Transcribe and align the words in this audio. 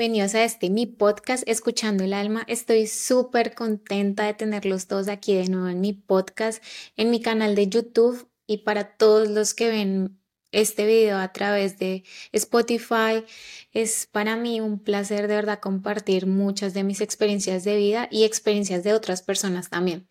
Bienvenidos 0.00 0.36
a 0.36 0.44
este 0.44 0.70
mi 0.70 0.86
podcast 0.86 1.42
Escuchando 1.48 2.04
el 2.04 2.12
Alma. 2.12 2.44
Estoy 2.46 2.86
súper 2.86 3.56
contenta 3.56 4.26
de 4.26 4.34
tenerlos 4.34 4.86
todos 4.86 5.08
aquí 5.08 5.34
de 5.34 5.48
nuevo 5.48 5.66
en 5.66 5.80
mi 5.80 5.92
podcast, 5.92 6.62
en 6.96 7.10
mi 7.10 7.20
canal 7.20 7.56
de 7.56 7.66
YouTube 7.66 8.28
y 8.46 8.58
para 8.58 8.96
todos 8.96 9.28
los 9.28 9.54
que 9.54 9.68
ven 9.68 10.20
este 10.52 10.86
video 10.86 11.18
a 11.18 11.32
través 11.32 11.80
de 11.80 12.04
Spotify. 12.30 13.24
Es 13.72 14.06
para 14.06 14.36
mí 14.36 14.60
un 14.60 14.78
placer 14.78 15.26
de 15.26 15.34
verdad 15.34 15.58
compartir 15.58 16.28
muchas 16.28 16.74
de 16.74 16.84
mis 16.84 17.00
experiencias 17.00 17.64
de 17.64 17.76
vida 17.76 18.06
y 18.08 18.22
experiencias 18.22 18.84
de 18.84 18.92
otras 18.92 19.22
personas 19.22 19.68
también. 19.68 20.08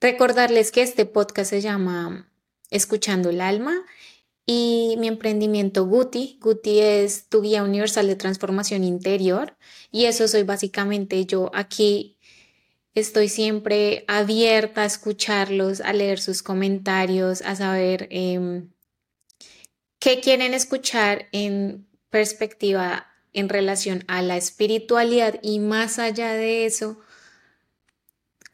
Recordarles 0.00 0.70
que 0.70 0.82
este 0.82 1.06
podcast 1.06 1.50
se 1.50 1.60
llama 1.60 2.30
Escuchando 2.70 3.30
el 3.30 3.40
Alma 3.40 3.84
y 4.46 4.96
mi 4.98 5.08
emprendimiento 5.08 5.86
Guti. 5.86 6.38
Guti 6.40 6.80
es 6.80 7.28
tu 7.28 7.42
guía 7.42 7.62
universal 7.62 8.06
de 8.06 8.16
transformación 8.16 8.84
interior 8.84 9.56
y 9.90 10.04
eso 10.04 10.28
soy 10.28 10.42
básicamente 10.42 11.24
yo 11.26 11.50
aquí. 11.54 12.18
Estoy 12.94 13.28
siempre 13.28 14.04
abierta 14.06 14.82
a 14.82 14.86
escucharlos, 14.86 15.80
a 15.80 15.92
leer 15.92 16.20
sus 16.20 16.42
comentarios, 16.42 17.42
a 17.42 17.56
saber 17.56 18.06
em, 18.10 18.70
qué 19.98 20.20
quieren 20.20 20.54
escuchar 20.54 21.28
en 21.32 21.88
perspectiva 22.10 23.08
en 23.32 23.48
relación 23.48 24.04
a 24.06 24.22
la 24.22 24.36
espiritualidad 24.36 25.40
y 25.42 25.58
más 25.58 25.98
allá 25.98 26.34
de 26.34 26.66
eso, 26.66 27.00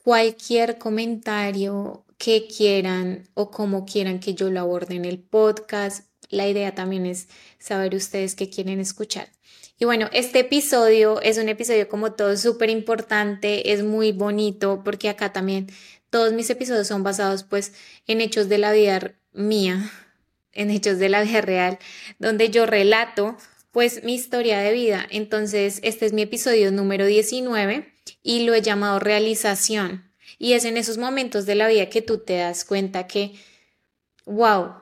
cualquier 0.02 0.78
comentario, 0.78 2.06
que 2.20 2.46
quieran 2.46 3.26
o 3.32 3.50
cómo 3.50 3.86
quieran 3.86 4.20
que 4.20 4.34
yo 4.34 4.50
lo 4.50 4.60
aborde 4.60 4.94
en 4.94 5.06
el 5.06 5.18
podcast. 5.18 6.06
La 6.28 6.46
idea 6.46 6.74
también 6.74 7.06
es 7.06 7.28
saber 7.58 7.94
ustedes 7.94 8.34
qué 8.34 8.50
quieren 8.50 8.78
escuchar. 8.78 9.32
Y 9.78 9.86
bueno, 9.86 10.10
este 10.12 10.40
episodio 10.40 11.22
es 11.22 11.38
un 11.38 11.48
episodio 11.48 11.88
como 11.88 12.12
todo 12.12 12.36
súper 12.36 12.68
importante, 12.68 13.72
es 13.72 13.82
muy 13.82 14.12
bonito 14.12 14.82
porque 14.84 15.08
acá 15.08 15.32
también 15.32 15.68
todos 16.10 16.34
mis 16.34 16.50
episodios 16.50 16.86
son 16.86 17.02
basados 17.02 17.44
pues 17.44 17.72
en 18.06 18.20
hechos 18.20 18.50
de 18.50 18.58
la 18.58 18.72
vida 18.72 19.14
mía, 19.32 19.90
en 20.52 20.70
hechos 20.70 20.98
de 20.98 21.08
la 21.08 21.22
vida 21.22 21.40
real, 21.40 21.78
donde 22.18 22.50
yo 22.50 22.66
relato 22.66 23.38
pues 23.70 24.04
mi 24.04 24.14
historia 24.14 24.58
de 24.58 24.72
vida. 24.74 25.06
Entonces, 25.10 25.80
este 25.82 26.04
es 26.04 26.12
mi 26.12 26.20
episodio 26.20 26.70
número 26.70 27.06
19 27.06 27.90
y 28.22 28.40
lo 28.40 28.52
he 28.52 28.60
llamado 28.60 28.98
realización. 28.98 30.09
Y 30.42 30.54
es 30.54 30.64
en 30.64 30.78
esos 30.78 30.96
momentos 30.96 31.44
de 31.44 31.54
la 31.54 31.68
vida 31.68 31.90
que 31.90 32.00
tú 32.00 32.16
te 32.16 32.38
das 32.38 32.64
cuenta 32.64 33.06
que, 33.06 33.34
wow, 34.24 34.72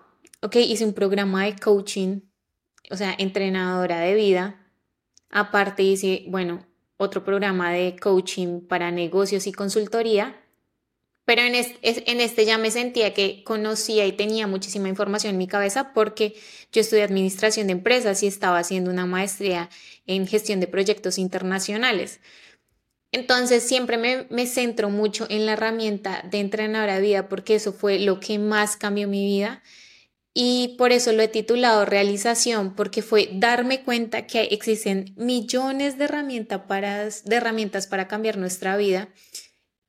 ok, 0.40 0.54
hice 0.54 0.84
un 0.84 0.94
programa 0.94 1.46
de 1.46 1.56
coaching, 1.56 2.20
o 2.92 2.96
sea, 2.96 3.12
entrenadora 3.18 3.98
de 3.98 4.14
vida. 4.14 4.64
Aparte 5.30 5.82
hice, 5.82 6.22
bueno, 6.28 6.64
otro 6.96 7.24
programa 7.24 7.72
de 7.72 7.96
coaching 8.00 8.60
para 8.60 8.92
negocios 8.92 9.48
y 9.48 9.52
consultoría. 9.52 10.40
Pero 11.24 11.42
en 11.42 11.56
en 11.56 12.20
este 12.20 12.46
ya 12.46 12.56
me 12.56 12.70
sentía 12.70 13.12
que 13.12 13.42
conocía 13.42 14.06
y 14.06 14.12
tenía 14.12 14.46
muchísima 14.46 14.88
información 14.88 15.32
en 15.32 15.38
mi 15.38 15.48
cabeza 15.48 15.92
porque 15.92 16.36
yo 16.70 16.82
estudié 16.82 17.02
administración 17.02 17.66
de 17.66 17.72
empresas 17.72 18.22
y 18.22 18.28
estaba 18.28 18.60
haciendo 18.60 18.92
una 18.92 19.06
maestría 19.06 19.70
en 20.06 20.28
gestión 20.28 20.60
de 20.60 20.68
proyectos 20.68 21.18
internacionales. 21.18 22.20
Entonces 23.10 23.62
siempre 23.62 23.96
me, 24.28 24.46
centro 24.46 24.90
mucho 24.90 25.26
en 25.30 25.46
la 25.46 25.52
herramienta 25.54 26.22
de 26.30 26.40
entrenadora 26.40 26.96
de 26.96 27.00
vida 27.00 27.28
porque 27.28 27.54
eso 27.54 27.72
fue 27.72 27.98
lo 27.98 28.20
que 28.20 28.38
más 28.38 28.76
cambió 28.76 29.08
mi 29.08 29.24
vida. 29.24 29.62
Y 30.34 30.76
por 30.78 30.92
eso 30.92 31.12
lo 31.12 31.22
he 31.22 31.28
titulado 31.28 31.84
realización 31.84 32.76
porque 32.76 33.02
fue 33.02 33.30
darme 33.32 33.82
cuenta 33.82 34.26
que 34.26 34.42
existen 34.42 35.14
millones 35.16 35.98
de, 35.98 36.04
herramientas 36.04 36.62
para, 36.68 37.06
de 37.06 37.36
herramientas 37.36 37.86
para 37.86 38.08
cambiar 38.08 38.36
nuestra 38.36 38.76
vida 38.76 39.08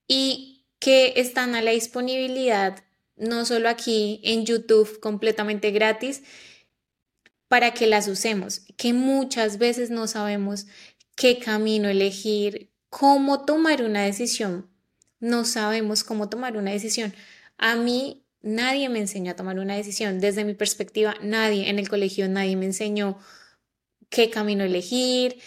y 0.07 0.65
que 0.79 1.13
están 1.17 1.55
a 1.55 1.61
la 1.61 1.71
disponibilidad 1.71 2.83
no 3.19 3.45
solo 3.45 3.69
aquí 3.69 4.21
en 4.23 4.45
YouTube 4.45 4.99
completamente 5.01 5.71
gratis 5.71 6.23
para 7.49 7.73
que 7.73 7.85
las 7.85 8.07
usemos, 8.07 8.61
que 8.77 8.93
muchas 8.93 9.57
veces 9.57 9.89
no 9.89 10.07
sabemos 10.07 10.67
qué 11.15 11.37
camino 11.37 11.89
elegir, 11.89 12.68
cómo 12.89 13.45
tomar 13.45 13.83
una 13.83 14.03
decisión. 14.03 14.69
No 15.19 15.45
sabemos 15.45 16.03
cómo 16.03 16.29
tomar 16.29 16.57
una 16.57 16.71
decisión. 16.71 17.13
A 17.57 17.75
mí 17.75 18.25
nadie 18.41 18.89
me 18.89 18.99
enseñó 18.99 19.31
a 19.31 19.35
tomar 19.35 19.59
una 19.59 19.75
decisión. 19.75 20.19
Desde 20.19 20.45
mi 20.45 20.53
perspectiva, 20.53 21.15
nadie 21.21 21.69
en 21.69 21.79
el 21.79 21.89
colegio, 21.89 22.27
nadie 22.29 22.55
me 22.55 22.65
enseñó 22.65 23.19
qué 24.09 24.29
camino 24.29 24.63
elegir, 24.63 25.37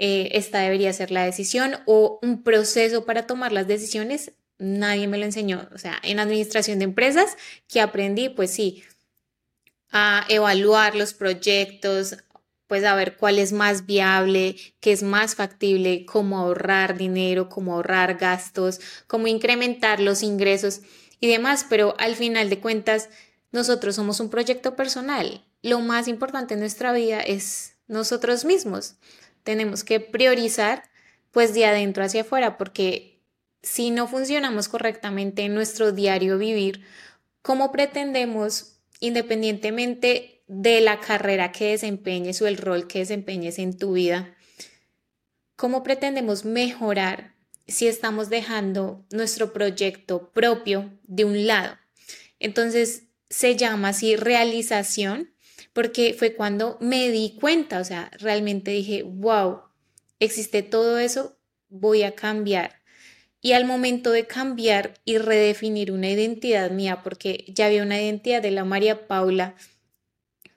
eh, 0.00 0.30
esta 0.38 0.60
debería 0.60 0.92
ser 0.92 1.10
la 1.10 1.24
decisión 1.24 1.76
o 1.86 2.20
un 2.22 2.44
proceso 2.44 3.04
para 3.04 3.26
tomar 3.26 3.52
las 3.52 3.66
decisiones. 3.66 4.32
Nadie 4.58 5.08
me 5.08 5.18
lo 5.18 5.24
enseñó. 5.24 5.68
O 5.74 5.78
sea, 5.78 5.98
en 6.02 6.20
administración 6.20 6.78
de 6.78 6.84
empresas, 6.84 7.36
que 7.68 7.80
aprendí, 7.80 8.28
pues 8.28 8.52
sí, 8.52 8.84
a 9.90 10.24
evaluar 10.28 10.94
los 10.94 11.14
proyectos, 11.14 12.16
pues 12.68 12.84
a 12.84 12.94
ver 12.94 13.16
cuál 13.16 13.38
es 13.38 13.52
más 13.52 13.86
viable, 13.86 14.54
qué 14.78 14.92
es 14.92 15.02
más 15.02 15.34
factible, 15.34 16.04
cómo 16.06 16.38
ahorrar 16.38 16.96
dinero, 16.96 17.48
cómo 17.48 17.74
ahorrar 17.74 18.18
gastos, 18.18 18.80
cómo 19.08 19.26
incrementar 19.26 20.00
los 20.00 20.22
ingresos 20.22 20.82
y 21.18 21.28
demás, 21.28 21.66
pero 21.68 21.96
al 21.98 22.14
final 22.14 22.50
de 22.50 22.60
cuentas 22.60 23.08
nosotros 23.50 23.96
somos 23.96 24.20
un 24.20 24.28
proyecto 24.28 24.76
personal. 24.76 25.44
Lo 25.62 25.80
más 25.80 26.06
importante 26.06 26.54
en 26.54 26.60
nuestra 26.60 26.92
vida 26.92 27.20
es 27.20 27.74
nosotros 27.88 28.44
mismos. 28.44 28.96
Tenemos 29.42 29.82
que 29.82 29.98
priorizar 29.98 30.84
pues 31.32 31.54
de 31.54 31.64
adentro 31.64 32.04
hacia 32.04 32.20
afuera 32.20 32.58
porque 32.58 33.22
si 33.62 33.90
no 33.90 34.06
funcionamos 34.06 34.68
correctamente 34.68 35.42
en 35.42 35.54
nuestro 35.54 35.92
diario 35.92 36.36
vivir, 36.36 36.84
¿cómo 37.40 37.72
pretendemos 37.72 38.78
independientemente 39.00 40.37
de 40.48 40.80
la 40.80 40.98
carrera 41.00 41.52
que 41.52 41.70
desempeñes 41.70 42.42
o 42.42 42.46
el 42.46 42.56
rol 42.56 42.86
que 42.86 43.00
desempeñes 43.00 43.58
en 43.58 43.76
tu 43.76 43.92
vida, 43.92 44.34
¿cómo 45.56 45.82
pretendemos 45.82 46.44
mejorar 46.44 47.34
si 47.66 47.86
estamos 47.86 48.30
dejando 48.30 49.04
nuestro 49.10 49.52
proyecto 49.52 50.32
propio 50.32 50.90
de 51.04 51.24
un 51.24 51.46
lado? 51.46 51.76
Entonces 52.40 53.04
se 53.28 53.56
llama 53.56 53.88
así 53.90 54.16
realización 54.16 55.34
porque 55.72 56.14
fue 56.18 56.34
cuando 56.34 56.78
me 56.80 57.10
di 57.10 57.36
cuenta, 57.38 57.80
o 57.80 57.84
sea, 57.84 58.10
realmente 58.18 58.70
dije, 58.70 59.02
wow, 59.02 59.60
existe 60.18 60.62
todo 60.62 60.98
eso, 60.98 61.38
voy 61.68 62.02
a 62.02 62.14
cambiar. 62.14 62.82
Y 63.40 63.52
al 63.52 63.64
momento 63.64 64.10
de 64.10 64.26
cambiar 64.26 64.94
y 65.04 65.18
redefinir 65.18 65.92
una 65.92 66.10
identidad 66.10 66.70
mía, 66.70 67.02
porque 67.04 67.44
ya 67.48 67.66
había 67.66 67.82
una 67.82 68.00
identidad 68.00 68.42
de 68.42 68.50
la 68.50 68.64
María 68.64 69.06
Paula, 69.06 69.54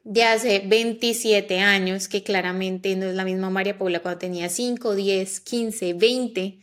de 0.04 0.24
hace 0.24 0.64
27 0.66 1.60
años, 1.60 2.08
que 2.08 2.24
claramente 2.24 2.96
no 2.96 3.06
es 3.06 3.16
la 3.16 3.26
misma 3.26 3.50
María 3.50 3.78
Paula 3.78 4.02
cuando 4.02 4.20
tenía 4.20 4.50
5, 4.50 4.96
10, 4.96 5.40
15, 5.42 5.94
20, 5.94 6.60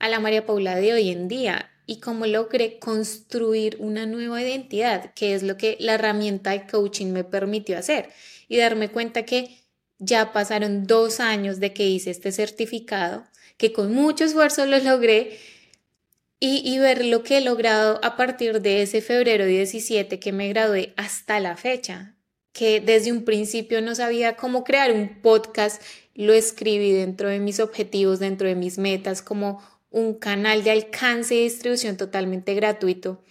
a 0.00 0.08
la 0.08 0.20
María 0.20 0.46
Paula 0.46 0.74
de 0.76 0.92
hoy 0.92 1.10
en 1.10 1.28
día. 1.28 1.68
Y 1.86 2.00
cómo 2.00 2.26
logré 2.26 2.78
construir 2.78 3.76
una 3.80 4.06
nueva 4.06 4.40
identidad, 4.40 5.12
que 5.14 5.34
es 5.34 5.42
lo 5.42 5.56
que 5.56 5.76
la 5.80 5.94
herramienta 5.94 6.50
de 6.50 6.66
coaching 6.66 7.12
me 7.12 7.24
permitió 7.24 7.76
hacer. 7.76 8.10
Y 8.48 8.56
darme 8.56 8.88
cuenta 8.88 9.24
que 9.24 9.58
ya 9.98 10.32
pasaron 10.32 10.86
dos 10.86 11.20
años 11.20 11.60
de 11.60 11.72
que 11.72 11.88
hice 11.88 12.10
este 12.10 12.32
certificado, 12.32 13.24
que 13.56 13.72
con 13.72 13.92
mucho 13.92 14.24
esfuerzo 14.24 14.66
lo 14.66 14.78
logré 14.78 15.38
y, 16.40 16.62
y, 16.64 16.78
ver 16.78 17.04
lo 17.04 17.22
que 17.22 17.38
he 17.38 17.40
logrado 17.40 18.00
a 18.02 18.16
partir 18.16 18.60
de 18.60 18.82
ese 18.82 19.00
febrero 19.00 19.46
17 19.46 20.18
que 20.18 20.32
me 20.32 20.48
gradué 20.48 20.92
hasta 20.96 21.38
la 21.38 21.56
fecha 21.56 22.16
que 22.52 22.80
desde 22.80 23.12
un 23.12 23.24
principio 23.24 23.80
no 23.80 23.94
sabía 23.94 24.36
cómo 24.36 24.64
crear 24.64 24.92
un 24.92 25.20
podcast, 25.20 25.82
lo 26.14 26.34
escribí 26.34 26.92
dentro 26.92 27.28
de 27.28 27.40
mis 27.40 27.60
objetivos, 27.60 28.18
dentro 28.18 28.46
de 28.46 28.54
mis 28.54 28.78
metas, 28.78 29.22
como 29.22 29.62
un 29.90 30.14
canal 30.14 30.62
de 30.64 30.70
alcance 30.70 31.34
y 31.34 31.44
distribución 31.44 31.96
totalmente 31.96 32.54
gratuito. 32.54 33.22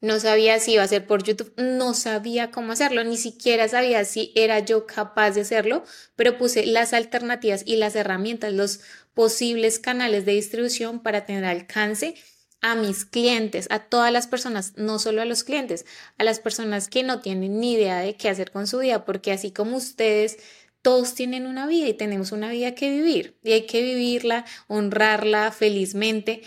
No 0.00 0.20
sabía 0.20 0.60
si 0.60 0.74
iba 0.74 0.84
a 0.84 0.88
ser 0.88 1.06
por 1.06 1.24
YouTube, 1.24 1.52
no 1.56 1.92
sabía 1.92 2.52
cómo 2.52 2.72
hacerlo, 2.72 3.02
ni 3.02 3.16
siquiera 3.16 3.66
sabía 3.66 4.04
si 4.04 4.32
era 4.36 4.60
yo 4.60 4.86
capaz 4.86 5.32
de 5.32 5.40
hacerlo, 5.40 5.82
pero 6.14 6.38
puse 6.38 6.66
las 6.66 6.92
alternativas 6.92 7.64
y 7.66 7.76
las 7.76 7.96
herramientas, 7.96 8.52
los 8.52 8.80
posibles 9.12 9.80
canales 9.80 10.24
de 10.24 10.34
distribución 10.34 11.02
para 11.02 11.26
tener 11.26 11.44
alcance 11.44 12.14
a 12.60 12.74
mis 12.74 13.04
clientes, 13.04 13.68
a 13.70 13.78
todas 13.80 14.12
las 14.12 14.26
personas, 14.26 14.72
no 14.76 14.98
solo 14.98 15.22
a 15.22 15.24
los 15.24 15.44
clientes, 15.44 15.86
a 16.18 16.24
las 16.24 16.40
personas 16.40 16.88
que 16.88 17.02
no 17.02 17.20
tienen 17.20 17.60
ni 17.60 17.74
idea 17.74 17.98
de 17.98 18.16
qué 18.16 18.28
hacer 18.28 18.50
con 18.50 18.66
su 18.66 18.78
vida, 18.78 19.04
porque 19.04 19.32
así 19.32 19.52
como 19.52 19.76
ustedes, 19.76 20.38
todos 20.82 21.14
tienen 21.14 21.46
una 21.46 21.66
vida 21.66 21.88
y 21.88 21.94
tenemos 21.94 22.32
una 22.32 22.50
vida 22.50 22.74
que 22.74 22.90
vivir 22.90 23.36
y 23.42 23.52
hay 23.52 23.66
que 23.66 23.82
vivirla, 23.82 24.44
honrarla 24.68 25.52
felizmente. 25.52 26.42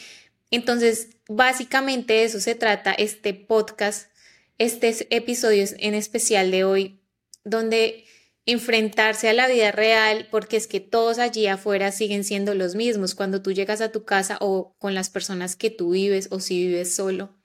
Entonces, 0.49 1.09
básicamente 1.27 2.13
de 2.13 2.23
eso 2.23 2.39
se 2.39 2.55
trata 2.55 2.91
este 2.91 3.33
podcast, 3.33 4.09
este 4.57 5.07
episodio 5.15 5.65
en 5.77 5.93
especial 5.93 6.51
de 6.51 6.63
hoy, 6.63 6.99
donde 7.43 8.05
enfrentarse 8.45 9.29
a 9.29 9.33
la 9.33 9.47
vida 9.47 9.71
real 9.71 10.27
porque 10.31 10.57
es 10.57 10.67
que 10.67 10.79
todos 10.79 11.19
allí 11.19 11.47
afuera 11.47 11.91
siguen 11.91 12.23
siendo 12.23 12.55
los 12.55 12.75
mismos. 12.75 13.15
Cuando 13.15 13.41
tú 13.41 13.51
llegas 13.51 13.81
a 13.81 13.91
tu 13.91 14.03
casa 14.03 14.37
o 14.41 14.75
con 14.79 14.95
las 14.95 15.09
personas 15.09 15.55
que 15.55 15.69
tú 15.69 15.91
vives 15.91 16.27
o 16.31 16.39
si 16.39 16.67
vives 16.67 16.95
solo, 16.95 17.35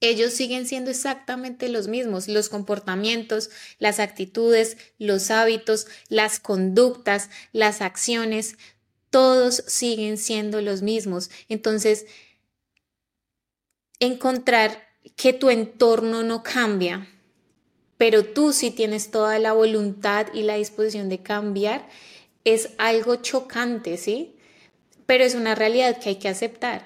ellos 0.00 0.32
siguen 0.32 0.66
siendo 0.66 0.90
exactamente 0.90 1.68
los 1.68 1.86
mismos. 1.86 2.26
Los 2.26 2.48
comportamientos, 2.48 3.50
las 3.78 4.00
actitudes, 4.00 4.78
los 4.98 5.30
hábitos, 5.30 5.86
las 6.08 6.40
conductas, 6.40 7.28
las 7.52 7.82
acciones, 7.82 8.56
todos 9.10 9.62
siguen 9.66 10.16
siendo 10.16 10.62
los 10.62 10.80
mismos. 10.80 11.30
Entonces, 11.48 12.06
encontrar 13.98 14.88
que 15.16 15.34
tu 15.34 15.50
entorno 15.50 16.22
no 16.22 16.42
cambia, 16.42 17.06
pero 18.00 18.24
tú 18.24 18.54
sí 18.54 18.70
tienes 18.70 19.10
toda 19.10 19.38
la 19.38 19.52
voluntad 19.52 20.28
y 20.32 20.42
la 20.42 20.54
disposición 20.54 21.10
de 21.10 21.18
cambiar, 21.18 21.86
es 22.46 22.70
algo 22.78 23.16
chocante, 23.16 23.98
¿sí? 23.98 24.36
Pero 25.04 25.22
es 25.22 25.34
una 25.34 25.54
realidad 25.54 25.98
que 25.98 26.08
hay 26.08 26.14
que 26.14 26.30
aceptar. 26.30 26.82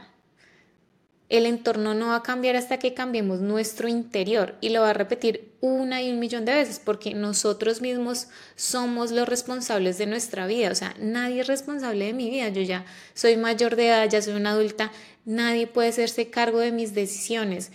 El 1.28 1.46
entorno 1.46 1.94
no 1.94 2.08
va 2.08 2.16
a 2.16 2.22
cambiar 2.25 2.56
hasta 2.56 2.81
que 2.81 2.94
cambiemos 2.94 3.38
nuestro 3.38 3.87
interior 3.87 4.56
y 4.61 4.70
lo 4.70 4.81
va 4.81 4.90
a 4.90 4.93
repetir 4.93 5.52
una 5.61 6.02
y 6.02 6.11
un 6.11 6.19
millón 6.19 6.46
de 6.46 6.55
veces 6.55 6.81
porque 6.84 7.14
nosotros 7.14 7.81
mismos 7.81 8.26
somos 8.56 9.12
los 9.12 9.28
responsables 9.28 9.99
de 9.99 10.06
nuestra 10.06 10.49
vida. 10.49 10.72
O 10.72 10.75
sea, 10.75 10.96
nadie 10.99 11.43
es 11.43 11.46
responsable 11.46 12.06
de 12.06 12.12
mi 12.12 12.28
vida. 12.28 12.49
Yo 12.49 12.62
ya 12.62 12.87
soy 13.14 13.37
mayor 13.37 13.76
de 13.76 13.87
edad, 13.87 14.10
ya 14.10 14.20
soy 14.20 14.34
una 14.34 14.50
adulta, 14.50 14.90
nadie 15.25 15.69
puede 15.69 15.90
hacerse 15.90 16.28
cargo 16.28 16.58
de 16.58 16.72
mis 16.72 16.93
decisiones. 16.93 17.70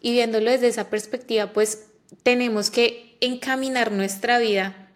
Y 0.00 0.12
viéndolo 0.12 0.52
desde 0.52 0.68
esa 0.68 0.88
perspectiva, 0.88 1.52
pues 1.52 1.86
tenemos 2.22 2.70
que 2.70 3.16
encaminar 3.20 3.92
nuestra 3.92 4.38
vida 4.38 4.90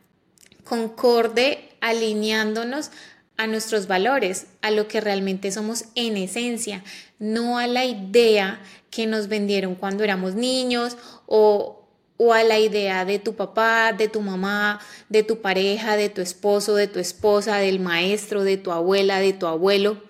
concorde, 0.65 1.69
alineándonos 1.81 2.91
a 3.37 3.47
nuestros 3.47 3.87
valores, 3.87 4.47
a 4.63 4.71
lo 4.71 4.87
que 4.87 5.01
realmente 5.01 5.51
somos 5.51 5.87
en 5.95 6.17
esencia, 6.17 6.85
no 7.19 7.59
a 7.59 7.67
la 7.67 7.85
idea 7.85 8.61
que 8.91 9.07
nos 9.07 9.29
vendieron 9.29 9.75
cuando 9.75 10.05
éramos 10.05 10.35
niños 10.35 10.97
o, 11.27 11.89
o 12.19 12.35
a 12.35 12.45
la 12.45 12.59
idea 12.59 13.05
de 13.05 13.19
tu 13.19 13.35
papá, 13.35 13.95
de 13.95 14.09
tu 14.09 14.21
mamá, 14.21 14.79
de 15.09 15.23
tu 15.23 15.41
pareja, 15.41 15.97
de 15.97 16.11
tu 16.11 16.21
esposo, 16.21 16.75
de 16.75 16.87
tu 16.87 16.99
esposa, 16.99 17.57
del 17.57 17.81
maestro, 17.81 18.45
de 18.45 18.59
tu 18.59 18.73
abuela, 18.73 19.21
de 19.21 19.33
tu 19.33 19.47
abuelo, 19.47 20.03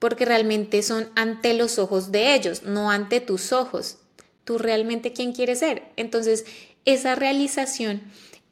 porque 0.00 0.24
realmente 0.24 0.82
son 0.82 1.08
ante 1.14 1.54
los 1.54 1.78
ojos 1.78 2.10
de 2.10 2.34
ellos, 2.34 2.64
no 2.64 2.90
ante 2.90 3.20
tus 3.20 3.52
ojos. 3.52 3.98
Tú 4.48 4.56
realmente 4.56 5.12
quién 5.12 5.34
quieres 5.34 5.58
ser. 5.58 5.82
Entonces, 5.96 6.46
esa 6.86 7.14
realización 7.14 8.00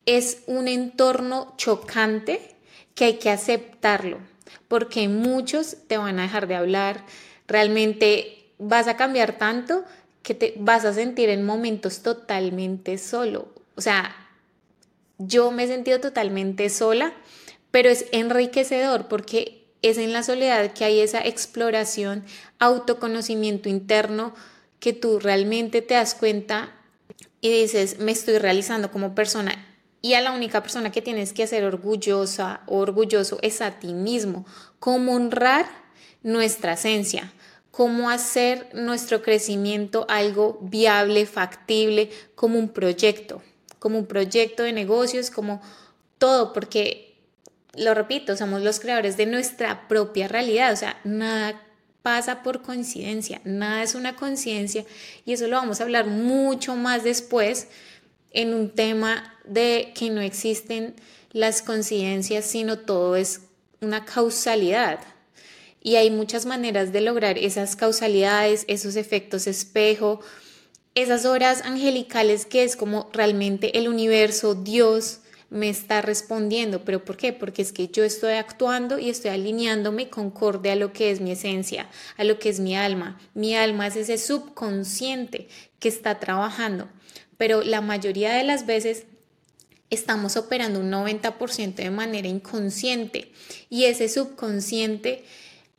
es 0.05 0.43
un 0.47 0.69
entorno 0.69 1.55
chocante 1.57 2.55
que 2.95 3.07
hay 3.07 3.15
que 3.15 3.31
aceptarlo, 3.31 4.19
porque 4.69 5.09
muchos 5.09 5.79
te 5.87 5.97
van 5.97 6.19
a 6.19 6.25
dejar 6.25 6.49
de 6.49 6.55
hablar, 6.55 7.07
realmente 7.49 8.45
vas 8.59 8.89
a 8.89 8.99
cambiar 8.99 9.39
tanto 9.39 9.87
que 10.23 10.35
te 10.35 10.53
vas 10.59 10.85
a 10.85 10.93
sentir 10.93 11.31
en 11.31 11.47
momentos 11.47 12.03
totalmente 12.03 12.99
solo. 12.99 13.49
O 13.75 13.81
sea, 13.81 14.15
yo 15.17 15.51
me 15.51 15.65
he 15.65 15.67
sentido 15.67 15.99
totalmente 15.99 16.69
sola, 16.69 17.15
pero 17.71 17.89
es 17.89 18.05
enriquecedor 18.13 19.09
porque 19.09 19.65
es 19.81 19.97
en 19.97 20.13
la 20.13 20.23
soledad 20.23 20.75
que 20.75 20.85
hay 20.85 21.01
esa 21.01 21.25
exploración, 21.25 22.23
autoconocimiento 22.59 23.71
interno, 23.71 24.35
que 24.81 24.93
tú 24.93 25.19
realmente 25.19 25.83
te 25.83 25.95
das 25.95 26.15
cuenta 26.15 26.73
y 27.41 27.63
dices, 27.63 27.99
me 27.99 28.13
estoy 28.13 28.39
realizando 28.39 28.91
como 28.91 29.15
persona 29.15 29.67
y 30.03 30.15
a 30.15 30.21
la 30.21 30.33
única 30.33 30.63
persona 30.63 30.93
que 30.93 31.03
tienes 31.03 31.33
que 31.33 31.43
hacer 31.43 31.65
orgullosa 31.65 32.61
o 32.67 32.79
orgulloso 32.79 33.39
es 33.43 33.61
a 33.61 33.81
ti 33.81 33.93
mismo. 33.93 34.47
Cómo 34.79 35.15
honrar 35.15 35.67
nuestra 36.23 36.75
esencia, 36.75 37.33
cómo 37.73 38.09
hacer 38.09 38.69
nuestro 38.73 39.23
crecimiento 39.23 40.07
algo 40.09 40.59
viable, 40.63 41.27
factible, 41.27 42.11
como 42.37 42.59
un 42.59 42.69
proyecto, 42.69 43.43
como 43.81 43.99
un 43.99 44.07
proyecto 44.07 44.63
de 44.63 44.73
negocios, 44.73 45.31
como 45.31 45.61
todo, 46.19 46.53
porque, 46.53 47.19
lo 47.75 47.93
repito, 47.93 48.37
somos 48.37 48.63
los 48.63 48.81
creadores 48.81 49.17
de 49.17 49.27
nuestra 49.27 49.89
propia 49.89 50.29
realidad, 50.29 50.73
o 50.73 50.77
sea, 50.77 51.01
nada 51.05 51.66
pasa 52.07 52.45
por 52.45 52.63
coincidencia, 52.63 53.41
nada 53.43 53.83
es 53.83 53.97
una 53.97 54.15
coincidencia 54.15 54.85
y 55.25 55.33
eso 55.33 55.49
lo 55.49 55.57
vamos 55.57 55.81
a 55.81 55.83
hablar 55.83 56.07
mucho 56.07 56.77
más 56.77 57.03
después 57.03 57.67
en 58.31 58.55
un 58.55 58.71
tema 58.71 59.35
de 59.45 59.93
que 59.93 60.09
no 60.11 60.21
existen 60.21 60.95
las 61.33 61.63
coincidencias, 61.63 62.45
sino 62.45 62.79
todo 62.79 63.17
es 63.17 63.41
una 63.81 64.05
causalidad. 64.05 65.01
Y 65.83 65.97
hay 65.97 66.13
muchas 66.13 66.47
maneras 66.47 66.93
de 66.93 67.01
lograr 67.01 67.39
esas 67.39 67.75
causalidades, 67.75 68.67
esos 68.69 68.95
efectos 68.95 69.49
espejo, 69.49 70.21
esas 70.95 71.25
horas 71.25 71.63
angelicales 71.63 72.47
que 72.47 72.63
es 72.63 72.77
como 72.77 73.11
realmente 73.13 73.77
el 73.79 73.89
universo, 73.89 74.55
Dios, 74.55 75.23
me 75.51 75.69
está 75.69 76.03
respondiendo. 76.03 76.85
¿Pero 76.85 77.05
por 77.05 77.17
qué? 77.17 77.33
Porque 77.33 77.63
es 77.63 77.73
que 77.73 77.89
yo 77.89 78.05
estoy 78.05 78.35
actuando 78.35 78.99
y 78.99 79.11
estoy 79.11 79.31
alineándome 79.31 80.09
concorde 80.11 80.71
a 80.71 80.77
lo 80.77 80.93
que 80.93 81.11
es 81.11 81.21
mi 81.21 81.33
esencia, 81.33 81.89
a 82.17 82.25
lo 82.25 82.39
que 82.39 82.49
es 82.49 82.61
mi 82.61 82.77
alma. 82.77 83.19
Mi 83.35 83.55
alma 83.55 83.87
es 83.87 83.97
ese 83.97 84.19
subconsciente 84.19 85.49
que 85.79 85.89
está 85.89 86.19
trabajando 86.19 86.89
pero 87.37 87.63
la 87.63 87.81
mayoría 87.81 88.33
de 88.33 88.45
las 88.45 88.67
veces 88.67 89.05
estamos 89.91 90.37
operando 90.37 90.81
un 90.81 90.91
90% 90.91 91.75
de 91.75 91.91
manera 91.91 92.29
inconsciente 92.29 93.33
y 93.71 93.85
ese 93.85 94.09
subconsciente 94.09 95.25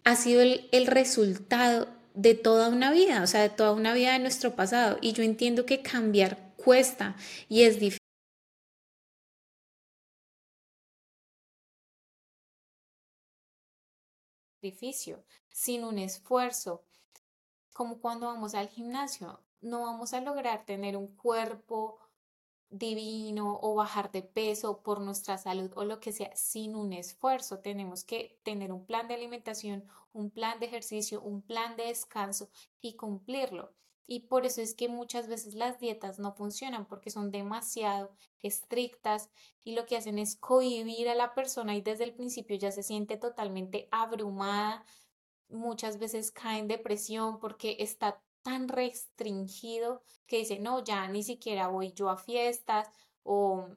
ha 0.04 0.16
sido 0.16 0.42
el, 0.42 0.88
resultado 0.88 1.90
de 2.14 2.34
toda 2.34 2.69
una 2.69 2.92
vida, 2.92 3.22
o 3.22 3.28
sea, 3.28 3.42
de 3.42 3.50
toda 3.50 3.74
una 3.74 3.94
vida 3.94 4.14
de 4.14 4.19
nuestro 4.19 4.56
pasado. 4.56 4.98
Y 5.02 5.12
yo 5.12 5.24
entiendo 5.24 5.66
que 5.66 5.81
cambiar 5.81 6.38
cuesta 6.56 7.18
y 7.50 7.64
es 7.64 7.80
difícil. 7.80 7.96
Sin 15.51 15.83
un 15.83 16.00
esfuerzo, 16.00 16.83
como 17.74 18.00
cuando 18.00 18.27
vamos 18.27 18.56
al 18.56 18.69
gimnasio 18.69 19.39
no 19.62 19.81
vamos 19.83 20.13
a 20.13 20.21
lograr 20.21 20.65
tener 20.65 20.95
un 20.98 21.07
cuerpo 21.15 22.00
divino 22.69 23.59
o 23.62 23.75
bajar 23.75 24.12
de 24.12 24.21
peso 24.21 24.81
por 24.81 25.00
nuestra 25.00 25.38
salud 25.38 25.71
o 25.75 25.86
lo 25.86 26.00
que 26.00 26.12
sea 26.12 26.36
sin 26.36 26.75
un 26.75 26.94
esfuerzo. 26.94 27.59
Tenemos 27.59 28.04
que 28.04 28.39
tener 28.44 28.71
un 28.71 28.86
plan 28.86 29.07
de 29.07 29.15
alimentación, 29.15 29.86
un 30.14 30.30
plan 30.30 30.59
de 30.59 30.66
ejercicio, 30.66 31.21
un 31.21 31.42
plan 31.42 31.76
de 31.78 31.85
descanso 31.85 32.49
y 32.81 32.95
cumplirlo. 32.95 33.73
Y 34.09 34.21
por 34.21 34.45
eso 34.45 34.61
es 34.61 34.73
que 34.73 34.87
muchas 34.87 35.28
veces 35.28 35.54
las 35.54 35.80
dietas 35.80 36.18
no 36.18 36.33
funcionan 36.33 36.87
porque 36.87 37.09
son 37.09 37.30
demasiado 37.30 38.09
estrictas 38.42 39.30
y 39.66 39.76
lo 39.76 39.85
que 39.85 39.97
hacen 39.97 40.18
es 40.18 40.37
cohibir 40.37 41.09
a 41.09 41.16
la 41.16 41.33
persona 41.33 41.76
y 41.76 41.81
desde 41.81 42.06
el 42.06 42.14
principio 42.14 42.56
ya 42.56 42.71
se 42.71 42.83
siente 42.83 43.18
totalmente 43.18 43.90
abrumada. 43.92 44.85
Muchas 45.49 45.99
veces 45.99 46.31
cae 46.31 46.59
en 46.59 46.69
depresión 46.69 47.40
porque 47.40 47.76
está 47.80 48.23
tan 48.44 48.69
restringido 48.69 50.02
que 50.26 50.37
dice, 50.37 50.57
no, 50.59 50.81
ya 50.83 51.06
ni 51.09 51.21
siquiera 51.21 51.68
voy 51.68 51.92
yo 51.92 52.09
a 52.09 52.16
fiestas 52.16 52.90
o 53.23 53.68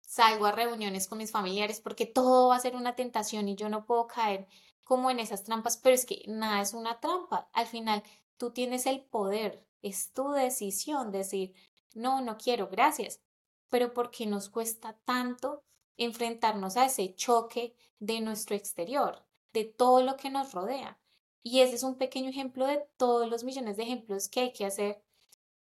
salgo 0.00 0.46
a 0.46 0.52
reuniones 0.52 1.06
con 1.06 1.18
mis 1.18 1.30
familiares 1.30 1.80
porque 1.80 2.06
todo 2.06 2.48
va 2.48 2.56
a 2.56 2.60
ser 2.60 2.74
una 2.74 2.96
tentación 2.96 3.48
y 3.48 3.54
yo 3.54 3.68
no 3.68 3.86
puedo 3.86 4.08
caer 4.08 4.48
como 4.82 5.10
en 5.10 5.20
esas 5.20 5.44
trampas, 5.44 5.76
pero 5.76 5.94
es 5.94 6.04
que 6.04 6.24
nada 6.26 6.60
es 6.60 6.74
una 6.74 7.00
trampa. 7.00 7.48
Al 7.52 7.66
final, 7.66 8.02
tú 8.42 8.50
tienes 8.50 8.86
el 8.86 9.04
poder, 9.04 9.64
es 9.82 10.12
tu 10.12 10.32
decisión 10.32 11.12
decir, 11.12 11.54
no, 11.94 12.20
no 12.22 12.38
quiero, 12.38 12.66
gracias. 12.66 13.20
Pero 13.68 13.94
porque 13.94 14.26
nos 14.26 14.48
cuesta 14.48 14.98
tanto 15.04 15.62
enfrentarnos 15.96 16.76
a 16.76 16.86
ese 16.86 17.14
choque 17.14 17.76
de 18.00 18.20
nuestro 18.20 18.56
exterior, 18.56 19.24
de 19.52 19.64
todo 19.64 20.02
lo 20.02 20.16
que 20.16 20.28
nos 20.28 20.50
rodea. 20.54 20.98
Y 21.44 21.60
ese 21.60 21.76
es 21.76 21.84
un 21.84 21.94
pequeño 21.94 22.30
ejemplo 22.30 22.66
de 22.66 22.84
todos 22.96 23.30
los 23.30 23.44
millones 23.44 23.76
de 23.76 23.84
ejemplos 23.84 24.28
que 24.28 24.40
hay 24.40 24.52
que 24.52 24.66
hacer 24.66 25.04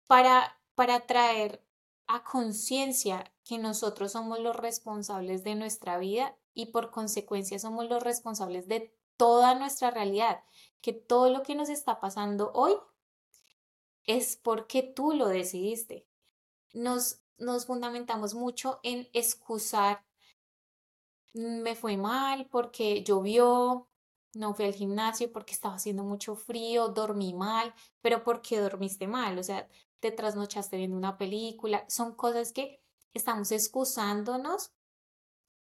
para, 0.07 0.57
para 0.73 1.05
traer 1.05 1.61
a 2.07 2.23
conciencia 2.23 3.29
que 3.43 3.57
nosotros 3.57 4.13
somos 4.13 4.39
los 4.39 4.55
responsables 4.55 5.43
de 5.43 5.55
nuestra 5.55 5.97
vida 5.97 6.37
y 6.53 6.67
por 6.67 6.91
consecuencia 6.91 7.59
somos 7.59 7.89
los 7.89 8.01
responsables 8.01 8.69
de 8.69 8.95
toda 9.17 9.53
nuestra 9.53 9.91
realidad, 9.91 10.45
que 10.83 10.91
todo 10.91 11.29
lo 11.29 11.43
que 11.43 11.55
nos 11.55 11.69
está 11.69 12.01
pasando 12.01 12.51
hoy 12.53 12.73
es 14.03 14.35
porque 14.35 14.83
tú 14.83 15.13
lo 15.13 15.29
decidiste. 15.29 16.05
Nos, 16.73 17.21
nos 17.37 17.65
fundamentamos 17.65 18.35
mucho 18.35 18.81
en 18.83 19.07
excusar, 19.13 20.05
me 21.33 21.75
fue 21.75 21.95
mal 21.95 22.47
porque 22.47 23.01
llovió, 23.01 23.87
no 24.33 24.53
fui 24.53 24.65
al 24.65 24.73
gimnasio 24.73 25.31
porque 25.31 25.53
estaba 25.53 25.75
haciendo 25.75 26.03
mucho 26.03 26.35
frío, 26.35 26.89
dormí 26.89 27.33
mal, 27.33 27.73
pero 28.01 28.25
¿por 28.25 28.41
qué 28.41 28.59
dormiste 28.59 29.07
mal? 29.07 29.39
O 29.39 29.43
sea, 29.43 29.69
te 30.01 30.11
trasnochaste 30.11 30.75
viendo 30.75 30.97
una 30.97 31.17
película, 31.17 31.85
son 31.87 32.13
cosas 32.13 32.51
que 32.51 32.83
estamos 33.13 33.53
excusándonos 33.53 34.73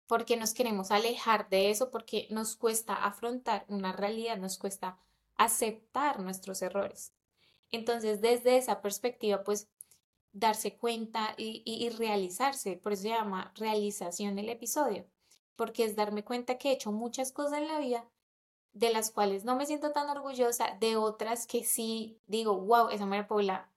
porque 0.07 0.35
nos 0.35 0.53
queremos 0.53 0.91
alejar 0.91 1.47
de 1.49 1.71
eso, 1.71 1.89
porque 1.89 2.27
nos 2.31 2.57
cuesta 2.57 2.95
afrontar 2.95 3.65
una 3.69 3.93
realidad, 3.93 4.37
nos 4.37 4.57
cuesta 4.57 4.99
aceptar 5.37 6.19
nuestros 6.19 6.61
errores. 6.61 7.13
Entonces, 7.71 8.21
desde 8.21 8.57
esa 8.57 8.81
perspectiva, 8.81 9.43
pues 9.43 9.69
darse 10.31 10.77
cuenta 10.77 11.33
y, 11.37 11.89
realizarse, 11.97 12.75
por 12.75 12.91
eso 12.91 13.03
se 13.03 13.09
llama 13.09 13.53
realización 13.55 14.37
el 14.37 14.49
episodio, 14.49 15.05
porque 15.55 15.85
es 15.85 15.95
darme 15.95 16.25
cuenta 16.25 16.57
que 16.57 16.69
he 16.69 16.73
hecho 16.73 16.91
muchas 16.91 17.31
cosas 17.31 17.59
en 17.59 17.67
la 17.67 17.79
vida 17.79 18.05
de 18.73 18.91
las 18.91 19.11
cuales 19.11 19.45
no 19.45 19.55
me 19.55 19.65
siento 19.65 19.91
tan 19.91 20.09
orgullosa, 20.09 20.75
de 20.81 20.97
otras 20.97 21.47
que 21.47 21.63
sí 21.63 22.19
digo, 22.27 22.59
wow, 22.59 22.89
esa 22.89 23.05
María 23.05 23.27
Paula 23.27 23.71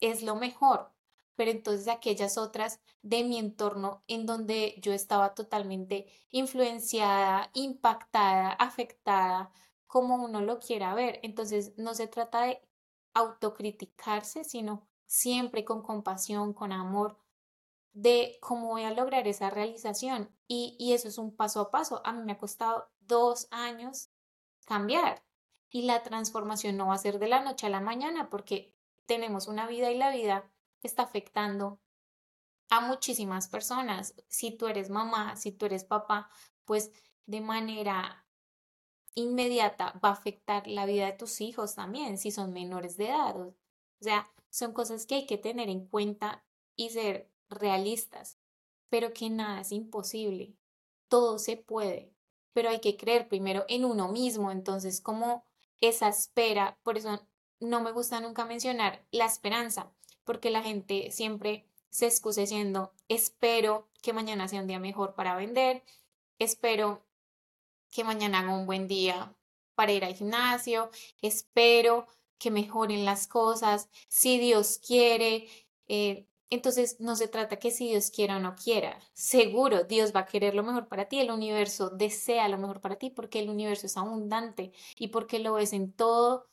es 0.00 0.22
lo 0.22 0.34
mejor, 0.36 0.90
pero 1.34 1.50
entonces 1.50 1.88
aquellas 1.88 2.38
otras 2.38 2.80
de 3.02 3.24
mi 3.24 3.38
entorno 3.38 4.02
en 4.08 4.24
donde 4.24 4.76
yo 4.80 4.94
estaba 4.94 5.34
totalmente 5.34 6.06
influenciada, 6.30 7.50
impactada, 7.52 8.52
afectada, 8.52 9.52
como 9.96 10.16
uno 10.16 10.42
lo 10.42 10.60
quiera 10.60 10.94
ver. 10.94 11.20
Entonces 11.22 11.72
no 11.78 11.94
se 11.94 12.06
trata 12.06 12.42
de 12.42 12.60
autocriticarse, 13.14 14.44
sino 14.44 14.86
siempre 15.06 15.64
con 15.64 15.80
compasión, 15.80 16.52
con 16.52 16.70
amor, 16.70 17.16
de 17.94 18.36
cómo 18.42 18.68
voy 18.68 18.82
a 18.82 18.90
lograr 18.90 19.26
esa 19.26 19.48
realización. 19.48 20.30
Y, 20.46 20.76
y 20.78 20.92
eso 20.92 21.08
es 21.08 21.16
un 21.16 21.34
paso 21.34 21.62
a 21.62 21.70
paso. 21.70 22.02
A 22.04 22.12
mí 22.12 22.22
me 22.24 22.32
ha 22.32 22.38
costado 22.38 22.90
dos 23.00 23.48
años 23.50 24.10
cambiar. 24.66 25.24
Y 25.70 25.86
la 25.86 26.02
transformación 26.02 26.76
no 26.76 26.88
va 26.88 26.94
a 26.94 26.98
ser 26.98 27.18
de 27.18 27.28
la 27.28 27.40
noche 27.40 27.66
a 27.66 27.70
la 27.70 27.80
mañana 27.80 28.28
porque 28.28 28.76
tenemos 29.06 29.48
una 29.48 29.66
vida 29.66 29.90
y 29.90 29.96
la 29.96 30.10
vida 30.10 30.52
está 30.82 31.04
afectando 31.04 31.80
a 32.68 32.82
muchísimas 32.82 33.48
personas. 33.48 34.14
Si 34.28 34.50
tú 34.50 34.66
eres 34.66 34.90
mamá, 34.90 35.36
si 35.36 35.52
tú 35.52 35.64
eres 35.64 35.84
papá, 35.84 36.28
pues 36.66 36.92
de 37.24 37.40
manera 37.40 38.25
inmediata 39.16 39.98
va 40.04 40.10
a 40.10 40.12
afectar 40.12 40.68
la 40.68 40.86
vida 40.86 41.06
de 41.06 41.12
tus 41.12 41.40
hijos 41.40 41.74
también, 41.74 42.18
si 42.18 42.30
son 42.30 42.52
menores 42.52 42.96
de 42.96 43.08
edad. 43.08 43.40
O 43.40 43.54
sea, 44.00 44.30
son 44.50 44.72
cosas 44.72 45.06
que 45.06 45.16
hay 45.16 45.26
que 45.26 45.38
tener 45.38 45.68
en 45.68 45.86
cuenta 45.86 46.44
y 46.76 46.90
ser 46.90 47.28
realistas, 47.48 48.38
pero 48.88 49.12
que 49.12 49.30
nada 49.30 49.62
es 49.62 49.72
imposible. 49.72 50.54
Todo 51.08 51.38
se 51.38 51.56
puede, 51.56 52.12
pero 52.52 52.68
hay 52.68 52.80
que 52.80 52.96
creer 52.96 53.26
primero 53.28 53.64
en 53.68 53.84
uno 53.84 54.08
mismo. 54.12 54.52
Entonces, 54.52 55.00
como 55.00 55.44
esa 55.80 56.08
espera, 56.08 56.78
por 56.82 56.98
eso 56.98 57.26
no 57.58 57.80
me 57.80 57.92
gusta 57.92 58.20
nunca 58.20 58.44
mencionar 58.44 59.04
la 59.10 59.24
esperanza, 59.24 59.90
porque 60.24 60.50
la 60.50 60.62
gente 60.62 61.10
siempre 61.10 61.66
se 61.88 62.06
excusa 62.06 62.42
diciendo, 62.42 62.92
espero 63.08 63.88
que 64.02 64.12
mañana 64.12 64.48
sea 64.48 64.60
un 64.60 64.66
día 64.66 64.78
mejor 64.78 65.14
para 65.14 65.36
vender, 65.36 65.82
espero 66.38 67.05
que 67.96 68.04
mañana 68.04 68.40
haga 68.40 68.54
un 68.54 68.66
buen 68.66 68.86
día 68.86 69.34
para 69.74 69.90
ir 69.92 70.04
al 70.04 70.14
gimnasio, 70.14 70.90
espero 71.22 72.06
que 72.38 72.50
mejoren 72.50 73.06
las 73.06 73.26
cosas, 73.26 73.88
si 74.08 74.38
Dios 74.38 74.78
quiere. 74.86 75.48
Eh, 75.88 76.28
entonces 76.50 77.00
no 77.00 77.16
se 77.16 77.26
trata 77.26 77.58
que 77.58 77.70
si 77.70 77.88
Dios 77.88 78.10
quiera 78.10 78.36
o 78.36 78.40
no 78.40 78.54
quiera, 78.54 79.00
seguro 79.14 79.84
Dios 79.84 80.12
va 80.14 80.20
a 80.20 80.26
querer 80.26 80.54
lo 80.54 80.62
mejor 80.62 80.88
para 80.88 81.06
ti, 81.06 81.20
el 81.20 81.30
universo 81.30 81.88
desea 81.88 82.48
lo 82.48 82.58
mejor 82.58 82.82
para 82.82 82.96
ti 82.96 83.08
porque 83.08 83.38
el 83.38 83.48
universo 83.48 83.86
es 83.86 83.96
abundante 83.96 84.72
y 84.98 85.08
porque 85.08 85.38
lo 85.38 85.54
ves 85.54 85.72
en 85.72 85.90
todo 85.90 86.44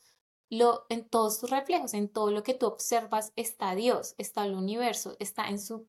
lo, 0.50 0.86
en 0.88 1.10
todos 1.10 1.42
tus 1.42 1.50
reflejos, 1.50 1.94
en 1.94 2.08
todo 2.08 2.32
lo 2.32 2.44
que 2.44 2.54
tú 2.54 2.68
observas 2.68 3.34
está 3.36 3.76
Dios, 3.76 4.16
está 4.18 4.46
el 4.46 4.54
universo, 4.54 5.18
está 5.20 5.50
en 5.50 5.60
su 5.60 5.88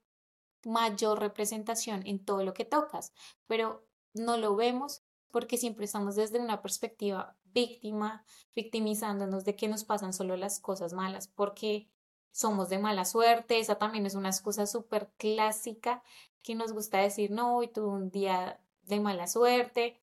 mayor 0.65 1.21
representación 1.21 2.05
en 2.07 2.25
todo 2.25 2.43
lo 2.45 2.55
que 2.55 2.65
tocas, 2.65 3.13
pero 3.47 3.87
no 4.15 4.37
lo 4.37 4.57
vemos 4.57 5.03
porque 5.35 5.59
siempre 5.59 5.85
estamos 5.85 6.15
desde 6.15 6.39
una 6.39 6.63
perspectiva 6.63 7.37
víctima, 7.47 8.25
victimizándonos 8.55 9.45
de 9.45 9.57
que 9.57 9.67
nos 9.67 9.83
pasan 9.83 10.13
solo 10.13 10.37
las 10.37 10.61
cosas 10.61 10.93
malas, 10.93 11.27
porque 11.27 11.91
somos 12.31 12.69
de 12.69 12.79
mala 12.79 13.05
suerte, 13.05 13.59
esa 13.59 13.75
también 13.75 14.07
es 14.07 14.15
una 14.15 14.29
excusa 14.29 14.65
súper 14.65 15.11
clásica 15.17 16.05
que 16.45 16.55
nos 16.55 16.73
gusta 16.73 16.99
decir, 16.99 17.33
no, 17.33 17.57
hoy 17.57 17.67
tuve 17.67 17.89
un 17.89 18.13
día 18.13 18.61
de 18.83 19.01
mala 19.01 19.27
suerte, 19.27 20.01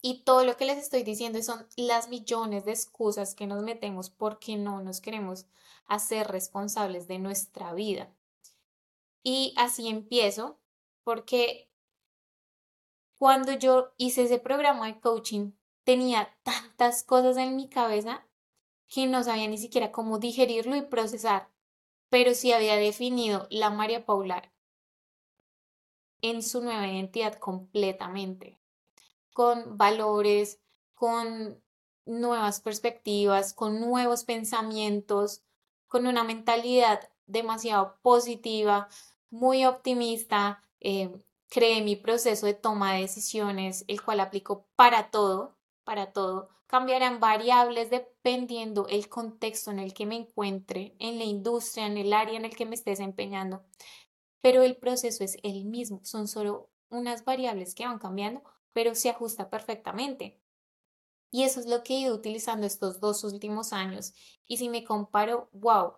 y 0.00 0.22
todo 0.24 0.46
lo 0.46 0.56
que 0.56 0.64
les 0.64 0.78
estoy 0.78 1.02
diciendo 1.02 1.42
son 1.42 1.66
las 1.76 2.08
millones 2.08 2.64
de 2.64 2.72
excusas 2.72 3.34
que 3.34 3.46
nos 3.46 3.62
metemos 3.62 4.08
porque 4.08 4.56
no 4.56 4.80
nos 4.80 5.02
queremos 5.02 5.44
hacer 5.84 6.28
responsables 6.28 7.06
de 7.06 7.18
nuestra 7.18 7.74
vida. 7.74 8.10
Y 9.22 9.52
así 9.58 9.88
empiezo 9.88 10.58
porque 11.04 11.65
cuando 13.18 13.52
yo 13.52 13.92
hice 13.96 14.24
ese 14.24 14.38
programa 14.38 14.86
de 14.86 15.00
coaching 15.00 15.52
tenía 15.84 16.36
tantas 16.42 17.02
cosas 17.02 17.36
en 17.36 17.56
mi 17.56 17.68
cabeza 17.68 18.26
que 18.88 19.06
no 19.06 19.22
sabía 19.22 19.48
ni 19.48 19.58
siquiera 19.58 19.92
cómo 19.92 20.18
digerirlo 20.18 20.76
y 20.76 20.82
procesar, 20.82 21.48
pero 22.08 22.34
sí 22.34 22.52
había 22.52 22.76
definido 22.76 23.46
la 23.50 23.70
María 23.70 24.04
Paula 24.04 24.52
en 26.22 26.42
su 26.42 26.62
nueva 26.62 26.86
identidad 26.86 27.34
completamente 27.34 28.58
con 29.36 29.76
valores, 29.76 30.60
con 30.94 31.62
nuevas 32.06 32.60
perspectivas, 32.60 33.52
con 33.52 33.80
nuevos 33.80 34.24
pensamientos, 34.24 35.42
con 35.88 36.06
una 36.06 36.24
mentalidad 36.24 37.10
demasiado 37.26 37.98
positiva, 38.00 38.88
muy 39.28 39.66
optimista. 39.66 40.62
Eh, 40.80 41.12
creé 41.48 41.82
mi 41.82 41.96
proceso 41.96 42.46
de 42.46 42.54
toma 42.54 42.94
de 42.94 43.02
decisiones, 43.02 43.84
el 43.88 44.02
cual 44.02 44.20
aplico 44.20 44.66
para 44.76 45.10
todo, 45.10 45.56
para 45.84 46.12
todo. 46.12 46.48
Cambiarán 46.66 47.20
variables 47.20 47.90
dependiendo 47.90 48.86
el 48.88 49.08
contexto 49.08 49.70
en 49.70 49.78
el 49.78 49.94
que 49.94 50.06
me 50.06 50.16
encuentre, 50.16 50.96
en 50.98 51.18
la 51.18 51.24
industria, 51.24 51.86
en 51.86 51.96
el 51.96 52.12
área 52.12 52.36
en 52.36 52.44
el 52.44 52.56
que 52.56 52.66
me 52.66 52.74
esté 52.74 52.90
desempeñando. 52.90 53.64
Pero 54.40 54.62
el 54.62 54.76
proceso 54.76 55.24
es 55.24 55.38
el 55.42 55.64
mismo, 55.64 56.00
son 56.04 56.28
solo 56.28 56.70
unas 56.88 57.24
variables 57.24 57.74
que 57.74 57.86
van 57.86 57.98
cambiando 57.98 58.42
pero 58.76 58.94
se 58.94 59.08
ajusta 59.08 59.48
perfectamente. 59.48 60.38
Y 61.30 61.44
eso 61.44 61.60
es 61.60 61.66
lo 61.66 61.82
que 61.82 61.94
he 61.94 62.00
ido 62.00 62.14
utilizando 62.14 62.66
estos 62.66 63.00
dos 63.00 63.24
últimos 63.24 63.72
años. 63.72 64.12
Y 64.46 64.58
si 64.58 64.68
me 64.68 64.84
comparo, 64.84 65.48
wow, 65.54 65.94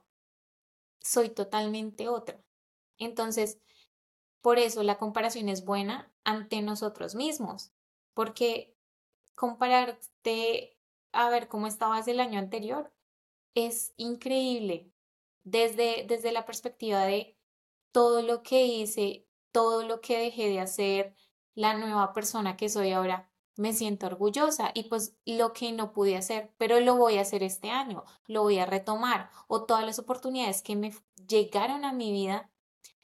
soy 1.00 1.30
totalmente 1.30 2.06
otra. 2.06 2.40
Entonces, 2.96 3.58
por 4.40 4.58
eso 4.58 4.82
la 4.82 4.98
comparación 4.98 5.48
es 5.48 5.64
buena 5.64 6.12
ante 6.24 6.62
nosotros 6.62 7.14
mismos, 7.14 7.72
porque 8.14 8.76
compararte 9.34 10.78
a 11.12 11.30
ver 11.30 11.48
cómo 11.48 11.66
estabas 11.66 12.08
el 12.08 12.20
año 12.20 12.38
anterior 12.38 12.92
es 13.54 13.92
increíble 13.96 14.92
desde, 15.44 16.04
desde 16.06 16.32
la 16.32 16.44
perspectiva 16.44 17.04
de 17.04 17.36
todo 17.92 18.22
lo 18.22 18.42
que 18.42 18.66
hice, 18.66 19.26
todo 19.52 19.84
lo 19.84 20.00
que 20.00 20.18
dejé 20.18 20.48
de 20.48 20.60
hacer, 20.60 21.14
la 21.54 21.74
nueva 21.74 22.12
persona 22.12 22.56
que 22.56 22.68
soy 22.68 22.92
ahora, 22.92 23.30
me 23.56 23.72
siento 23.72 24.06
orgullosa 24.06 24.70
y 24.72 24.84
pues 24.84 25.16
lo 25.26 25.52
que 25.52 25.72
no 25.72 25.92
pude 25.92 26.16
hacer, 26.16 26.54
pero 26.58 26.78
lo 26.78 26.94
voy 26.94 27.18
a 27.18 27.22
hacer 27.22 27.42
este 27.42 27.70
año, 27.70 28.04
lo 28.26 28.42
voy 28.42 28.58
a 28.60 28.66
retomar 28.66 29.30
o 29.48 29.64
todas 29.64 29.84
las 29.84 29.98
oportunidades 29.98 30.62
que 30.62 30.76
me 30.76 30.94
llegaron 31.26 31.84
a 31.84 31.92
mi 31.92 32.12
vida 32.12 32.52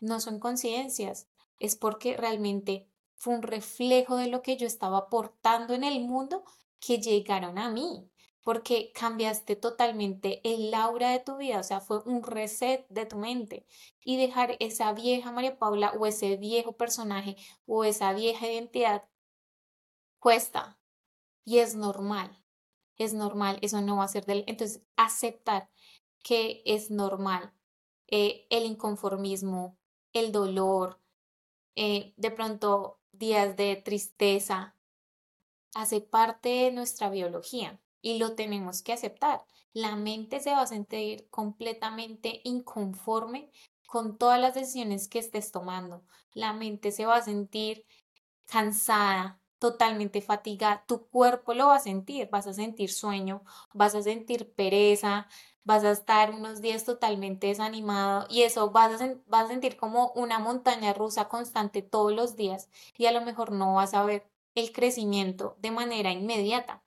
no 0.00 0.20
son 0.20 0.38
coincidencias, 0.38 1.28
es 1.58 1.76
porque 1.76 2.16
realmente 2.16 2.88
fue 3.16 3.34
un 3.34 3.42
reflejo 3.42 4.16
de 4.16 4.28
lo 4.28 4.42
que 4.42 4.56
yo 4.56 4.66
estaba 4.66 4.98
aportando 4.98 5.74
en 5.74 5.84
el 5.84 6.00
mundo 6.00 6.44
que 6.80 6.98
llegaron 6.98 7.58
a 7.58 7.70
mí 7.70 8.10
porque 8.44 8.92
cambiaste 8.92 9.56
totalmente 9.56 10.40
el 10.44 10.72
aura 10.74 11.10
de 11.10 11.18
tu 11.18 11.38
vida, 11.38 11.58
o 11.58 11.62
sea, 11.62 11.80
fue 11.80 12.00
un 12.04 12.22
reset 12.22 12.86
de 12.90 13.06
tu 13.06 13.16
mente. 13.16 13.66
Y 14.04 14.18
dejar 14.18 14.56
esa 14.60 14.92
vieja 14.92 15.32
María 15.32 15.58
Paula 15.58 15.92
o 15.98 16.06
ese 16.06 16.36
viejo 16.36 16.76
personaje 16.76 17.36
o 17.66 17.84
esa 17.84 18.12
vieja 18.12 18.46
identidad 18.46 19.04
cuesta 20.18 20.78
y 21.44 21.58
es 21.58 21.74
normal, 21.74 22.44
es 22.96 23.14
normal, 23.14 23.58
eso 23.62 23.80
no 23.80 23.96
va 23.96 24.04
a 24.04 24.08
ser 24.08 24.26
del... 24.26 24.44
Entonces, 24.46 24.82
aceptar 24.96 25.70
que 26.22 26.62
es 26.66 26.90
normal 26.90 27.52
eh, 28.08 28.46
el 28.50 28.64
inconformismo, 28.64 29.78
el 30.12 30.32
dolor, 30.32 31.00
eh, 31.76 32.14
de 32.16 32.30
pronto 32.30 33.00
días 33.12 33.56
de 33.56 33.76
tristeza, 33.76 34.76
hace 35.74 36.00
parte 36.00 36.48
de 36.48 36.72
nuestra 36.72 37.10
biología 37.10 37.80
y 38.00 38.18
lo 38.18 38.34
tenemos 38.34 38.82
que 38.82 38.92
aceptar. 38.92 39.44
La 39.72 39.96
mente 39.96 40.40
se 40.40 40.50
va 40.50 40.62
a 40.62 40.66
sentir 40.66 41.28
completamente 41.30 42.40
inconforme 42.44 43.50
con 43.86 44.18
todas 44.18 44.40
las 44.40 44.54
decisiones 44.54 45.08
que 45.08 45.18
estés 45.18 45.50
tomando. 45.50 46.04
La 46.32 46.52
mente 46.52 46.92
se 46.92 47.06
va 47.06 47.16
a 47.16 47.22
sentir 47.22 47.86
cansada, 48.46 49.40
totalmente 49.58 50.20
fatigada, 50.20 50.84
tu 50.86 51.08
cuerpo 51.08 51.54
lo 51.54 51.68
va 51.68 51.76
a 51.76 51.80
sentir, 51.80 52.28
vas 52.30 52.46
a 52.46 52.52
sentir 52.52 52.92
sueño, 52.92 53.44
vas 53.72 53.94
a 53.94 54.02
sentir 54.02 54.52
pereza, 54.54 55.26
vas 55.64 55.84
a 55.84 55.90
estar 55.90 56.30
unos 56.30 56.60
días 56.60 56.84
totalmente 56.84 57.48
desanimado 57.48 58.26
y 58.30 58.42
eso 58.42 58.70
vas 58.70 59.00
a, 59.00 59.46
sentir 59.48 59.76
como 59.76 60.12
una 60.14 60.38
montaña 60.38 60.92
rusa 60.92 61.28
constante 61.28 61.82
todos 61.82 62.12
los 62.12 62.36
días 62.36 62.68
y 62.96 63.06
a 63.06 63.12
lo 63.12 63.22
mejor 63.22 63.52
no 63.52 63.74
vas 63.74 63.94
a 63.94 64.04
ver 64.04 64.26
el 64.54 64.72
crecimiento 64.72 65.56
de 65.60 65.70
manera 65.70 66.12
inmediata. 66.12 66.82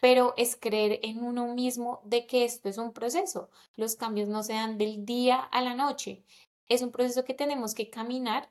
Pero 0.00 0.34
es 0.36 0.56
creer 0.56 1.00
en 1.02 1.24
uno 1.24 1.54
mismo 1.54 2.00
de 2.04 2.26
que 2.26 2.44
esto 2.44 2.68
es 2.68 2.78
un 2.78 2.92
proceso. 2.92 3.50
Los 3.76 3.96
cambios 3.96 4.28
no 4.28 4.42
se 4.42 4.52
dan 4.52 4.78
del 4.78 5.06
día 5.06 5.38
a 5.38 5.62
la 5.62 5.74
noche. 5.74 6.22
Es 6.68 6.82
un 6.82 6.90
proceso 6.90 7.24
que 7.24 7.34
tenemos 7.34 7.74
que 7.74 7.88
caminar 7.90 8.50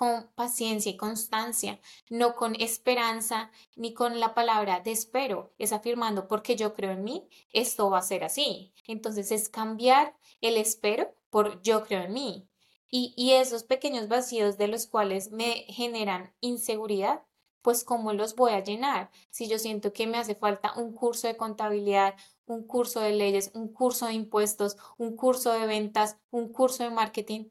con 0.00 0.30
paciencia 0.34 0.90
y 0.90 0.96
constancia, 0.96 1.78
no 2.08 2.34
con 2.34 2.54
esperanza 2.58 3.50
ni 3.76 3.92
con 3.92 4.18
la 4.18 4.32
palabra 4.32 4.80
de 4.80 4.92
espero, 4.92 5.52
es 5.58 5.74
afirmando 5.74 6.26
porque 6.26 6.56
yo 6.56 6.72
creo 6.72 6.92
en 6.92 7.04
mí, 7.04 7.28
esto 7.52 7.90
va 7.90 7.98
a 7.98 8.02
ser 8.02 8.24
así. 8.24 8.72
Entonces 8.86 9.30
es 9.30 9.50
cambiar 9.50 10.16
el 10.40 10.56
espero 10.56 11.14
por 11.28 11.60
yo 11.60 11.84
creo 11.84 12.04
en 12.04 12.14
mí. 12.14 12.48
Y, 12.88 13.12
y 13.14 13.32
esos 13.32 13.62
pequeños 13.62 14.08
vacíos 14.08 14.56
de 14.56 14.68
los 14.68 14.86
cuales 14.86 15.32
me 15.32 15.66
generan 15.68 16.32
inseguridad, 16.40 17.20
pues 17.60 17.84
cómo 17.84 18.14
los 18.14 18.36
voy 18.36 18.52
a 18.52 18.64
llenar. 18.64 19.10
Si 19.28 19.48
yo 19.48 19.58
siento 19.58 19.92
que 19.92 20.06
me 20.06 20.16
hace 20.16 20.34
falta 20.34 20.72
un 20.78 20.94
curso 20.94 21.26
de 21.26 21.36
contabilidad, 21.36 22.14
un 22.46 22.66
curso 22.66 23.00
de 23.00 23.12
leyes, 23.12 23.50
un 23.52 23.68
curso 23.68 24.06
de 24.06 24.14
impuestos, 24.14 24.78
un 24.96 25.14
curso 25.14 25.52
de 25.52 25.66
ventas, 25.66 26.16
un 26.30 26.48
curso 26.48 26.84
de 26.84 26.90
marketing, 26.90 27.50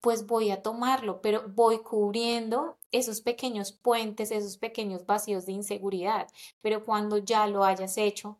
pues 0.00 0.26
voy 0.26 0.50
a 0.50 0.62
tomarlo, 0.62 1.20
pero 1.20 1.48
voy 1.48 1.80
cubriendo 1.80 2.78
esos 2.90 3.20
pequeños 3.20 3.72
puentes, 3.72 4.30
esos 4.30 4.56
pequeños 4.58 5.06
vacíos 5.06 5.46
de 5.46 5.52
inseguridad. 5.52 6.28
Pero 6.62 6.84
cuando 6.84 7.18
ya 7.18 7.46
lo 7.46 7.64
hayas 7.64 7.98
hecho, 7.98 8.38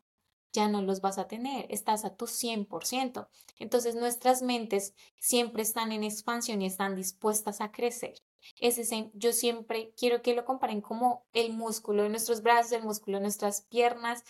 ya 0.53 0.69
no 0.69 0.83
los 0.83 1.01
vas 1.01 1.19
a 1.19 1.29
tener, 1.29 1.67
estás 1.69 2.05
a 2.05 2.17
tu 2.17 2.27
100%. 2.27 3.29
Entonces 3.59 3.95
nuestras 3.95 4.43
mentes 4.43 4.95
siempre 5.19 5.63
están 5.63 5.93
en 5.93 6.03
expansión 6.03 6.63
y 6.63 6.67
están 6.67 6.97
dispuestas 6.97 7.61
a 7.61 7.71
crecer. 7.71 8.15
Ese, 8.59 9.11
yo 9.15 9.33
siempre 9.33 9.93
quiero 9.97 10.23
que 10.23 10.35
lo 10.35 10.45
comparen 10.45 10.81
como 10.81 11.27
el 11.33 11.53
músculo 11.53 12.03
de 12.03 12.09
nuestros 12.09 12.43
brazos, 12.43 12.73
el 12.73 12.83
músculo 12.83 13.19
de 13.19 13.23
nuestras 13.23 13.63
piernas, 13.63 14.25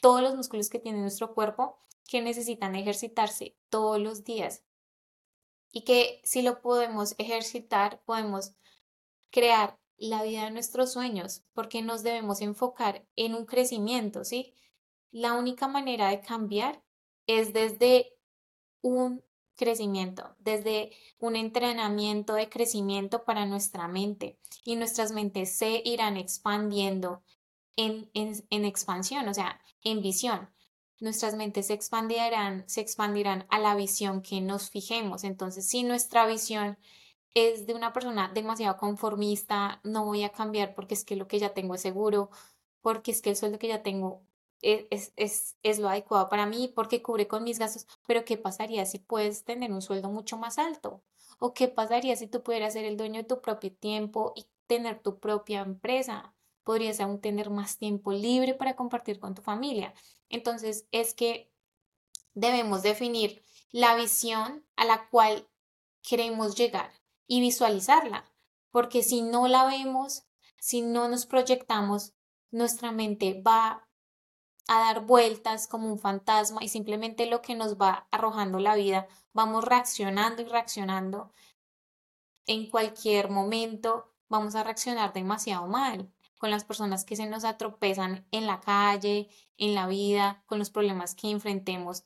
todos 0.00 0.22
los 0.22 0.36
músculos 0.36 0.68
que 0.68 0.78
tiene 0.78 1.00
nuestro 1.00 1.34
cuerpo 1.34 1.78
que 2.06 2.22
necesitan 2.22 2.74
ejercitarse 2.76 3.56
todos 3.68 3.98
los 3.98 4.24
días 4.24 4.62
y 5.72 5.82
que 5.82 6.20
si 6.24 6.42
lo 6.42 6.60
podemos 6.60 7.14
ejercitar, 7.18 8.02
podemos 8.04 8.52
crear 9.30 9.78
la 9.96 10.22
vida 10.22 10.44
de 10.44 10.50
nuestros 10.50 10.92
sueños, 10.92 11.42
porque 11.52 11.82
nos 11.82 12.02
debemos 12.02 12.40
enfocar 12.40 13.06
en 13.16 13.34
un 13.34 13.46
crecimiento, 13.46 14.24
¿sí? 14.24 14.54
La 15.10 15.34
única 15.34 15.68
manera 15.68 16.08
de 16.08 16.20
cambiar 16.20 16.82
es 17.26 17.52
desde 17.52 18.16
un 18.80 19.24
crecimiento, 19.56 20.36
desde 20.38 20.92
un 21.18 21.34
entrenamiento 21.34 22.34
de 22.34 22.48
crecimiento 22.48 23.24
para 23.24 23.44
nuestra 23.44 23.88
mente 23.88 24.38
y 24.64 24.76
nuestras 24.76 25.10
mentes 25.10 25.56
se 25.58 25.82
irán 25.84 26.16
expandiendo 26.16 27.24
en, 27.76 28.08
en, 28.14 28.34
en 28.50 28.64
expansión, 28.64 29.28
o 29.28 29.34
sea, 29.34 29.60
en 29.82 30.00
visión 30.00 30.48
nuestras 31.00 31.34
mentes 31.34 31.66
se 31.68 31.74
expandirán, 31.74 32.64
se 32.68 32.80
expandirán 32.80 33.46
a 33.50 33.58
la 33.58 33.74
visión 33.74 34.22
que 34.22 34.40
nos 34.40 34.70
fijemos. 34.70 35.24
Entonces, 35.24 35.66
si 35.68 35.82
nuestra 35.82 36.26
visión 36.26 36.78
es 37.34 37.66
de 37.66 37.74
una 37.74 37.92
persona 37.92 38.30
demasiado 38.34 38.76
conformista, 38.76 39.80
no 39.84 40.04
voy 40.04 40.24
a 40.24 40.30
cambiar 40.30 40.74
porque 40.74 40.94
es 40.94 41.04
que 41.04 41.16
lo 41.16 41.28
que 41.28 41.38
ya 41.38 41.54
tengo 41.54 41.74
es 41.74 41.82
seguro, 41.82 42.30
porque 42.80 43.10
es 43.10 43.22
que 43.22 43.30
el 43.30 43.36
sueldo 43.36 43.58
que 43.58 43.68
ya 43.68 43.82
tengo 43.82 44.22
e, 44.62 44.88
es, 44.90 45.12
es, 45.16 45.56
es, 45.62 45.78
lo 45.78 45.88
adecuado 45.88 46.28
para 46.28 46.46
mí, 46.46 46.72
porque 46.74 47.02
cubre 47.02 47.28
con 47.28 47.44
mis 47.44 47.58
gastos, 47.58 47.86
pero 48.06 48.24
¿qué 48.24 48.36
pasaría 48.36 48.86
si 48.86 48.98
puedes 48.98 49.44
tener 49.44 49.72
un 49.72 49.82
sueldo 49.82 50.08
mucho 50.10 50.36
más 50.36 50.58
alto? 50.58 51.02
¿O 51.38 51.54
qué 51.54 51.68
pasaría 51.68 52.16
si 52.16 52.26
tú 52.26 52.42
pudieras 52.42 52.72
ser 52.72 52.84
el 52.84 52.96
dueño 52.96 53.22
de 53.22 53.28
tu 53.28 53.40
propio 53.40 53.72
tiempo 53.72 54.32
y 54.34 54.46
tener 54.66 55.00
tu 55.00 55.20
propia 55.20 55.60
empresa? 55.60 56.34
Podrías 56.68 57.00
aún 57.00 57.18
tener 57.18 57.48
más 57.48 57.78
tiempo 57.78 58.12
libre 58.12 58.52
para 58.52 58.76
compartir 58.76 59.18
con 59.20 59.34
tu 59.34 59.40
familia. 59.40 59.94
Entonces 60.28 60.86
es 60.92 61.14
que 61.14 61.50
debemos 62.34 62.82
definir 62.82 63.42
la 63.70 63.96
visión 63.96 64.66
a 64.76 64.84
la 64.84 65.08
cual 65.08 65.48
queremos 66.02 66.56
llegar 66.56 66.92
y 67.26 67.40
visualizarla, 67.40 68.30
porque 68.70 69.02
si 69.02 69.22
no 69.22 69.48
la 69.48 69.64
vemos, 69.64 70.26
si 70.58 70.82
no 70.82 71.08
nos 71.08 71.24
proyectamos, 71.24 72.12
nuestra 72.50 72.92
mente 72.92 73.42
va 73.42 73.88
a 74.66 74.78
dar 74.78 75.06
vueltas 75.06 75.68
como 75.68 75.90
un 75.90 75.98
fantasma 75.98 76.62
y 76.62 76.68
simplemente 76.68 77.24
lo 77.24 77.40
que 77.40 77.54
nos 77.54 77.78
va 77.78 78.08
arrojando 78.10 78.58
la 78.58 78.74
vida, 78.74 79.08
vamos 79.32 79.64
reaccionando 79.64 80.42
y 80.42 80.44
reaccionando. 80.44 81.32
En 82.44 82.68
cualquier 82.68 83.30
momento 83.30 84.12
vamos 84.28 84.54
a 84.54 84.64
reaccionar 84.64 85.14
demasiado 85.14 85.66
mal 85.66 86.12
con 86.38 86.50
las 86.50 86.64
personas 86.64 87.04
que 87.04 87.16
se 87.16 87.26
nos 87.26 87.44
atropezan 87.44 88.26
en 88.30 88.46
la 88.46 88.60
calle, 88.60 89.28
en 89.56 89.74
la 89.74 89.86
vida, 89.86 90.42
con 90.46 90.58
los 90.58 90.70
problemas 90.70 91.14
que 91.14 91.30
enfrentemos 91.30 92.04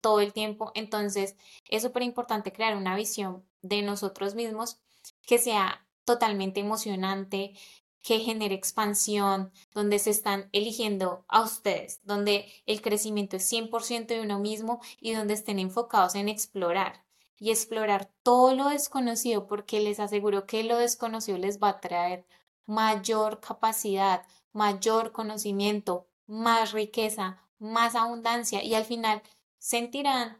todo 0.00 0.20
el 0.20 0.32
tiempo. 0.32 0.70
Entonces, 0.74 1.34
es 1.68 1.82
súper 1.82 2.02
importante 2.02 2.52
crear 2.52 2.76
una 2.76 2.94
visión 2.94 3.44
de 3.62 3.82
nosotros 3.82 4.34
mismos 4.34 4.78
que 5.26 5.38
sea 5.38 5.86
totalmente 6.04 6.60
emocionante, 6.60 7.54
que 8.02 8.20
genere 8.20 8.54
expansión, 8.54 9.50
donde 9.72 9.98
se 9.98 10.10
están 10.10 10.50
eligiendo 10.52 11.24
a 11.26 11.40
ustedes, 11.40 12.00
donde 12.04 12.52
el 12.66 12.82
crecimiento 12.82 13.36
es 13.38 13.50
100% 13.50 14.08
de 14.08 14.20
uno 14.20 14.38
mismo 14.38 14.80
y 15.00 15.14
donde 15.14 15.32
estén 15.32 15.58
enfocados 15.58 16.14
en 16.14 16.28
explorar 16.28 17.02
y 17.38 17.50
explorar 17.50 18.10
todo 18.22 18.54
lo 18.54 18.68
desconocido, 18.68 19.46
porque 19.46 19.80
les 19.80 20.00
aseguro 20.00 20.46
que 20.46 20.64
lo 20.64 20.76
desconocido 20.76 21.38
les 21.38 21.58
va 21.58 21.70
a 21.70 21.80
traer 21.80 22.26
mayor 22.66 23.40
capacidad, 23.40 24.26
mayor 24.52 25.12
conocimiento, 25.12 26.08
más 26.26 26.72
riqueza, 26.72 27.42
más 27.58 27.94
abundancia 27.94 28.62
y 28.62 28.74
al 28.74 28.84
final 28.84 29.22
sentirán 29.58 30.38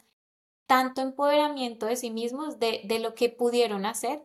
tanto 0.66 1.02
empoderamiento 1.02 1.86
de 1.86 1.96
sí 1.96 2.10
mismos 2.10 2.58
de, 2.58 2.82
de 2.84 2.98
lo 2.98 3.14
que 3.14 3.28
pudieron 3.28 3.86
hacer, 3.86 4.24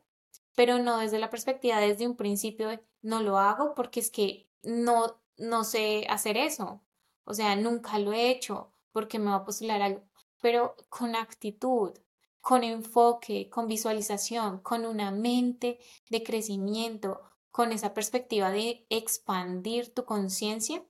pero 0.56 0.80
no 0.80 0.98
desde 0.98 1.20
la 1.20 1.30
perspectiva 1.30 1.80
desde 1.80 2.08
un 2.08 2.16
principio 2.16 2.70
de 2.70 2.84
no 3.02 3.22
lo 3.22 3.38
hago 3.38 3.76
porque 3.76 4.00
es 4.00 4.12
que 4.12 4.50
no, 4.64 5.22
no 5.38 5.64
sé 5.64 6.06
hacer 6.10 6.38
eso, 6.38 6.82
o 7.26 7.34
sea, 7.34 7.56
nunca 7.56 8.00
lo 8.00 8.14
he 8.14 8.30
hecho 8.30 8.74
porque 8.92 9.20
me 9.20 9.30
va 9.30 9.38
a 9.38 9.46
postular 9.46 9.82
algo, 9.82 10.02
pero 10.42 10.76
con 10.90 11.16
actitud, 11.16 11.94
con 12.42 12.64
enfoque, 12.64 13.50
con 13.50 13.68
visualización, 13.68 14.60
con 14.60 14.86
una 14.86 15.12
mente 15.12 15.80
de 16.10 16.24
crecimiento, 16.24 17.22
con 17.52 17.72
esa 17.72 17.94
perspectiva 17.94 18.52
de 18.52 18.86
expandir 18.90 19.94
tu 19.94 20.06
conciencia, 20.06 20.84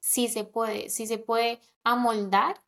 sí 0.00 0.28
se 0.28 0.44
puede, 0.44 0.90
sí 0.90 1.06
se 1.06 1.18
puede 1.18 1.60
amoldar 1.84 2.62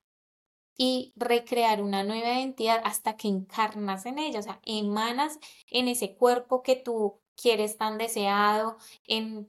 y 0.76 1.12
recrear 1.16 1.82
una 1.82 2.04
nueva 2.04 2.34
identidad 2.34 2.80
hasta 2.84 3.16
que 3.16 3.28
encarnas 3.28 4.06
en 4.06 4.18
ella, 4.18 4.40
o 4.40 4.42
sea, 4.42 4.60
emanas 4.64 5.38
en 5.70 5.88
ese 5.88 6.14
cuerpo 6.16 6.62
que 6.62 6.76
tú 6.76 7.20
quieres 7.36 7.78
tan 7.78 7.98
deseado, 7.98 8.76
en, 9.06 9.48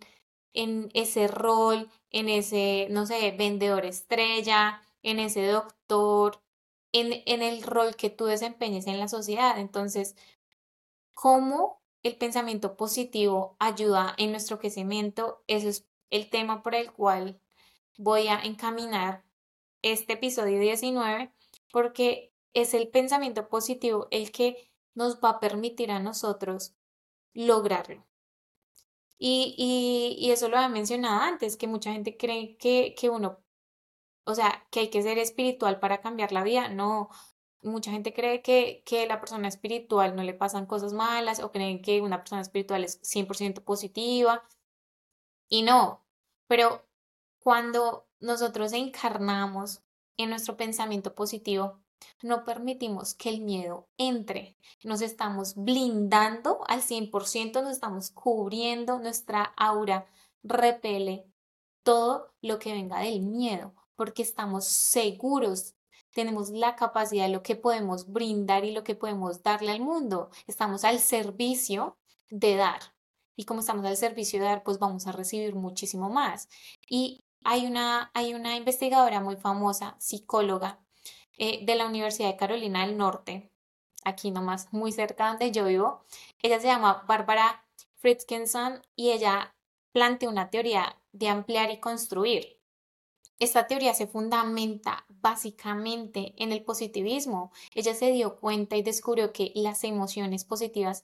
en 0.53 0.89
ese 0.93 1.27
rol, 1.27 1.89
en 2.11 2.29
ese, 2.29 2.87
no 2.91 3.05
sé, 3.05 3.31
vendedor 3.37 3.85
estrella, 3.85 4.81
en 5.03 5.19
ese 5.19 5.45
doctor, 5.47 6.41
en, 6.93 7.23
en 7.25 7.41
el 7.41 7.63
rol 7.63 7.95
que 7.95 8.09
tú 8.09 8.25
desempeñes 8.25 8.87
en 8.87 8.99
la 8.99 9.07
sociedad. 9.09 9.59
Entonces, 9.59 10.15
¿cómo 11.13 11.81
el 12.07 12.15
pensamiento 12.15 12.75
positivo 12.75 13.55
ayuda 13.59 14.15
en 14.17 14.31
nuestro 14.31 14.59
crecimiento. 14.59 15.43
Eso 15.47 15.69
es 15.69 15.87
el 16.09 16.29
tema 16.29 16.63
por 16.63 16.75
el 16.75 16.91
cual 16.91 17.39
voy 17.97 18.27
a 18.27 18.39
encaminar 18.41 19.23
este 19.81 20.13
episodio 20.13 20.59
19 20.59 21.31
porque 21.71 22.33
es 22.53 22.73
el 22.73 22.87
pensamiento 22.89 23.49
positivo 23.49 24.07
el 24.11 24.31
que 24.31 24.71
nos 24.95 25.19
va 25.19 25.31
a 25.31 25.39
permitir 25.39 25.91
a 25.91 25.99
nosotros 25.99 26.75
lograrlo. 27.33 28.05
Y, 29.19 30.15
y, 30.19 30.31
eso 30.31 30.47
lo 30.47 30.57
había 30.57 30.69
mencionado 30.69 31.21
antes, 31.21 31.57
que 31.57 31.67
mucha 31.67 31.91
gente 31.91 32.17
cree 32.17 32.55
que, 32.57 32.93
que 32.95 33.09
uno, 33.09 33.39
o 34.25 34.35
sea, 34.35 34.67
que 34.69 34.81
hay 34.81 34.89
que 34.89 35.01
ser 35.01 35.17
espiritual 35.17 35.79
para 35.79 36.01
cambiar 36.01 36.31
la 36.31 36.43
vida. 36.43 36.69
No, 36.69 37.09
mucha 37.61 37.91
gente 37.91 38.13
cree 38.13 38.41
que, 38.41 38.83
que 38.85 39.07
la 39.07 39.19
persona 39.19 39.47
espiritual 39.47 40.15
no 40.15 40.23
le 40.23 40.33
pasan 40.33 40.65
cosas 40.65 40.93
malas 40.93 41.39
o 41.39 41.51
creen 41.51 41.81
que 41.81 42.01
una 42.01 42.19
persona 42.19 42.41
espiritual 42.41 42.83
es 42.83 43.01
100% 43.01 43.63
positiva 43.63 44.43
y 45.49 45.61
no, 45.61 46.03
pero 46.47 46.85
cuando 47.39 48.07
nosotros 48.19 48.73
encarnamos 48.73 49.81
en 50.17 50.29
nuestro 50.29 50.57
pensamiento 50.57 51.15
positivo, 51.15 51.79
no 52.21 52.43
permitimos 52.43 53.15
que 53.15 53.29
el 53.29 53.41
miedo 53.41 53.87
entre. 53.97 54.57
Nos 54.83 55.01
estamos 55.01 55.55
blindando 55.55 56.59
al 56.67 56.81
100%, 56.81 57.61
nos 57.63 57.71
estamos 57.71 58.11
cubriendo, 58.11 58.99
nuestra 58.99 59.43
aura 59.55 60.05
repele 60.43 61.25
todo 61.83 62.33
lo 62.41 62.59
que 62.59 62.73
venga 62.73 62.99
del 62.99 63.21
miedo, 63.21 63.73
porque 63.95 64.21
estamos 64.21 64.65
seguros, 64.65 65.75
tenemos 66.17 66.49
la 66.49 66.75
capacidad 66.75 67.25
de 67.27 67.31
lo 67.31 67.43
que 67.43 67.55
podemos 67.55 68.11
brindar 68.11 68.65
y 68.65 68.71
lo 68.71 68.83
que 68.83 68.95
podemos 68.95 69.43
darle 69.43 69.69
al 69.69 69.81
mundo. 69.81 70.31
Estamos 70.47 70.83
al 70.83 70.97
servicio 70.97 71.95
de 72.31 72.55
dar. 72.55 72.79
Y 73.35 73.45
como 73.45 73.59
estamos 73.59 73.85
al 73.85 73.97
servicio 73.97 74.39
de 74.39 74.47
dar, 74.47 74.63
pues 74.63 74.79
vamos 74.79 75.05
a 75.05 75.11
recibir 75.11 75.53
muchísimo 75.53 76.09
más. 76.09 76.49
Y 76.89 77.23
hay 77.43 77.67
una, 77.67 78.09
hay 78.15 78.33
una 78.33 78.55
investigadora 78.57 79.19
muy 79.19 79.35
famosa, 79.35 79.95
psicóloga, 79.99 80.79
eh, 81.37 81.63
de 81.63 81.75
la 81.75 81.85
Universidad 81.85 82.29
de 82.29 82.37
Carolina 82.37 82.87
del 82.87 82.97
Norte, 82.97 83.51
aquí 84.03 84.31
nomás, 84.31 84.73
muy 84.73 84.91
cerca 84.91 85.27
donde 85.27 85.51
yo 85.51 85.65
vivo. 85.65 86.03
Ella 86.41 86.59
se 86.59 86.65
llama 86.65 87.03
Bárbara 87.07 87.63
Fritkinson 87.97 88.81
y 88.95 89.11
ella 89.11 89.55
plantea 89.91 90.29
una 90.29 90.49
teoría 90.49 90.99
de 91.11 91.29
ampliar 91.29 91.69
y 91.69 91.79
construir. 91.79 92.56
Esta 93.39 93.67
teoría 93.67 93.93
se 93.93 94.07
fundamenta 94.07 95.05
básicamente 95.09 96.33
en 96.37 96.51
el 96.51 96.63
positivismo. 96.63 97.51
Ella 97.75 97.93
se 97.93 98.11
dio 98.11 98.39
cuenta 98.39 98.77
y 98.77 98.81
descubrió 98.81 99.31
que 99.31 99.51
las 99.55 99.83
emociones 99.83 100.43
positivas 100.43 101.03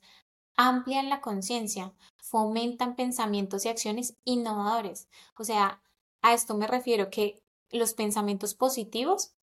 amplian 0.56 1.10
la 1.10 1.22
conciencia, 1.22 1.94
fomentan 2.18 2.96
pensamientos 2.96 3.66
y 3.66 3.70
acciones 3.70 4.16
innovadores. 4.24 5.10
O 5.38 5.44
sea, 5.44 5.82
a 6.22 6.34
esto 6.34 6.56
me 6.56 6.68
refiero 6.68 7.10
que 7.10 7.44
los 7.70 7.94
pensamientos 7.94 8.56
positivos 8.56 9.34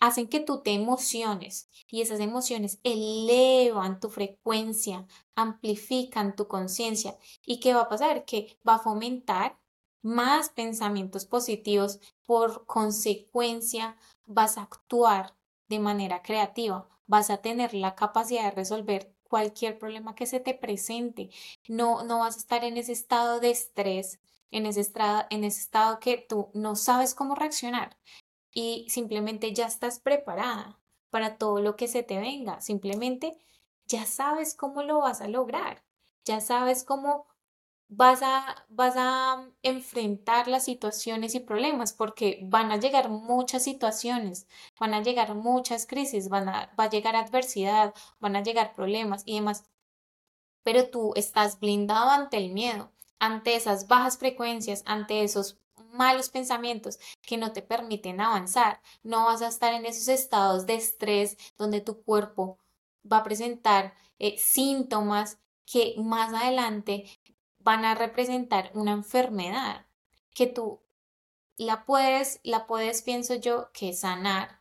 hacen 0.00 0.28
que 0.28 0.40
tú 0.40 0.60
te 0.60 0.72
emociones 0.72 1.68
y 1.88 2.02
esas 2.02 2.20
emociones 2.20 2.80
elevan 2.82 4.00
tu 4.00 4.10
frecuencia, 4.10 5.06
amplifican 5.34 6.36
tu 6.36 6.48
conciencia. 6.48 7.16
¿Y 7.44 7.60
qué 7.60 7.74
va 7.74 7.82
a 7.82 7.88
pasar? 7.88 8.24
Que 8.24 8.58
va 8.66 8.76
a 8.76 8.80
fomentar 8.80 9.58
más 10.04 10.50
pensamientos 10.50 11.24
positivos, 11.24 11.98
por 12.26 12.66
consecuencia 12.66 13.96
vas 14.26 14.58
a 14.58 14.62
actuar 14.62 15.34
de 15.68 15.78
manera 15.78 16.22
creativa, 16.22 16.88
vas 17.06 17.30
a 17.30 17.38
tener 17.38 17.74
la 17.74 17.94
capacidad 17.94 18.44
de 18.44 18.50
resolver 18.50 19.14
cualquier 19.24 19.78
problema 19.78 20.14
que 20.14 20.26
se 20.26 20.40
te 20.40 20.54
presente, 20.54 21.30
no, 21.66 22.04
no 22.04 22.20
vas 22.20 22.36
a 22.36 22.38
estar 22.38 22.64
en 22.64 22.76
ese 22.76 22.92
estado 22.92 23.40
de 23.40 23.50
estrés, 23.50 24.20
en 24.50 24.66
ese, 24.66 24.80
estado, 24.80 25.24
en 25.30 25.42
ese 25.42 25.60
estado 25.60 25.98
que 25.98 26.18
tú 26.18 26.50
no 26.52 26.76
sabes 26.76 27.14
cómo 27.14 27.34
reaccionar 27.34 27.96
y 28.52 28.86
simplemente 28.90 29.52
ya 29.52 29.66
estás 29.66 30.00
preparada 30.00 30.78
para 31.10 31.38
todo 31.38 31.60
lo 31.60 31.76
que 31.76 31.88
se 31.88 32.02
te 32.02 32.18
venga, 32.18 32.60
simplemente 32.60 33.38
ya 33.86 34.04
sabes 34.04 34.54
cómo 34.54 34.82
lo 34.82 34.98
vas 34.98 35.22
a 35.22 35.28
lograr, 35.28 35.82
ya 36.24 36.40
sabes 36.40 36.84
cómo 36.84 37.26
vas 37.88 38.22
a, 38.22 38.66
vas 38.68 38.94
a 38.96 39.48
enfrentar 39.62 40.48
las 40.48 40.64
situaciones 40.64 41.34
y 41.34 41.40
problemas 41.40 41.92
porque 41.92 42.40
van 42.44 42.72
a 42.72 42.76
llegar 42.78 43.08
muchas 43.10 43.64
situaciones, 43.64 44.46
van 44.78 44.94
a 44.94 45.02
llegar 45.02 45.34
muchas 45.34 45.86
crisis, 45.86 46.28
van 46.28 46.48
a, 46.48 46.72
va 46.78 46.84
a 46.84 46.90
llegar 46.90 47.16
adversidad, 47.16 47.94
van 48.20 48.36
a 48.36 48.42
llegar 48.42 48.74
problemas 48.74 49.22
y 49.26 49.36
demás. 49.36 49.64
Pero 50.62 50.88
tú 50.88 51.12
estás 51.14 51.60
blindado 51.60 52.10
ante 52.10 52.38
el 52.38 52.52
miedo, 52.52 52.90
ante 53.18 53.54
esas 53.56 53.86
bajas 53.88 54.18
frecuencias, 54.18 54.82
ante 54.86 55.22
esos 55.22 55.58
malos 55.92 56.28
pensamientos 56.28 56.98
que 57.22 57.36
no 57.36 57.52
te 57.52 57.62
permiten 57.62 58.20
avanzar. 58.20 58.80
No 59.02 59.26
vas 59.26 59.42
a 59.42 59.48
estar 59.48 59.72
en 59.74 59.86
esos 59.86 60.08
estados 60.08 60.66
de 60.66 60.74
estrés 60.74 61.36
donde 61.56 61.80
tu 61.80 62.02
cuerpo 62.02 62.58
va 63.10 63.18
a 63.18 63.24
presentar 63.24 63.94
eh, 64.18 64.36
síntomas 64.38 65.38
que 65.66 65.94
más 65.98 66.32
adelante 66.32 67.04
van 67.64 67.84
a 67.84 67.94
representar 67.94 68.70
una 68.74 68.92
enfermedad 68.92 69.86
que 70.34 70.46
tú 70.46 70.82
la 71.56 71.84
puedes, 71.86 72.40
la 72.44 72.66
puedes, 72.66 73.02
pienso 73.02 73.34
yo, 73.36 73.70
que 73.72 73.92
sanar, 73.92 74.60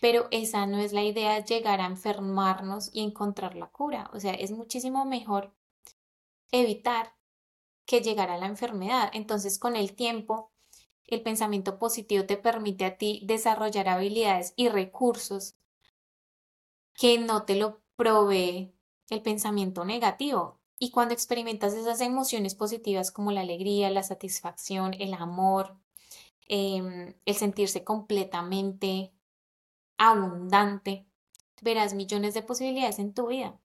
pero 0.00 0.26
esa 0.30 0.66
no 0.66 0.78
es 0.78 0.92
la 0.92 1.02
idea, 1.02 1.44
llegar 1.44 1.80
a 1.80 1.86
enfermarnos 1.86 2.90
y 2.92 3.00
encontrar 3.00 3.54
la 3.54 3.68
cura. 3.68 4.10
O 4.12 4.18
sea, 4.20 4.32
es 4.32 4.50
muchísimo 4.50 5.04
mejor 5.04 5.54
evitar 6.50 7.14
que 7.84 8.00
llegar 8.00 8.30
a 8.30 8.38
la 8.38 8.46
enfermedad. 8.46 9.10
Entonces, 9.12 9.58
con 9.58 9.76
el 9.76 9.94
tiempo, 9.94 10.52
el 11.04 11.22
pensamiento 11.22 11.78
positivo 11.78 12.24
te 12.24 12.36
permite 12.36 12.86
a 12.86 12.96
ti 12.96 13.22
desarrollar 13.24 13.88
habilidades 13.88 14.54
y 14.56 14.68
recursos 14.68 15.56
que 16.94 17.18
no 17.18 17.44
te 17.44 17.56
lo 17.56 17.82
provee 17.96 18.74
el 19.10 19.22
pensamiento 19.22 19.84
negativo. 19.84 20.59
Y 20.82 20.90
cuando 20.90 21.12
experimentas 21.12 21.74
esas 21.74 22.00
emociones 22.00 22.54
positivas 22.54 23.10
como 23.10 23.32
la 23.32 23.42
alegría, 23.42 23.90
la 23.90 24.02
satisfacción, 24.02 24.94
el 24.98 25.12
amor, 25.12 25.76
em, 26.48 27.14
el 27.26 27.34
sentirse 27.34 27.84
completamente 27.84 29.12
abundante, 29.98 31.06
verás 31.60 31.92
millones 31.92 32.32
de 32.32 32.42
posibilidades 32.42 32.98
en 32.98 33.12
tu 33.12 33.26
vida. 33.26 33.60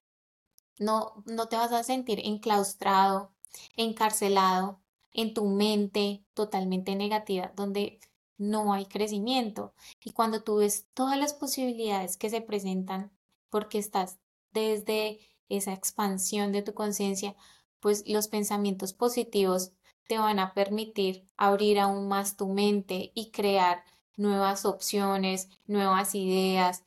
No, 0.78 1.24
no 1.24 1.48
te 1.48 1.56
vas 1.56 1.72
a 1.72 1.82
sentir 1.82 2.20
enclaustrado, 2.22 3.32
encarcelado 3.76 4.80
en 5.14 5.32
tu 5.32 5.46
mente 5.46 6.22
totalmente 6.34 6.96
negativa, 6.96 7.50
donde 7.56 7.98
no 8.36 8.74
hay 8.74 8.84
crecimiento. 8.84 9.72
Y 10.04 10.10
cuando 10.10 10.42
tú 10.42 10.56
ves 10.56 10.86
todas 10.92 11.18
las 11.18 11.32
posibilidades 11.32 12.18
que 12.18 12.28
se 12.28 12.42
presentan, 12.42 13.10
porque 13.48 13.78
estás 13.78 14.18
desde 14.52 15.20
esa 15.48 15.72
expansión 15.72 16.52
de 16.52 16.62
tu 16.62 16.74
conciencia, 16.74 17.34
pues 17.80 18.04
los 18.06 18.28
pensamientos 18.28 18.92
positivos 18.92 19.72
te 20.08 20.18
van 20.18 20.38
a 20.38 20.54
permitir 20.54 21.26
abrir 21.36 21.78
aún 21.78 22.08
más 22.08 22.36
tu 22.36 22.46
mente 22.48 23.12
y 23.14 23.30
crear 23.30 23.84
nuevas 24.16 24.64
opciones, 24.64 25.48
nuevas 25.66 26.14
ideas, 26.14 26.84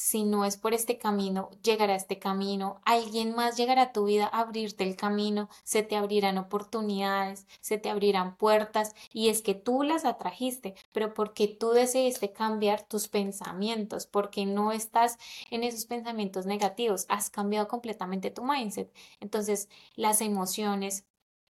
si 0.00 0.24
no 0.24 0.46
es 0.46 0.56
por 0.56 0.72
este 0.72 0.96
camino, 0.96 1.50
llegará 1.62 1.94
este 1.94 2.18
camino, 2.18 2.80
alguien 2.86 3.34
más 3.34 3.58
llegará 3.58 3.82
a 3.82 3.92
tu 3.92 4.06
vida 4.06 4.30
a 4.32 4.40
abrirte 4.40 4.82
el 4.82 4.96
camino, 4.96 5.50
se 5.62 5.82
te 5.82 5.94
abrirán 5.94 6.38
oportunidades, 6.38 7.46
se 7.60 7.76
te 7.76 7.90
abrirán 7.90 8.34
puertas 8.36 8.94
y 9.12 9.28
es 9.28 9.42
que 9.42 9.54
tú 9.54 9.82
las 9.82 10.06
atrajiste, 10.06 10.74
pero 10.92 11.12
porque 11.12 11.48
tú 11.48 11.72
decidiste 11.72 12.32
cambiar 12.32 12.82
tus 12.82 13.08
pensamientos, 13.08 14.06
porque 14.06 14.46
no 14.46 14.72
estás 14.72 15.18
en 15.50 15.64
esos 15.64 15.84
pensamientos 15.84 16.46
negativos, 16.46 17.04
has 17.10 17.28
cambiado 17.28 17.68
completamente 17.68 18.30
tu 18.30 18.42
mindset. 18.42 18.90
Entonces, 19.20 19.68
las 19.96 20.22
emociones 20.22 21.04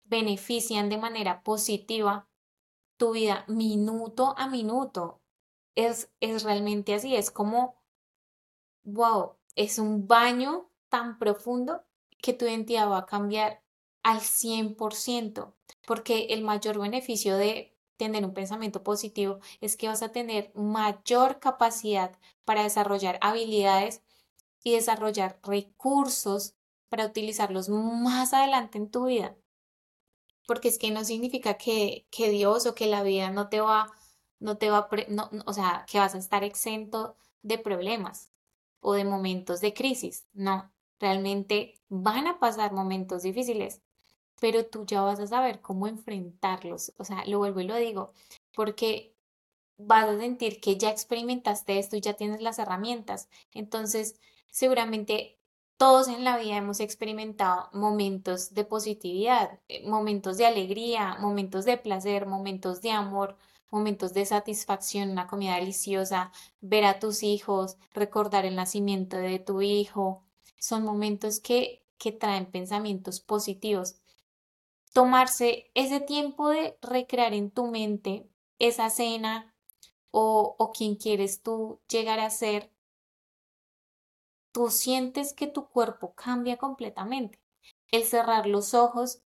benefician 0.04 0.90
de 0.90 0.98
manera 0.98 1.44
positiva 1.44 2.28
tu 2.98 3.14
vida 3.14 3.46
minuto 3.48 4.36
a 4.38 4.50
minuto. 4.50 5.22
Es, 5.76 6.12
es 6.20 6.44
realmente 6.44 6.94
así, 6.94 7.16
es 7.16 7.32
como 7.32 7.82
wow, 8.84 9.36
es 9.56 9.80
un 9.80 10.08
baño 10.08 10.70
tan 10.90 11.18
profundo 11.18 11.84
que 12.22 12.34
tu 12.34 12.46
identidad 12.46 12.90
va 12.90 13.00
a 13.00 13.06
cambiar 13.06 13.62
al 14.04 14.20
100%, 14.20 15.54
porque 15.88 16.28
el 16.30 16.44
mayor 16.44 16.80
beneficio 16.80 17.38
de 17.38 17.76
tener 17.98 18.26
un 18.26 18.34
pensamiento 18.34 18.84
positivo 18.84 19.40
es 19.62 19.78
que 19.78 19.88
vas 19.88 20.04
a 20.04 20.12
tener 20.12 20.52
mayor 20.56 21.40
capacidad 21.40 22.18
para 22.44 22.64
desarrollar 22.64 23.18
habilidades 23.22 24.02
y 24.64 24.74
desarrollar 24.74 25.40
recursos 25.44 26.56
para 26.90 27.06
utilizarlos 27.06 27.70
más 27.70 28.34
adelante 28.34 28.78
en 28.78 28.90
tu 28.90 29.06
vida. 29.06 29.36
Porque 30.46 30.68
es 30.68 30.78
que 30.78 30.92
no 30.92 31.06
significa 31.06 31.56
que, 31.56 32.06
que 32.12 32.30
Dios 32.30 32.66
o 32.66 32.76
que 32.76 32.88
la 32.88 33.04
vida 33.04 33.32
no 33.32 33.50
te 33.50 33.62
va, 33.62 33.92
no 34.40 34.58
te 34.58 34.70
va, 34.70 34.90
no, 35.08 35.30
o 35.46 35.54
sea, 35.54 35.86
que 35.90 36.00
vas 36.00 36.16
a 36.16 36.18
estar 36.18 36.44
exento 36.44 37.16
de 37.42 37.58
problemas 37.58 38.33
o 38.84 38.94
de 38.94 39.06
momentos 39.06 39.62
de 39.62 39.74
crisis. 39.74 40.28
No, 40.34 40.72
realmente 41.00 41.82
van 41.90 42.28
a 42.28 42.40
pasar 42.40 42.74
momentos 42.74 43.24
difíciles, 43.24 43.82
pero 44.40 44.66
tú 44.66 44.86
ya 44.86 45.02
vas 45.02 45.20
a 45.20 45.28
saber 45.28 45.62
cómo 45.62 45.88
enfrentarlos. 45.88 46.94
O 46.98 47.06
sea, 47.06 47.26
lo 47.26 47.40
vuelvo 47.40 47.62
y 47.62 47.66
lo 47.66 47.76
digo, 47.78 48.14
porque 48.56 49.16
vas 49.78 50.08
a 50.08 50.20
sentir 50.20 50.62
que 50.62 50.78
ya 50.78 50.90
experimentaste 50.92 51.80
esto 51.80 51.96
y 51.96 52.02
ya 52.02 52.14
tienes 52.14 52.42
las 52.42 52.60
herramientas. 52.60 53.30
Entonces, 53.54 54.20
seguramente 54.52 55.40
todos 55.78 56.08
en 56.08 56.24
la 56.24 56.38
vida 56.38 56.58
hemos 56.58 56.80
experimentado 56.80 57.70
momentos 57.74 58.54
de 58.54 58.64
positividad, 58.66 59.60
eh, 59.68 59.88
momentos 59.88 60.38
de 60.38 60.46
alegría, 60.46 61.18
momentos 61.20 61.66
de 61.66 61.78
placer, 61.78 62.26
momentos 62.28 62.82
de 62.82 62.92
amor, 62.92 63.38
momentos 63.74 64.14
de 64.14 64.26
satisfacción, 64.26 65.10
una 65.10 65.28
comida 65.28 65.56
deliciosa, 65.56 66.32
ver 66.62 66.86
a 66.86 67.00
tus 67.00 67.24
hijos, 67.24 67.78
recordar 67.94 68.46
el 68.46 68.56
nacimiento 68.56 69.18
de 69.18 69.40
tu 69.40 69.62
hijo. 69.62 70.24
Son 70.58 70.84
momentos 70.84 71.40
que, 71.40 71.84
que 71.98 72.12
traen 72.12 72.46
pensamientos 72.46 73.20
positivos. 73.20 73.96
Tomarse 74.94 75.72
ese 75.74 76.00
tiempo 76.00 76.50
de 76.50 76.78
recrear 76.82 77.34
en 77.34 77.50
tu 77.50 77.66
mente 77.66 78.30
esa 78.60 78.90
cena 78.90 79.56
o, 80.12 80.56
o 80.60 80.72
quien 80.72 80.96
quieres 80.96 81.42
tú 81.42 81.82
llegar 81.90 82.20
a 82.20 82.30
ser 82.30 82.72
tú 84.52 84.70
sientes 84.70 85.34
que 85.34 85.48
tu 85.48 85.68
cuerpo 85.68 86.14
cambia 86.14 86.58
completamente. 86.58 87.42
El 87.92 88.04
cerrar 88.04 88.46
los 88.46 88.76
ojos 88.76 89.24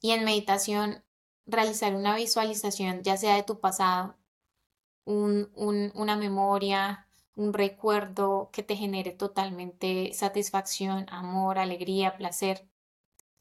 y 0.00 0.12
en 0.12 0.24
meditación 0.24 1.04
realizar 1.48 1.94
una 1.94 2.14
visualización, 2.14 3.02
ya 3.02 3.16
sea 3.16 3.34
de 3.34 3.42
tu 3.42 3.58
pasado, 3.58 4.16
un, 5.04 5.50
una 5.94 6.16
memoria, 6.16 7.08
un 7.34 7.54
recuerdo 7.54 8.50
que 8.52 8.62
te 8.62 8.76
genere 8.76 9.12
totalmente 9.12 10.12
satisfacción, 10.12 11.06
amor, 11.08 11.58
alegría, 11.58 12.16
placer, 12.16 12.68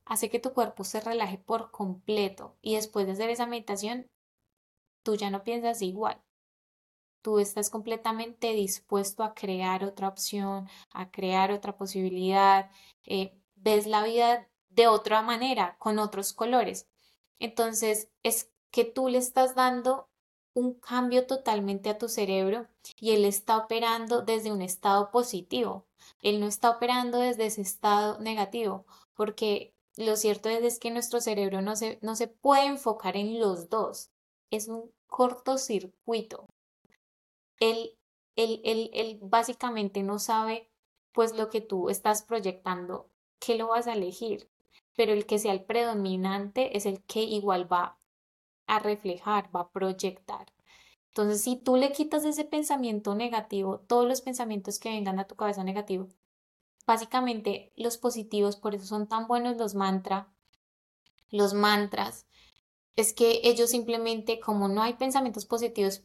hace 0.06 0.30
que 0.30 0.40
tu 0.40 0.54
cuerpo 0.54 0.86
se 0.86 1.02
relaje 1.02 1.38
por 1.38 1.72
completo 1.72 2.56
y 2.62 2.76
después 2.76 3.06
de 3.06 3.14
hacer 3.14 3.30
esa 3.30 3.46
meditación, 3.46 4.08
tú 5.04 5.16
ya 5.16 5.30
no 5.30 5.44
piensas 5.44 5.82
igual. 5.82 6.22
Tú 7.22 7.40
estás 7.40 7.70
completamente 7.70 8.54
dispuesto 8.54 9.24
a 9.24 9.34
crear 9.34 9.84
otra 9.84 10.08
opción, 10.08 10.70
a 10.92 11.12
crear 11.12 11.52
otra 11.52 11.76
posibilidad, 11.76 12.72
eh, 13.04 13.34
ves 13.56 13.86
la 13.86 14.04
vida 14.04 14.48
de 14.70 14.88
otra 14.88 15.22
manera, 15.22 15.76
con 15.80 16.00
otros 16.00 16.32
colores. 16.32 16.88
Entonces, 17.40 18.10
es 18.24 18.50
que 18.72 18.86
tú 18.86 19.10
le 19.10 19.18
estás 19.18 19.56
dando 19.56 20.10
un 20.54 20.74
cambio 20.74 21.28
totalmente 21.28 21.90
a 21.90 21.98
tu 21.98 22.10
cerebro 22.10 22.68
y 23.00 23.12
él 23.12 23.26
está 23.26 23.58
operando 23.58 24.24
desde 24.24 24.52
un 24.52 24.62
estado 24.62 25.12
positivo. 25.12 25.86
Él 26.22 26.40
no 26.40 26.48
está 26.48 26.72
operando 26.72 27.20
desde 27.20 27.46
ese 27.46 27.62
estado 27.62 28.20
negativo, 28.20 28.86
porque 29.14 29.74
lo 29.98 30.16
cierto 30.16 30.50
es, 30.50 30.80
que 30.80 30.92
nuestro 30.92 31.22
cerebro 31.22 31.62
no 31.62 31.76
se, 31.76 32.00
no 32.02 32.16
se 32.16 32.28
puede 32.28 32.66
enfocar 32.66 33.18
en 33.18 33.40
los 33.40 33.70
dos. 33.70 34.10
Es 34.50 34.68
un 34.68 34.92
cortocircuito. 35.08 36.48
Él, 37.60 37.96
él 38.36 39.20
básicamente 39.22 40.04
no 40.04 40.20
sabe 40.20 40.70
pues 41.12 41.36
lo 41.36 41.50
que 41.50 41.62
tú 41.62 41.90
estás 41.90 42.22
proyectando, 42.22 43.10
qué 43.40 43.56
lo 43.56 43.70
vas 43.70 43.88
a 43.88 43.94
elegir, 43.94 44.48
pero 44.98 45.14
el 45.14 45.28
que 45.28 45.38
sea 45.38 45.54
el 45.54 45.64
predominante 45.64 46.76
es 46.76 46.88
el 46.88 47.04
que 47.04 47.22
igual 47.22 47.72
va 47.72 48.00
a 48.66 48.80
reflejar, 48.80 49.56
va 49.56 49.62
a 49.62 49.70
proyectar. 49.70 50.52
Entonces, 51.10 51.44
si 51.44 51.56
tú 51.56 51.78
le 51.78 51.92
quitas 51.92 52.26
ese 52.26 52.46
pensamiento 52.46 53.14
negativo, 53.14 53.80
todos 53.80 54.08
los 54.08 54.22
pensamientos 54.22 54.80
que 54.80 54.90
vengan 54.90 55.20
a 55.20 55.28
tu 55.28 55.36
cabeza 55.36 55.64
negativo, 55.64 56.08
básicamente 56.88 57.72
los 57.76 58.00
positivos, 58.00 58.56
por 58.56 58.74
eso 58.74 58.86
son 58.86 59.08
tan 59.08 59.28
buenos 59.28 59.56
los 59.58 59.76
mantras, 59.76 60.26
los 61.30 61.54
mantras, 61.54 62.26
es 62.96 63.14
que 63.14 63.42
ellos 63.44 63.70
simplemente, 63.70 64.40
como 64.40 64.68
no 64.68 64.82
hay 64.82 64.96
pensamientos 64.96 65.46
positivos, 65.46 66.04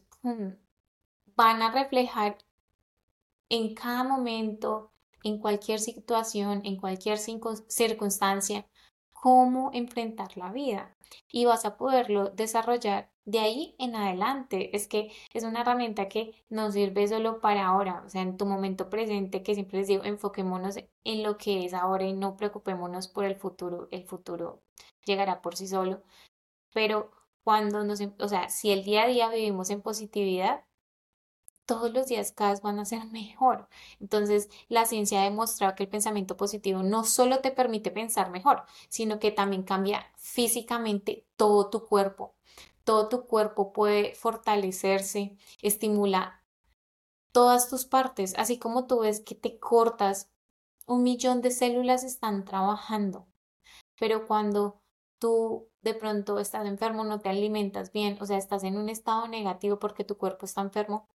van 1.35 1.63
a 1.63 1.71
reflejar 1.71 2.37
en 3.49 3.73
cada 3.73 4.03
momento, 4.03 4.91
en 5.23 5.39
cualquier 5.39 5.79
situación, 5.79 6.61
en 6.63 6.77
cualquier 6.77 7.17
circunstancia, 7.17 8.67
cómo 9.23 9.69
enfrentar 9.73 10.35
la 10.35 10.51
vida 10.51 10.93
y 11.31 11.45
vas 11.45 11.63
a 11.63 11.77
poderlo 11.77 12.31
desarrollar 12.31 13.09
de 13.23 13.39
ahí 13.39 13.73
en 13.79 13.95
adelante. 13.95 14.75
Es 14.75 14.85
que 14.89 15.13
es 15.33 15.45
una 15.45 15.61
herramienta 15.61 16.09
que 16.09 16.35
no 16.49 16.69
sirve 16.73 17.07
solo 17.07 17.39
para 17.39 17.67
ahora, 17.67 18.03
o 18.05 18.09
sea, 18.09 18.21
en 18.21 18.35
tu 18.35 18.45
momento 18.45 18.89
presente, 18.89 19.41
que 19.41 19.53
siempre 19.53 19.79
les 19.79 19.87
digo, 19.87 20.03
enfoquémonos 20.03 20.75
en 21.05 21.23
lo 21.23 21.37
que 21.37 21.63
es 21.63 21.73
ahora 21.73 22.03
y 22.05 22.11
no 22.11 22.35
preocupémonos 22.35 23.07
por 23.07 23.23
el 23.23 23.37
futuro. 23.37 23.87
El 23.91 24.03
futuro 24.03 24.61
llegará 25.05 25.41
por 25.41 25.55
sí 25.55 25.67
solo. 25.67 26.03
Pero 26.73 27.11
cuando 27.45 27.85
nos, 27.85 28.01
o 28.19 28.27
sea, 28.27 28.49
si 28.49 28.71
el 28.71 28.83
día 28.83 29.03
a 29.03 29.07
día 29.07 29.29
vivimos 29.29 29.69
en 29.69 29.81
positividad, 29.81 30.65
todos 31.65 31.93
los 31.93 32.07
días 32.07 32.31
cada 32.31 32.51
vez 32.51 32.61
van 32.61 32.79
a 32.79 32.85
ser 32.85 33.05
mejor. 33.11 33.67
Entonces, 33.99 34.49
la 34.69 34.85
ciencia 34.85 35.21
ha 35.21 35.25
demostrado 35.25 35.75
que 35.75 35.83
el 35.83 35.89
pensamiento 35.89 36.37
positivo 36.37 36.83
no 36.83 37.03
solo 37.03 37.39
te 37.39 37.51
permite 37.51 37.91
pensar 37.91 38.29
mejor, 38.29 38.63
sino 38.89 39.19
que 39.19 39.31
también 39.31 39.63
cambia 39.63 40.05
físicamente 40.17 41.25
todo 41.35 41.69
tu 41.69 41.85
cuerpo. 41.85 42.35
Todo 42.83 43.07
tu 43.07 43.25
cuerpo 43.27 43.71
puede 43.73 44.13
fortalecerse, 44.15 45.37
estimula 45.61 46.43
todas 47.31 47.69
tus 47.69 47.85
partes, 47.85 48.33
así 48.37 48.59
como 48.59 48.87
tú 48.87 48.99
ves 48.99 49.21
que 49.21 49.35
te 49.35 49.57
cortas, 49.59 50.29
un 50.85 51.03
millón 51.03 51.41
de 51.41 51.51
células 51.51 52.03
están 52.03 52.45
trabajando. 52.45 53.27
Pero 53.99 54.27
cuando 54.27 54.81
tú 55.19 55.69
de 55.81 55.93
pronto 55.93 56.39
estás 56.39 56.65
enfermo, 56.65 57.03
no 57.03 57.19
te 57.19 57.29
alimentas 57.29 57.91
bien, 57.91 58.17
o 58.21 58.25
sea, 58.25 58.37
estás 58.37 58.63
en 58.63 58.77
un 58.77 58.89
estado 58.89 59.27
negativo 59.27 59.79
porque 59.79 60.03
tu 60.03 60.17
cuerpo 60.17 60.45
está 60.45 60.61
enfermo, 60.61 61.07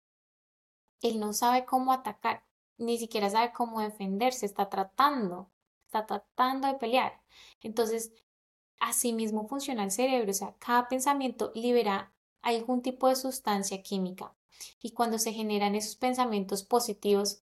él 1.03 1.21
no 1.21 1.33
sabe 1.33 1.65
cómo 1.65 1.93
atacar, 1.93 2.43
ni 2.79 2.99
siquiera 2.99 3.31
sabe 3.31 3.53
cómo 3.53 3.81
defenderse, 3.81 4.47
está 4.47 4.69
tratando, 4.69 5.51
está 5.87 6.07
tratando 6.07 6.69
de 6.69 6.75
pelear. 6.75 7.21
Entonces, 7.63 8.13
así 8.81 9.13
mismo 9.13 9.49
funciona 9.49 9.85
el 9.85 9.91
cerebro, 9.91 10.31
o 10.31 10.35
sea, 10.35 10.55
cada 10.59 10.89
pensamiento 10.89 11.53
libera 11.55 12.13
algún 12.43 12.83
tipo 12.83 13.09
de 13.09 13.17
sustancia 13.17 13.83
química 13.83 14.35
y 14.81 14.93
cuando 14.93 15.19
se 15.19 15.33
generan 15.33 15.75
esos 15.75 15.97
pensamientos 15.97 16.63
positivos, 16.63 17.43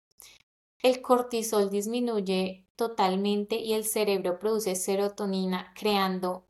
el 0.83 1.03
cortisol 1.03 1.71
disminuye 1.71 2.67
totalmente 2.77 3.57
y 3.57 3.75
el 3.75 3.85
cerebro 3.85 4.39
produce 4.39 4.75
serotonina 4.77 5.73
creando 5.75 6.47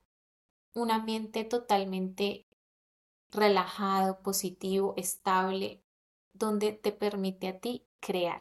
un 0.74 0.90
ambiente 0.90 1.44
totalmente 1.44 2.46
relajado, 3.32 4.20
positivo, 4.22 4.94
estable, 4.96 5.82
donde 6.40 6.72
te 6.72 6.90
permite 6.90 7.46
a 7.46 7.60
ti 7.60 7.86
crear, 8.00 8.40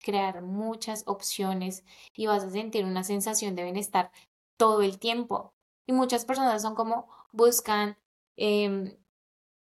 crear 0.00 0.42
muchas 0.42 1.04
opciones 1.06 1.84
y 2.14 2.26
vas 2.26 2.42
a 2.42 2.50
sentir 2.50 2.84
una 2.84 3.04
sensación 3.04 3.54
de 3.54 3.62
bienestar 3.62 4.10
todo 4.56 4.82
el 4.82 4.98
tiempo. 4.98 5.52
Y 5.86 5.92
muchas 5.92 6.24
personas 6.24 6.62
son 6.62 6.74
como 6.74 7.08
buscan 7.30 7.96
em, 8.36 8.96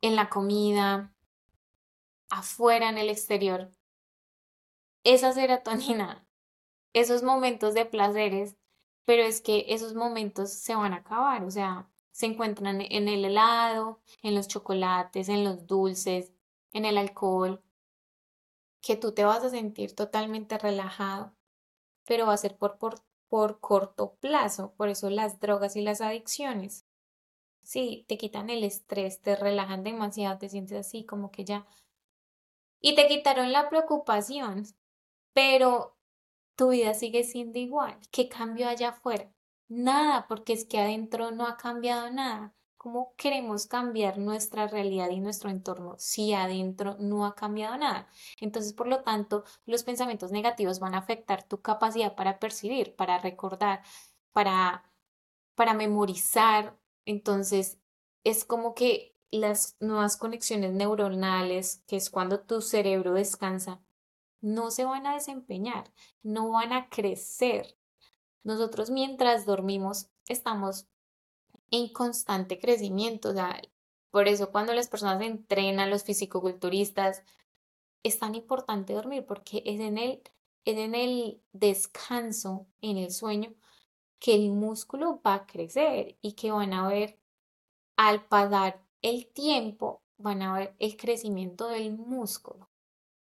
en 0.01 0.17
la 0.17 0.29
comida, 0.31 1.15
afuera, 2.31 2.89
en 2.89 2.99
el 2.99 3.11
exterior, 3.11 3.71
esa 5.05 5.33
serotonina, 5.33 6.27
esos 6.95 7.23
momentos 7.23 7.75
de 7.75 7.85
placeres, 7.85 8.57
pero 9.05 9.23
es 9.23 9.41
que 9.41 9.67
esos 9.69 9.95
momentos 9.95 10.53
se 10.53 10.75
van 10.75 10.93
a 10.93 10.97
acabar, 10.97 11.45
o 11.45 11.51
sea, 11.51 11.89
se 12.13 12.27
encuentran 12.27 12.81
en 12.81 13.09
el 13.09 13.25
helado, 13.25 14.01
en 14.23 14.35
los 14.35 14.49
chocolates, 14.49 15.29
en 15.29 15.45
los 15.45 15.67
dulces, 15.67 16.33
en 16.79 16.87
el 16.87 16.97
alcohol, 16.97 17.63
que 18.81 18.97
tú 18.97 19.13
te 19.13 19.25
vas 19.25 19.45
a 19.45 19.51
sentir 19.51 19.95
totalmente 19.95 20.57
relajado, 20.59 21.35
pero 22.07 22.27
va 22.27 22.33
a 22.35 22.39
ser 22.39 22.57
por, 22.57 22.79
por, 22.79 23.03
por 23.29 23.61
corto 23.61 24.15
plazo, 24.21 24.73
por 24.77 24.89
eso 24.89 25.11
las 25.11 25.41
drogas 25.41 25.77
y 25.77 25.83
las 25.83 26.01
adicciones. 26.01 26.87
Sí, 27.63 28.05
te 28.09 28.17
quitan 28.17 28.51
el 28.51 28.65
estrés, 28.65 29.21
te 29.21 29.37
relajan 29.37 29.85
demasiado, 29.85 30.39
te 30.39 30.49
sientes 30.49 30.79
así 30.79 31.05
como 31.05 31.31
que 31.31 31.45
ya. 31.45 31.67
Y 32.81 32.95
te 32.95 33.09
quitaron 33.09 33.53
la 33.53 33.69
preocupación, 33.69 34.65
pero 35.35 35.97
tu 36.57 36.71
vida 36.71 36.95
sigue 36.95 37.25
siendo 37.25 37.59
igual. 37.59 37.99
¿Qué 38.11 38.29
cambio 38.29 38.69
allá 38.69 38.91
afuera? 38.91 39.31
Nada, 39.69 40.27
porque 40.29 40.55
es 40.55 40.65
que 40.65 40.79
adentro 40.79 41.31
no 41.31 41.47
ha 41.47 41.57
cambiado 41.57 42.11
nada. 42.11 42.55
¿Cómo 42.79 43.13
queremos 43.17 43.67
cambiar 43.67 44.19
nuestra 44.19 44.69
realidad 44.69 45.11
y 45.11 45.19
nuestro 45.19 45.51
entorno 45.51 45.97
si 45.99 46.33
adentro 46.33 46.97
no 47.01 47.27
ha 47.27 47.35
cambiado 47.35 47.77
nada? 47.77 48.09
Entonces, 48.41 48.73
por 48.73 48.87
lo 48.87 49.03
tanto, 49.03 49.43
los 49.67 49.83
pensamientos 49.83 50.31
negativos 50.31 50.79
van 50.79 50.95
a 50.95 50.99
afectar 50.99 51.43
tu 51.43 51.61
capacidad 51.61 52.15
para 52.15 52.39
percibir, 52.39 52.95
para 52.95 53.19
recordar, 53.19 53.83
para, 54.33 54.85
para 55.57 55.75
memorizar. 55.75 56.79
Entonces, 57.05 57.79
es 58.23 58.45
como 58.45 58.77
que 58.77 59.17
las 59.33 59.77
nuevas 59.81 60.17
conexiones 60.17 60.73
neuronales, 60.73 61.83
que 61.89 61.97
es 61.97 62.11
cuando 62.11 62.41
tu 62.41 62.61
cerebro 62.61 63.13
descansa, 63.13 63.81
no 64.41 64.71
se 64.71 64.85
van 64.85 65.05
a 65.05 65.15
desempeñar, 65.15 65.93
no 66.23 66.51
van 66.51 66.73
a 66.73 66.89
crecer. 66.89 67.77
Nosotros 68.45 68.91
mientras 68.91 69.47
dormimos 69.47 70.11
estamos 70.29 70.87
en 71.71 71.89
constante 71.93 72.59
crecimiento. 72.59 73.31
O 73.31 73.35
por 74.11 74.29
eso 74.29 74.51
cuando 74.51 74.73
las 74.75 74.89
personas 74.89 75.21
entrenan, 75.23 75.91
los 75.91 76.05
fisicoculturistas, 76.05 77.23
es 78.03 78.19
tan 78.19 78.35
importante 78.35 78.93
dormir 78.93 79.25
porque 79.27 79.63
es 79.67 79.81
en 79.81 79.99
el, 79.99 80.23
es 80.65 80.79
en 80.79 80.95
el 80.95 81.41
descanso, 81.53 82.67
en 82.81 82.97
el 82.97 83.11
sueño, 83.13 83.55
que 84.19 84.35
el 84.35 84.51
músculo 84.51 85.21
va 85.25 85.35
a 85.35 85.47
crecer 85.47 86.17
y 86.23 86.33
que 86.33 86.51
van 86.51 86.73
a 86.73 86.89
ver 86.89 87.19
al 87.97 88.25
pasar 88.25 88.83
el 89.03 89.27
tiempo, 89.27 90.03
van 90.17 90.43
a 90.43 90.55
ver 90.55 90.75
el 90.79 90.97
crecimiento 90.97 91.69
del 91.69 91.97
músculo. 91.97 92.69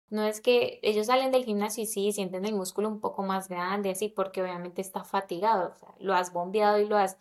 No 0.09 0.23
es 0.23 0.41
que 0.41 0.79
ellos 0.81 1.07
salen 1.07 1.31
del 1.31 1.45
gimnasio 1.45 1.83
y 1.83 1.87
sí 1.87 2.11
sienten 2.11 2.45
el 2.45 2.55
músculo 2.55 2.87
un 2.87 2.99
poco 2.99 3.21
más 3.23 3.47
grande, 3.47 3.91
así, 3.91 4.09
porque 4.09 4.41
obviamente 4.41 4.81
está 4.81 5.03
fatigado, 5.03 5.75
lo 5.99 6.15
has 6.15 6.33
bombeado 6.33 6.79
y 6.79 6.87
lo 6.87 6.97
has 6.97 7.17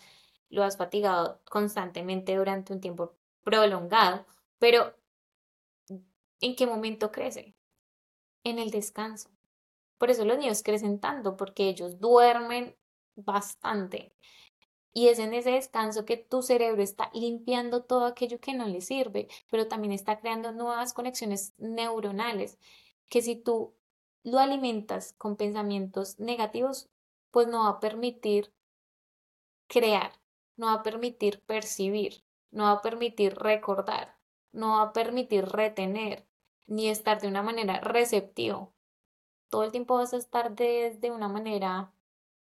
lo 0.50 0.64
has 0.64 0.76
fatigado 0.76 1.40
constantemente 1.44 2.37
durante 2.37 2.72
un 2.72 2.80
tiempo 2.80 3.14
prolongado, 3.42 4.26
pero 4.58 4.94
¿en 6.40 6.56
qué 6.56 6.66
momento 6.66 7.12
crece? 7.12 7.54
En 8.44 8.58
el 8.58 8.70
descanso. 8.70 9.30
Por 9.98 10.11
eso 10.11 10.24
los 10.24 10.38
niños 10.38 10.62
crecen 10.62 11.00
tanto, 11.00 11.37
porque 11.37 11.68
ellos 11.68 11.98
duermen 12.00 12.76
bastante. 13.16 14.12
Y 14.92 15.08
es 15.08 15.18
en 15.18 15.34
ese 15.34 15.50
descanso 15.50 16.04
que 16.04 16.16
tu 16.16 16.42
cerebro 16.42 16.82
está 16.82 17.11
limpiando 17.12 17.84
todo 17.84 18.06
aquello 18.06 18.40
que 18.40 18.54
no 18.54 18.66
le 18.66 18.80
sirve, 18.80 19.28
pero 19.50 19.68
también 19.68 19.92
está 19.92 20.18
creando 20.18 20.52
nuevas 20.52 20.92
conexiones 20.92 21.52
neuronales, 21.58 22.58
que 23.08 23.22
si 23.22 23.37
tú 23.37 23.74
lo 24.24 24.38
alimentas 24.38 25.14
con 25.18 25.37
pensamientos 25.37 26.18
negativos, 26.18 26.88
pues 27.30 27.48
no 27.48 27.64
va 27.64 27.70
a 27.70 27.80
permitir 27.80 28.52
crear, 29.68 30.12
no 30.59 30.66
va 30.66 30.75
a 30.75 30.83
permitir 30.83 31.40
percibir, 31.47 32.25
no 32.51 32.64
va 32.64 32.73
a 32.73 32.83
permitir 32.83 33.35
recordar, 33.35 34.18
no 34.53 34.77
va 34.77 34.83
a 34.83 34.92
permitir 34.92 35.47
retener, 35.47 36.27
ni 36.66 36.88
estar 36.88 37.21
de 37.21 37.29
una 37.29 37.42
manera 37.42 37.81
receptivo. 37.81 38.75
Todo 39.49 39.64
el 39.64 39.71
tiempo 39.71 39.94
vas 39.94 40.12
a 40.12 40.18
estar 40.18 40.55
desde 40.55 41.11
una 41.11 41.29
manera 41.29 41.94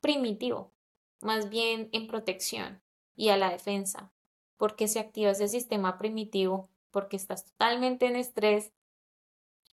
primitivo, 0.01 0.73
más 1.21 1.51
bien 1.51 1.91
en 1.93 2.07
protección 2.07 2.83
y 3.17 3.31
a 3.31 3.37
la 3.37 3.51
defensa, 3.51 4.13
porque 4.57 4.87
se 4.87 5.01
activa 5.01 5.33
ese 5.33 5.49
sistema 5.49 5.99
primitivo, 5.99 6.71
porque 6.93 7.17
estás 7.17 7.45
totalmente 7.45 8.07
en 8.07 8.17
estrés, 8.17 8.73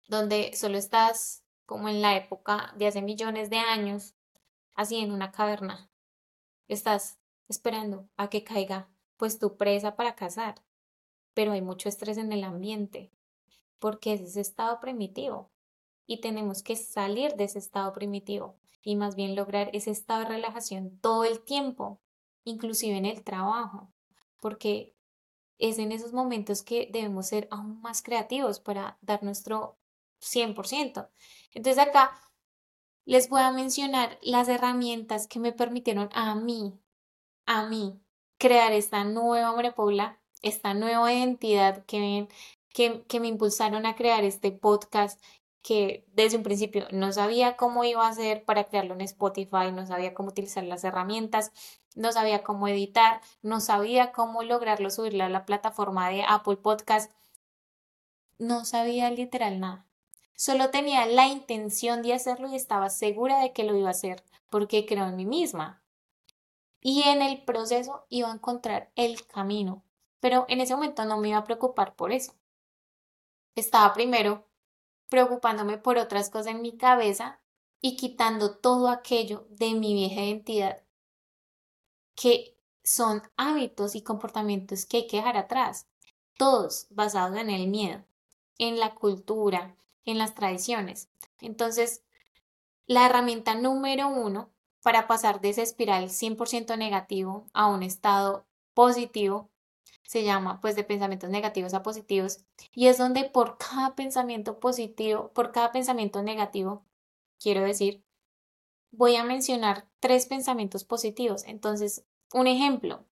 donde 0.09 0.55
solo 0.57 0.77
estás 0.77 1.45
como 1.67 1.89
en 1.89 2.03
la 2.03 2.17
época 2.17 2.75
de 2.77 2.89
hace 2.89 3.01
millones 3.01 3.49
de 3.49 3.59
años, 3.59 4.15
así 4.75 4.97
en 4.97 5.13
una 5.13 5.31
caverna. 5.31 5.89
Estás 6.67 7.19
esperando 7.49 8.09
a 8.17 8.31
que 8.31 8.45
caiga 8.45 8.89
pues 9.17 9.39
tu 9.39 9.57
presa 9.57 9.97
para 9.97 10.15
cazar, 10.15 10.63
pero 11.35 11.53
hay 11.53 11.63
mucho 11.63 11.89
estrés 11.89 12.19
en 12.19 12.33
el 12.33 12.45
ambiente, 12.45 13.11
porque 13.79 14.13
es 14.13 14.21
ese 14.21 14.41
estado 14.41 14.81
primitivo 14.81 15.51
y 16.07 16.21
tenemos 16.21 16.63
que 16.63 16.77
salir 16.77 17.35
de 17.35 17.45
ese 17.45 17.59
estado 17.59 17.93
primitivo 17.93 18.57
y 18.83 18.97
más 18.97 19.17
bien 19.17 19.37
lograr 19.37 19.71
ese 19.73 19.91
estado 19.91 20.21
de 20.21 20.29
relajación 20.29 20.99
todo 21.01 21.25
el 21.25 21.41
tiempo, 21.41 22.01
inclusive 22.45 22.97
en 22.97 23.05
el 23.05 23.23
trabajo, 23.23 23.93
porque 24.41 24.95
es 25.59 25.79
en 25.79 25.93
esos 25.93 26.13
momentos 26.13 26.63
que 26.63 26.89
debemos 26.93 27.27
ser 27.27 27.49
aún 27.51 27.81
más 27.83 28.03
creativos 28.03 28.61
para 28.61 28.97
dar 29.03 29.23
nuestro 29.23 29.77
100%. 30.21 31.09
Entonces 31.53 31.79
acá 31.83 32.13
les 33.05 33.29
voy 33.29 33.41
a 33.41 33.53
mencionar 33.53 34.19
las 34.23 34.49
herramientas 34.49 35.27
que 35.27 35.41
me 35.41 35.53
permitieron 35.53 36.09
a 36.13 36.35
mí, 36.35 36.79
a 37.49 37.67
mí, 37.67 37.99
crear 38.37 38.73
esta 38.73 39.05
nueva 39.05 39.75
Paula, 39.75 40.21
esta 40.43 40.75
nueva 40.75 41.13
identidad 41.13 41.85
que, 41.87 42.29
que, 42.75 43.05
que 43.09 43.21
me 43.21 43.29
impulsaron 43.29 43.87
a 43.87 43.97
crear 43.97 44.23
este 44.23 44.53
podcast 44.53 45.19
que 45.63 46.07
desde 46.13 46.37
un 46.37 46.43
principio 46.43 46.87
no 46.93 47.11
sabía 47.11 47.57
cómo 47.57 47.85
iba 47.85 48.07
a 48.07 48.11
hacer 48.11 48.45
para 48.45 48.65
crearlo 48.65 48.93
en 48.95 49.01
Spotify, 49.01 49.73
no 49.73 49.87
sabía 49.87 50.13
cómo 50.13 50.29
utilizar 50.29 50.63
las 50.65 50.85
herramientas, 50.85 51.53
no 51.97 52.13
sabía 52.13 52.43
cómo 52.43 52.69
editar, 52.69 53.23
no 53.41 53.61
sabía 53.61 54.13
cómo 54.13 54.43
lograrlo 54.43 54.91
subirlo 54.91 55.25
a 55.25 55.31
la 55.31 55.47
plataforma 55.47 56.11
de 56.11 56.25
Apple 56.29 56.59
Podcast, 56.59 57.11
no 58.39 58.67
sabía 58.67 59.11
literal 59.11 59.59
nada. 59.59 59.87
Solo 60.35 60.69
tenía 60.69 61.07
la 61.07 61.27
intención 61.29 62.03
de 62.03 62.13
hacerlo 62.13 62.49
y 62.49 62.57
estaba 62.57 62.91
segura 62.91 63.41
de 63.41 63.55
que 63.55 63.65
lo 63.65 63.75
iba 63.75 63.89
a 63.89 63.93
hacer 63.93 64.23
porque 64.51 64.85
creo 64.85 65.07
en 65.09 65.17
mí 65.17 65.25
misma. 65.25 65.83
Y 66.81 67.03
en 67.03 67.23
el 67.23 67.45
proceso 67.45 68.05
iba 68.09 68.31
a 68.31 68.35
encontrar 68.35 68.91
el 68.95 69.27
camino, 69.27 69.83
pero 70.21 70.47
en 70.49 70.61
ese 70.61 70.75
momento 70.75 71.05
no 71.05 71.19
me 71.19 71.31
iba 71.31 71.39
a 71.39 71.45
preocupar 71.45 71.95
por 71.95 72.13
eso. 72.13 72.35
Estaba 73.55 73.93
primero 73.93 74.47
preocupándome 75.09 75.79
por 75.79 75.99
otras 75.99 76.31
cosas 76.31 76.49
en 76.49 76.63
mi 76.63 76.77
cabeza 76.77 77.41
y 77.81 77.97
quitando 77.97 78.57
todo 78.57 78.89
aquello 78.89 79.47
de 79.51 79.75
mi 79.75 79.95
vieja 79.95 80.23
identidad 80.23 80.83
que 82.15 82.57
son 82.83 83.23
hábitos 83.37 83.95
y 83.95 84.03
comportamientos 84.03 84.87
que 84.87 84.99
hay 84.99 85.07
que 85.07 85.19
dejar 85.19 85.37
atrás, 85.37 85.87
todos 86.37 86.89
basados 86.91 87.37
en 87.39 87.51
el 87.51 87.69
miedo, 87.69 88.05
en 88.59 88.81
la 88.81 88.95
cultura, 88.95 89.77
en 90.05 90.19
las 90.19 90.35
tradiciones. 90.35 91.09
Entonces, 91.41 92.03
la 92.87 93.07
herramienta 93.07 93.55
número 93.55 94.09
uno 94.09 94.51
para 94.89 95.07
pasar 95.07 95.43
de 95.43 95.51
ese 95.51 95.61
espiral 95.61 96.09
100% 96.09 96.79
negativo 96.79 97.47
a 97.53 97.67
un 97.67 97.83
estado 97.83 98.47
positivo 98.73 99.51
se 100.03 100.25
llama 100.25 100.63
pues 100.63 100.77
de 100.77 100.83
pensamientos 100.83 101.29
negativos 101.29 101.75
a 101.75 101.83
positivos 101.83 102.39
y 102.73 102.87
es 102.87 102.97
donde 102.97 103.25
por 103.25 103.59
cada 103.59 103.95
pensamiento 103.95 104.59
positivo, 104.59 105.31
por 105.35 105.53
cada 105.53 105.73
pensamiento 105.73 106.23
negativo, 106.23 106.87
quiero 107.39 107.61
decir, 107.65 108.03
voy 108.91 109.17
a 109.17 109.25
mencionar 109.25 109.87
tres 110.01 110.25
pensamientos 110.25 110.85
positivos. 110.85 111.45
Entonces, 111.45 112.07
un 112.33 112.47
ejemplo, 112.47 113.05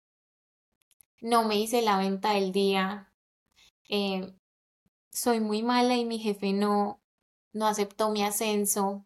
no 1.21 1.47
me 1.47 1.59
hice 1.59 1.83
la 1.83 1.99
venta 1.99 2.33
del 2.33 2.53
día, 2.53 3.13
eh, 3.91 4.33
soy 5.11 5.41
muy 5.41 5.63
mala 5.63 5.95
y 5.95 6.07
mi 6.07 6.19
jefe 6.21 6.55
no, 6.55 7.03
no 7.53 7.67
aceptó 7.67 8.09
mi 8.09 8.23
ascenso, 8.23 9.05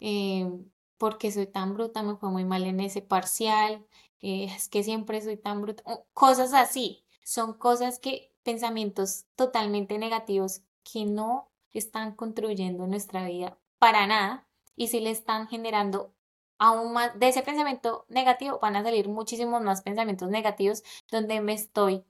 eh, 0.00 0.52
porque 0.98 1.32
soy 1.32 1.46
tan 1.46 1.74
bruta, 1.74 2.02
me 2.02 2.16
fue 2.16 2.30
muy 2.30 2.44
mal 2.44 2.64
en 2.64 2.80
ese 2.80 3.02
parcial, 3.02 3.86
eh, 4.20 4.44
es 4.44 4.68
que 4.68 4.82
siempre 4.82 5.20
soy 5.20 5.36
tan 5.36 5.62
bruta, 5.62 5.82
cosas 6.12 6.52
así, 6.54 7.04
son 7.22 7.54
cosas 7.54 7.98
que, 7.98 8.32
pensamientos 8.42 9.26
totalmente 9.36 9.98
negativos 9.98 10.62
que 10.82 11.04
no 11.04 11.50
están 11.72 12.14
construyendo 12.14 12.86
nuestra 12.86 13.26
vida 13.26 13.58
para 13.78 14.06
nada 14.06 14.48
y 14.74 14.88
si 14.88 15.00
le 15.00 15.10
están 15.10 15.48
generando 15.48 16.14
aún 16.58 16.94
más 16.94 17.18
de 17.18 17.28
ese 17.28 17.42
pensamiento 17.42 18.06
negativo 18.08 18.58
van 18.60 18.76
a 18.76 18.82
salir 18.82 19.08
muchísimos 19.08 19.62
más 19.62 19.82
pensamientos 19.82 20.30
negativos 20.30 20.82
donde 21.10 21.42
me 21.42 21.52
estoy 21.52 22.04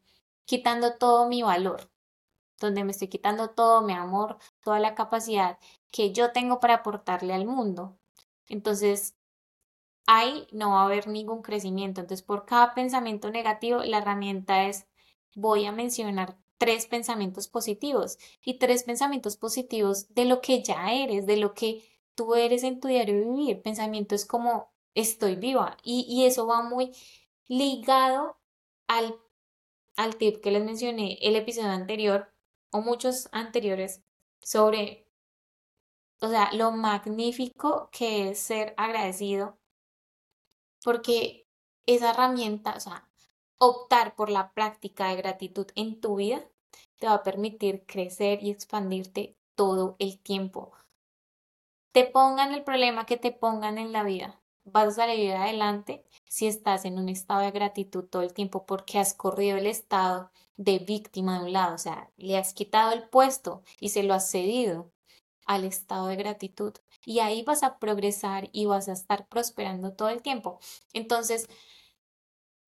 quitando 0.44 0.94
todo 0.96 1.28
mi 1.28 1.42
valor, 1.42 1.90
donde 2.60 2.84
me 2.84 2.92
estoy 2.92 3.08
quitando 3.08 3.50
todo 3.50 3.82
mi 3.82 3.92
amor, 3.92 4.38
toda 4.62 4.78
la 4.78 4.94
capacidad 4.94 5.58
que 5.90 6.12
yo 6.12 6.32
tengo 6.32 6.60
para 6.60 6.74
aportarle 6.74 7.34
al 7.34 7.46
mundo. 7.46 7.98
Entonces, 8.48 9.14
ahí 10.06 10.46
no 10.52 10.70
va 10.70 10.82
a 10.82 10.84
haber 10.86 11.08
ningún 11.08 11.42
crecimiento. 11.42 12.00
Entonces, 12.00 12.24
por 12.24 12.46
cada 12.46 12.74
pensamiento 12.74 13.30
negativo, 13.30 13.82
la 13.84 13.98
herramienta 13.98 14.66
es, 14.66 14.86
voy 15.34 15.66
a 15.66 15.72
mencionar 15.72 16.36
tres 16.58 16.86
pensamientos 16.86 17.48
positivos 17.48 18.18
y 18.44 18.58
tres 18.58 18.82
pensamientos 18.82 19.36
positivos 19.36 20.12
de 20.14 20.24
lo 20.24 20.40
que 20.40 20.62
ya 20.62 20.92
eres, 20.92 21.26
de 21.26 21.36
lo 21.36 21.54
que 21.54 21.84
tú 22.14 22.34
eres 22.34 22.64
en 22.64 22.80
tu 22.80 22.88
diario 22.88 23.14
vivir. 23.14 23.62
Pensamientos 23.62 24.24
como 24.24 24.72
estoy 24.94 25.36
viva 25.36 25.76
y, 25.82 26.24
eso 26.24 26.46
va 26.46 26.62
muy 26.62 26.92
ligado 27.46 28.36
al, 28.88 29.14
al 29.96 30.16
tip 30.16 30.40
que 30.40 30.50
les 30.50 30.64
mencioné 30.64 31.18
el 31.22 31.36
episodio 31.36 31.70
anterior 31.70 32.32
o 32.70 32.80
muchos 32.80 33.28
anteriores 33.32 34.02
sobre, 34.42 35.06
o 36.20 36.28
sea, 36.28 36.52
lo 36.52 36.72
magnífico 36.72 37.88
que 37.92 38.30
es 38.30 38.38
ser 38.40 38.74
agradecido 38.76 39.58
porque 40.84 41.46
esa 41.86 42.10
herramienta, 42.10 42.74
o 42.76 42.80
sea, 42.80 43.08
optar 43.58 44.14
por 44.14 44.30
la 44.30 44.52
práctica 44.52 45.08
de 45.08 45.16
gratitud 45.16 45.66
en 45.74 46.00
tu 46.00 46.16
vida 46.16 46.44
te 46.98 47.06
va 47.06 47.14
a 47.14 47.22
permitir 47.22 47.84
crecer 47.86 48.42
y 48.42 48.50
expandirte 48.50 49.36
todo 49.54 49.96
el 49.98 50.18
tiempo. 50.18 50.72
Te 51.92 52.04
pongan 52.04 52.52
el 52.52 52.62
problema 52.62 53.06
que 53.06 53.16
te 53.16 53.32
pongan 53.32 53.78
en 53.78 53.92
la 53.92 54.04
vida, 54.04 54.40
vas 54.64 54.88
a 54.88 55.06
salir 55.06 55.32
adelante 55.32 56.04
si 56.28 56.46
estás 56.46 56.84
en 56.84 56.98
un 56.98 57.08
estado 57.08 57.40
de 57.40 57.50
gratitud 57.50 58.04
todo 58.04 58.22
el 58.22 58.34
tiempo 58.34 58.66
porque 58.66 58.98
has 58.98 59.14
corrido 59.14 59.56
el 59.56 59.66
estado 59.66 60.30
de 60.56 60.78
víctima 60.78 61.38
de 61.38 61.46
un 61.46 61.52
lado, 61.52 61.74
o 61.74 61.78
sea, 61.78 62.10
le 62.16 62.36
has 62.36 62.52
quitado 62.52 62.92
el 62.92 63.08
puesto 63.08 63.62
y 63.80 63.88
se 63.90 64.02
lo 64.02 64.14
has 64.14 64.30
cedido 64.30 64.90
al 65.48 65.64
estado 65.64 66.06
de 66.06 66.16
gratitud 66.16 66.74
y 67.04 67.18
ahí 67.20 67.42
vas 67.42 67.64
a 67.64 67.78
progresar 67.80 68.50
y 68.52 68.66
vas 68.66 68.88
a 68.88 68.92
estar 68.92 69.26
prosperando 69.28 69.94
todo 69.94 70.10
el 70.10 70.22
tiempo. 70.22 70.60
Entonces, 70.92 71.48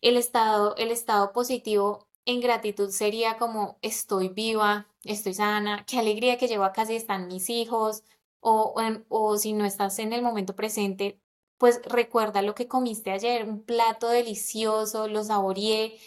el 0.00 0.16
estado, 0.16 0.74
el 0.76 0.90
estado 0.90 1.32
positivo 1.32 2.08
en 2.24 2.40
gratitud 2.40 2.90
sería 2.90 3.38
como 3.38 3.78
estoy 3.82 4.28
viva, 4.28 4.88
estoy 5.04 5.34
sana, 5.34 5.84
qué 5.86 5.98
alegría 5.98 6.38
que 6.38 6.48
llevo 6.48 6.64
a 6.64 6.72
casa 6.72 6.92
están 6.92 7.28
mis 7.28 7.50
hijos, 7.50 8.02
o, 8.40 8.74
o 9.08 9.36
si 9.36 9.52
no 9.52 9.64
estás 9.64 9.98
en 9.98 10.12
el 10.12 10.22
momento 10.22 10.56
presente, 10.56 11.20
pues 11.58 11.80
recuerda 11.84 12.42
lo 12.42 12.54
que 12.54 12.68
comiste 12.68 13.10
ayer, 13.10 13.44
un 13.46 13.62
plato 13.64 14.08
delicioso, 14.08 15.08
lo 15.08 15.22
saboreé, 15.24 15.98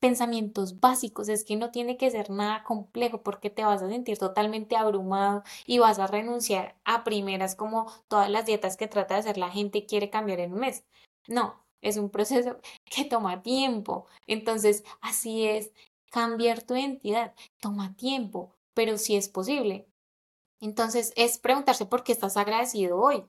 pensamientos 0.00 0.80
básicos, 0.80 1.28
es 1.28 1.44
que 1.44 1.56
no 1.56 1.70
tiene 1.70 1.96
que 1.96 2.10
ser 2.10 2.30
nada 2.30 2.62
complejo 2.64 3.22
porque 3.22 3.50
te 3.50 3.64
vas 3.64 3.82
a 3.82 3.88
sentir 3.88 4.18
totalmente 4.18 4.76
abrumado 4.76 5.42
y 5.66 5.78
vas 5.78 5.98
a 5.98 6.06
renunciar 6.06 6.76
a 6.84 7.04
primeras 7.04 7.56
como 7.56 7.92
todas 8.08 8.30
las 8.30 8.46
dietas 8.46 8.76
que 8.76 8.88
trata 8.88 9.14
de 9.14 9.20
hacer 9.20 9.38
la 9.38 9.50
gente 9.50 9.86
quiere 9.86 10.10
cambiar 10.10 10.40
en 10.40 10.52
un 10.52 10.60
mes. 10.60 10.84
No, 11.26 11.64
es 11.80 11.96
un 11.96 12.10
proceso 12.10 12.58
que 12.84 13.04
toma 13.04 13.42
tiempo. 13.42 14.06
Entonces, 14.26 14.84
así 15.00 15.46
es, 15.46 15.72
cambiar 16.10 16.62
tu 16.62 16.74
identidad 16.76 17.34
toma 17.60 17.94
tiempo, 17.96 18.54
pero 18.74 18.98
sí 18.98 19.16
es 19.16 19.28
posible. 19.28 19.88
Entonces 20.60 21.12
es 21.16 21.38
preguntarse 21.38 21.86
por 21.86 22.02
qué 22.02 22.12
estás 22.12 22.36
agradecido 22.36 22.98
hoy 22.98 23.24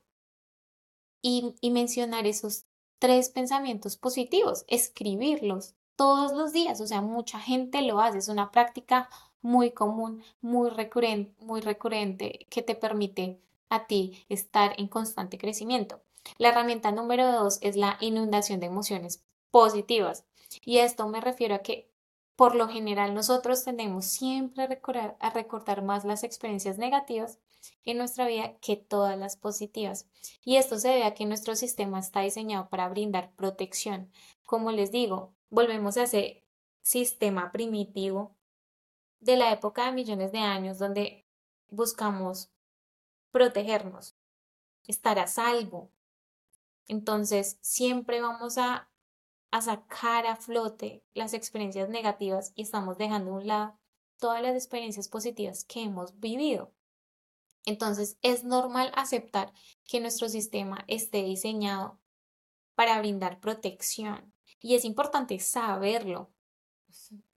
y, 1.22 1.56
y 1.62 1.72
mencionar 1.72 2.26
esos 2.26 2.66
tres 3.00 3.30
pensamientos 3.30 3.98
positivos, 3.98 4.66
escribirlos 4.68 5.76
todos 6.00 6.32
los 6.32 6.54
días, 6.54 6.80
o 6.80 6.88
sea, 6.88 7.02
mucha 7.02 7.42
gente 7.42 7.82
lo 7.82 8.00
hace, 8.00 8.20
es 8.20 8.30
una 8.30 8.52
práctica 8.52 9.10
muy 9.42 9.72
común, 9.72 10.24
muy 10.40 10.70
recurrente, 10.70 11.36
muy 11.44 11.60
recurrente 11.60 12.48
que 12.50 12.62
te 12.62 12.74
permite 12.74 13.42
a 13.68 13.86
ti 13.86 14.26
estar 14.30 14.76
en 14.78 14.88
constante 14.88 15.38
crecimiento. 15.38 16.00
La 16.38 16.50
herramienta 16.50 16.94
número 16.94 17.30
dos 17.30 17.58
es 17.60 17.76
la 17.76 17.98
inundación 18.00 18.62
de 18.62 18.68
emociones 18.68 19.26
positivas. 19.52 20.24
Y 20.64 20.78
a 20.78 20.86
esto 20.86 21.06
me 21.10 21.20
refiero 21.20 21.56
a 21.56 21.60
que 21.60 21.92
por 22.38 22.56
lo 22.56 22.70
general 22.70 23.14
nosotros 23.14 23.66
tendemos 23.66 24.06
siempre 24.06 24.64
a 24.64 24.68
recordar, 24.68 25.18
a 25.20 25.32
recordar 25.32 25.84
más 25.84 26.06
las 26.06 26.24
experiencias 26.24 26.78
negativas 26.78 27.40
en 27.84 27.98
nuestra 27.98 28.26
vida 28.26 28.54
que 28.62 28.78
todas 28.78 29.20
las 29.20 29.36
positivas. 29.36 30.08
Y 30.46 30.56
esto 30.56 30.80
se 30.80 30.88
debe 30.88 31.04
a 31.04 31.14
que 31.14 31.26
nuestro 31.26 31.58
sistema 31.58 32.00
está 32.00 32.22
diseñado 32.22 32.70
para 32.70 32.88
brindar 32.88 33.34
protección. 33.36 34.10
Como 34.46 34.72
les 34.72 34.92
digo, 34.92 35.34
volvemos 35.50 35.98
a 35.98 36.04
ese 36.04 36.44
sistema 36.82 37.52
primitivo 37.52 38.36
de 39.20 39.38
la 39.38 39.52
época 39.52 39.86
de 39.86 39.92
millones 39.92 40.32
de 40.32 40.40
años 40.40 40.80
donde 40.80 41.28
buscamos 41.68 42.52
protegernos, 43.32 44.16
estar 44.88 45.20
a 45.20 45.28
salvo. 45.28 45.92
Entonces, 46.88 47.58
siempre 47.62 48.22
vamos 48.22 48.58
a, 48.58 48.90
a 49.52 49.62
sacar 49.62 50.26
a 50.26 50.36
flote 50.36 51.04
las 51.14 51.34
experiencias 51.34 51.90
negativas 51.90 52.54
y 52.56 52.64
estamos 52.64 52.98
dejando 52.98 53.32
a 53.32 53.36
un 53.36 53.48
lado 53.48 53.80
todas 54.18 54.42
las 54.42 54.56
experiencias 54.56 55.08
positivas 55.08 55.64
que 55.64 55.84
hemos 55.84 56.20
vivido. 56.20 56.74
Entonces, 57.66 58.18
es 58.22 58.44
normal 58.44 58.92
aceptar 58.96 59.54
que 59.86 60.00
nuestro 60.00 60.30
sistema 60.30 60.84
esté 60.88 61.24
diseñado 61.24 62.00
para 62.74 62.98
brindar 63.00 63.40
protección 63.40 64.34
y 64.62 64.76
es 64.76 64.86
importante 64.86 65.40
saberlo 65.40 66.30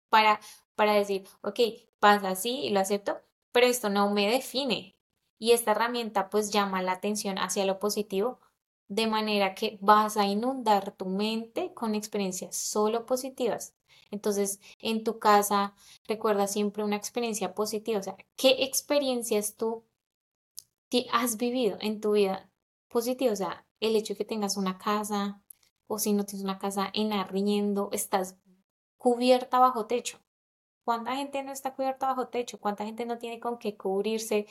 para, 0.08 0.40
para 0.74 0.94
decir, 0.94 1.26
ok, 1.42 1.60
pasa 1.98 2.30
así 2.30 2.60
y 2.60 2.70
lo 2.70 2.80
acepto, 2.80 3.20
pero 3.52 3.66
esto 3.66 3.90
no 3.90 4.10
me 4.10 4.28
define. 4.30 4.96
Y 5.38 5.52
esta 5.52 5.72
herramienta 5.72 6.30
pues 6.30 6.50
llama 6.50 6.82
la 6.82 6.92
atención 6.92 7.38
hacia 7.38 7.64
lo 7.64 7.78
positivo, 7.78 8.40
de 8.88 9.06
manera 9.06 9.54
que 9.54 9.78
vas 9.80 10.16
a 10.16 10.26
inundar 10.26 10.92
tu 10.92 11.06
mente 11.06 11.72
con 11.74 11.94
experiencias 11.94 12.56
solo 12.56 13.06
positivas. 13.06 13.74
Entonces, 14.10 14.60
en 14.78 15.04
tu 15.04 15.18
casa, 15.18 15.74
recuerda 16.06 16.46
siempre 16.46 16.84
una 16.84 16.96
experiencia 16.96 17.54
positiva. 17.54 17.98
O 17.98 18.02
sea, 18.02 18.16
¿qué 18.36 18.64
experiencias 18.64 19.56
tú 19.56 19.84
has 21.10 21.38
vivido 21.38 21.78
en 21.80 22.00
tu 22.00 22.12
vida 22.12 22.50
positiva? 22.88 23.32
O 23.32 23.36
sea, 23.36 23.66
el 23.80 23.96
hecho 23.96 24.12
de 24.12 24.18
que 24.18 24.24
tengas 24.26 24.58
una 24.58 24.76
casa, 24.76 25.42
o 25.92 25.98
si 25.98 26.14
no 26.14 26.24
tienes 26.24 26.42
una 26.42 26.58
casa 26.58 26.90
en 26.94 27.12
arriendo, 27.12 27.90
estás 27.92 28.38
cubierta 28.96 29.58
bajo 29.58 29.84
techo. 29.84 30.18
¿Cuánta 30.84 31.16
gente 31.16 31.42
no 31.42 31.52
está 31.52 31.74
cubierta 31.74 32.06
bajo 32.06 32.28
techo? 32.28 32.58
¿Cuánta 32.58 32.86
gente 32.86 33.04
no 33.04 33.18
tiene 33.18 33.38
con 33.40 33.58
qué 33.58 33.76
cubrirse? 33.76 34.46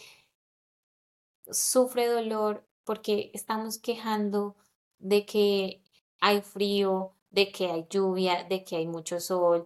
Sufre 1.50 2.06
dolor 2.06 2.64
porque 2.84 3.32
estamos 3.34 3.80
quejando 3.80 4.56
de 5.00 5.26
que 5.26 5.82
hay 6.20 6.44
frío, 6.44 7.16
de 7.32 7.52
que 7.52 7.72
hay 7.72 7.88
lluvia, 7.90 8.44
de 8.44 8.64
que 8.64 8.76
hay 8.76 8.86
mucho 8.86 9.20
sol. 9.20 9.66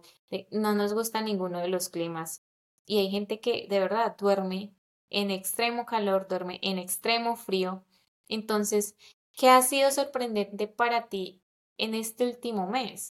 No 0.50 0.74
nos 0.74 0.94
gusta 0.94 1.20
ninguno 1.20 1.58
de 1.58 1.68
los 1.68 1.90
climas. 1.90 2.42
Y 2.86 3.00
hay 3.00 3.10
gente 3.10 3.38
que 3.38 3.66
de 3.68 3.80
verdad 3.80 4.16
duerme 4.16 4.74
en 5.10 5.30
extremo 5.30 5.84
calor, 5.84 6.26
duerme 6.26 6.58
en 6.62 6.78
extremo 6.78 7.36
frío. 7.36 7.84
Entonces, 8.28 8.96
¿qué 9.34 9.50
ha 9.50 9.60
sido 9.60 9.90
sorprendente 9.90 10.68
para 10.68 11.10
ti 11.10 11.42
en 11.78 11.94
este 11.94 12.26
último 12.26 12.66
mes? 12.66 13.14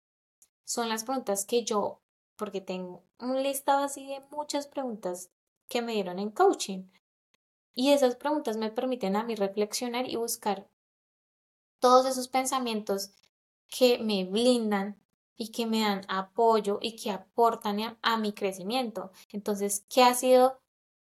Son 0.63 0.89
las 0.89 1.03
preguntas 1.03 1.45
que 1.45 1.63
yo 1.63 2.01
porque 2.35 2.61
tengo 2.61 3.03
un 3.19 3.41
listado 3.41 3.83
así 3.83 4.07
de 4.07 4.21
muchas 4.31 4.67
preguntas 4.67 5.31
que 5.67 5.81
me 5.81 5.93
dieron 5.93 6.19
en 6.19 6.31
coaching. 6.31 6.89
Y 7.73 7.91
esas 7.91 8.15
preguntas 8.15 8.57
me 8.57 8.71
permiten 8.71 9.15
a 9.15 9.23
mí 9.23 9.35
reflexionar 9.35 10.07
y 10.09 10.15
buscar 10.15 10.69
todos 11.79 12.05
esos 12.05 12.27
pensamientos 12.27 13.11
que 13.67 13.99
me 13.99 14.25
blindan 14.25 15.01
y 15.35 15.51
que 15.51 15.65
me 15.65 15.81
dan 15.81 16.01
apoyo 16.07 16.79
y 16.81 16.95
que 16.95 17.11
aportan 17.11 17.97
a, 18.01 18.17
mi 18.17 18.33
crecimiento. 18.33 19.11
Entonces, 19.31 19.85
¿qué 19.89 20.03
ha 20.03 20.13
sido 20.15 20.59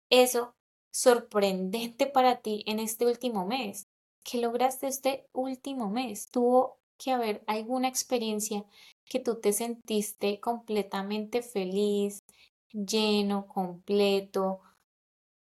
eso 0.09 0.55
sorprendente 0.91 2.05
para 2.05 2.41
ti 2.41 2.63
en 2.67 2.79
este 2.79 3.07
último 3.07 3.47
mes? 3.47 3.87
¿Qué 4.23 4.39
lograste 4.39 4.87
este 4.87 5.27
último 5.33 5.89
mes? 5.89 6.29
Tuvo 6.29 6.80
que 7.01 7.11
haber 7.11 7.43
alguna 7.47 7.87
experiencia 7.87 8.63
que 9.05 9.19
tú 9.19 9.39
te 9.41 9.53
sentiste 9.53 10.39
completamente 10.39 11.41
feliz, 11.41 12.23
lleno, 12.71 13.47
completo, 13.47 14.61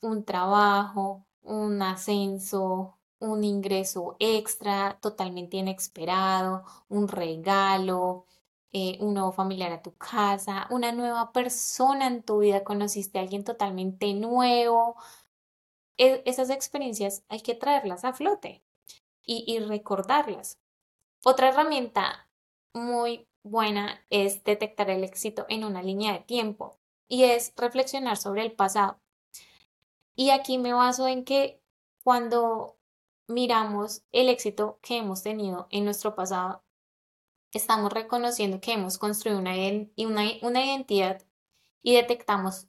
un 0.02 0.26
trabajo, 0.26 1.26
un 1.44 1.82
ascenso, 1.82 2.98
un 3.20 3.44
ingreso 3.44 4.16
extra 4.20 5.00
totalmente 5.02 5.58
inesperado, 5.58 6.64
un 6.90 7.08
regalo, 7.08 8.26
eh, 8.74 8.98
un 9.02 9.14
nuevo 9.14 9.32
familiar 9.32 9.72
a 9.72 9.82
tu 9.82 9.96
casa, 9.96 10.68
una 10.70 10.92
nueva 10.92 11.32
persona 11.32 12.08
en 12.08 12.24
tu 12.24 12.40
vida, 12.40 12.64
conociste 12.64 13.20
a 13.20 13.22
alguien 13.22 13.44
totalmente 13.44 14.14
nuevo. 14.14 14.96
E, 15.98 16.22
esas 16.26 16.50
experiencias 16.50 17.24
hay 17.30 17.42
que 17.42 17.56
traerlas 17.56 18.04
a 18.06 18.14
flote 18.14 18.64
y 19.28 19.60
recordarlas. 19.60 20.60
Otra 21.28 21.50
herramienta 21.50 22.30
muy 22.72 23.28
buena 23.42 24.06
es 24.12 24.44
detectar 24.44 24.92
el 24.92 25.04
éxito 25.04 25.48
en 25.50 25.64
una 25.64 25.82
línea 25.82 26.14
de 26.14 26.20
tiempo 26.20 26.78
y 27.08 27.24
es 27.24 27.52
reflexionar 27.58 28.18
sobre 28.18 28.44
el 28.44 28.52
pasado. 28.52 29.00
Y 30.16 30.30
aquí 30.30 30.60
me 30.60 30.72
baso 30.72 31.08
en 31.08 31.26
que 31.26 31.64
cuando 32.04 32.78
miramos 33.26 34.04
el 34.12 34.30
éxito 34.30 34.78
que 34.84 34.98
hemos 34.98 35.24
tenido 35.24 35.66
en 35.72 35.84
nuestro 35.84 36.14
pasado, 36.14 36.64
estamos 37.54 37.92
reconociendo 37.92 38.62
que 38.62 38.74
hemos 38.74 39.00
construido 39.00 39.40
una, 39.40 39.58
identidad 39.58 41.24
y 41.82 41.96
detectamos 41.96 42.68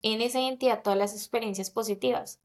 en 0.00 0.22
esa 0.22 0.40
identidad 0.40 0.82
todas 0.82 0.98
las 0.98 1.12
experiencias 1.12 1.70
positivas. 1.70 2.40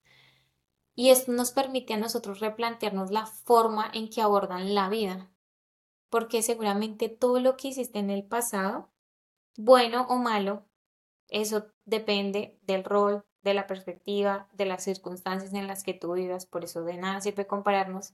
Y 0.93 1.11
esto 1.11 1.31
nos 1.31 1.53
permite 1.53 1.93
a 1.93 1.97
nosotros 1.97 2.41
replantearnos 2.41 3.11
la 3.11 3.27
forma 3.27 3.89
en 3.93 4.09
que 4.09 4.21
abordan 4.21 4.75
la 4.75 4.89
vida 4.89 5.32
porque 6.13 6.43
seguramente 6.43 7.09
todo 7.09 7.39
lo 7.39 7.57
que 7.57 7.69
hiciste 7.69 7.97
en 7.97 8.11
el 8.11 8.23
pasado, 8.23 8.87
bueno 9.57 10.05
o 10.09 10.17
malo, 10.17 10.63
eso 11.27 11.65
depende 11.85 12.59
del 12.61 12.83
rol, 12.83 13.25
de 13.41 13.55
la 13.55 13.65
perspectiva, 13.65 14.47
de 14.53 14.65
las 14.65 14.83
circunstancias 14.83 15.55
en 15.55 15.65
las 15.65 15.81
que 15.81 15.95
tú 15.95 16.13
vivas, 16.13 16.45
por 16.45 16.65
eso 16.65 16.83
de 16.83 16.97
nada 16.97 17.19
sirve 17.19 17.47
compararnos, 17.47 18.13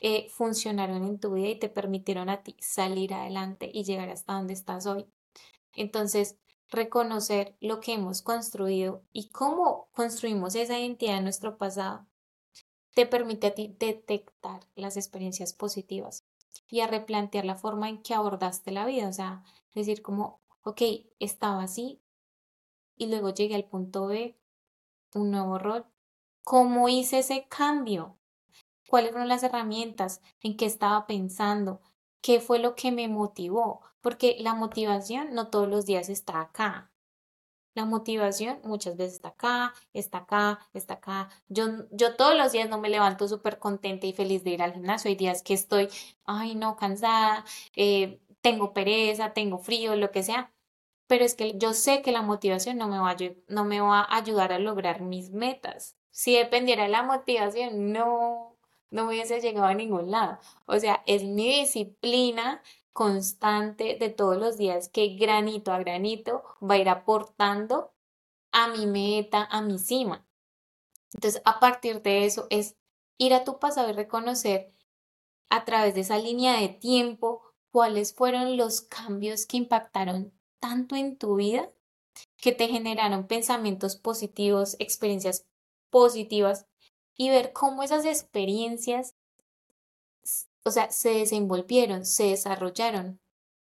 eh, 0.00 0.28
funcionaron 0.30 1.02
en 1.02 1.18
tu 1.18 1.32
vida 1.32 1.48
y 1.48 1.58
te 1.58 1.68
permitieron 1.68 2.28
a 2.28 2.44
ti 2.44 2.54
salir 2.60 3.12
adelante 3.12 3.68
y 3.74 3.82
llegar 3.82 4.08
hasta 4.08 4.34
donde 4.34 4.52
estás 4.52 4.86
hoy. 4.86 5.04
Entonces, 5.74 6.38
reconocer 6.68 7.56
lo 7.58 7.80
que 7.80 7.94
hemos 7.94 8.22
construido 8.22 9.02
y 9.12 9.30
cómo 9.30 9.88
construimos 9.94 10.54
esa 10.54 10.78
identidad 10.78 11.18
en 11.18 11.24
nuestro 11.24 11.58
pasado 11.58 12.06
te 12.94 13.04
permite 13.04 13.48
a 13.48 13.54
ti 13.56 13.74
detectar 13.80 14.60
las 14.76 14.96
experiencias 14.96 15.52
positivas 15.52 16.24
y 16.70 16.80
a 16.80 16.86
replantear 16.86 17.44
la 17.44 17.56
forma 17.56 17.88
en 17.88 18.02
que 18.02 18.14
abordaste 18.14 18.70
la 18.70 18.86
vida. 18.86 19.08
O 19.08 19.12
sea, 19.12 19.44
decir 19.74 20.02
como, 20.02 20.40
ok, 20.62 20.82
estaba 21.18 21.62
así 21.62 22.00
y 22.96 23.06
luego 23.06 23.30
llegué 23.30 23.54
al 23.54 23.64
punto 23.64 24.06
B, 24.06 24.38
un 25.14 25.30
nuevo 25.30 25.58
rol. 25.58 25.86
¿Cómo 26.44 26.88
hice 26.88 27.20
ese 27.20 27.46
cambio? 27.48 28.18
¿Cuáles 28.88 29.12
fueron 29.12 29.28
las 29.28 29.42
herramientas? 29.42 30.20
¿En 30.42 30.56
qué 30.56 30.66
estaba 30.66 31.06
pensando? 31.06 31.80
¿Qué 32.20 32.40
fue 32.40 32.58
lo 32.58 32.74
que 32.74 32.92
me 32.92 33.08
motivó? 33.08 33.80
Porque 34.02 34.36
la 34.40 34.54
motivación 34.54 35.32
no 35.32 35.48
todos 35.48 35.68
los 35.68 35.86
días 35.86 36.08
está 36.10 36.40
acá. 36.40 36.89
La 37.74 37.84
motivación 37.84 38.60
muchas 38.64 38.96
veces 38.96 39.14
está 39.14 39.28
acá, 39.28 39.74
está 39.92 40.18
acá, 40.18 40.58
está 40.74 40.94
acá. 40.94 41.28
Yo, 41.48 41.66
yo 41.92 42.16
todos 42.16 42.36
los 42.36 42.52
días 42.52 42.68
no 42.68 42.78
me 42.80 42.88
levanto 42.88 43.28
súper 43.28 43.58
contenta 43.58 44.06
y 44.06 44.12
feliz 44.12 44.42
de 44.44 44.50
ir 44.50 44.62
al 44.62 44.72
gimnasio. 44.72 45.08
Hay 45.08 45.16
días 45.16 45.42
que 45.42 45.54
estoy, 45.54 45.88
ay, 46.24 46.56
no, 46.56 46.76
cansada, 46.76 47.44
eh, 47.76 48.20
tengo 48.40 48.72
pereza, 48.72 49.32
tengo 49.32 49.58
frío, 49.58 49.94
lo 49.96 50.10
que 50.10 50.22
sea. 50.22 50.52
Pero 51.06 51.24
es 51.24 51.34
que 51.34 51.58
yo 51.58 51.72
sé 51.74 52.02
que 52.02 52.12
la 52.12 52.22
motivación 52.22 52.78
no 52.78 52.88
me 52.88 52.98
va 52.98 53.10
a, 53.10 53.16
no 53.48 53.64
me 53.64 53.80
va 53.80 54.00
a 54.00 54.16
ayudar 54.16 54.52
a 54.52 54.58
lograr 54.58 55.00
mis 55.02 55.30
metas. 55.30 55.96
Si 56.10 56.34
dependiera 56.36 56.84
de 56.84 56.88
la 56.90 57.02
motivación, 57.02 57.92
no, 57.92 58.56
no 58.90 59.08
hubiese 59.08 59.40
llegado 59.40 59.66
a 59.66 59.74
ningún 59.74 60.10
lado. 60.10 60.38
O 60.66 60.78
sea, 60.78 61.02
es 61.06 61.24
mi 61.24 61.48
disciplina 61.60 62.62
constante 63.00 63.96
de 63.98 64.10
todos 64.10 64.36
los 64.36 64.58
días 64.58 64.90
que 64.90 65.16
granito 65.16 65.72
a 65.72 65.78
granito 65.78 66.42
va 66.62 66.74
a 66.74 66.78
ir 66.78 66.90
aportando 66.90 67.94
a 68.52 68.68
mi 68.68 68.84
meta, 68.84 69.48
a 69.50 69.62
mi 69.62 69.78
cima. 69.78 70.28
Entonces, 71.14 71.40
a 71.46 71.60
partir 71.60 72.02
de 72.02 72.26
eso 72.26 72.46
es 72.50 72.76
ir 73.16 73.32
a 73.32 73.42
tu 73.42 73.58
pasado 73.58 73.88
y 73.88 73.94
reconocer 73.94 74.74
a 75.48 75.64
través 75.64 75.94
de 75.94 76.02
esa 76.02 76.18
línea 76.18 76.60
de 76.60 76.68
tiempo 76.68 77.40
cuáles 77.72 78.12
fueron 78.12 78.58
los 78.58 78.82
cambios 78.82 79.46
que 79.46 79.56
impactaron 79.56 80.38
tanto 80.58 80.94
en 80.94 81.16
tu 81.16 81.36
vida, 81.36 81.72
que 82.36 82.52
te 82.52 82.68
generaron 82.68 83.26
pensamientos 83.26 83.96
positivos, 83.96 84.76
experiencias 84.78 85.46
positivas 85.88 86.66
y 87.16 87.30
ver 87.30 87.54
cómo 87.54 87.82
esas 87.82 88.04
experiencias, 88.04 89.14
o 90.64 90.70
sea, 90.70 90.90
se 90.90 91.10
desenvolvieron, 91.10 92.04
se 92.04 92.24
desarrollaron. 92.24 93.20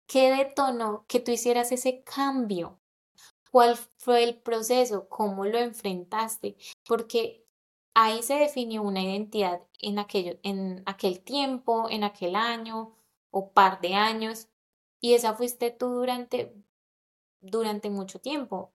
¿Qué 0.08 0.32
detonó 0.32 1.06
que 1.08 1.20
tú 1.20 1.32
hicieras 1.32 1.72
ese 1.72 2.04
cambio? 2.04 2.80
¿Cuál 3.52 3.78
fue 3.98 4.24
el 4.24 4.40
proceso? 4.40 5.08
¿Cómo 5.10 5.46
lo 5.46 5.58
enfrentaste? 5.60 6.58
Porque 6.88 7.46
ahí 7.94 8.24
se 8.24 8.36
definió 8.36 8.82
una 8.84 9.04
identidad 9.04 9.62
en, 9.80 10.00
aquello, 10.00 10.40
en 10.44 10.84
aquel 10.86 11.22
tiempo, 11.22 11.90
en 11.90 12.04
aquel 12.04 12.36
año 12.36 12.96
o 13.32 13.52
par 13.52 13.82
de 13.82 13.96
años, 13.96 14.48
y 15.02 15.14
esa 15.14 15.34
fuiste 15.36 15.72
tú 15.72 15.90
durante, 15.90 16.54
durante 17.42 17.90
mucho 17.90 18.20
tiempo. 18.20 18.74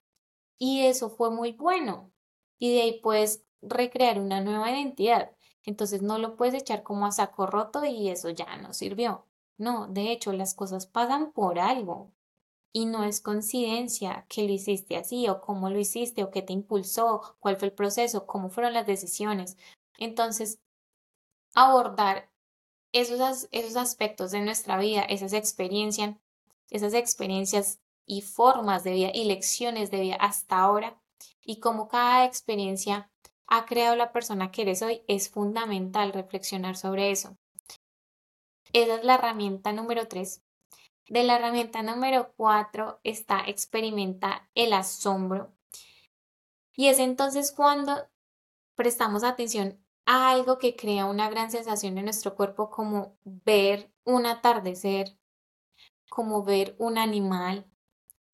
Y 0.57 0.85
eso 0.85 1.09
fue 1.09 1.31
muy 1.31 1.51
bueno. 1.53 2.11
Y 2.59 2.73
de 2.75 2.81
ahí 2.81 2.99
puedes 3.01 3.45
recrear 3.61 4.19
una 4.19 4.41
nueva 4.41 4.71
identidad. 4.71 5.31
Entonces 5.65 6.01
no 6.01 6.17
lo 6.17 6.35
puedes 6.35 6.53
echar 6.53 6.83
como 6.83 7.05
a 7.05 7.11
saco 7.11 7.47
roto 7.47 7.83
y 7.85 8.09
eso 8.09 8.29
ya 8.29 8.57
no 8.57 8.73
sirvió. 8.73 9.25
No, 9.57 9.87
de 9.87 10.11
hecho 10.11 10.31
las 10.33 10.53
cosas 10.53 10.85
pasan 10.85 11.31
por 11.31 11.59
algo. 11.59 12.11
Y 12.71 12.85
no 12.85 13.03
es 13.05 13.21
coincidencia 13.21 14.25
que 14.27 14.43
lo 14.43 14.51
hiciste 14.51 14.97
así 14.97 15.29
o 15.29 15.39
cómo 15.39 15.69
lo 15.69 15.79
hiciste 15.79 16.23
o 16.23 16.29
qué 16.29 16.41
te 16.41 16.53
impulsó, 16.53 17.21
cuál 17.39 17.55
fue 17.55 17.69
el 17.69 17.73
proceso, 17.73 18.27
cómo 18.27 18.49
fueron 18.49 18.73
las 18.73 18.85
decisiones. 18.85 19.57
Entonces, 19.97 20.59
abordar 21.53 22.29
esos, 22.91 23.47
esos 23.51 23.75
aspectos 23.77 24.31
de 24.31 24.41
nuestra 24.41 24.77
vida, 24.77 25.01
esas 25.03 25.33
experiencias, 25.33 26.17
esas 26.69 26.93
experiencias 26.93 27.79
y 28.05 28.21
formas 28.21 28.83
de 28.83 28.91
vida 28.91 29.11
y 29.13 29.23
lecciones 29.25 29.89
de 29.89 30.01
vida 30.01 30.15
hasta 30.15 30.59
ahora 30.59 31.01
y 31.41 31.59
cómo 31.59 31.87
cada 31.87 32.25
experiencia 32.25 33.09
ha 33.47 33.65
creado 33.65 33.95
la 33.95 34.11
persona 34.11 34.51
que 34.51 34.63
eres 34.63 34.81
hoy, 34.81 35.01
es 35.07 35.29
fundamental 35.29 36.13
reflexionar 36.13 36.75
sobre 36.75 37.11
eso. 37.11 37.37
Esa 38.73 38.95
es 38.95 39.03
la 39.03 39.15
herramienta 39.15 39.71
número 39.71 40.07
tres. 40.07 40.43
De 41.07 41.23
la 41.23 41.35
herramienta 41.35 41.83
número 41.83 42.33
cuatro 42.35 42.99
está 43.03 43.41
experimenta 43.45 44.49
el 44.55 44.73
asombro. 44.73 45.53
Y 46.75 46.87
es 46.87 46.99
entonces 46.99 47.51
cuando 47.51 48.09
prestamos 48.75 49.23
atención 49.23 49.79
a 50.05 50.31
algo 50.31 50.57
que 50.57 50.75
crea 50.75 51.05
una 51.05 51.29
gran 51.29 51.51
sensación 51.51 51.97
en 51.97 52.05
nuestro 52.05 52.35
cuerpo 52.35 52.69
como 52.69 53.17
ver 53.23 53.91
un 54.03 54.25
atardecer, 54.25 55.17
como 56.09 56.43
ver 56.43 56.75
un 56.79 56.97
animal, 56.97 57.65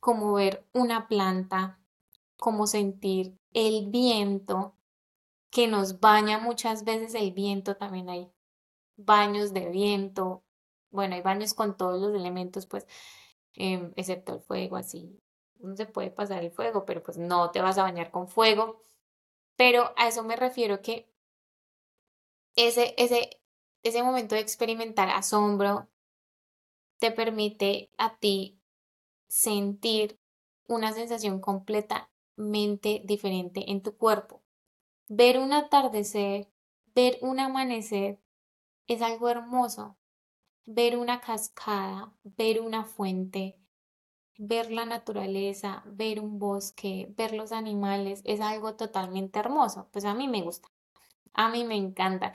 como 0.00 0.32
ver 0.32 0.66
una 0.72 1.06
planta, 1.06 1.80
como 2.36 2.66
sentir 2.66 3.38
el 3.52 3.86
viento 3.90 4.76
que 5.52 5.68
nos 5.68 6.00
baña 6.00 6.38
muchas 6.38 6.84
veces 6.84 7.14
el 7.14 7.32
viento, 7.32 7.76
también 7.76 8.08
hay 8.08 8.32
baños 8.96 9.52
de 9.54 9.68
viento, 9.70 10.44
bueno, 10.90 11.14
hay 11.14 11.22
baños 11.22 11.54
con 11.54 11.76
todos 11.76 12.00
los 12.00 12.14
elementos, 12.18 12.66
pues, 12.66 12.86
em, 13.54 13.92
excepto 13.96 14.34
el 14.34 14.40
fuego, 14.40 14.76
así, 14.76 15.20
no 15.60 15.76
se 15.76 15.86
puede 15.86 16.10
pasar 16.10 16.42
el 16.42 16.52
fuego, 16.52 16.86
pero 16.86 17.02
pues 17.02 17.18
no 17.18 17.50
te 17.52 17.60
vas 17.60 17.78
a 17.78 17.82
bañar 17.84 18.10
con 18.10 18.28
fuego, 18.28 18.82
pero 19.56 19.92
a 19.96 20.08
eso 20.08 20.24
me 20.24 20.36
refiero 20.36 20.82
que 20.82 21.08
ese, 22.56 22.94
ese, 22.98 23.40
ese 23.82 24.02
momento 24.02 24.34
de 24.34 24.40
experimentar 24.40 25.10
asombro 25.10 25.88
te 26.98 27.10
permite 27.10 27.90
a 27.98 28.16
ti 28.16 28.58
sentir 29.28 30.18
una 30.66 30.92
sensación 30.92 31.40
completamente 31.40 33.02
diferente 33.04 33.70
en 33.70 33.82
tu 33.82 33.96
cuerpo. 33.96 34.41
Ver 35.14 35.38
un 35.38 35.52
atardecer, 35.52 36.48
ver 36.94 37.18
un 37.20 37.38
amanecer 37.38 38.18
es 38.86 39.02
algo 39.02 39.28
hermoso. 39.28 39.98
Ver 40.64 40.96
una 40.96 41.20
cascada, 41.20 42.14
ver 42.24 42.62
una 42.62 42.84
fuente, 42.86 43.58
ver 44.38 44.70
la 44.70 44.86
naturaleza, 44.86 45.82
ver 45.84 46.18
un 46.18 46.38
bosque, 46.38 47.12
ver 47.14 47.34
los 47.34 47.52
animales, 47.52 48.22
es 48.24 48.40
algo 48.40 48.74
totalmente 48.76 49.38
hermoso. 49.38 49.86
Pues 49.92 50.06
a 50.06 50.14
mí 50.14 50.28
me 50.28 50.40
gusta, 50.40 50.70
a 51.34 51.50
mí 51.50 51.64
me 51.64 51.76
encanta. 51.76 52.32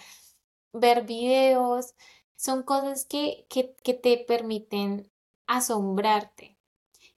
Ver 0.72 1.04
videos, 1.04 1.96
son 2.36 2.62
cosas 2.62 3.06
que, 3.06 3.48
que, 3.50 3.74
que 3.84 3.96
te 3.96 4.20
permiten 4.20 5.10
asombrarte. 5.48 6.60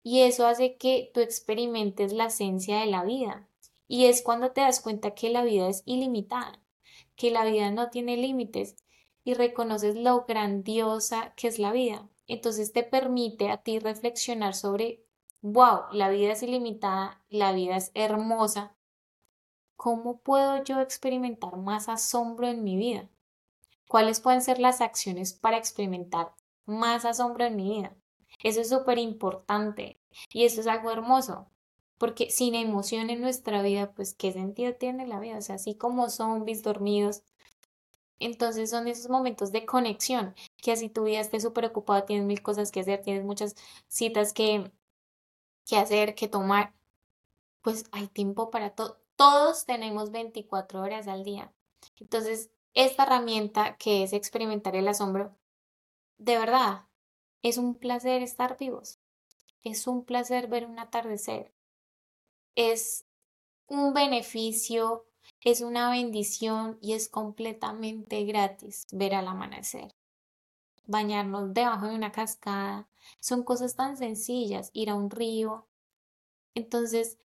Y 0.05 0.21
eso 0.21 0.47
hace 0.47 0.77
que 0.77 1.11
tú 1.13 1.19
experimentes 1.19 2.13
la 2.13 2.27
esencia 2.27 2.79
de 2.79 2.87
la 2.87 3.03
vida. 3.03 3.49
Y 3.89 4.05
es 4.05 4.23
cuando 4.23 4.53
te 4.53 4.61
das 4.61 4.81
cuenta 4.81 5.15
que 5.15 5.31
la 5.31 5.43
vida 5.43 5.69
es 5.69 5.83
ilimitada, 5.87 6.61
que 7.17 7.31
la 7.31 7.45
vida 7.47 7.71
no 7.71 7.89
tiene 7.89 8.19
límites 8.19 8.77
y 9.25 9.33
reconoces 9.33 9.97
lo 9.97 10.27
grandiosa 10.27 11.33
que 11.37 11.49
es 11.49 11.59
la 11.59 11.73
vida. 11.73 12.09
Entonces 12.27 12.75
te 12.75 12.83
permite 12.83 13.51
a 13.51 13.63
ti 13.63 13.79
reflexionar 13.79 14.55
sobre, 14.55 15.03
wow, 15.41 15.85
la 15.93 16.11
vida 16.11 16.33
es 16.33 16.43
ilimitada, 16.43 17.25
la 17.31 17.53
vida 17.53 17.77
es 17.77 17.91
hermosa. 17.95 18.77
¿Cómo 19.77 20.21
puedo 20.21 20.63
yo 20.63 20.81
experimentar 20.81 21.57
más 21.57 21.89
asombro 21.89 22.47
en 22.47 22.63
mi 22.63 22.77
vida? 22.77 23.09
¿Cuáles 23.89 24.21
pueden 24.21 24.43
ser 24.43 24.59
las 24.59 24.83
acciones 24.83 25.33
para 25.33 25.57
experimentar 25.57 26.35
más 26.67 27.07
asombro 27.07 27.47
en 27.47 27.57
mi 27.57 27.71
vida? 27.71 27.97
Eso 28.43 28.61
es 28.61 28.69
súper 28.69 28.99
importante 28.99 29.99
y 30.31 30.45
eso 30.45 30.61
es 30.61 30.67
algo 30.67 30.91
hermoso 30.91 31.51
porque 31.99 32.31
sin 32.31 32.55
emoción 32.55 33.11
en 33.11 33.21
nuestra 33.21 33.61
vida, 33.63 33.93
pues 33.93 34.15
qué 34.15 34.33
sentido 34.33 34.75
tiene 34.75 35.07
la 35.07 35.21
vida, 35.21 35.39
o 35.39 35.43
sea, 35.43 35.57
así 35.57 35.75
como 35.75 36.09
zombies 36.09 36.63
dormidos. 36.63 37.23
Entonces 38.21 38.71
son 38.71 38.89
esos 38.89 39.11
momentos 39.11 39.53
de 39.53 39.67
conexión, 39.67 40.35
que 40.63 40.73
así 40.73 40.89
tu 40.89 41.05
vida 41.05 41.21
esté 41.21 41.41
súper 41.41 41.67
ocupada, 41.67 42.07
tienes 42.07 42.27
mil 42.27 42.43
cosas 42.43 42.71
que 42.73 42.81
hacer, 42.81 43.03
tienes 43.03 43.25
muchas 43.25 43.57
citas 43.89 44.33
que, 44.33 44.73
que 45.67 45.77
hacer, 45.77 46.15
que 46.15 46.29
tomar, 46.29 46.75
pues 47.63 47.85
hay 47.93 48.09
tiempo 48.09 48.51
para 48.51 48.71
todo. 48.71 48.99
Todos 49.17 49.67
tenemos 49.67 50.13
24 50.13 50.81
horas 50.81 51.09
al 51.09 51.25
día. 51.25 51.53
Entonces, 51.99 52.51
esta 52.75 53.05
herramienta 53.05 53.77
que 53.77 54.05
es 54.05 54.13
experimentar 54.13 54.77
el 54.77 54.89
asombro, 54.89 55.37
de 56.19 56.39
verdad, 56.39 56.87
es 57.43 57.59
un 57.59 57.75
placer 57.75 58.23
estar 58.23 58.57
vivos. 58.59 59.01
Es 59.63 59.87
un 59.87 60.05
placer 60.05 60.49
ver 60.49 60.67
un 60.67 60.79
atardecer 60.79 61.53
es 62.59 63.07
un 63.69 63.95
beneficio, 63.95 65.07
es 65.45 65.61
una 65.61 65.91
bendición 65.91 66.77
y 66.83 66.95
es 66.95 67.09
completamente 67.09 68.25
gratis 68.25 68.89
ver 68.91 69.15
al 69.15 69.29
amanecer. 69.29 69.95
Bañarnos 70.85 71.55
debajo 71.55 71.87
de 71.87 71.95
una 71.95 72.11
cascada, 72.11 72.89
son 73.21 73.45
cosas 73.45 73.77
tan 73.77 73.97
sencillas, 73.97 74.71
ir 74.73 74.91
a 74.91 74.97
un 74.97 75.09
río. 75.09 75.69
Entonces, 76.57 77.19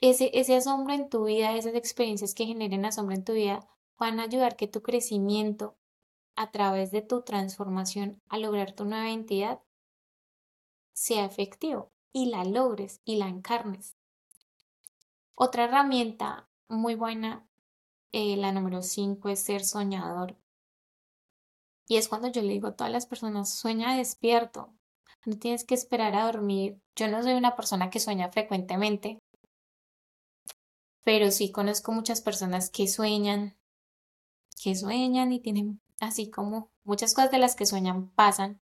ese, 0.00 0.30
ese 0.32 0.56
asombro 0.56 0.94
en 0.94 1.10
tu 1.10 1.24
vida, 1.24 1.54
esas 1.56 1.74
experiencias 1.74 2.34
que 2.34 2.46
generen 2.46 2.86
asombro 2.86 3.14
en 3.14 3.24
tu 3.24 3.34
vida, 3.34 3.68
van 3.98 4.18
a 4.18 4.22
ayudar 4.22 4.56
que 4.56 4.66
tu 4.66 4.80
crecimiento 4.80 5.76
a 6.36 6.50
través 6.52 6.90
de 6.90 7.02
tu 7.02 7.20
transformación 7.20 8.22
a 8.30 8.38
lograr 8.38 8.72
tu 8.72 8.86
nueva 8.86 9.10
identidad 9.10 9.60
sea 10.94 11.26
efectivo 11.26 11.92
y 12.14 12.30
la 12.30 12.44
logres 12.44 13.02
y 13.04 13.16
la 13.16 13.28
encarnes. 13.28 13.99
Otra 15.42 15.64
herramienta 15.64 16.50
muy 16.68 16.96
buena, 16.96 17.48
eh, 18.12 18.36
la 18.36 18.52
número 18.52 18.82
5, 18.82 19.30
es 19.30 19.40
ser 19.40 19.64
soñador. 19.64 20.36
Y 21.88 21.96
es 21.96 22.08
cuando 22.08 22.28
yo 22.28 22.42
le 22.42 22.52
digo 22.52 22.68
a 22.68 22.76
todas 22.76 22.92
las 22.92 23.06
personas, 23.06 23.48
sueña 23.48 23.96
despierto, 23.96 24.74
no 25.24 25.38
tienes 25.38 25.64
que 25.64 25.74
esperar 25.74 26.14
a 26.14 26.26
dormir. 26.26 26.82
Yo 26.94 27.08
no 27.08 27.22
soy 27.22 27.32
una 27.32 27.56
persona 27.56 27.88
que 27.88 28.00
sueña 28.00 28.30
frecuentemente, 28.30 29.18
pero 31.04 31.30
sí 31.30 31.50
conozco 31.50 31.90
muchas 31.92 32.20
personas 32.20 32.68
que 32.68 32.86
sueñan, 32.86 33.56
que 34.62 34.74
sueñan 34.74 35.32
y 35.32 35.40
tienen 35.40 35.80
así 36.00 36.30
como 36.30 36.70
muchas 36.84 37.14
cosas 37.14 37.30
de 37.30 37.38
las 37.38 37.56
que 37.56 37.64
sueñan 37.64 38.10
pasan 38.10 38.60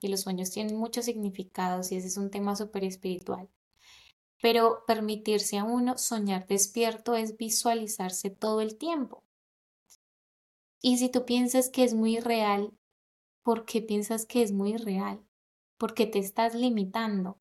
y 0.00 0.08
los 0.08 0.22
sueños 0.22 0.50
tienen 0.50 0.78
muchos 0.78 1.04
significados 1.04 1.92
y 1.92 1.96
ese 1.96 2.06
es 2.06 2.16
un 2.16 2.30
tema 2.30 2.56
súper 2.56 2.84
espiritual. 2.84 3.50
Pero 4.44 4.84
permitirse 4.86 5.56
a 5.56 5.64
uno 5.64 5.96
soñar 5.96 6.46
despierto 6.46 7.14
es 7.14 7.38
visualizarse 7.38 8.28
todo 8.28 8.60
el 8.60 8.76
tiempo. 8.76 9.24
Y 10.82 10.98
si 10.98 11.08
tú 11.08 11.24
piensas 11.24 11.70
que 11.70 11.82
es 11.82 11.94
muy 11.94 12.20
real, 12.20 12.70
¿por 13.42 13.64
qué 13.64 13.80
piensas 13.80 14.26
que 14.26 14.42
es 14.42 14.52
muy 14.52 14.76
real? 14.76 15.24
Porque 15.78 16.06
te 16.06 16.18
estás 16.18 16.54
limitando. 16.54 17.38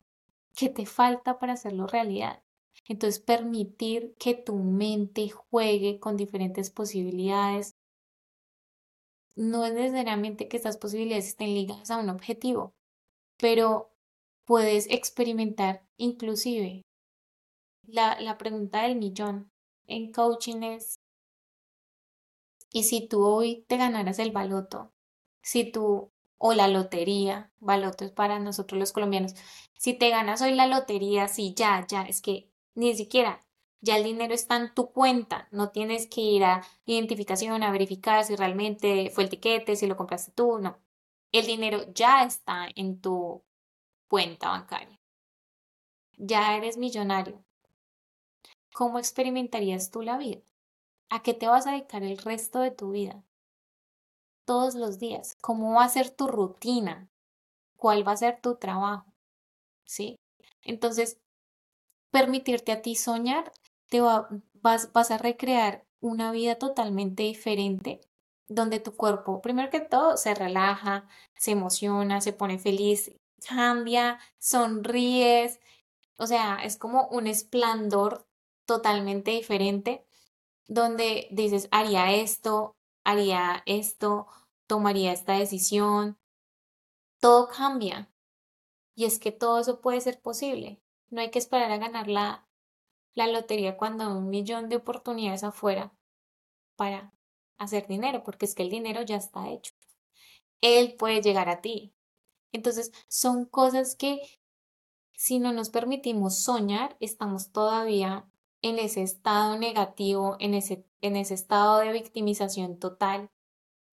¿Qué 0.56 0.70
te 0.70 0.86
falta 0.86 1.40
para 1.40 1.54
hacerlo 1.54 1.88
realidad? 1.88 2.42
Entonces, 2.88 3.20
permitir 3.20 4.16
que 4.18 4.34
tu 4.34 4.56
mente 4.56 5.28
juegue 5.28 6.00
con 6.00 6.16
diferentes 6.16 6.70
posibilidades. 6.70 7.76
No 9.36 9.66
es 9.66 9.74
necesariamente 9.74 10.48
que 10.48 10.56
estas 10.56 10.78
posibilidades 10.78 11.28
estén 11.28 11.54
ligadas 11.54 11.92
a 11.92 11.98
un 11.98 12.10
objetivo, 12.10 12.74
pero 13.36 13.92
puedes 14.46 14.90
experimentar 14.90 15.86
inclusive 15.98 16.86
la, 17.88 18.38
pregunta 18.38 18.84
del 18.84 18.98
millón 18.98 19.52
en 19.88 20.12
coaching 20.12 20.64
es, 20.64 21.00
¿y 22.72 22.84
si 22.84 23.08
tú 23.08 23.26
hoy 23.26 23.66
te 23.68 23.78
ganaras 23.78 24.20
el 24.20 24.32
baloto? 24.32 24.92
Si 25.42 25.70
tú, 25.72 26.12
o 26.38 26.54
la 26.54 26.68
lotería, 26.68 27.52
baloto 27.60 28.06
es 28.06 28.12
para 28.12 28.40
nosotros 28.40 28.80
los 28.80 28.92
colombianos, 28.92 29.34
si 29.78 29.94
te 29.94 30.10
ganas 30.10 30.42
hoy 30.42 30.54
la 30.54 30.68
lotería, 30.68 31.28
sí, 31.28 31.54
ya, 31.56 31.86
ya, 31.88 32.04
es 32.04 32.22
que 32.22 32.50
ni 32.76 32.96
siquiera, 32.96 33.46
ya 33.82 33.98
el 33.98 34.06
dinero 34.06 34.34
está 34.34 34.56
en 34.56 34.74
tu 34.74 34.92
cuenta, 34.92 35.48
no 35.52 35.70
tienes 35.72 36.08
que 36.08 36.22
ir 36.22 36.46
a 36.46 36.64
identificación 36.86 37.64
a 37.64 37.72
verificar 37.72 38.24
si 38.24 38.36
realmente 38.36 39.10
fue 39.14 39.26
el 39.26 39.30
tiquete, 39.30 39.76
si 39.76 39.88
lo 39.88 39.98
compraste 39.98 40.32
tú, 40.32 40.58
no. 40.60 40.80
El 41.34 41.46
dinero 41.48 41.92
ya 41.94 42.24
está 42.24 42.68
en 42.76 43.02
tu 43.02 43.44
cuenta 44.08 44.50
bancaria. 44.50 45.00
Ya 46.18 46.56
eres 46.56 46.78
millonario. 46.78 47.44
¿Cómo 48.74 48.98
experimentarías 48.98 49.92
tú 49.92 50.02
la 50.02 50.18
vida? 50.18 50.42
¿A 51.10 51.22
qué 51.22 51.36
te 51.36 51.48
vas 51.48 51.68
a 51.68 51.72
dedicar 51.72 52.02
el 52.02 52.18
resto 52.18 52.60
de 52.60 52.72
tu 52.72 52.92
vida? 52.92 53.24
Todos 54.46 54.74
los 54.74 54.98
días. 54.98 55.38
¿Cómo 55.42 55.76
va 55.76 55.86
a 55.86 55.90
ser 55.90 56.10
tu 56.10 56.28
rutina? 56.28 57.08
¿Cuál 57.78 58.06
va 58.08 58.14
a 58.14 58.18
ser 58.18 58.42
tu 58.42 58.56
trabajo? 58.56 59.06
¿Sí? 59.86 60.16
Entonces, 60.64 61.20
permitirte 62.10 62.72
a 62.72 62.82
ti 62.82 62.96
soñar, 62.96 63.52
te 63.90 64.02
vas, 64.02 64.26
vas 64.92 65.12
a 65.12 65.18
recrear 65.20 65.86
una 66.00 66.32
vida 66.32 66.56
totalmente 66.56 67.24
diferente 67.24 68.02
donde 68.48 68.80
tu 68.80 68.96
cuerpo, 68.96 69.42
primero 69.42 69.70
que 69.70 69.80
todo, 69.80 70.18
se 70.18 70.34
relaja, 70.34 71.08
se 71.36 71.52
emociona, 71.52 72.22
se 72.22 72.34
pone 72.34 72.60
feliz, 72.60 73.12
cambia, 73.48 74.20
sonríes, 74.40 75.60
o 76.18 76.28
sea, 76.28 76.58
es 76.64 76.78
como 76.78 77.08
un 77.08 77.28
esplendor 77.28 78.26
totalmente 78.66 79.32
diferente 79.32 80.06
donde 80.68 81.28
dices, 81.32 81.68
haría 81.72 82.14
esto, 82.14 82.76
haría 83.04 83.64
esto, 83.66 84.28
tomaría 84.68 85.12
esta 85.12 85.34
decisión, 85.38 86.18
todo 87.20 87.48
cambia. 87.48 88.12
Y 88.96 89.06
es 89.06 89.20
que 89.20 89.32
todo 89.32 89.60
eso 89.60 89.82
puede 89.82 90.02
ser 90.02 90.22
posible. 90.22 90.82
No 91.10 91.22
hay 91.22 91.32
que 91.32 91.40
esperar 91.40 91.72
a 91.72 91.78
ganar 91.78 92.08
la, 92.08 92.48
la 93.14 93.28
lotería 93.28 93.78
cuando 93.78 94.04
hay 94.04 94.12
un 94.12 94.30
millón 94.30 94.70
de 94.70 94.78
oportunidades 94.78 95.44
afuera 95.44 95.94
para 96.76 97.14
hacer 97.58 97.88
dinero, 97.88 98.24
porque 98.24 98.46
es 98.46 98.56
que 98.56 98.64
el 98.64 98.70
dinero 98.70 99.02
ya 99.02 99.18
está 99.18 99.50
hecho. 99.50 99.74
Él 100.62 100.96
puede 100.96 101.22
llegar 101.22 101.50
a 101.50 101.62
ti. 101.62 101.94
Entonces, 102.52 102.92
son 103.08 103.46
cosas 103.46 103.96
que 103.96 104.22
si 105.16 105.40
no 105.40 105.54
nos 105.54 105.70
permitimos 105.70 106.44
soñar, 106.44 106.98
estamos 107.00 107.52
todavía 107.52 108.30
en 108.64 108.80
ese 108.80 109.04
estado 109.04 109.58
negativo, 109.60 110.38
en 110.40 110.56
ese, 110.56 110.86
en 111.02 111.16
ese 111.16 111.36
estado 111.36 111.80
de 111.80 111.92
victimización 111.92 112.80
total, 112.80 113.30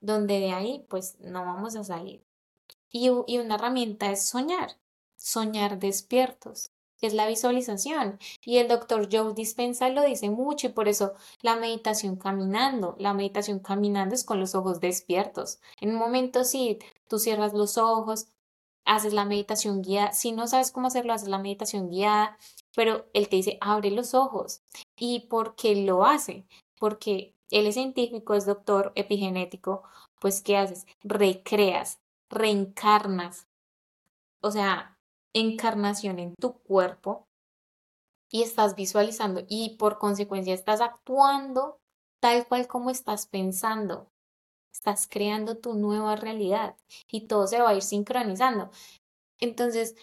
donde 0.01 0.41
de 0.41 0.53
ahí 0.53 0.87
pues 0.89 1.19
no 1.21 1.45
vamos 1.45 1.77
a 1.77 1.85
salir. 1.85 2.25
Y, 2.89 3.11
y 3.27 3.39
una 3.39 3.57
herramienta 3.57 4.11
es 4.11 4.27
soñar, 4.27 4.79
soñar 5.17 5.79
despiertos 5.79 6.73
que 7.01 7.07
es 7.07 7.15
la 7.15 7.27
visualización. 7.27 8.19
Y 8.45 8.59
el 8.59 8.69
doctor 8.69 9.09
Joe 9.11 9.33
Dispensa 9.33 9.89
lo 9.89 10.03
dice 10.03 10.29
mucho 10.31 10.67
y 10.67 10.71
por 10.71 10.87
eso 10.87 11.15
la 11.41 11.57
meditación 11.57 12.17
caminando, 12.17 12.95
la 12.99 13.15
meditación 13.15 13.59
caminando 13.59 14.15
es 14.15 14.25
con 14.25 14.39
los 14.39 14.55
ojos 14.55 14.81
despiertos. 14.81 15.61
En 15.81 15.91
un 15.91 15.97
momento 15.97 16.45
sí, 16.45 16.79
tú 17.09 17.19
cierras 17.19 17.55
los 17.55 17.79
ojos, 17.79 18.29
haces 18.85 19.15
la 19.15 19.25
meditación 19.25 19.83
guiada. 19.83 20.13
Si 20.13 20.33
no 20.33 20.47
sabes 20.47 20.73
cómo 20.73 20.89
hacerlo, 20.89 21.13
haces 21.15 21.29
la 21.29 21.39
meditación 21.39 21.89
guiada, 21.89 22.37
pero 22.75 23.07
él 23.13 23.29
te 23.29 23.37
dice, 23.37 23.59
abre 23.61 23.91
los 23.91 24.15
ojos. 24.15 24.63
¿Y 24.97 25.29
por 25.29 25.55
qué 25.57 25.77
lo 25.77 26.05
hace? 26.05 26.47
Porque 26.79 27.35
él 27.51 27.67
es 27.67 27.75
científico, 27.75 28.35
es 28.35 28.47
doctor 28.47 28.93
epigenético, 28.95 29.83
pues 30.21 30.43
¿qué 30.43 30.57
haces? 30.57 30.87
Recreas, 31.03 32.01
reencarnas. 32.31 33.49
O 34.43 34.51
sea, 34.51 34.99
encarnación 35.35 36.19
en 36.19 36.35
tu 36.37 36.55
cuerpo 36.55 37.27
y 38.31 38.43
estás 38.43 38.77
visualizando 38.77 39.43
y 39.49 39.77
por 39.77 39.99
consecuencia 39.99 40.55
estás 40.55 40.81
actuando 40.81 41.79
tal 42.21 42.47
cual 42.47 42.69
como 42.69 42.91
estás 42.91 43.27
pensando. 43.27 44.09
Estás 44.73 45.09
creando 45.09 45.59
tu 45.59 45.75
nueva 45.75 46.15
realidad 46.17 46.77
y 47.11 47.27
todo 47.27 47.47
se 47.47 47.61
va 47.61 47.71
a 47.71 47.75
ir 47.75 47.83
sincronizando. 47.83 48.71
Entonces, 49.41 49.97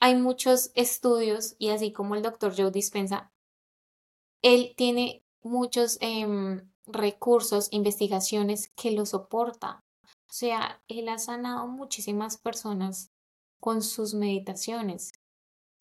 hay 0.00 0.14
muchos 0.16 0.70
estudios 0.74 1.56
y 1.58 1.70
así 1.70 1.92
como 1.92 2.14
el 2.14 2.22
doctor 2.22 2.54
Joe 2.56 2.70
Dispensa, 2.70 3.32
él 4.42 4.74
tiene 4.76 5.24
muchos 5.42 5.98
em, 6.00 6.70
recursos, 6.86 7.68
investigaciones 7.70 8.70
que 8.76 8.90
lo 8.90 9.06
soporta. 9.06 9.84
O 10.28 10.32
sea, 10.32 10.82
él 10.88 11.08
ha 11.08 11.18
sanado 11.18 11.66
muchísimas 11.66 12.36
personas 12.36 13.10
con 13.60 13.82
sus 13.82 14.14
meditaciones. 14.14 15.12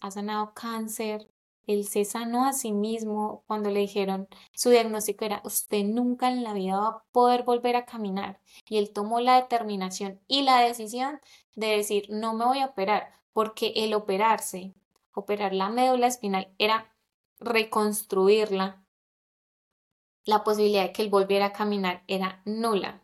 Ha 0.02 0.12
sanado 0.12 0.54
cáncer. 0.54 1.30
Él 1.68 1.88
se 1.88 2.06
sanó 2.06 2.46
a 2.46 2.54
sí 2.54 2.72
mismo 2.72 3.44
cuando 3.48 3.72
le 3.72 3.80
dijeron, 3.80 4.28
su 4.54 4.70
diagnóstico 4.70 5.26
era, 5.26 5.42
usted 5.44 5.84
nunca 5.84 6.30
en 6.30 6.44
la 6.44 6.54
vida 6.54 6.80
va 6.80 6.88
a 6.88 7.04
poder 7.12 7.44
volver 7.44 7.76
a 7.76 7.86
caminar. 7.86 8.40
Y 8.70 8.78
él 8.78 8.94
tomó 8.94 9.20
la 9.20 9.42
determinación 9.42 10.22
y 10.28 10.44
la 10.44 10.60
decisión 10.60 11.20
de 11.56 11.68
decir, 11.68 12.06
no 12.10 12.36
me 12.36 12.46
voy 12.46 12.60
a 12.60 12.68
operar, 12.68 13.12
porque 13.36 13.74
el 13.76 13.94
operarse, 13.94 14.74
operar 15.14 15.54
la 15.54 15.68
médula 15.68 16.08
espinal 16.08 16.56
era 16.58 16.96
reconstruirla. 17.38 18.82
La 20.24 20.46
posibilidad 20.46 20.84
de 20.84 20.94
que 20.94 21.02
él 21.02 21.10
volviera 21.10 21.48
a 21.48 21.52
caminar 21.52 22.02
era 22.08 22.42
nula. 22.46 23.04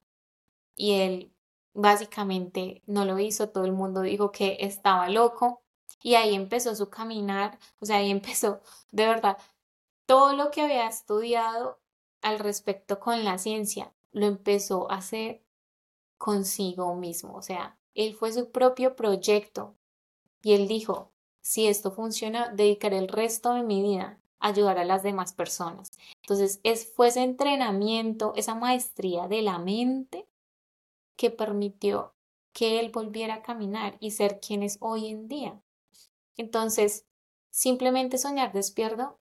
Y 0.73 0.93
él 1.01 1.34
básicamente 1.73 2.82
no 2.86 3.03
lo 3.03 3.19
hizo, 3.19 3.49
todo 3.49 3.65
el 3.65 3.73
mundo 3.73 4.03
dijo 4.03 4.32
que 4.32 4.55
estaba 4.61 5.09
loco 5.09 5.63
y 6.01 6.15
ahí 6.15 6.34
empezó 6.34 6.77
su 6.77 6.89
caminar, 6.89 7.59
o 7.79 7.86
sea, 7.86 7.97
ahí 7.97 8.09
empezó 8.19 8.61
de 8.91 9.07
verdad 9.07 9.38
todo 10.05 10.34
lo 10.34 10.49
que 10.49 10.61
había 10.61 10.88
estudiado 10.88 11.82
al 12.21 12.39
respecto 12.39 13.01
con 13.01 13.25
la 13.25 13.38
ciencia, 13.38 13.93
lo 14.13 14.27
empezó 14.27 14.89
a 14.89 14.95
hacer 14.95 15.43
consigo 16.17 16.95
mismo, 16.95 17.36
o 17.36 17.41
sea, 17.41 17.77
él 17.95 18.15
fue 18.15 18.32
su 18.32 18.49
propio 18.49 18.95
proyecto 18.95 19.75
y 20.41 20.53
él 20.53 20.67
dijo, 20.67 21.11
si 21.41 21.67
esto 21.67 21.91
funciona, 21.91 22.49
dedicaré 22.49 22.97
el 22.97 23.07
resto 23.07 23.53
de 23.53 23.63
mi 23.63 23.81
vida 23.81 24.19
a 24.39 24.49
ayudar 24.49 24.77
a 24.77 24.85
las 24.85 25.03
demás 25.03 25.33
personas. 25.33 25.91
Entonces, 26.21 26.59
es, 26.63 26.91
fue 26.93 27.07
ese 27.07 27.23
entrenamiento, 27.23 28.33
esa 28.35 28.55
maestría 28.55 29.27
de 29.27 29.41
la 29.41 29.59
mente 29.59 30.27
que 31.15 31.29
permitió 31.29 32.15
que 32.53 32.79
él 32.79 32.91
volviera 32.91 33.35
a 33.35 33.41
caminar 33.41 33.97
y 33.99 34.11
ser 34.11 34.39
quien 34.39 34.63
es 34.63 34.77
hoy 34.81 35.07
en 35.07 35.27
día. 35.27 35.61
Entonces, 36.37 37.05
simplemente 37.49 38.17
soñar 38.17 38.51
despierto, 38.51 39.19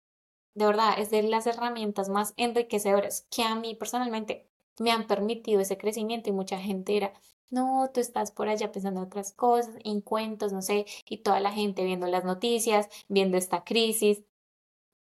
de 0.55 0.65
verdad, 0.65 0.99
es 0.99 1.09
de 1.09 1.23
las 1.23 1.47
herramientas 1.47 2.09
más 2.09 2.33
enriquecedoras 2.37 3.25
que 3.29 3.43
a 3.43 3.55
mí 3.55 3.75
personalmente 3.75 4.47
me 4.79 4.91
han 4.91 5.07
permitido 5.07 5.61
ese 5.61 5.77
crecimiento 5.77 6.29
y 6.29 6.33
mucha 6.33 6.59
gente 6.59 6.97
era, 6.97 7.13
no, 7.53 7.91
tú 7.93 7.99
estás 7.99 8.31
por 8.31 8.49
allá 8.49 8.71
pensando 8.71 9.01
en 9.01 9.07
otras 9.07 9.31
cosas, 9.31 9.75
en 9.83 10.01
cuentos, 10.01 10.51
no 10.51 10.63
sé, 10.63 10.87
y 11.07 11.17
toda 11.17 11.39
la 11.39 11.51
gente 11.51 11.83
viendo 11.83 12.07
las 12.07 12.25
noticias, 12.25 12.89
viendo 13.07 13.37
esta 13.37 13.63
crisis. 13.63 14.23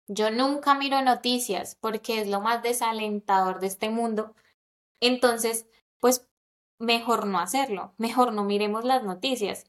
Yo 0.08 0.30
nunca 0.30 0.74
miro 0.74 1.00
noticias 1.00 1.76
porque 1.80 2.20
es 2.20 2.28
lo 2.28 2.40
más 2.40 2.62
desalentador 2.62 3.60
de 3.60 3.68
este 3.68 3.88
mundo. 3.88 4.34
Entonces, 5.00 5.66
pues 6.00 6.26
mejor 6.78 7.26
no 7.26 7.38
hacerlo, 7.38 7.94
mejor 7.98 8.32
no 8.32 8.42
miremos 8.42 8.84
las 8.84 9.04
noticias, 9.04 9.64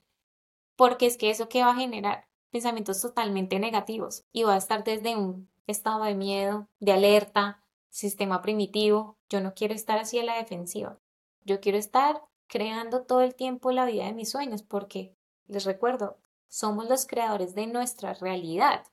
porque 0.75 1.05
es 1.05 1.17
que 1.17 1.29
eso 1.29 1.47
que 1.47 1.61
va 1.61 1.71
a 1.71 1.75
generar 1.75 2.27
pensamientos 2.49 2.99
totalmente 2.99 3.59
negativos 3.59 4.25
y 4.31 4.41
va 4.41 4.55
a 4.55 4.57
estar 4.57 4.83
desde 4.83 5.15
un 5.15 5.49
estado 5.67 6.03
de 6.03 6.15
miedo, 6.15 6.67
de 6.79 6.93
alerta, 6.93 7.63
sistema 7.89 8.41
primitivo. 8.41 9.17
Yo 9.29 9.39
no 9.39 9.53
quiero 9.53 9.75
estar 9.75 9.99
así 9.99 10.17
a 10.17 10.23
la 10.23 10.37
defensiva. 10.37 10.99
Yo 11.43 11.59
quiero 11.59 11.77
estar 11.77 12.23
creando 12.47 13.03
todo 13.03 13.21
el 13.21 13.35
tiempo 13.35 13.71
la 13.71 13.85
vida 13.85 14.05
de 14.05 14.13
mis 14.13 14.31
sueños 14.31 14.63
porque, 14.63 15.15
les 15.47 15.65
recuerdo, 15.65 16.19
somos 16.47 16.87
los 16.87 17.05
creadores 17.05 17.55
de 17.55 17.67
nuestra 17.67 18.13
realidad. 18.13 18.85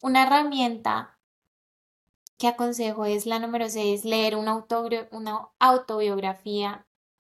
Una 0.00 0.24
herramienta 0.24 1.18
que 2.38 2.48
aconsejo 2.48 3.04
es 3.04 3.26
la 3.26 3.38
número 3.38 3.68
6, 3.68 4.04
leer 4.04 4.36
una, 4.36 4.66
una 5.12 5.48
autobiografía 5.58 6.86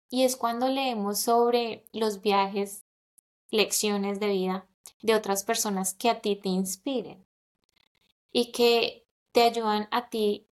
y 0.09 0.23
es 0.23 0.35
cuando 0.35 0.67
leemos 0.67 1.19
sobre 1.19 1.85
los 1.93 2.21
viajes, 2.21 2.83
lecciones 3.49 4.19
de 4.19 4.27
vida 4.27 4.67
de 5.01 5.15
otras 5.15 5.43
personas 5.43 5.93
que 5.93 6.09
a 6.09 6.21
ti 6.21 6.35
te 6.35 6.49
inspiren 6.49 7.25
y 8.31 8.51
que 8.51 9.07
te 9.31 9.43
ayudan 9.43 9.87
a 9.91 10.09
ti 10.09 10.49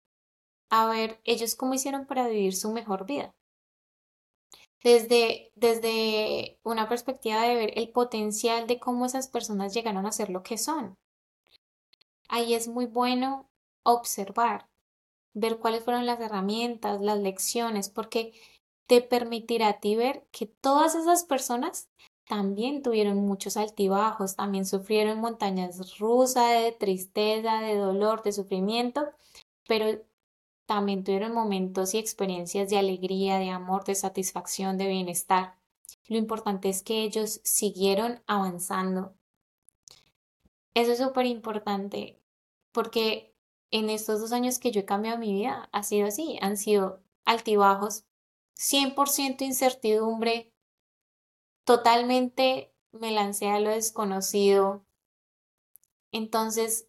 a 0.69 0.87
ver 0.87 1.21
ellos 1.23 1.55
cómo 1.55 1.73
hicieron 1.73 2.05
para 2.05 2.27
vivir 2.27 2.55
su 2.55 2.71
mejor 2.71 3.05
vida. 3.05 3.35
Desde, 4.87 5.51
desde 5.55 6.59
una 6.63 6.87
perspectiva 6.87 7.41
de 7.41 7.55
ver 7.55 7.73
el 7.75 7.89
potencial 7.89 8.67
de 8.67 8.79
cómo 8.79 9.05
esas 9.05 9.27
personas 9.27 9.73
llegaron 9.73 10.05
a 10.05 10.13
ser 10.13 10.29
lo 10.29 10.43
que 10.43 10.57
son. 10.57 10.95
Ahí 12.29 12.53
es 12.53 12.69
muy 12.69 12.85
bueno 12.85 13.49
observar, 13.83 14.69
ver 15.33 15.59
cuáles 15.59 15.83
fueron 15.83 16.05
las 16.05 16.21
herramientas, 16.21 17.01
las 17.01 17.19
lecciones, 17.19 17.89
porque 17.89 18.31
te 18.87 19.01
permitirá 19.01 19.67
a 19.67 19.79
ti 19.81 19.97
ver 19.97 20.25
que 20.31 20.45
todas 20.45 20.95
esas 20.95 21.25
personas 21.25 21.89
también 22.25 22.81
tuvieron 22.81 23.17
muchos 23.17 23.57
altibajos, 23.57 24.37
también 24.37 24.65
sufrieron 24.65 25.19
montañas 25.19 25.99
rusas 25.99 26.63
de 26.63 26.71
tristeza, 26.71 27.59
de 27.59 27.75
dolor, 27.75 28.23
de 28.23 28.31
sufrimiento, 28.31 29.05
pero 29.67 30.01
también 30.67 31.03
tuvieron 31.03 31.33
momentos 31.33 31.93
y 31.93 31.97
experiencias 31.97 32.69
de 32.69 32.77
alegría, 32.77 33.39
de 33.39 33.49
amor, 33.49 33.85
de 33.85 33.95
satisfacción, 33.95 34.77
de 34.77 34.87
bienestar. 34.87 35.55
Lo 36.07 36.17
importante 36.17 36.69
es 36.69 36.83
que 36.83 37.03
ellos 37.03 37.39
siguieron 37.43 38.21
avanzando. 38.27 39.15
Eso 40.73 40.91
es 40.91 40.99
súper 40.99 41.25
importante 41.25 42.19
porque 42.71 43.33
en 43.71 43.89
estos 43.89 44.19
dos 44.19 44.33
años 44.33 44.59
que 44.59 44.71
yo 44.71 44.81
he 44.81 44.85
cambiado 44.85 45.17
mi 45.17 45.33
vida 45.33 45.69
ha 45.71 45.83
sido 45.83 46.07
así, 46.07 46.37
han 46.41 46.57
sido 46.57 47.01
altibajos, 47.25 48.03
100% 48.55 49.41
incertidumbre, 49.45 50.51
totalmente 51.63 52.73
me 52.91 53.11
lancé 53.11 53.47
a 53.49 53.59
lo 53.59 53.69
desconocido. 53.69 54.85
Entonces, 56.11 56.87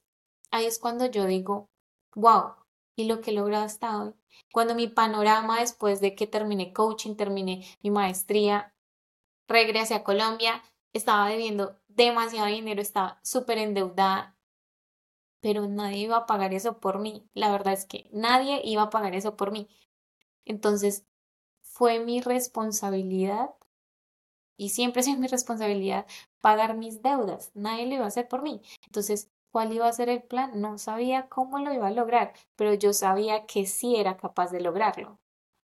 ahí 0.50 0.66
es 0.66 0.78
cuando 0.78 1.06
yo 1.06 1.26
digo, 1.26 1.68
wow, 2.14 2.57
y 2.98 3.04
lo 3.04 3.20
que 3.20 3.30
he 3.30 3.34
logrado 3.34 3.64
hasta 3.64 4.02
hoy. 4.02 4.12
Cuando 4.52 4.74
mi 4.74 4.88
panorama 4.88 5.60
después 5.60 6.00
de 6.00 6.16
que 6.16 6.26
terminé 6.26 6.72
coaching, 6.72 7.14
terminé 7.14 7.64
mi 7.80 7.90
maestría, 7.92 8.74
regresé 9.46 9.94
a 9.94 10.02
Colombia, 10.02 10.64
estaba 10.92 11.28
debiendo 11.28 11.78
demasiado 11.86 12.48
dinero, 12.48 12.82
estaba 12.82 13.20
súper 13.22 13.58
endeudada, 13.58 14.36
pero 15.40 15.68
nadie 15.68 15.98
iba 15.98 16.16
a 16.16 16.26
pagar 16.26 16.52
eso 16.52 16.80
por 16.80 16.98
mí. 16.98 17.24
La 17.34 17.52
verdad 17.52 17.72
es 17.72 17.86
que 17.86 18.10
nadie 18.12 18.62
iba 18.64 18.82
a 18.82 18.90
pagar 18.90 19.14
eso 19.14 19.36
por 19.36 19.52
mí. 19.52 19.68
Entonces, 20.44 21.06
fue 21.60 22.00
mi 22.00 22.20
responsabilidad 22.20 23.54
y 24.56 24.70
siempre 24.70 25.02
es 25.02 25.18
mi 25.18 25.28
responsabilidad 25.28 26.04
pagar 26.40 26.76
mis 26.76 27.00
deudas. 27.00 27.52
Nadie 27.54 27.86
lo 27.86 27.94
iba 27.94 28.04
a 28.06 28.08
hacer 28.08 28.26
por 28.26 28.42
mí. 28.42 28.60
Entonces, 28.86 29.30
¿cuál 29.52 29.72
iba 29.72 29.86
a 29.88 29.92
ser 29.92 30.08
el 30.08 30.22
plan? 30.22 30.60
No 30.60 30.78
sabía 30.78 31.28
cómo 31.28 31.58
lo 31.58 31.72
iba 31.72 31.88
a 31.88 31.90
lograr, 31.90 32.32
pero 32.56 32.74
yo 32.74 32.92
sabía 32.92 33.46
que 33.46 33.66
sí 33.66 33.96
era 33.96 34.16
capaz 34.16 34.50
de 34.50 34.60
lograrlo, 34.60 35.18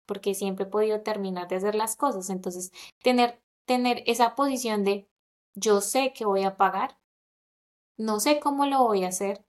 porque 0.06 0.34
siempre 0.36 0.66
he 0.66 0.70
podido 0.70 1.02
terminar 1.02 1.48
de 1.48 1.58
hacer 1.58 1.76
las 1.76 1.96
cosas. 1.96 2.30
Entonces, 2.30 2.72
tener, 3.04 3.42
tener 3.66 4.04
esa 4.08 4.36
posición 4.36 4.84
de 4.84 5.08
yo 5.56 5.82
sé 5.82 6.14
que 6.14 6.26
voy 6.26 6.44
a 6.44 6.58
pagar, 6.58 6.98
no 7.98 8.20
sé 8.20 8.40
cómo 8.40 8.66
lo 8.66 8.84
voy 8.84 9.04
a 9.04 9.10
hacer, 9.10 9.46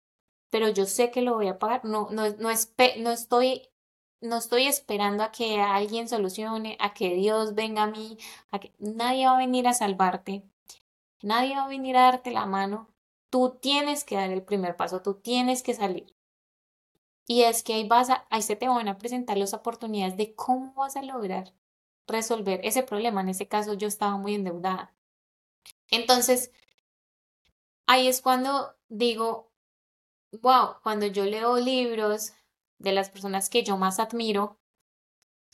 pero 0.49 0.69
yo 0.69 0.85
sé 0.85 1.11
que 1.11 1.21
lo 1.21 1.35
voy 1.35 1.47
a 1.47 1.59
pagar. 1.59 1.85
No, 1.85 2.09
no, 2.11 2.29
no, 2.29 2.49
no 2.49 3.11
estoy 3.11 3.69
no 4.23 4.37
estoy 4.37 4.67
esperando 4.67 5.23
a 5.23 5.31
que 5.31 5.61
alguien 5.61 6.07
solucione, 6.07 6.77
a 6.79 6.93
que 6.93 7.13
Dios 7.15 7.55
venga 7.55 7.83
a 7.83 7.87
mí, 7.87 8.17
a 8.51 8.59
que 8.59 8.73
nadie 8.79 9.25
va 9.27 9.35
a 9.35 9.37
venir 9.37 9.67
a 9.67 9.73
salvarte, 9.73 10.43
nadie 11.23 11.55
va 11.55 11.65
a 11.65 11.69
venir 11.69 11.97
a 11.97 12.03
darte 12.03 12.31
la 12.31 12.45
mano. 12.45 12.89
Tú 13.33 13.57
tienes 13.59 14.03
que 14.03 14.13
dar 14.13 14.29
el 14.29 14.43
primer 14.43 14.75
paso, 14.75 15.01
tú 15.01 15.15
tienes 15.15 15.63
que 15.63 15.73
salir. 15.73 16.15
Y 17.25 17.41
es 17.41 17.63
que 17.63 17.73
ahí 17.73 17.87
vas 17.87 18.11
a, 18.11 18.27
ahí 18.29 18.43
se 18.43 18.55
te 18.55 18.67
van 18.67 18.87
a 18.87 18.99
presentar 18.99 19.39
las 19.39 19.55
oportunidades 19.55 20.17
de 20.17 20.35
cómo 20.35 20.71
vas 20.75 20.97
a 20.97 21.01
lograr 21.01 21.51
resolver 22.05 22.61
ese 22.63 22.83
problema. 22.83 23.21
En 23.21 23.29
ese 23.29 23.47
caso 23.47 23.73
yo 23.73 23.87
estaba 23.87 24.17
muy 24.17 24.35
endeudada. 24.35 24.93
Entonces, 25.89 26.51
ahí 27.87 28.07
es 28.07 28.21
cuando 28.21 28.75
digo, 28.87 29.51
wow, 30.43 30.75
cuando 30.83 31.07
yo 31.07 31.25
leo 31.25 31.57
libros, 31.57 32.33
de 32.77 32.91
las 32.91 33.09
personas 33.09 33.49
que 33.49 33.63
yo 33.63 33.77
más 33.77 33.99
admiro, 33.99 34.59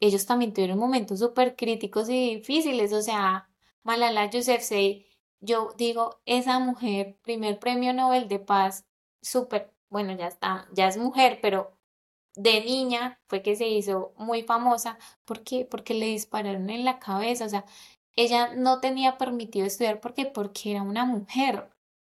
ellos 0.01 0.25
también 0.25 0.53
tuvieron 0.53 0.79
momentos 0.79 1.19
súper 1.19 1.55
críticos 1.55 2.09
y 2.09 2.35
difíciles. 2.35 2.91
O 2.91 3.01
sea, 3.01 3.47
Malala 3.83 4.29
Yousafzai, 4.29 5.05
yo 5.41 5.73
digo, 5.77 6.21
esa 6.25 6.59
mujer, 6.59 7.17
primer 7.23 7.59
premio 7.59 7.93
Nobel 7.93 8.27
de 8.27 8.39
Paz, 8.39 8.85
súper, 9.21 9.73
bueno, 9.89 10.13
ya 10.15 10.27
está, 10.27 10.67
ya 10.73 10.87
es 10.87 10.97
mujer, 10.97 11.39
pero 11.41 11.77
de 12.35 12.63
niña 12.63 13.19
fue 13.27 13.41
que 13.41 13.55
se 13.55 13.67
hizo 13.67 14.13
muy 14.17 14.43
famosa. 14.43 14.97
¿Por 15.25 15.43
qué? 15.43 15.65
Porque 15.65 15.93
le 15.93 16.07
dispararon 16.07 16.69
en 16.69 16.85
la 16.85 16.99
cabeza. 16.99 17.45
O 17.45 17.49
sea, 17.49 17.65
ella 18.15 18.53
no 18.55 18.79
tenía 18.81 19.17
permitido 19.17 19.65
estudiar 19.65 19.99
porque 20.01 20.25
porque 20.25 20.71
era 20.71 20.83
una 20.83 21.05
mujer, 21.05 21.69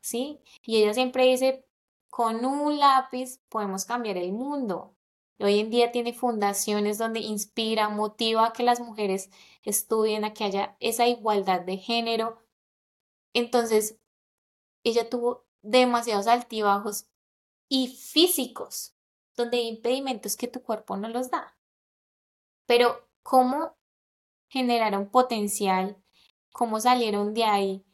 ¿sí? 0.01 0.39
Y 0.63 0.77
ella 0.77 0.93
siempre 0.93 1.25
dice, 1.25 1.65
con 2.09 2.45
un 2.45 2.79
lápiz 2.79 3.39
podemos 3.49 3.85
cambiar 3.85 4.17
el 4.17 4.33
mundo. 4.33 4.95
Hoy 5.39 5.59
en 5.59 5.69
día 5.71 5.91
tiene 5.91 6.13
fundaciones 6.13 6.97
donde 6.99 7.19
inspira, 7.19 7.89
motiva 7.89 8.47
a 8.47 8.53
que 8.53 8.63
las 8.63 8.79
mujeres 8.79 9.31
estudien, 9.63 10.23
a 10.23 10.33
que 10.33 10.43
haya 10.43 10.77
esa 10.79 11.07
igualdad 11.07 11.61
de 11.61 11.77
género. 11.77 12.40
Entonces, 13.33 13.97
ella 14.83 15.09
tuvo 15.09 15.45
demasiados 15.61 16.27
altibajos 16.27 17.07
y 17.69 17.87
físicos, 17.87 18.95
donde 19.35 19.57
hay 19.57 19.67
impedimentos 19.67 20.35
que 20.35 20.47
tu 20.47 20.61
cuerpo 20.61 20.97
no 20.97 21.07
los 21.07 21.31
da. 21.31 21.57
Pero, 22.65 23.07
¿cómo 23.23 23.77
generaron 24.47 25.09
potencial? 25.09 26.01
¿Cómo 26.51 26.79
salieron 26.79 27.33
de 27.33 27.45
ahí? 27.45 27.85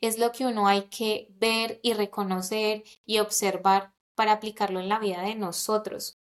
Es 0.00 0.18
lo 0.18 0.30
que 0.32 0.46
uno 0.46 0.68
hay 0.68 0.88
que 0.88 1.28
ver 1.30 1.80
y 1.82 1.94
reconocer 1.94 2.84
y 3.04 3.18
observar 3.18 3.94
para 4.14 4.32
aplicarlo 4.32 4.80
en 4.80 4.88
la 4.88 4.98
vida 4.98 5.22
de 5.22 5.34
nosotros. 5.34 6.18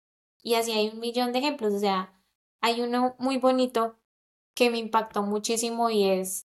Y 0.44 0.56
así 0.56 0.72
hay 0.72 0.90
un 0.90 1.00
millón 1.00 1.32
de 1.32 1.40
ejemplos. 1.40 1.74
O 1.74 1.80
sea, 1.80 2.20
hay 2.60 2.82
uno 2.82 3.16
muy 3.18 3.38
bonito 3.38 4.00
que 4.54 4.70
me 4.70 4.78
impactó 4.78 5.24
muchísimo 5.24 5.90
y 5.90 6.10
es, 6.10 6.48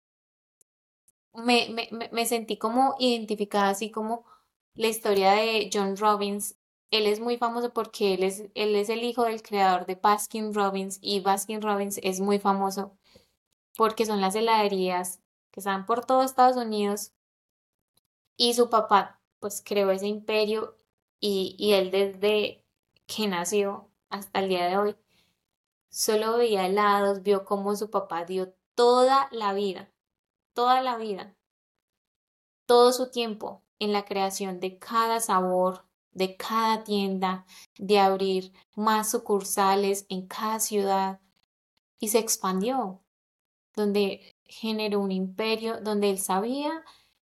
me, 1.34 1.68
me, 1.70 2.08
me 2.12 2.26
sentí 2.26 2.56
como 2.58 2.94
identificada, 2.98 3.70
así 3.70 3.90
como 3.90 4.24
la 4.74 4.88
historia 4.88 5.32
de 5.32 5.70
John 5.72 5.96
Robbins. 5.96 6.56
Él 6.90 7.06
es 7.06 7.20
muy 7.20 7.38
famoso 7.38 7.72
porque 7.72 8.14
él 8.14 8.22
es, 8.22 8.44
él 8.54 8.76
es 8.76 8.88
el 8.90 9.02
hijo 9.04 9.24
del 9.24 9.42
creador 9.42 9.86
de 9.86 9.94
Baskin 9.96 10.52
Robbins 10.54 10.98
y 11.00 11.20
Baskin 11.20 11.62
Robbins 11.62 11.98
es 12.02 12.20
muy 12.20 12.38
famoso 12.38 12.96
porque 13.76 14.06
son 14.06 14.20
las 14.20 14.34
heladerías 14.34 15.20
que 15.50 15.60
están 15.60 15.86
por 15.86 16.04
todo 16.06 16.22
Estados 16.22 16.56
Unidos 16.56 17.12
y 18.36 18.54
su 18.54 18.68
papá 18.70 19.20
pues 19.40 19.62
creó 19.64 19.90
ese 19.90 20.06
imperio 20.06 20.76
y, 21.20 21.56
y 21.58 21.72
él 21.72 21.90
desde 21.90 22.64
que 23.06 23.26
nació 23.28 23.90
hasta 24.10 24.40
el 24.40 24.48
día 24.48 24.66
de 24.66 24.76
hoy. 24.76 24.96
Solo 25.90 26.38
veía 26.38 26.66
helados, 26.66 27.22
vio 27.22 27.44
cómo 27.44 27.76
su 27.76 27.90
papá 27.90 28.24
dio 28.24 28.54
toda 28.74 29.28
la 29.30 29.52
vida, 29.52 29.91
toda 30.52 30.80
la 30.82 30.96
vida, 30.96 31.34
todo 32.66 32.92
su 32.92 33.10
tiempo 33.10 33.62
en 33.78 33.92
la 33.92 34.04
creación 34.04 34.60
de 34.60 34.78
cada 34.78 35.20
sabor, 35.20 35.84
de 36.12 36.36
cada 36.36 36.84
tienda, 36.84 37.46
de 37.78 37.98
abrir 37.98 38.52
más 38.74 39.10
sucursales 39.10 40.06
en 40.08 40.26
cada 40.26 40.60
ciudad 40.60 41.20
y 41.98 42.08
se 42.08 42.18
expandió, 42.18 43.00
donde 43.74 44.36
generó 44.44 45.00
un 45.00 45.12
imperio, 45.12 45.80
donde 45.80 46.10
él 46.10 46.18
sabía 46.18 46.84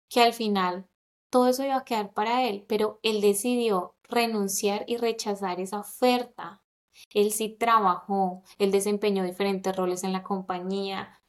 que 0.09 0.21
al 0.23 0.33
final 0.33 0.89
todo 1.31 1.49
eso 1.49 1.65
iba 1.65 1.77
a 1.77 1.85
quedar 1.85 2.12
para 2.12 2.45
él, 2.49 2.65
pero 2.69 3.01
él 3.03 3.21
decidió 3.21 3.97
renunciar 4.05 4.85
y 4.87 4.97
rechazar 4.97 5.61
esa 5.61 5.81
oferta. 5.81 6.62
Él 7.11 7.33
sí 7.33 7.49
trabajó, 7.49 8.43
él 8.59 8.71
desempeñó 8.71 9.25
diferentes 9.25 9.75
roles 9.75 10.05
en 10.05 10.12
la 10.12 10.23
compañía, 10.23 11.21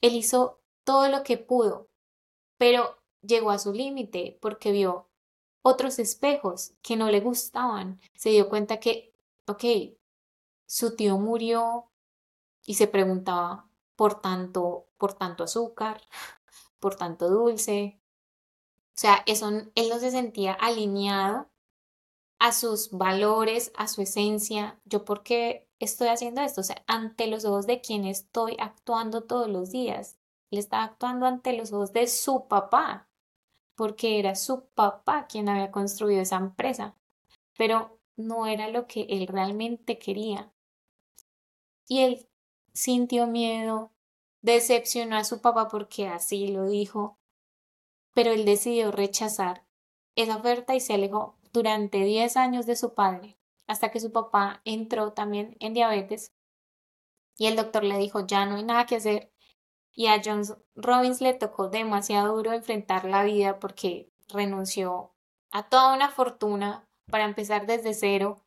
él 0.00 0.16
hizo 0.16 0.60
todo 0.84 1.08
lo 1.08 1.22
que 1.22 1.38
pudo, 1.38 1.88
pero 2.58 2.96
llegó 3.22 3.50
a 3.50 3.58
su 3.58 3.72
límite 3.72 4.38
porque 4.40 4.72
vio 4.72 5.08
otros 5.62 5.98
espejos 5.98 6.74
que 6.82 6.96
no 6.96 7.10
le 7.10 7.20
gustaban. 7.20 8.00
Se 8.14 8.30
dio 8.30 8.48
cuenta 8.48 8.80
que, 8.80 9.14
ok, 9.46 9.64
su 10.66 10.94
tío 10.94 11.18
murió 11.18 11.90
y 12.64 12.74
se 12.74 12.86
preguntaba 12.86 13.68
por 13.96 14.20
tanto, 14.20 14.86
por 14.98 15.14
tanto 15.14 15.44
azúcar, 15.44 16.02
por 16.80 16.96
tanto 16.96 17.28
dulce. 17.30 18.00
O 18.96 19.00
sea, 19.00 19.24
él 19.26 19.88
no 19.88 19.98
se 19.98 20.10
sentía 20.10 20.52
alineado 20.52 21.48
a 22.38 22.52
sus 22.52 22.90
valores, 22.90 23.72
a 23.76 23.88
su 23.88 24.02
esencia, 24.02 24.78
yo 24.84 25.04
por 25.04 25.22
qué 25.22 25.68
estoy 25.78 26.08
haciendo 26.08 26.42
esto, 26.42 26.60
o 26.60 26.64
sea, 26.64 26.84
ante 26.86 27.26
los 27.26 27.44
ojos 27.44 27.66
de 27.66 27.80
quien 27.80 28.04
estoy 28.04 28.56
actuando 28.58 29.24
todos 29.24 29.48
los 29.48 29.70
días. 29.70 30.18
Él 30.54 30.58
está 30.58 30.84
actuando 30.84 31.26
ante 31.26 31.52
los 31.52 31.72
ojos 31.72 31.92
de 31.92 32.06
su 32.06 32.46
papá. 32.46 33.08
porque 33.74 34.20
era 34.20 34.36
su 34.36 34.66
papá 34.66 35.26
quien 35.26 35.48
había 35.48 35.72
construido 35.72 36.22
esa 36.22 36.36
empresa, 36.36 36.94
pero 37.58 37.98
no 38.14 38.46
era 38.46 38.68
lo 38.68 38.86
que 38.86 39.02
él 39.10 39.26
realmente 39.26 39.98
quería. 39.98 40.52
Y 41.88 42.02
él 42.02 42.28
sintió 42.72 43.26
miedo, 43.26 43.90
decepcionó 44.42 45.16
a 45.16 45.24
su 45.24 45.40
papá 45.40 45.66
porque 45.66 46.06
así 46.06 46.46
lo 46.46 46.66
dijo, 46.68 47.18
pero 48.14 48.30
él 48.30 48.44
decidió 48.44 48.92
rechazar 48.92 49.64
esa 50.14 50.36
oferta 50.36 50.76
y 50.76 50.80
se 50.80 50.94
alejó 50.94 51.36
durante 51.52 52.04
10 52.04 52.36
años 52.36 52.64
de 52.64 52.76
su 52.76 52.94
padre, 52.94 53.36
hasta 53.66 53.90
que 53.90 53.98
su 53.98 54.12
papá 54.12 54.62
entró 54.64 55.14
también 55.14 55.56
en 55.58 55.74
diabetes 55.74 56.32
y 57.36 57.46
el 57.46 57.56
doctor 57.56 57.82
le 57.82 57.98
dijo, 57.98 58.24
ya 58.24 58.46
no 58.46 58.54
hay 58.54 58.62
nada 58.62 58.86
que 58.86 58.94
hacer. 58.94 59.33
Y 59.94 60.08
a 60.08 60.20
John 60.24 60.42
Robbins 60.74 61.20
le 61.20 61.34
tocó 61.34 61.68
demasiado 61.68 62.36
duro 62.36 62.52
enfrentar 62.52 63.04
la 63.04 63.22
vida 63.22 63.60
porque 63.60 64.10
renunció 64.28 65.12
a 65.52 65.68
toda 65.68 65.94
una 65.94 66.10
fortuna 66.10 66.88
para 67.10 67.24
empezar 67.24 67.66
desde 67.66 67.94
cero. 67.94 68.42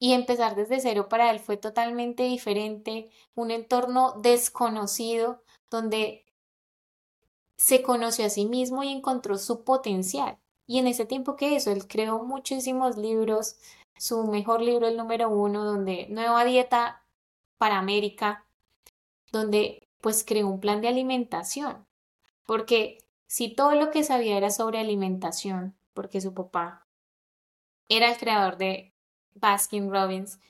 Y 0.00 0.12
empezar 0.12 0.56
desde 0.56 0.80
cero 0.80 1.08
para 1.08 1.30
él 1.30 1.38
fue 1.38 1.56
totalmente 1.56 2.24
diferente, 2.24 3.10
un 3.34 3.52
entorno 3.52 4.14
desconocido 4.20 5.42
donde 5.70 6.24
se 7.56 7.82
conoció 7.82 8.26
a 8.26 8.30
sí 8.30 8.46
mismo 8.46 8.82
y 8.82 8.88
encontró 8.88 9.38
su 9.38 9.64
potencial. 9.64 10.38
Y 10.66 10.78
en 10.78 10.86
ese 10.86 11.06
tiempo 11.06 11.36
que 11.36 11.56
eso, 11.56 11.70
él 11.70 11.86
creó 11.86 12.22
muchísimos 12.24 12.96
libros, 12.96 13.56
su 13.96 14.24
mejor 14.24 14.60
libro, 14.60 14.88
el 14.88 14.96
número 14.96 15.28
uno, 15.28 15.64
donde 15.64 16.06
Nueva 16.10 16.44
Dieta 16.44 17.06
para 17.58 17.78
América, 17.78 18.46
donde 19.30 19.83
pues 20.04 20.22
creó 20.22 20.48
un 20.48 20.60
plan 20.60 20.82
de 20.82 20.88
alimentación. 20.88 21.86
Porque 22.44 22.98
si 23.26 23.48
todo 23.54 23.74
lo 23.74 23.90
que 23.90 24.04
sabía 24.04 24.36
era 24.36 24.50
sobre 24.50 24.78
alimentación, 24.78 25.74
porque 25.94 26.20
su 26.20 26.34
papá 26.34 26.86
era 27.88 28.12
el 28.12 28.18
creador 28.18 28.58
de 28.58 28.92
Baskin 29.32 29.90
Robbins 29.90 30.40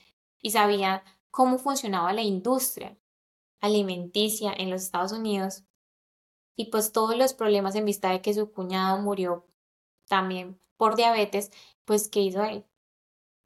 y 0.41 0.51
sabía 0.51 1.05
cómo 1.31 1.57
funcionaba 1.57 2.11
la 2.11 2.21
industria 2.21 2.97
alimenticia 3.61 4.53
en 4.53 4.71
los 4.71 4.81
Estados 4.81 5.13
Unidos 5.13 5.63
y 6.57 6.65
pues 6.65 6.91
todos 6.91 7.15
los 7.15 7.33
problemas 7.33 7.75
en 7.75 7.85
vista 7.85 8.09
de 8.09 8.21
que 8.21 8.33
su 8.33 8.51
cuñado 8.51 9.01
murió 9.01 9.47
también 10.09 10.59
por 10.75 10.97
diabetes, 10.97 11.49
pues 11.85 12.09
¿qué 12.09 12.19
hizo 12.19 12.43
él? 12.43 12.65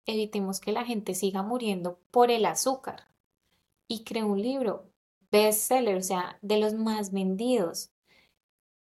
Evitemos 0.05 0.59
que 0.59 0.71
la 0.71 0.85
gente 0.85 1.15
siga 1.15 1.41
muriendo 1.41 1.97
por 2.11 2.29
el 2.29 2.45
azúcar. 2.45 3.07
Y 3.87 4.03
creó 4.03 4.27
un 4.27 4.41
libro, 4.43 4.91
bestseller, 5.35 5.97
o 5.97 6.01
sea, 6.01 6.37
de 6.41 6.57
los 6.59 6.73
más 6.73 7.11
vendidos. 7.11 7.91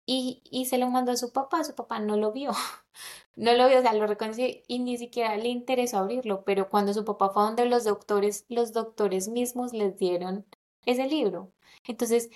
Y, 0.05 0.41
y 0.49 0.65
se 0.65 0.79
lo 0.79 0.89
mandó 0.89 1.11
a 1.11 1.17
su 1.17 1.31
papá, 1.31 1.63
su 1.63 1.75
papá 1.75 1.99
no 1.99 2.17
lo 2.17 2.31
vio, 2.31 2.51
no 3.35 3.53
lo 3.53 3.67
vio, 3.67 3.79
o 3.79 3.81
sea, 3.81 3.93
lo 3.93 4.07
reconoció 4.07 4.47
y 4.67 4.79
ni 4.79 4.97
siquiera 4.97 5.37
le 5.37 5.49
interesó 5.49 5.99
abrirlo, 5.99 6.43
pero 6.45 6.69
cuando 6.69 6.93
su 6.93 7.05
papá 7.05 7.29
fue 7.29 7.43
donde 7.43 7.65
los 7.65 7.83
doctores, 7.83 8.45
los 8.49 8.73
doctores 8.73 9.27
mismos 9.27 9.73
les 9.73 9.97
dieron 9.97 10.45
ese 10.85 11.07
libro. 11.07 11.51
Entonces, 11.87 12.29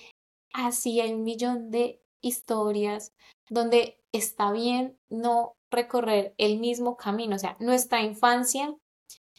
así 0.54 1.01
hay 1.01 1.14
un 1.14 1.24
millón 1.24 1.72
de 1.72 2.01
historias 2.22 3.14
donde 3.49 3.99
está 4.12 4.51
bien 4.51 4.97
no 5.10 5.56
recorrer 5.72 6.36
el 6.38 6.60
mismo 6.60 6.95
camino, 6.97 7.36
o 7.36 7.39
sea, 7.39 7.58
nuestra 7.60 8.01
infancia 8.01 8.76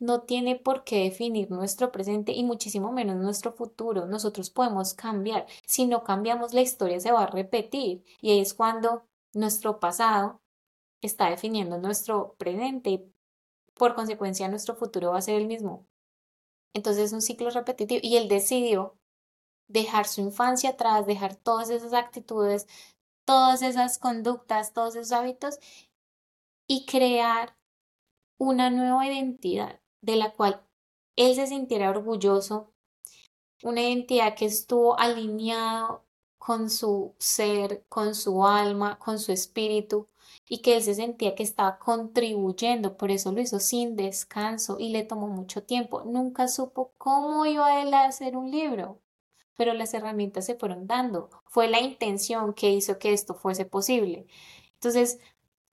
no 0.00 0.22
tiene 0.22 0.56
por 0.56 0.84
qué 0.84 1.04
definir 1.04 1.50
nuestro 1.50 1.92
presente 1.92 2.32
y 2.32 2.44
muchísimo 2.44 2.92
menos 2.92 3.16
nuestro 3.16 3.52
futuro. 3.52 4.06
Nosotros 4.06 4.50
podemos 4.50 4.94
cambiar. 4.94 5.46
Si 5.66 5.86
no 5.86 6.02
cambiamos, 6.04 6.52
la 6.52 6.62
historia 6.62 7.00
se 7.00 7.12
va 7.12 7.24
a 7.24 7.26
repetir 7.30 8.04
y 8.20 8.30
ahí 8.32 8.40
es 8.40 8.54
cuando 8.54 9.06
nuestro 9.32 9.78
pasado 9.80 10.40
está 11.00 11.30
definiendo 11.30 11.78
nuestro 11.78 12.34
presente 12.38 12.90
y 12.90 13.14
por 13.74 13.94
consecuencia 13.94 14.48
nuestro 14.48 14.74
futuro 14.74 15.10
va 15.12 15.18
a 15.18 15.22
ser 15.22 15.36
el 15.36 15.46
mismo. 15.46 15.86
Entonces 16.74 17.04
es 17.04 17.12
un 17.12 17.22
ciclo 17.22 17.50
repetitivo 17.50 18.00
y 18.02 18.16
él 18.16 18.28
decidió 18.28 18.96
dejar 19.68 20.06
su 20.06 20.20
infancia 20.20 20.70
atrás, 20.70 21.06
dejar 21.06 21.36
todas 21.36 21.70
esas 21.70 21.92
actitudes, 21.92 22.66
todas 23.24 23.62
esas 23.62 23.98
conductas, 23.98 24.72
todos 24.72 24.96
esos 24.96 25.12
hábitos 25.12 25.58
y 26.68 26.84
crear 26.86 27.56
una 28.38 28.70
nueva 28.70 29.06
identidad 29.06 29.83
de 30.04 30.16
la 30.16 30.32
cual 30.32 30.62
él 31.16 31.34
se 31.34 31.46
sintiera 31.46 31.90
orgulloso, 31.90 32.72
una 33.62 33.82
identidad 33.82 34.34
que 34.36 34.46
estuvo 34.46 34.98
alineado 34.98 36.04
con 36.38 36.70
su 36.70 37.14
ser, 37.18 37.84
con 37.88 38.14
su 38.14 38.46
alma, 38.46 38.98
con 38.98 39.18
su 39.18 39.32
espíritu 39.32 40.08
y 40.48 40.58
que 40.62 40.76
él 40.76 40.82
se 40.82 40.94
sentía 40.94 41.34
que 41.34 41.42
estaba 41.42 41.78
contribuyendo, 41.78 42.96
por 42.96 43.10
eso 43.10 43.32
lo 43.32 43.40
hizo 43.40 43.60
sin 43.60 43.96
descanso 43.96 44.76
y 44.78 44.90
le 44.90 45.04
tomó 45.04 45.28
mucho 45.28 45.62
tiempo. 45.62 46.02
Nunca 46.04 46.48
supo 46.48 46.92
cómo 46.98 47.46
iba 47.46 47.82
él 47.82 47.94
a 47.94 48.04
hacer 48.04 48.36
un 48.36 48.50
libro 48.50 49.00
pero 49.56 49.74
las 49.74 49.94
herramientas 49.94 50.46
se 50.46 50.56
fueron 50.56 50.86
dando. 50.86 51.30
Fue 51.46 51.68
la 51.68 51.80
intención 51.80 52.54
que 52.54 52.70
hizo 52.70 52.98
que 52.98 53.12
esto 53.12 53.34
fuese 53.34 53.64
posible. 53.64 54.26
Entonces, 54.74 55.18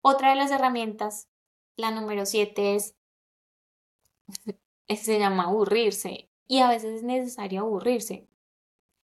otra 0.01 0.29
de 0.29 0.35
las 0.35 0.51
herramientas, 0.51 1.27
la 1.75 1.91
número 1.91 2.25
siete, 2.25 2.75
es, 2.75 2.95
se 4.87 5.19
llama 5.19 5.43
aburrirse. 5.43 6.29
Y 6.47 6.59
a 6.59 6.69
veces 6.69 6.97
es 6.97 7.03
necesario 7.03 7.61
aburrirse, 7.61 8.27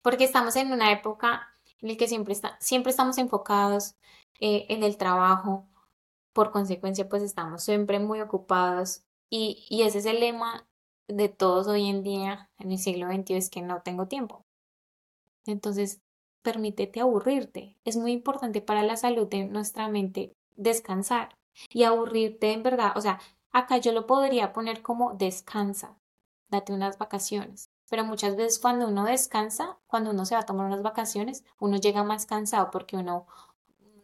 porque 0.01 0.23
estamos 0.23 0.55
en 0.55 0.71
una 0.71 0.91
época 0.91 1.49
en 1.81 1.89
la 1.89 1.97
que 1.97 2.07
siempre, 2.07 2.33
está, 2.33 2.57
siempre 2.59 2.91
estamos 2.91 3.17
enfocados 3.17 3.95
eh, 4.39 4.65
en 4.69 4.83
el 4.83 4.97
trabajo, 4.97 5.67
por 6.33 6.51
consecuencia, 6.51 7.09
pues 7.09 7.23
estamos 7.23 7.63
siempre 7.63 7.99
muy 7.99 8.21
ocupados. 8.21 9.03
Y, 9.29 9.65
y 9.69 9.83
ese 9.83 9.99
es 9.99 10.05
el 10.05 10.19
lema 10.19 10.67
de 11.07 11.29
todos 11.29 11.67
hoy 11.67 11.89
en 11.89 12.03
día, 12.03 12.49
en 12.59 12.71
el 12.71 12.77
siglo 12.77 13.07
XXI, 13.07 13.35
es 13.35 13.49
que 13.49 13.61
no 13.61 13.81
tengo 13.81 14.07
tiempo. 14.07 14.45
Entonces, 15.45 16.01
permítete 16.41 17.01
aburrirte. 17.01 17.77
Es 17.85 17.97
muy 17.97 18.11
importante 18.11 18.61
para 18.61 18.83
la 18.83 18.97
salud 18.97 19.27
de 19.27 19.45
nuestra 19.45 19.87
mente 19.87 20.33
descansar 20.55 21.37
y 21.69 21.83
aburrirte 21.83 22.51
en 22.53 22.63
verdad. 22.63 22.93
O 22.95 23.01
sea, 23.01 23.19
acá 23.53 23.77
yo 23.77 23.93
lo 23.93 24.05
podría 24.05 24.51
poner 24.51 24.81
como 24.81 25.13
descansa, 25.13 25.97
date 26.49 26.73
unas 26.73 26.97
vacaciones. 26.97 27.69
Pero 27.89 28.05
muchas 28.05 28.35
veces 28.35 28.59
cuando 28.59 28.87
uno 28.87 29.05
descansa, 29.05 29.77
cuando 29.87 30.11
uno 30.11 30.25
se 30.25 30.35
va 30.35 30.41
a 30.41 30.45
tomar 30.45 30.65
unas 30.65 30.81
vacaciones, 30.81 31.45
uno 31.59 31.77
llega 31.77 32.03
más 32.03 32.25
cansado 32.25 32.71
porque 32.71 32.97
uno 32.97 33.27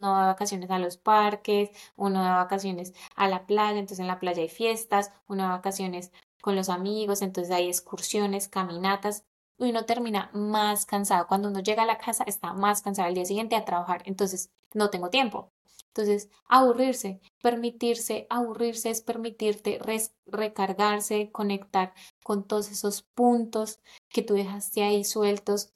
no 0.02 0.18
de 0.20 0.28
vacaciones 0.28 0.70
a 0.72 0.80
los 0.80 0.98
parques, 0.98 1.72
uno 1.96 2.24
de 2.24 2.30
vacaciones 2.30 2.94
a 3.16 3.28
la 3.28 3.46
playa, 3.46 3.80
entonces 3.80 4.00
en 4.00 4.08
la 4.08 4.20
playa 4.20 4.42
hay 4.42 4.50
fiestas, 4.50 5.12
uno 5.28 5.44
de 5.44 5.50
vacaciones 5.50 6.12
con 6.42 6.56
los 6.56 6.70
amigos, 6.70 7.22
entonces 7.22 7.54
hay 7.54 7.68
excursiones, 7.68 8.48
caminatas, 8.48 9.26
uno 9.58 9.86
termina 9.86 10.30
más 10.34 10.86
cansado. 10.86 11.28
Cuando 11.28 11.50
uno 11.50 11.60
llega 11.60 11.84
a 11.84 11.86
la 11.86 11.98
casa 11.98 12.24
está 12.26 12.54
más 12.54 12.82
cansado 12.82 13.10
el 13.10 13.16
día 13.16 13.26
siguiente 13.26 13.56
a 13.56 13.66
trabajar. 13.66 14.02
Entonces, 14.06 14.52
no 14.74 14.90
tengo 14.90 15.10
tiempo. 15.10 15.52
Entonces, 15.88 16.30
aburrirse, 16.46 17.20
permitirse, 17.42 18.28
aburrirse 18.30 18.90
es 18.90 19.02
permitirte 19.02 19.80
recargarse, 20.26 21.32
conectar 21.32 21.94
con 22.24 22.48
todos 22.48 22.70
esos 22.72 23.02
puntos 23.02 23.80
que 24.10 24.22
tú 24.22 24.34
dejaste 24.36 24.84
ahí 24.84 25.04
sueltos 25.04 25.72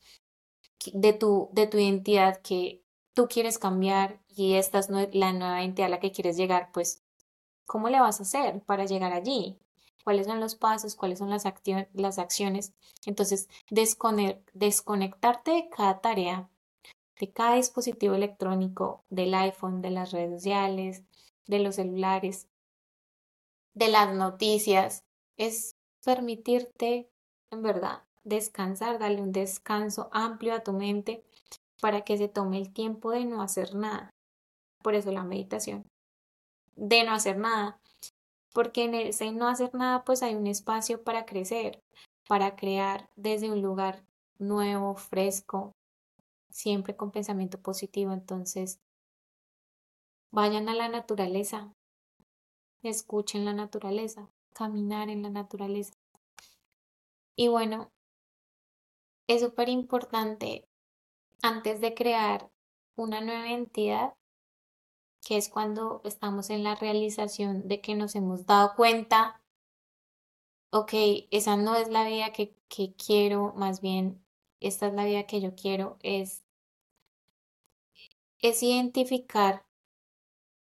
de 0.93 1.13
tu, 1.13 1.49
de 1.53 1.67
tu 1.67 1.77
identidad 1.77 2.41
que 2.41 2.83
tú 3.13 3.27
quieres 3.27 3.57
cambiar 3.57 4.21
y 4.29 4.55
esta 4.55 4.79
es 4.79 4.89
la 4.89 5.33
nueva 5.33 5.61
identidad 5.61 5.87
a 5.87 5.91
la 5.91 5.99
que 5.99 6.11
quieres 6.11 6.37
llegar, 6.37 6.71
pues, 6.73 7.03
¿cómo 7.65 7.89
le 7.89 7.99
vas 7.99 8.19
a 8.19 8.23
hacer 8.23 8.61
para 8.63 8.85
llegar 8.85 9.13
allí? 9.13 9.57
cuáles 10.03 10.27
son 10.27 10.39
los 10.39 10.55
pasos, 10.55 10.95
cuáles 10.95 11.19
son 11.19 11.29
las, 11.29 11.43
las 11.93 12.19
acciones. 12.19 12.73
Entonces, 13.05 13.49
desconectarte 13.69 15.51
de 15.51 15.69
cada 15.69 16.01
tarea, 16.01 16.49
de 17.19 17.31
cada 17.31 17.55
dispositivo 17.55 18.15
electrónico, 18.15 19.03
del 19.09 19.33
iPhone, 19.33 19.81
de 19.81 19.91
las 19.91 20.11
redes 20.11 20.31
sociales, 20.41 21.03
de 21.47 21.59
los 21.59 21.75
celulares, 21.75 22.47
de 23.73 23.89
las 23.89 24.13
noticias, 24.13 25.03
es 25.37 25.75
permitirte, 26.03 27.09
en 27.51 27.61
verdad, 27.61 28.03
descansar, 28.23 28.99
darle 28.99 29.21
un 29.21 29.31
descanso 29.31 30.09
amplio 30.11 30.53
a 30.53 30.63
tu 30.63 30.73
mente 30.73 31.23
para 31.81 32.01
que 32.01 32.17
se 32.17 32.27
tome 32.27 32.57
el 32.57 32.71
tiempo 32.71 33.11
de 33.11 33.25
no 33.25 33.41
hacer 33.41 33.75
nada. 33.75 34.09
Por 34.81 34.95
eso 34.95 35.11
la 35.11 35.23
meditación. 35.23 35.85
De 36.75 37.03
no 37.03 37.13
hacer 37.13 37.37
nada 37.37 37.79
porque 38.53 38.85
en 38.85 38.93
ese 38.93 39.31
no 39.31 39.47
hacer 39.47 39.73
nada 39.73 40.03
pues 40.03 40.23
hay 40.23 40.35
un 40.35 40.47
espacio 40.47 41.03
para 41.03 41.25
crecer, 41.25 41.79
para 42.27 42.55
crear 42.55 43.09
desde 43.15 43.51
un 43.51 43.61
lugar 43.61 44.03
nuevo, 44.37 44.95
fresco, 44.95 45.73
siempre 46.53 46.95
con 46.95 47.11
pensamiento 47.11 47.59
positivo. 47.61 48.13
Entonces, 48.13 48.79
vayan 50.31 50.69
a 50.69 50.75
la 50.75 50.87
naturaleza, 50.87 51.73
escuchen 52.81 53.43
la 53.43 53.53
naturaleza, 53.53 54.31
caminar 54.53 55.09
en 55.09 55.23
la 55.23 55.29
naturaleza. 55.29 55.95
Y 57.35 57.47
bueno, 57.47 57.91
es 59.27 59.41
súper 59.41 59.67
importante 59.67 60.69
antes 61.41 61.81
de 61.81 61.93
crear 61.93 62.51
una 62.95 63.19
nueva 63.19 63.51
entidad, 63.51 64.13
que 65.25 65.37
es 65.37 65.49
cuando 65.49 66.01
estamos 66.03 66.49
en 66.49 66.63
la 66.63 66.75
realización 66.75 67.67
de 67.67 67.81
que 67.81 67.95
nos 67.95 68.13
hemos 68.13 68.45
dado 68.45 68.75
cuenta, 68.75 69.41
ok, 70.71 70.93
esa 71.31 71.55
no 71.55 71.75
es 71.75 71.89
la 71.89 72.05
vida 72.05 72.31
que, 72.31 72.55
que 72.67 72.93
quiero, 72.93 73.53
más 73.55 73.81
bien 73.81 74.23
esta 74.63 74.87
es 74.87 74.93
la 74.93 75.05
vida 75.05 75.27
que 75.27 75.41
yo 75.41 75.55
quiero, 75.55 75.97
es, 76.01 76.42
es 78.43 78.61
identificar 78.61 79.65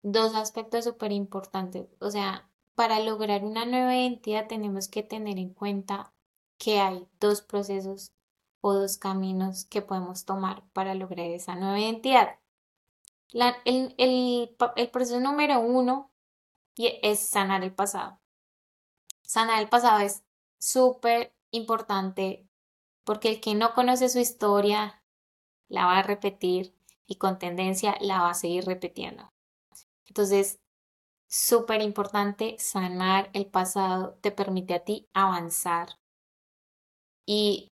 dos 0.02 0.34
aspectos 0.34 0.84
súper 0.84 1.12
importantes. 1.12 1.88
O 2.00 2.10
sea, 2.10 2.50
para 2.74 3.00
lograr 3.00 3.44
una 3.44 3.64
nueva 3.64 3.96
identidad 3.96 4.48
tenemos 4.48 4.88
que 4.88 5.02
tener 5.02 5.38
en 5.38 5.54
cuenta 5.54 6.12
que 6.58 6.80
hay 6.80 7.08
dos 7.20 7.40
procesos 7.40 8.12
o 8.60 8.74
dos 8.74 8.98
caminos 8.98 9.64
que 9.64 9.80
podemos 9.80 10.24
tomar 10.26 10.62
para 10.72 10.94
lograr 10.94 11.26
esa 11.30 11.54
nueva 11.54 11.78
identidad. 11.78 12.38
el, 13.64 13.94
el 13.96 14.90
proceso 14.90 15.20
número 15.20 15.60
uno 15.60 16.10
es 16.76 17.20
sanar 17.20 17.62
el 17.62 17.72
pasado. 17.72 18.18
Sanar 19.22 19.62
el 19.62 19.68
pasado 19.68 20.00
es 20.00 20.24
súper 20.58 21.32
importante 21.50 22.48
porque 23.04 23.28
el 23.28 23.40
que 23.40 23.54
no 23.54 23.74
conoce 23.74 24.08
su 24.08 24.18
historia 24.18 25.02
la 25.68 25.86
va 25.86 25.98
a 25.98 26.02
repetir 26.02 26.74
y 27.10 27.16
con 27.16 27.40
tendencia 27.40 27.96
la 28.00 28.22
va 28.22 28.30
a 28.30 28.34
seguir 28.34 28.64
repitiendo. 28.64 29.28
Entonces, 30.06 30.60
súper 31.28 31.82
importante, 31.82 32.56
sanar 32.60 33.30
el 33.32 33.46
pasado 33.46 34.14
te 34.20 34.30
permite 34.30 34.74
a 34.74 34.84
ti 34.84 35.08
avanzar. 35.12 35.96
Y 37.26 37.68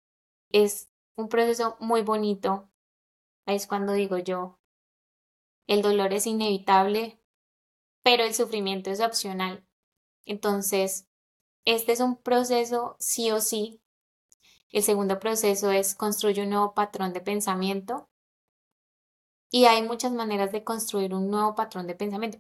es 0.51 0.89
un 1.19 1.29
proceso 1.29 1.77
muy 1.81 2.01
bonito. 2.01 2.71
Es 3.47 3.67
cuando 3.67 3.93
digo 3.93 4.17
yo, 4.17 4.57
el 5.69 5.83
dolor 5.83 6.15
es 6.15 6.27
inevitable, 6.27 7.19
pero 8.03 8.25
el 8.25 8.35
sufrimiento 8.35 8.91
es 8.91 9.01
opcional. 9.01 9.67
Entonces, 10.25 11.07
este 11.67 11.93
es 11.93 12.01
un 12.01 12.17
proceso 12.17 12.97
sí 12.99 13.31
o 13.33 13.41
sí. 13.41 13.81
El 14.71 14.83
segundo 14.83 15.19
proceso 15.19 15.71
es 15.71 15.95
construir 15.95 16.41
un 16.41 16.51
nuevo 16.51 16.73
patrón 16.73 17.13
de 17.13 17.21
pensamiento. 17.21 18.09
Y 19.51 19.65
hay 19.67 19.83
muchas 19.83 20.13
maneras 20.13 20.53
de 20.53 20.65
construir 20.65 21.15
un 21.15 21.31
nuevo 21.31 21.55
patrón 21.55 21.87
de 21.87 21.95
pensamiento 21.95 22.39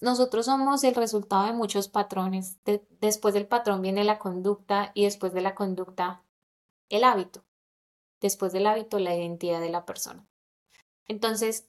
nosotros 0.00 0.46
somos 0.46 0.82
el 0.84 0.94
resultado 0.94 1.46
de 1.46 1.52
muchos 1.52 1.88
patrones. 1.88 2.58
después 3.00 3.34
del 3.34 3.46
patrón 3.46 3.82
viene 3.82 4.04
la 4.04 4.18
conducta 4.18 4.90
y 4.94 5.04
después 5.04 5.32
de 5.32 5.42
la 5.42 5.54
conducta 5.54 6.24
el 6.88 7.04
hábito. 7.04 7.44
Después 8.20 8.52
del 8.52 8.66
hábito 8.66 8.98
la 8.98 9.14
identidad 9.14 9.60
de 9.60 9.70
la 9.70 9.86
persona. 9.86 10.26
Entonces, 11.06 11.68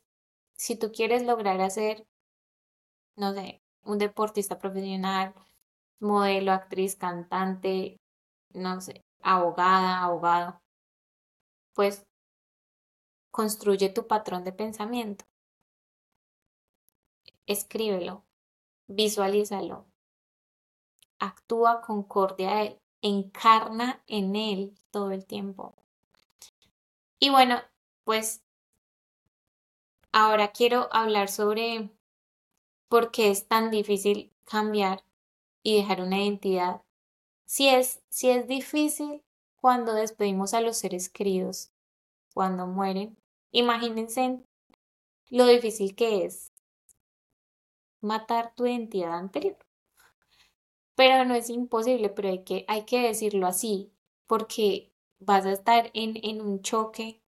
si 0.56 0.76
tú 0.76 0.92
quieres 0.92 1.24
lograr 1.24 1.62
hacer, 1.62 2.08
no 3.16 3.34
sé, 3.34 3.62
un 3.84 3.98
deportista 3.98 4.60
profesional, 4.60 5.34
modelo, 6.00 6.52
actriz, 6.52 6.96
cantante, 6.96 7.98
no 8.54 8.82
sé, 8.82 9.04
abogada, 9.22 10.04
abogado, 10.04 10.62
pues 11.74 12.06
construye 13.32 13.90
tu 13.90 14.08
patrón 14.08 14.44
de 14.44 14.52
pensamiento 14.52 15.26
escríbelo, 17.52 18.24
visualízalo, 18.88 19.86
actúa 21.20 21.82
concordia 21.82 22.50
a 22.50 22.64
él, 22.64 22.80
encarna 23.02 24.04
en 24.08 24.36
él 24.36 24.74
todo 24.92 25.12
el 25.12 25.26
tiempo. 25.26 25.76
Y 27.20 27.30
bueno, 27.30 27.62
pues 28.04 28.42
ahora 30.12 30.52
quiero 30.52 30.90
hablar 30.92 31.30
sobre 31.30 31.90
por 32.88 33.12
qué 33.12 33.30
es 33.30 33.48
tan 33.48 33.72
difícil 33.72 34.32
cambiar 34.46 35.04
y 35.64 35.78
dejar 35.78 36.02
una 36.02 36.22
identidad. 36.22 36.82
Si 37.46 37.68
es, 37.68 38.02
si 38.10 38.30
es 38.30 38.48
difícil 38.48 39.24
cuando 39.56 39.94
despedimos 39.94 40.54
a 40.54 40.62
los 40.62 40.78
seres 40.78 41.10
queridos, 41.10 41.72
cuando 42.34 42.66
mueren, 42.66 43.21
imagínense 43.52 44.44
lo 45.30 45.46
difícil 45.46 45.96
que 45.96 46.26
es 46.26 46.52
matar 48.02 48.54
tu 48.56 48.66
identidad 48.66 49.18
anterior. 49.18 49.58
Pero 50.96 51.26
no 51.26 51.36
es 51.36 51.50
imposible, 51.50 52.10
pero 52.10 52.30
hay 52.30 52.44
que, 52.44 52.66
hay 52.68 52.86
que 52.86 53.02
decirlo 53.02 53.48
así, 53.48 53.92
porque 54.28 54.92
vas 55.20 55.46
a 55.46 55.52
estar 55.52 55.90
en, 55.94 56.20
en 56.24 56.42
un 56.42 56.62
choque 56.62 57.22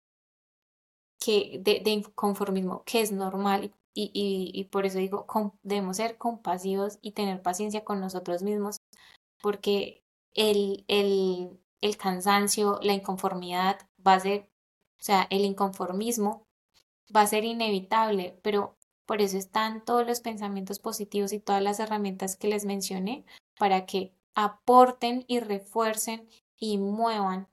que, 1.19 1.59
de, 1.61 1.80
de, 1.84 1.91
inconformismo 1.91 2.84
que 2.86 3.01
es 3.01 3.11
normal 3.11 3.74
y, 3.93 4.11
y, 4.13 4.51
y 4.53 4.65
por 4.65 4.86
eso 4.86 4.97
digo, 4.97 5.26
debemos 5.61 5.97
ser 5.97 6.17
compasivos 6.17 6.99
y 7.01 7.11
tener 7.11 7.41
paciencia 7.41 7.86
con 7.86 8.01
nosotros 8.01 8.43
mismos, 8.43 8.78
porque 9.41 10.03
el, 10.34 10.84
el, 10.88 11.59
el 11.82 11.97
cansancio, 11.97 12.80
la 12.82 12.93
inconformidad 12.93 13.80
va 14.05 14.15
a 14.15 14.19
ser, 14.19 14.49
o 15.03 15.05
sea, 15.05 15.27
el 15.31 15.43
inconformismo 15.43 16.47
va 17.13 17.23
a 17.23 17.27
ser 17.27 17.43
inevitable, 17.43 18.39
pero 18.41 18.77
por 19.05 19.21
eso 19.21 19.37
están 19.37 19.83
todos 19.83 20.07
los 20.07 20.21
pensamientos 20.21 20.79
positivos 20.79 21.33
y 21.33 21.41
todas 21.41 21.61
las 21.61 21.81
herramientas 21.81 22.37
que 22.37 22.47
les 22.47 22.63
mencioné 22.63 23.25
para 23.59 23.85
que 23.85 24.13
aporten 24.33 25.25
y 25.27 25.41
refuercen 25.41 26.29
y 26.55 26.77
muevan 26.77 27.49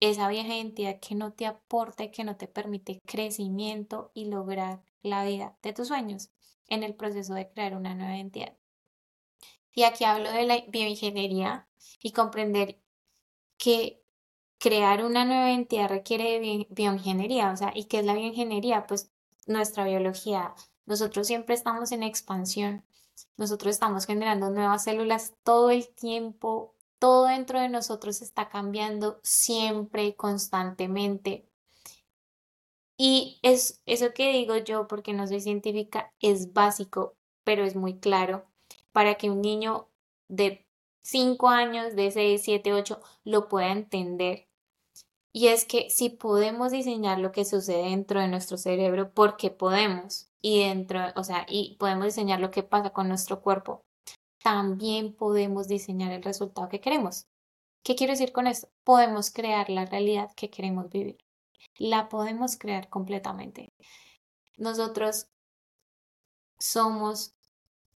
esa 0.00 0.30
vieja 0.30 0.56
identidad 0.56 0.98
que 0.98 1.14
no 1.14 1.34
te 1.34 1.44
aporte, 1.44 2.10
que 2.10 2.24
no 2.24 2.38
te 2.38 2.48
permite 2.48 3.00
crecimiento 3.04 4.10
y 4.14 4.24
lograr 4.24 4.82
la 5.02 5.26
vida 5.26 5.58
de 5.60 5.74
tus 5.74 5.88
sueños 5.88 6.30
en 6.68 6.84
el 6.84 6.94
proceso 6.94 7.34
de 7.34 7.50
crear 7.50 7.76
una 7.76 7.94
nueva 7.94 8.16
identidad. 8.16 8.56
Y 9.74 9.82
aquí 9.82 10.04
hablo 10.04 10.32
de 10.32 10.46
la 10.46 10.64
bioingeniería 10.68 11.68
y 12.02 12.12
comprender 12.12 12.80
que 13.58 13.99
crear 14.60 15.04
una 15.04 15.24
nueva 15.24 15.50
identidad 15.50 15.88
requiere 15.88 16.38
de 16.38 16.66
bioingeniería, 16.70 17.50
o 17.50 17.56
sea, 17.56 17.72
¿y 17.74 17.84
qué 17.84 18.00
es 18.00 18.04
la 18.04 18.14
bioingeniería? 18.14 18.86
Pues 18.86 19.10
nuestra 19.46 19.84
biología. 19.84 20.54
Nosotros 20.84 21.26
siempre 21.26 21.54
estamos 21.54 21.92
en 21.92 22.02
expansión. 22.02 22.84
Nosotros 23.38 23.72
estamos 23.72 24.04
generando 24.06 24.50
nuevas 24.50 24.84
células 24.84 25.34
todo 25.44 25.70
el 25.70 25.88
tiempo. 25.88 26.74
Todo 26.98 27.26
dentro 27.26 27.58
de 27.58 27.70
nosotros 27.70 28.20
está 28.20 28.50
cambiando 28.50 29.18
siempre, 29.22 30.14
constantemente. 30.14 31.48
Y 32.98 33.38
es 33.42 33.80
eso 33.86 34.12
que 34.12 34.30
digo 34.30 34.58
yo, 34.58 34.86
porque 34.86 35.14
no 35.14 35.26
soy 35.26 35.40
científica, 35.40 36.12
es 36.20 36.52
básico, 36.52 37.16
pero 37.44 37.64
es 37.64 37.74
muy 37.76 37.98
claro 37.98 38.44
para 38.92 39.14
que 39.14 39.30
un 39.30 39.40
niño 39.40 39.88
de 40.28 40.66
5 41.00 41.48
años, 41.48 41.96
de 41.96 42.10
6, 42.10 42.42
7, 42.44 42.74
8, 42.74 43.00
lo 43.24 43.48
pueda 43.48 43.72
entender. 43.72 44.49
Y 45.32 45.48
es 45.48 45.64
que 45.64 45.90
si 45.90 46.10
podemos 46.10 46.72
diseñar 46.72 47.18
lo 47.18 47.30
que 47.30 47.44
sucede 47.44 47.90
dentro 47.90 48.20
de 48.20 48.28
nuestro 48.28 48.56
cerebro, 48.56 49.12
porque 49.12 49.50
podemos, 49.50 50.28
y 50.40 50.64
dentro, 50.64 51.00
o 51.14 51.22
sea, 51.22 51.46
y 51.48 51.76
podemos 51.78 52.06
diseñar 52.06 52.40
lo 52.40 52.50
que 52.50 52.64
pasa 52.64 52.90
con 52.90 53.08
nuestro 53.08 53.40
cuerpo, 53.40 53.82
también 54.42 55.14
podemos 55.14 55.68
diseñar 55.68 56.12
el 56.12 56.22
resultado 56.22 56.68
que 56.68 56.80
queremos. 56.80 57.26
¿Qué 57.84 57.94
quiero 57.94 58.12
decir 58.12 58.32
con 58.32 58.46
esto? 58.46 58.68
Podemos 58.84 59.30
crear 59.30 59.70
la 59.70 59.86
realidad 59.86 60.30
que 60.34 60.50
queremos 60.50 60.90
vivir. 60.90 61.18
La 61.78 62.08
podemos 62.08 62.56
crear 62.56 62.88
completamente. 62.88 63.68
Nosotros 64.56 65.28
somos 66.58 67.34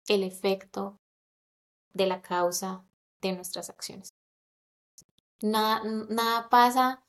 el 0.07 0.23
efecto 0.23 0.97
de 1.93 2.07
la 2.07 2.21
causa 2.21 2.83
de 3.21 3.33
nuestras 3.33 3.69
acciones. 3.69 4.09
Nada, 5.41 5.81
nada 5.83 6.49
pasa 6.49 7.03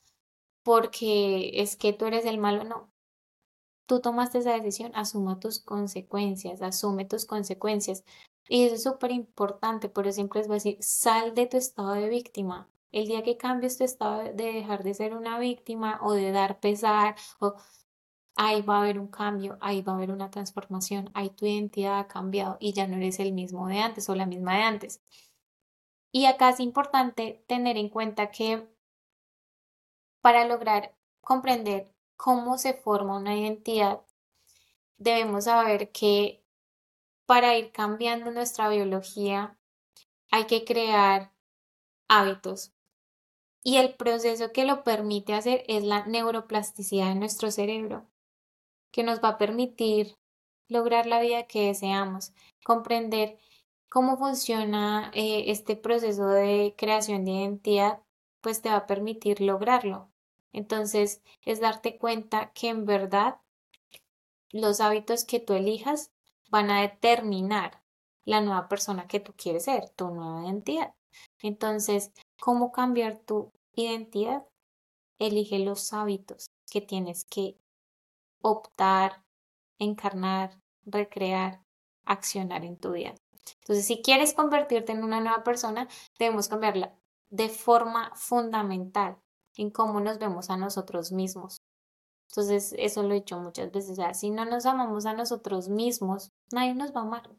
porque 0.63 1.61
es 1.63 1.77
que 1.77 1.93
tú 1.93 2.07
eres 2.07 2.25
el 2.27 2.39
malo, 2.39 2.65
no. 2.65 2.93
Tú 3.87 4.01
tomaste 4.01 4.39
esa 4.39 4.53
decisión, 4.55 4.93
asuma 4.95 5.41
tus 5.41 5.61
consecuencias, 5.61 6.63
asume 6.63 7.05
tus 7.05 7.27
consecuencias. 7.27 8.05
Y 8.49 8.65
eso 8.65 8.75
es 8.77 8.83
súper 8.83 9.11
importante, 9.13 9.89
por 9.89 10.07
eso 10.07 10.17
siempre 10.17 10.41
les 10.41 10.49
voy 10.49 10.55
a 10.55 10.59
decir, 10.59 10.79
sal 10.81 11.35
de 11.35 11.47
tu 11.47 11.57
estado 11.57 11.93
de 11.93 12.09
víctima. 12.09 12.69
El 12.93 13.07
día 13.07 13.23
que 13.23 13.37
cambies 13.37 13.79
tu 13.79 13.85
estado 13.85 14.23
de 14.23 14.33
dejar 14.33 14.83
de 14.83 14.95
ser 14.95 15.15
una 15.15 15.39
víctima 15.39 15.99
o 16.03 16.13
de 16.13 16.33
dar 16.33 16.61
pesar, 16.61 17.17
o 17.41 17.55
ahí 18.37 18.63
va 18.63 18.77
a 18.77 18.81
haber 18.83 18.99
un 18.99 19.09
cambio, 19.09 19.59
ahí 19.61 19.83
va 19.83 19.93
a 19.93 19.97
haber 19.97 20.11
una 20.11 20.31
transformación, 20.31 21.11
ahí 21.15 21.31
tu 21.31 21.47
identidad 21.47 21.99
ha 22.01 22.09
cambiado 22.09 22.57
y 22.61 22.73
ya 22.73 22.87
no 22.87 22.97
eres 22.97 23.21
el 23.21 23.33
mismo 23.33 23.69
de 23.69 23.81
antes 23.81 24.09
o 24.09 24.15
la 24.15 24.27
misma 24.27 24.57
de 24.57 24.63
antes. 24.63 25.03
Y 26.13 26.27
acá 26.27 26.51
es 26.51 26.61
importante 26.61 27.45
tener 27.49 27.77
en 27.77 27.89
cuenta 27.89 28.31
que 28.31 28.69
para 30.23 30.47
lograr 30.47 30.95
comprender 31.21 31.93
cómo 32.17 32.57
se 32.57 32.73
forma 32.73 33.19
una 33.19 33.37
identidad, 33.37 34.01
debemos 34.97 35.45
saber 35.45 35.91
que 35.93 36.43
para 37.27 37.57
ir 37.59 37.73
cambiando 37.73 38.31
nuestra 38.31 38.69
biología 38.69 39.59
hay 40.31 40.47
que 40.47 40.65
crear 40.65 41.33
hábitos. 42.09 42.73
Y 43.65 43.77
el 43.77 43.95
proceso 43.95 44.53
que 44.53 44.65
lo 44.65 44.83
permite 44.83 45.35
hacer 45.35 45.65
es 45.69 45.85
la 45.85 46.07
neuroplasticidad 46.07 47.09
de 47.09 47.15
nuestro 47.17 47.51
cerebro, 47.51 48.07
que 48.91 49.03
nos 49.03 49.23
va 49.23 49.31
a 49.31 49.39
permitir 49.39 50.17
lograr 50.69 51.07
la 51.07 51.21
vida 51.21 51.47
que 51.47 51.67
deseamos, 51.67 52.33
comprender 52.65 53.39
cómo 53.89 54.17
funciona 54.17 55.11
eh, 55.15 55.45
este 55.49 55.77
proceso 55.77 56.29
de 56.29 56.75
creación 56.77 57.25
de 57.25 57.33
identidad, 57.33 58.01
pues 58.41 58.63
te 58.63 58.69
va 58.69 58.77
a 58.77 58.87
permitir 58.87 59.41
lograrlo. 59.41 60.12
Entonces, 60.53 61.23
es 61.45 61.61
darte 61.61 61.99
cuenta 61.99 62.53
que 62.53 62.69
en 62.69 62.85
verdad 62.85 63.41
los 64.51 64.81
hábitos 64.81 65.25
que 65.25 65.41
tú 65.41 65.55
elijas 65.55 66.13
van 66.51 66.71
a 66.71 66.83
determinar 66.83 67.83
la 68.25 68.41
nueva 68.41 68.69
persona 68.69 69.09
que 69.09 69.21
tú 69.21 69.33
quieres 69.37 69.65
ser, 69.65 69.89
tu 69.91 70.11
nueva 70.11 70.45
identidad. 70.45 70.95
Entonces, 71.41 72.13
¿cómo 72.41 72.71
cambiar 72.71 73.19
tu 73.19 73.51
identidad? 73.75 74.47
Elige 75.19 75.59
los 75.59 75.93
hábitos 75.93 76.51
que 76.71 76.81
tienes 76.81 77.25
que 77.25 77.57
optar, 78.41 79.25
encarnar, 79.79 80.61
recrear, 80.85 81.63
accionar 82.05 82.65
en 82.65 82.77
tu 82.77 82.93
vida. 82.93 83.15
Entonces, 83.61 83.87
si 83.87 84.03
quieres 84.03 84.35
convertirte 84.35 84.93
en 84.93 85.05
una 85.05 85.21
nueva 85.21 85.43
persona, 85.45 85.89
debemos 86.19 86.49
cambiarla 86.49 86.95
de 87.31 87.49
forma 87.49 88.13
fundamental 88.15 89.22
en 89.57 89.71
cómo 89.71 90.01
nos 90.01 90.19
vemos 90.19 90.51
a 90.51 90.57
nosotros 90.57 91.13
mismos. 91.13 91.63
Entonces, 92.31 92.75
eso 92.79 93.03
lo 93.03 93.11
he 93.11 93.17
dicho 93.17 93.39
muchas 93.39 93.71
veces. 93.71 93.91
O 93.91 93.95
sea, 93.95 94.15
si 94.15 94.31
no 94.31 94.45
nos 94.47 94.65
amamos 94.65 95.05
a 95.05 95.13
nosotros 95.13 95.69
mismos, 95.69 96.33
nadie 96.51 96.75
nos 96.75 96.95
va 96.95 97.01
a 97.01 97.05
amar. 97.05 97.31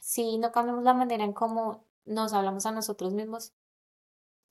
Si 0.00 0.36
no 0.38 0.52
cambiamos 0.52 0.84
la 0.84 0.94
manera 0.94 1.24
en 1.24 1.32
cómo 1.32 1.84
nos 2.04 2.32
hablamos 2.32 2.66
a 2.66 2.72
nosotros 2.72 3.14
mismos, 3.14 3.52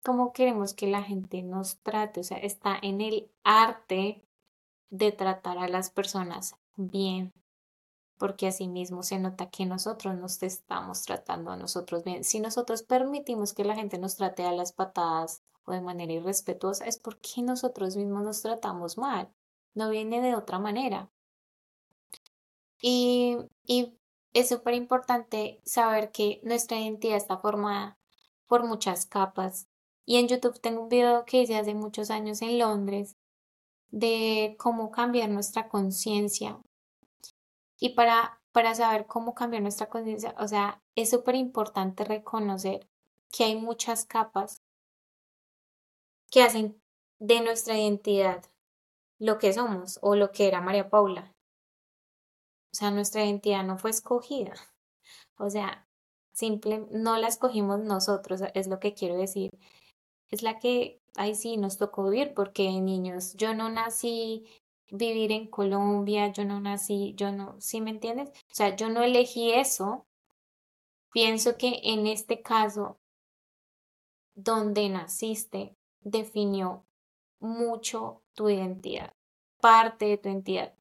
¿cómo 0.02 0.32
queremos 0.32 0.72
que 0.72 0.86
la 0.86 1.02
gente 1.02 1.42
nos 1.42 1.78
trate? 1.80 2.20
O 2.20 2.24
sea, 2.24 2.38
está 2.38 2.78
en 2.80 3.00
el 3.00 3.30
arte 3.44 4.26
de 4.90 5.12
tratar 5.12 5.58
a 5.58 5.68
las 5.68 5.90
personas 5.90 6.54
bien, 6.76 7.32
porque 8.18 8.46
así 8.46 8.68
mismo 8.68 9.02
se 9.02 9.18
nota 9.18 9.50
que 9.50 9.66
nosotros 9.66 10.14
nos 10.16 10.42
estamos 10.42 11.02
tratando 11.02 11.50
a 11.50 11.56
nosotros 11.56 12.04
bien. 12.04 12.24
Si 12.24 12.40
nosotros 12.40 12.82
permitimos 12.82 13.52
que 13.52 13.64
la 13.64 13.74
gente 13.74 13.98
nos 13.98 14.16
trate 14.16 14.44
a 14.46 14.52
las 14.52 14.72
patadas 14.72 15.42
o 15.66 15.72
de 15.72 15.80
manera 15.82 16.12
irrespetuosa, 16.12 16.86
es 16.86 16.98
porque 16.98 17.42
nosotros 17.42 17.96
mismos 17.96 18.22
nos 18.22 18.42
tratamos 18.42 18.96
mal. 18.96 19.30
No 19.74 19.90
viene 19.90 20.22
de 20.22 20.34
otra 20.34 20.58
manera. 20.58 21.10
Y, 22.80 23.36
y 23.64 23.98
es 24.32 24.48
súper 24.48 24.74
importante 24.74 25.60
saber 25.64 26.12
que 26.12 26.40
nuestra 26.44 26.78
identidad 26.78 27.16
está 27.16 27.38
formada 27.38 27.98
por 28.46 28.64
muchas 28.66 29.06
capas. 29.06 29.68
Y 30.04 30.16
en 30.16 30.28
YouTube 30.28 30.60
tengo 30.60 30.82
un 30.82 30.88
video 30.88 31.24
que 31.24 31.42
hice 31.42 31.56
hace 31.56 31.74
muchos 31.74 32.10
años 32.10 32.40
en 32.42 32.58
Londres 32.58 33.16
de 33.90 34.56
cómo 34.58 34.90
cambiar 34.90 35.30
nuestra 35.30 35.68
conciencia. 35.68 36.58
Y 37.78 37.90
para, 37.90 38.40
para 38.52 38.74
saber 38.74 39.06
cómo 39.06 39.34
cambiar 39.34 39.62
nuestra 39.62 39.88
conciencia, 39.88 40.34
o 40.38 40.46
sea, 40.46 40.82
es 40.94 41.10
súper 41.10 41.34
importante 41.34 42.04
reconocer 42.04 42.88
que 43.30 43.44
hay 43.44 43.56
muchas 43.56 44.04
capas 44.04 44.62
que 46.30 46.42
hacen 46.42 46.80
de 47.18 47.40
nuestra 47.40 47.78
identidad 47.78 48.44
lo 49.18 49.38
que 49.38 49.52
somos 49.52 49.98
o 50.02 50.14
lo 50.14 50.32
que 50.32 50.46
era 50.48 50.60
María 50.60 50.90
Paula. 50.90 51.34
O 52.72 52.76
sea, 52.76 52.90
nuestra 52.90 53.24
identidad 53.24 53.64
no 53.64 53.78
fue 53.78 53.90
escogida. 53.90 54.54
O 55.38 55.48
sea, 55.48 55.88
simple, 56.32 56.86
no 56.90 57.16
la 57.16 57.28
escogimos 57.28 57.80
nosotros, 57.80 58.42
es 58.54 58.66
lo 58.66 58.78
que 58.78 58.94
quiero 58.94 59.16
decir. 59.16 59.50
Es 60.30 60.42
la 60.42 60.58
que, 60.58 61.00
ahí 61.16 61.34
sí, 61.34 61.56
nos 61.56 61.78
tocó 61.78 62.04
vivir, 62.04 62.34
porque 62.34 62.68
niños, 62.80 63.34
yo 63.36 63.54
no 63.54 63.70
nací 63.70 64.46
vivir 64.90 65.32
en 65.32 65.48
Colombia, 65.48 66.32
yo 66.32 66.44
no 66.44 66.60
nací, 66.60 67.14
yo 67.16 67.32
no, 67.32 67.60
¿sí 67.60 67.80
me 67.80 67.90
entiendes? 67.90 68.28
O 68.28 68.54
sea, 68.54 68.76
yo 68.76 68.88
no 68.88 69.02
elegí 69.02 69.52
eso. 69.52 70.06
Pienso 71.12 71.56
que 71.56 71.80
en 71.82 72.06
este 72.06 72.42
caso, 72.42 72.98
donde 74.34 74.88
naciste, 74.90 75.76
definió 76.06 76.84
mucho 77.40 78.22
tu 78.34 78.48
identidad, 78.48 79.12
parte 79.60 80.04
de 80.06 80.18
tu 80.18 80.28
identidad. 80.28 80.72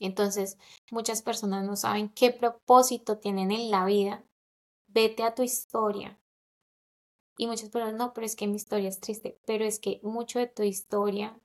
Entonces, 0.00 0.58
muchas 0.90 1.22
personas 1.22 1.64
no 1.64 1.76
saben 1.76 2.08
qué 2.08 2.32
propósito 2.32 3.18
tienen 3.18 3.52
en 3.52 3.70
la 3.70 3.84
vida. 3.84 4.24
Vete 4.88 5.22
a 5.22 5.34
tu 5.34 5.42
historia. 5.42 6.18
Y 7.38 7.46
muchas 7.46 7.68
personas, 7.70 7.94
no, 7.94 8.12
pero 8.12 8.26
es 8.26 8.34
que 8.34 8.48
mi 8.48 8.56
historia 8.56 8.88
es 8.88 8.98
triste, 8.98 9.38
pero 9.46 9.64
es 9.64 9.78
que 9.78 10.00
mucho 10.02 10.40
de 10.40 10.48
tu 10.48 10.62
historia 10.62 11.38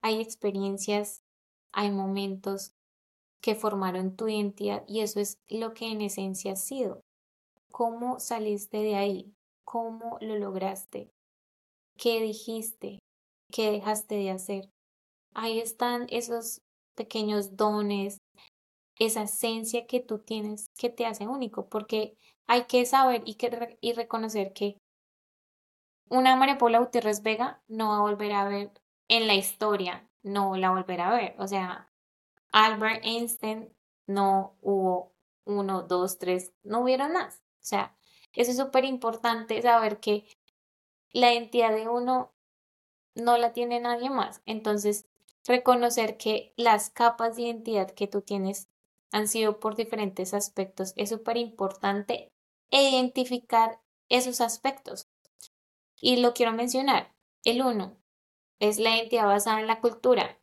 hay 0.00 0.20
experiencias, 0.20 1.24
hay 1.72 1.90
momentos 1.90 2.74
que 3.40 3.56
formaron 3.56 4.16
tu 4.16 4.28
identidad 4.28 4.84
y 4.86 5.00
eso 5.00 5.18
es 5.18 5.40
lo 5.48 5.74
que 5.74 5.90
en 5.90 6.00
esencia 6.00 6.52
has 6.52 6.64
sido. 6.64 7.02
¿Cómo 7.72 8.20
saliste 8.20 8.78
de 8.78 8.94
ahí? 8.94 9.34
¿Cómo 9.64 10.18
lo 10.20 10.36
lograste? 10.36 11.13
¿Qué 11.96 12.20
dijiste? 12.20 12.98
¿Qué 13.52 13.70
dejaste 13.70 14.16
de 14.16 14.30
hacer? 14.30 14.68
Ahí 15.34 15.60
están 15.60 16.06
esos 16.10 16.60
pequeños 16.94 17.56
dones, 17.56 18.18
esa 18.98 19.22
esencia 19.22 19.86
que 19.86 20.00
tú 20.00 20.18
tienes 20.18 20.66
que 20.78 20.90
te 20.90 21.06
hace 21.06 21.26
único, 21.26 21.68
porque 21.68 22.16
hay 22.46 22.64
que 22.64 22.84
saber 22.86 23.22
y, 23.24 23.34
que, 23.34 23.78
y 23.80 23.92
reconocer 23.92 24.52
que 24.52 24.76
una 26.08 26.36
María 26.36 26.58
Gutiérrez 26.58 27.22
Vega 27.22 27.62
no 27.68 27.88
va 27.88 27.96
a 27.98 28.02
volver 28.02 28.32
a 28.32 28.48
ver 28.48 28.70
en 29.08 29.26
la 29.26 29.34
historia, 29.34 30.08
no 30.22 30.56
la 30.56 30.70
volverá 30.70 31.10
a 31.10 31.16
ver. 31.16 31.34
O 31.38 31.46
sea, 31.46 31.90
Albert 32.52 33.04
Einstein 33.04 33.72
no 34.06 34.56
hubo 34.60 35.12
uno, 35.44 35.82
dos, 35.82 36.18
tres, 36.18 36.52
no 36.62 36.80
hubiera 36.80 37.08
más. 37.08 37.42
O 37.60 37.66
sea, 37.66 37.96
eso 38.32 38.50
es 38.50 38.56
súper 38.56 38.84
importante 38.84 39.60
saber 39.62 40.00
que 40.00 40.26
la 41.14 41.32
identidad 41.32 41.74
de 41.74 41.88
uno 41.88 42.34
no 43.14 43.38
la 43.38 43.52
tiene 43.52 43.80
nadie 43.80 44.10
más. 44.10 44.42
Entonces, 44.44 45.06
reconocer 45.46 46.18
que 46.18 46.52
las 46.56 46.90
capas 46.90 47.36
de 47.36 47.42
identidad 47.42 47.90
que 47.90 48.08
tú 48.08 48.20
tienes 48.20 48.68
han 49.12 49.28
sido 49.28 49.60
por 49.60 49.76
diferentes 49.76 50.34
aspectos 50.34 50.92
es 50.96 51.10
súper 51.10 51.36
importante 51.36 52.32
e 52.70 52.90
identificar 52.90 53.80
esos 54.08 54.40
aspectos. 54.40 55.08
Y 56.00 56.16
lo 56.16 56.34
quiero 56.34 56.52
mencionar. 56.52 57.14
El 57.44 57.62
uno 57.62 57.96
es 58.58 58.78
la 58.78 58.96
identidad 58.96 59.26
basada 59.26 59.60
en 59.60 59.68
la 59.68 59.80
cultura. 59.80 60.40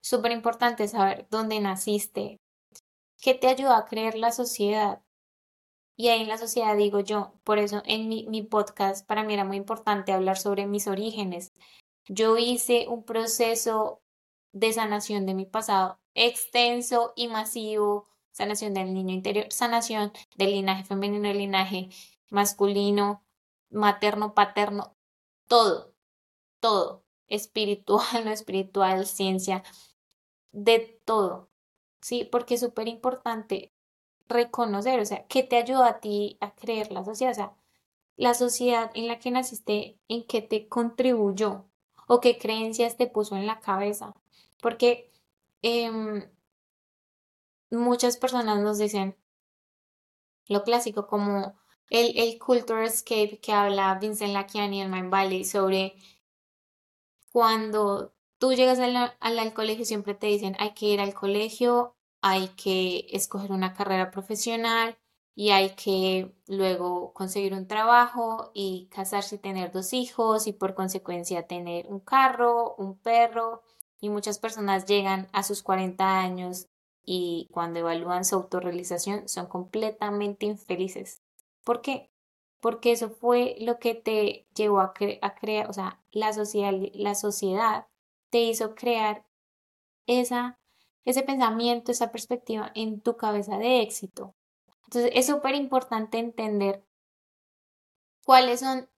Súper 0.00 0.32
importante 0.32 0.88
saber 0.88 1.28
dónde 1.30 1.60
naciste, 1.60 2.40
qué 3.20 3.34
te 3.34 3.46
ayuda 3.46 3.78
a 3.78 3.84
creer 3.84 4.16
la 4.16 4.32
sociedad. 4.32 5.02
Y 6.00 6.10
ahí 6.10 6.22
en 6.22 6.28
la 6.28 6.38
sociedad 6.38 6.76
digo 6.76 7.00
yo, 7.00 7.32
por 7.42 7.58
eso 7.58 7.82
en 7.84 8.08
mi, 8.08 8.24
mi 8.28 8.42
podcast 8.42 9.04
para 9.04 9.24
mí 9.24 9.34
era 9.34 9.44
muy 9.44 9.56
importante 9.56 10.12
hablar 10.12 10.38
sobre 10.38 10.64
mis 10.68 10.86
orígenes, 10.86 11.52
yo 12.06 12.38
hice 12.38 12.86
un 12.88 13.02
proceso 13.02 14.00
de 14.52 14.72
sanación 14.72 15.26
de 15.26 15.34
mi 15.34 15.44
pasado 15.44 15.98
extenso 16.14 17.12
y 17.16 17.26
masivo, 17.26 18.06
sanación 18.30 18.74
del 18.74 18.94
niño 18.94 19.12
interior, 19.12 19.46
sanación 19.50 20.12
del 20.36 20.52
linaje 20.52 20.84
femenino, 20.84 21.26
del 21.26 21.38
linaje 21.38 21.88
masculino, 22.30 23.24
materno, 23.68 24.34
paterno, 24.34 24.96
todo, 25.48 25.96
todo, 26.60 27.04
espiritual, 27.26 28.06
no 28.24 28.30
espiritual, 28.30 29.04
ciencia, 29.04 29.64
de 30.52 31.00
todo, 31.04 31.50
¿sí? 32.00 32.24
Porque 32.24 32.54
es 32.54 32.60
súper 32.60 32.86
importante 32.86 33.72
reconocer, 34.28 35.00
o 35.00 35.04
sea, 35.04 35.26
¿qué 35.28 35.42
te 35.42 35.56
ayuda 35.56 35.88
a 35.88 36.00
ti 36.00 36.38
a 36.40 36.54
creer 36.54 36.92
la 36.92 37.04
sociedad? 37.04 37.32
O 37.32 37.34
sea, 37.34 37.52
la 38.16 38.34
sociedad 38.34 38.90
en 38.94 39.08
la 39.08 39.18
que 39.18 39.30
naciste, 39.30 39.98
¿en 40.08 40.26
qué 40.26 40.42
te 40.42 40.68
contribuyó? 40.68 41.68
o 42.08 42.20
qué 42.20 42.38
creencias 42.38 42.96
te 42.96 43.06
puso 43.06 43.36
en 43.36 43.46
la 43.46 43.60
cabeza. 43.60 44.14
Porque 44.60 45.12
em, 45.62 46.28
muchas 47.70 48.16
personas 48.16 48.58
nos 48.60 48.78
dicen 48.78 49.16
lo 50.48 50.64
clásico 50.64 51.06
como 51.06 51.54
el, 51.90 52.18
el 52.18 52.38
Culture 52.38 52.84
Escape 52.84 53.38
que 53.40 53.52
habla 53.52 53.98
Vincent 54.00 54.32
Lakiani 54.32 54.82
en 54.82 54.90
Mind 54.90 55.10
Valley 55.10 55.44
sobre 55.44 55.94
cuando 57.30 58.14
tú 58.38 58.54
llegas 58.54 58.78
al, 58.78 58.96
al 59.20 59.54
colegio 59.54 59.84
siempre 59.84 60.14
te 60.14 60.26
dicen 60.26 60.56
hay 60.58 60.72
que 60.72 60.86
ir 60.86 61.00
al 61.00 61.14
colegio, 61.14 61.94
hay 62.20 62.48
que 62.48 63.06
escoger 63.10 63.52
una 63.52 63.74
carrera 63.74 64.10
profesional, 64.10 64.96
y 65.38 65.50
hay 65.50 65.70
que 65.76 66.34
luego 66.48 67.12
conseguir 67.12 67.54
un 67.54 67.68
trabajo 67.68 68.50
y 68.54 68.88
casarse 68.90 69.36
y 69.36 69.38
tener 69.38 69.70
dos 69.70 69.92
hijos 69.92 70.48
y 70.48 70.52
por 70.52 70.74
consecuencia 70.74 71.46
tener 71.46 71.86
un 71.86 72.00
carro, 72.00 72.74
un 72.74 72.98
perro 72.98 73.62
y 74.00 74.08
muchas 74.08 74.40
personas 74.40 74.84
llegan 74.86 75.28
a 75.32 75.44
sus 75.44 75.62
40 75.62 76.18
años 76.18 76.66
y 77.04 77.46
cuando 77.52 77.78
evalúan 77.78 78.24
su 78.24 78.34
autorrealización 78.34 79.28
son 79.28 79.46
completamente 79.46 80.44
infelices. 80.44 81.22
¿Por 81.62 81.82
qué? 81.82 82.10
Porque 82.58 82.90
eso 82.90 83.08
fue 83.08 83.54
lo 83.60 83.78
que 83.78 83.94
te 83.94 84.48
llevó 84.56 84.80
a, 84.80 84.92
crear, 84.92 85.70
o 85.70 85.72
sea, 85.72 86.02
la, 86.10 86.32
la 86.94 87.14
sociedad 87.14 87.86
te 88.30 88.40
hizo 88.40 88.74
crear 88.74 89.24
esa 90.08 90.57
ese 91.10 91.22
pensamiento, 91.22 91.90
esa 91.90 92.12
perspectiva 92.12 92.70
en 92.74 93.00
tu 93.00 93.16
cabeza 93.16 93.56
de 93.56 93.80
éxito. 93.80 94.34
Entonces 94.84 95.10
es 95.14 95.26
súper 95.26 95.54
importante 95.54 96.18
entender 96.18 96.84
cuáles 98.24 98.60
son 98.60 98.88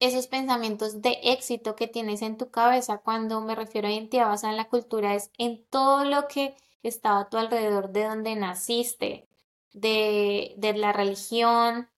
esos 0.00 0.26
pensamientos 0.26 1.02
de 1.02 1.18
éxito 1.22 1.76
que 1.76 1.88
tienes 1.88 2.22
en 2.22 2.38
tu 2.38 2.50
cabeza. 2.50 2.98
Cuando 2.98 3.40
me 3.42 3.54
refiero 3.54 3.88
a 3.88 3.92
identidad 3.92 4.28
basada 4.28 4.52
en 4.52 4.56
la 4.56 4.68
cultura, 4.68 5.14
es 5.14 5.30
en 5.38 5.64
todo 5.66 6.04
lo 6.04 6.26
que 6.26 6.56
estaba 6.82 7.20
a 7.20 7.28
tu 7.28 7.36
alrededor, 7.36 7.90
de 7.90 8.04
donde 8.04 8.34
naciste, 8.36 9.28
de, 9.72 10.54
de 10.56 10.72
la 10.74 10.92
religión, 10.92 11.90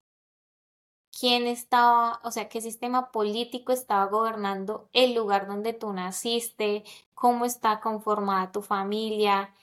quién 1.11 1.47
estaba, 1.47 2.19
o 2.23 2.31
sea, 2.31 2.49
qué 2.49 2.61
sistema 2.61 3.11
político 3.11 3.71
estaba 3.71 4.05
gobernando 4.05 4.89
el 4.93 5.13
lugar 5.15 5.47
donde 5.47 5.73
tú 5.73 5.93
naciste, 5.93 6.83
cómo 7.13 7.45
está 7.45 7.79
conformada 7.79 8.51
tu 8.51 8.61
familia, 8.61 9.53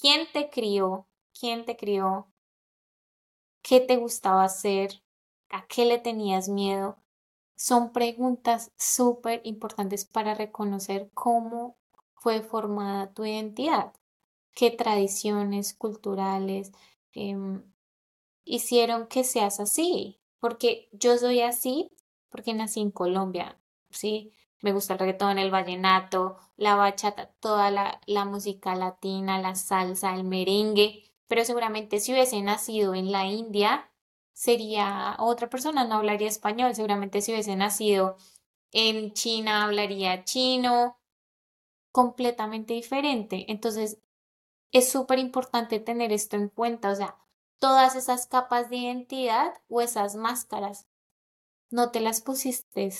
quién 0.00 0.26
te 0.32 0.50
crió, 0.50 1.06
quién 1.38 1.64
te 1.64 1.76
crió, 1.76 2.28
qué 3.62 3.80
te 3.80 3.96
gustaba 3.96 4.44
hacer, 4.44 5.02
a 5.50 5.66
qué 5.66 5.84
le 5.86 5.98
tenías 5.98 6.48
miedo. 6.48 6.98
Son 7.56 7.92
preguntas 7.92 8.72
súper 8.76 9.40
importantes 9.44 10.04
para 10.04 10.34
reconocer 10.34 11.10
cómo 11.14 11.76
fue 12.14 12.42
formada 12.42 13.12
tu 13.12 13.24
identidad, 13.24 13.92
qué 14.54 14.70
tradiciones 14.70 15.74
culturales 15.74 16.72
em, 17.12 17.62
hicieron 18.44 19.06
que 19.08 19.24
seas 19.24 19.60
así, 19.60 20.20
porque 20.46 20.88
yo 20.92 21.18
soy 21.18 21.40
así 21.40 21.90
porque 22.28 22.54
nací 22.54 22.80
en 22.80 22.92
Colombia, 22.92 23.58
¿sí? 23.90 24.32
Me 24.62 24.72
gusta 24.72 24.92
el 24.92 25.00
reggaetón, 25.00 25.38
el 25.38 25.50
vallenato, 25.50 26.36
la 26.56 26.76
bachata, 26.76 27.32
toda 27.40 27.72
la, 27.72 28.00
la 28.06 28.24
música 28.24 28.76
latina, 28.76 29.40
la 29.40 29.56
salsa, 29.56 30.14
el 30.14 30.22
merengue, 30.22 31.02
pero 31.26 31.44
seguramente 31.44 31.98
si 31.98 32.12
hubiese 32.12 32.40
nacido 32.42 32.94
en 32.94 33.10
la 33.10 33.26
India, 33.26 33.90
sería 34.34 35.16
otra 35.18 35.50
persona, 35.50 35.84
no 35.84 35.96
hablaría 35.96 36.28
español, 36.28 36.76
seguramente 36.76 37.22
si 37.22 37.32
hubiese 37.32 37.56
nacido 37.56 38.16
en 38.70 39.14
China, 39.14 39.64
hablaría 39.64 40.22
chino, 40.22 40.96
completamente 41.90 42.72
diferente. 42.74 43.46
Entonces, 43.48 43.98
es 44.70 44.92
súper 44.92 45.18
importante 45.18 45.80
tener 45.80 46.12
esto 46.12 46.36
en 46.36 46.50
cuenta, 46.50 46.92
o 46.92 46.94
sea, 46.94 47.16
todas 47.58 47.96
esas 47.96 48.26
capas 48.26 48.70
de 48.70 48.76
identidad 48.76 49.54
o 49.68 49.80
esas 49.80 50.16
máscaras. 50.16 50.86
No 51.70 51.90
te 51.90 52.00
las 52.00 52.20
pusiste 52.20 52.92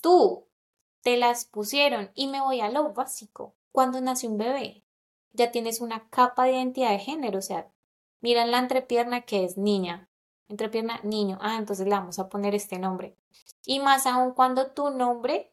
tú, 0.00 0.46
te 1.02 1.16
las 1.16 1.44
pusieron 1.44 2.10
y 2.14 2.28
me 2.28 2.40
voy 2.40 2.60
a 2.60 2.70
lo 2.70 2.92
básico. 2.92 3.54
Cuando 3.72 4.00
nace 4.00 4.28
un 4.28 4.38
bebé, 4.38 4.84
ya 5.32 5.50
tienes 5.50 5.80
una 5.80 6.08
capa 6.08 6.44
de 6.44 6.52
identidad 6.52 6.90
de 6.90 6.98
género, 6.98 7.38
o 7.38 7.42
sea, 7.42 7.70
mira 8.20 8.46
la 8.46 8.58
entrepierna 8.58 9.22
que 9.22 9.44
es 9.44 9.58
niña, 9.58 10.08
entrepierna 10.48 11.00
niño, 11.02 11.38
ah, 11.40 11.56
entonces 11.58 11.86
le 11.86 11.92
vamos 11.92 12.18
a 12.18 12.28
poner 12.28 12.54
este 12.54 12.78
nombre. 12.78 13.16
Y 13.66 13.80
más 13.80 14.06
aún 14.06 14.32
cuando 14.32 14.70
tu 14.70 14.90
nombre 14.90 15.52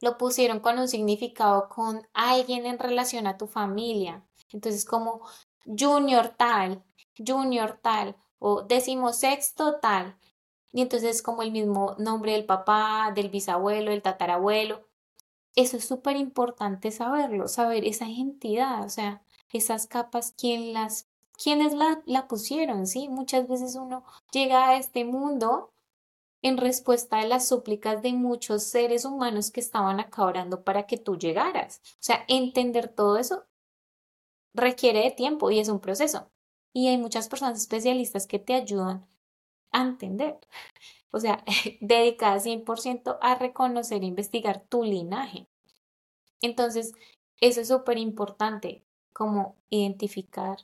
lo 0.00 0.16
pusieron 0.18 0.60
con 0.60 0.78
un 0.78 0.88
significado 0.88 1.68
con 1.68 2.06
alguien 2.12 2.66
en 2.66 2.78
relación 2.78 3.26
a 3.26 3.36
tu 3.36 3.46
familia. 3.46 4.26
Entonces 4.50 4.84
como 4.84 5.20
junior 5.64 6.28
tal, 6.28 6.82
junior 7.16 7.78
tal 7.82 8.16
o 8.38 8.62
decimosexto 8.62 9.78
tal. 9.80 10.16
Y 10.72 10.82
entonces 10.82 11.22
como 11.22 11.42
el 11.42 11.52
mismo 11.52 11.96
nombre 11.98 12.32
del 12.32 12.46
papá, 12.46 13.12
del 13.14 13.28
bisabuelo, 13.28 13.90
del 13.90 14.02
tatarabuelo. 14.02 14.88
Eso 15.56 15.76
es 15.76 15.84
súper 15.86 16.16
importante 16.16 16.90
saberlo, 16.92 17.48
saber 17.48 17.84
esa 17.84 18.06
entidad, 18.06 18.84
o 18.84 18.88
sea, 18.88 19.22
esas 19.52 19.88
capas, 19.88 20.32
quién 20.38 20.72
las, 20.72 21.08
quiénes 21.42 21.72
la, 21.74 22.02
la 22.06 22.28
pusieron, 22.28 22.86
¿sí? 22.86 23.08
Muchas 23.08 23.48
veces 23.48 23.74
uno 23.74 24.04
llega 24.32 24.68
a 24.68 24.76
este 24.76 25.04
mundo 25.04 25.72
en 26.42 26.56
respuesta 26.56 27.18
a 27.18 27.26
las 27.26 27.48
súplicas 27.48 28.00
de 28.02 28.12
muchos 28.12 28.62
seres 28.62 29.04
humanos 29.04 29.50
que 29.50 29.60
estaban 29.60 30.00
acá 30.00 30.24
orando 30.24 30.64
para 30.64 30.86
que 30.86 30.96
tú 30.96 31.18
llegaras. 31.18 31.80
O 31.94 31.98
sea, 31.98 32.24
entender 32.28 32.88
todo 32.88 33.18
eso 33.18 33.44
requiere 34.54 35.02
de 35.02 35.10
tiempo 35.10 35.50
y 35.50 35.60
es 35.60 35.68
un 35.68 35.80
proceso. 35.80 36.30
Y 36.72 36.88
hay 36.88 36.98
muchas 36.98 37.28
personas 37.28 37.58
especialistas 37.58 38.26
que 38.26 38.38
te 38.38 38.54
ayudan 38.54 39.06
a 39.72 39.82
entender. 39.82 40.38
O 41.10 41.20
sea, 41.20 41.44
dedicadas 41.80 42.46
100% 42.46 43.18
a 43.20 43.34
reconocer 43.34 44.02
e 44.02 44.06
investigar 44.06 44.64
tu 44.68 44.84
linaje. 44.84 45.48
Entonces, 46.40 46.92
eso 47.40 47.60
es 47.60 47.68
súper 47.68 47.98
importante, 47.98 48.84
como 49.12 49.56
identificar 49.68 50.58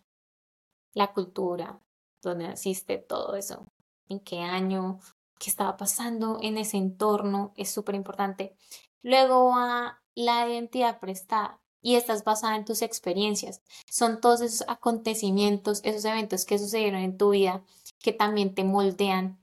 la 0.94 1.12
cultura, 1.12 1.80
dónde 2.22 2.48
naciste, 2.48 2.98
todo 2.98 3.36
eso, 3.36 3.66
en 4.08 4.20
qué 4.20 4.40
año, 4.40 4.98
qué 5.38 5.50
estaba 5.50 5.76
pasando 5.76 6.38
en 6.42 6.58
ese 6.58 6.76
entorno, 6.78 7.52
es 7.56 7.70
súper 7.70 7.94
importante. 7.94 8.56
Luego 9.02 9.54
a 9.54 10.02
la 10.14 10.48
identidad 10.48 10.98
prestada 10.98 11.60
y 11.86 11.94
estás 11.94 12.24
basada 12.24 12.56
en 12.56 12.64
tus 12.64 12.82
experiencias. 12.82 13.62
Son 13.88 14.20
todos 14.20 14.40
esos 14.40 14.64
acontecimientos, 14.66 15.82
esos 15.84 16.04
eventos 16.04 16.44
que 16.44 16.58
sucedieron 16.58 17.00
en 17.00 17.16
tu 17.16 17.30
vida 17.30 17.62
que 18.00 18.12
también 18.12 18.56
te 18.56 18.64
moldean 18.64 19.38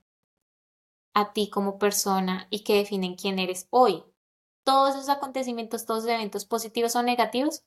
a 1.13 1.31
ti 1.31 1.49
como 1.49 1.79
persona 1.79 2.47
y 2.49 2.65
que 2.65 2.75
definen 2.75 3.15
quién 3.15 3.39
eres 3.39 3.67
hoy. 3.69 4.03
Todos 4.65 4.95
esos 4.95 5.07
acontecimientos, 5.07 5.85
todos 5.85 6.03
esos 6.03 6.15
eventos 6.15 6.43
positivos 6.43 6.97
o 6.97 7.01
negativos 7.01 7.63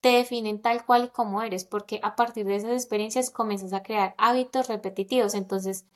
te 0.00 0.08
definen 0.08 0.60
tal 0.60 0.84
cual 0.84 1.04
y 1.04 1.08
como 1.10 1.40
eres, 1.40 1.64
porque 1.64 2.00
a 2.02 2.16
partir 2.16 2.46
de 2.46 2.56
esas 2.56 2.72
experiencias 2.72 3.30
comienzas 3.30 3.72
a 3.72 3.84
crear 3.84 4.16
hábitos 4.18 4.66
repetitivos. 4.66 5.34
Entonces, 5.34 5.86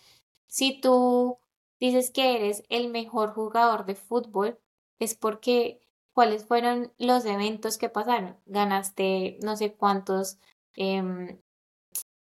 si 0.46 0.80
tú 0.80 1.40
dices 1.80 2.12
que 2.12 2.36
eres 2.36 2.62
el 2.68 2.90
mejor 2.90 3.34
jugador 3.34 3.86
de 3.86 3.96
fútbol, 3.96 4.60
es 5.00 5.16
porque 5.16 5.80
cuáles 6.14 6.44
fueron 6.47 6.93
los 6.98 7.24
eventos 7.24 7.78
que 7.78 7.89
pasaron. 7.89 8.36
Ganaste 8.47 9.39
no 9.43 9.56
sé 9.56 9.74
cuántos, 9.74 10.39
em, 10.76 11.39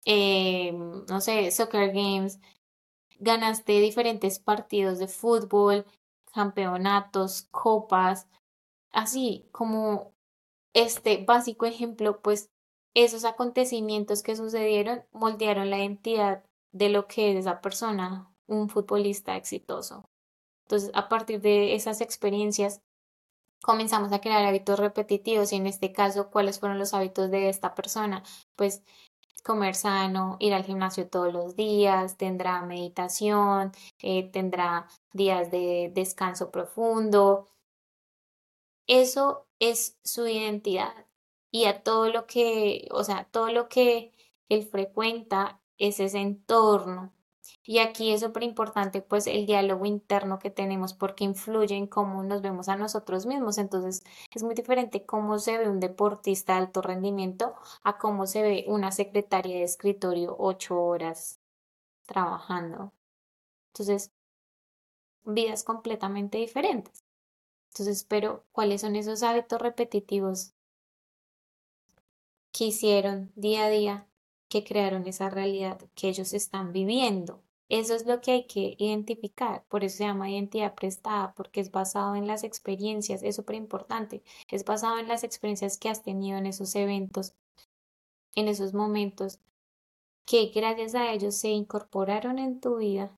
em, 0.05 1.05
no 1.07 1.21
sé, 1.21 1.51
soccer 1.51 1.91
games, 1.93 2.39
ganaste 3.19 3.79
diferentes 3.81 4.39
partidos 4.39 4.99
de 4.99 5.07
fútbol, 5.07 5.85
campeonatos, 6.33 7.47
copas, 7.51 8.27
así 8.91 9.47
como 9.51 10.13
este 10.73 11.23
básico 11.25 11.65
ejemplo, 11.65 12.21
pues 12.21 12.51
esos 12.95 13.25
acontecimientos 13.25 14.23
que 14.23 14.35
sucedieron 14.35 15.03
moldearon 15.11 15.69
la 15.69 15.79
identidad 15.79 16.43
de 16.71 16.89
lo 16.89 17.07
que 17.07 17.31
es 17.31 17.37
esa 17.37 17.61
persona, 17.61 18.31
un 18.47 18.69
futbolista 18.69 19.35
exitoso. 19.35 20.09
Entonces, 20.65 20.91
a 20.93 21.09
partir 21.09 21.41
de 21.41 21.75
esas 21.75 22.01
experiencias, 22.01 22.81
comenzamos 23.61 24.11
a 24.11 24.21
crear 24.21 24.45
hábitos 24.45 24.79
repetitivos 24.79 25.51
y 25.53 25.57
en 25.57 25.67
este 25.67 25.91
caso, 25.91 26.29
¿cuáles 26.29 26.59
fueron 26.59 26.79
los 26.79 26.93
hábitos 26.93 27.29
de 27.31 27.49
esta 27.49 27.75
persona? 27.75 28.23
Pues 28.55 28.83
comer 29.43 29.75
sano, 29.75 30.37
ir 30.39 30.53
al 30.53 30.65
gimnasio 30.65 31.09
todos 31.09 31.33
los 31.33 31.55
días, 31.55 32.17
tendrá 32.17 32.61
meditación, 32.61 33.71
eh, 34.01 34.29
tendrá 34.31 34.87
días 35.13 35.51
de 35.51 35.91
descanso 35.93 36.51
profundo. 36.51 37.49
Eso 38.87 39.47
es 39.59 39.97
su 40.03 40.27
identidad 40.27 41.05
y 41.51 41.65
a 41.65 41.83
todo 41.83 42.09
lo 42.09 42.25
que, 42.27 42.87
o 42.91 43.03
sea, 43.03 43.25
todo 43.31 43.49
lo 43.51 43.69
que 43.69 44.11
él 44.49 44.65
frecuenta 44.67 45.61
es 45.77 45.99
ese 45.99 46.19
entorno 46.19 47.13
y 47.63 47.79
aquí 47.79 48.11
es 48.11 48.21
súper 48.21 48.43
importante 48.43 49.01
pues 49.01 49.27
el 49.27 49.45
diálogo 49.45 49.85
interno 49.85 50.39
que 50.39 50.49
tenemos 50.49 50.93
porque 50.93 51.23
influye 51.23 51.75
en 51.75 51.87
cómo 51.87 52.23
nos 52.23 52.41
vemos 52.41 52.69
a 52.69 52.75
nosotros 52.75 53.25
mismos. 53.25 53.57
Entonces 53.57 54.03
es 54.33 54.43
muy 54.43 54.55
diferente 54.55 55.05
cómo 55.05 55.39
se 55.39 55.57
ve 55.57 55.69
un 55.69 55.79
deportista 55.79 56.53
de 56.53 56.59
alto 56.59 56.81
rendimiento 56.81 57.55
a 57.83 57.97
cómo 57.97 58.25
se 58.27 58.41
ve 58.41 58.65
una 58.67 58.91
secretaria 58.91 59.57
de 59.57 59.63
escritorio 59.63 60.35
ocho 60.39 60.81
horas 60.81 61.39
trabajando. 62.07 62.93
Entonces, 63.73 64.11
vidas 65.23 65.63
completamente 65.63 66.37
diferentes. 66.39 67.03
Entonces, 67.71 68.03
pero 68.03 68.45
¿cuáles 68.51 68.81
son 68.81 68.95
esos 68.95 69.23
hábitos 69.23 69.61
repetitivos 69.61 70.53
que 72.51 72.65
hicieron 72.65 73.31
día 73.35 73.65
a 73.65 73.69
día 73.69 74.08
que 74.49 74.63
crearon 74.63 75.07
esa 75.07 75.29
realidad 75.29 75.79
que 75.95 76.09
ellos 76.09 76.33
están 76.33 76.73
viviendo. 76.73 77.41
Eso 77.69 77.93
es 77.93 78.07
lo 78.07 78.19
que 78.19 78.31
hay 78.31 78.47
que 78.47 78.75
identificar, 78.79 79.63
por 79.69 79.83
eso 79.83 79.97
se 79.97 80.03
llama 80.03 80.31
identidad 80.31 80.73
prestada, 80.73 81.33
porque 81.35 81.61
es 81.61 81.69
basado 81.69 82.15
en 82.15 82.25
las 82.25 82.43
experiencias, 82.43 83.21
es 83.21 83.35
súper 83.35 83.55
importante, 83.55 84.23
es 84.49 84.65
basado 84.65 84.97
en 84.97 85.07
las 85.07 85.23
experiencias 85.23 85.77
que 85.77 85.89
has 85.89 86.01
tenido 86.01 86.39
en 86.39 86.47
esos 86.47 86.73
eventos, 86.75 87.35
en 88.33 88.47
esos 88.47 88.73
momentos, 88.73 89.39
que 90.25 90.47
gracias 90.47 90.95
a 90.95 91.13
ellos 91.13 91.35
se 91.35 91.49
incorporaron 91.49 92.39
en 92.39 92.59
tu 92.59 92.77
vida, 92.77 93.15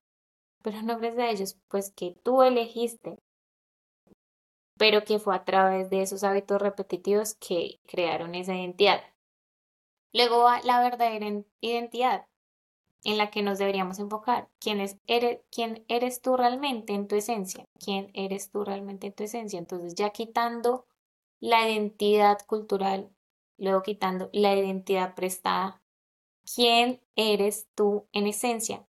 pero 0.62 0.82
no 0.82 1.00
gracias 1.00 1.24
a 1.24 1.32
ellos, 1.32 1.58
pues 1.70 1.92
que 1.92 2.18
tú 2.24 2.44
elegiste 2.44 3.18
pero 4.82 5.04
que 5.06 5.20
fue 5.20 5.36
a 5.36 5.46
través 5.46 5.92
de 5.92 6.02
esos 6.02 6.24
hábitos 6.24 6.60
repetitivos 6.60 7.36
que 7.36 7.80
crearon 7.86 8.34
esa 8.34 8.56
identidad. 8.56 9.00
Luego 10.14 10.44
va 10.44 10.62
la 10.64 10.82
verdadera 10.82 11.44
identidad 11.62 12.28
en 13.04 13.18
la 13.18 13.32
que 13.32 13.42
nos 13.42 13.58
deberíamos 13.58 14.00
enfocar. 14.00 14.50
¿Quién, 14.60 14.80
es, 14.80 14.98
eres, 15.08 15.40
¿Quién 15.52 15.86
eres 15.88 16.22
tú 16.22 16.38
realmente 16.38 16.94
en 16.94 17.08
tu 17.08 17.16
esencia? 17.16 17.68
¿Quién 17.84 18.12
eres 18.14 18.52
tú 18.52 18.64
realmente 18.64 19.08
en 19.08 19.14
tu 19.14 19.24
esencia? 19.24 19.58
Entonces 19.58 19.96
ya 19.96 20.12
quitando 20.12 20.86
la 21.40 21.68
identidad 21.70 22.40
cultural, 22.46 23.10
luego 23.58 23.82
quitando 23.82 24.30
la 24.34 24.56
identidad 24.56 25.16
prestada, 25.16 25.82
¿quién 26.56 27.02
eres 27.16 27.68
tú 27.76 28.08
en 28.12 28.28
esencia? 28.28 28.88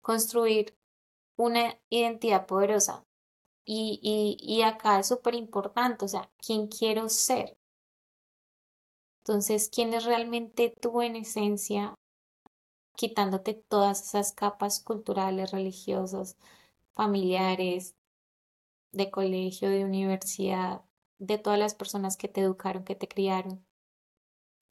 Construir 0.00 0.76
una 1.36 1.78
identidad 1.90 2.46
poderosa. 2.46 3.04
Y, 3.64 3.98
y, 4.02 4.38
y 4.40 4.62
acá 4.62 5.00
es 5.00 5.08
súper 5.08 5.34
importante, 5.34 6.04
o 6.04 6.08
sea, 6.08 6.30
¿quién 6.38 6.68
quiero 6.68 7.08
ser? 7.08 7.58
Entonces, 9.28 9.68
¿quién 9.68 9.92
es 9.92 10.04
realmente 10.04 10.72
tú 10.80 11.02
en 11.02 11.16
esencia? 11.16 11.96
Quitándote 12.94 13.54
todas 13.54 14.00
esas 14.00 14.32
capas 14.32 14.78
culturales, 14.78 15.50
religiosas, 15.50 16.36
familiares, 16.94 17.96
de 18.92 19.10
colegio, 19.10 19.68
de 19.68 19.84
universidad, 19.84 20.82
de 21.18 21.38
todas 21.38 21.58
las 21.58 21.74
personas 21.74 22.16
que 22.16 22.28
te 22.28 22.40
educaron, 22.40 22.84
que 22.84 22.94
te 22.94 23.08
criaron, 23.08 23.66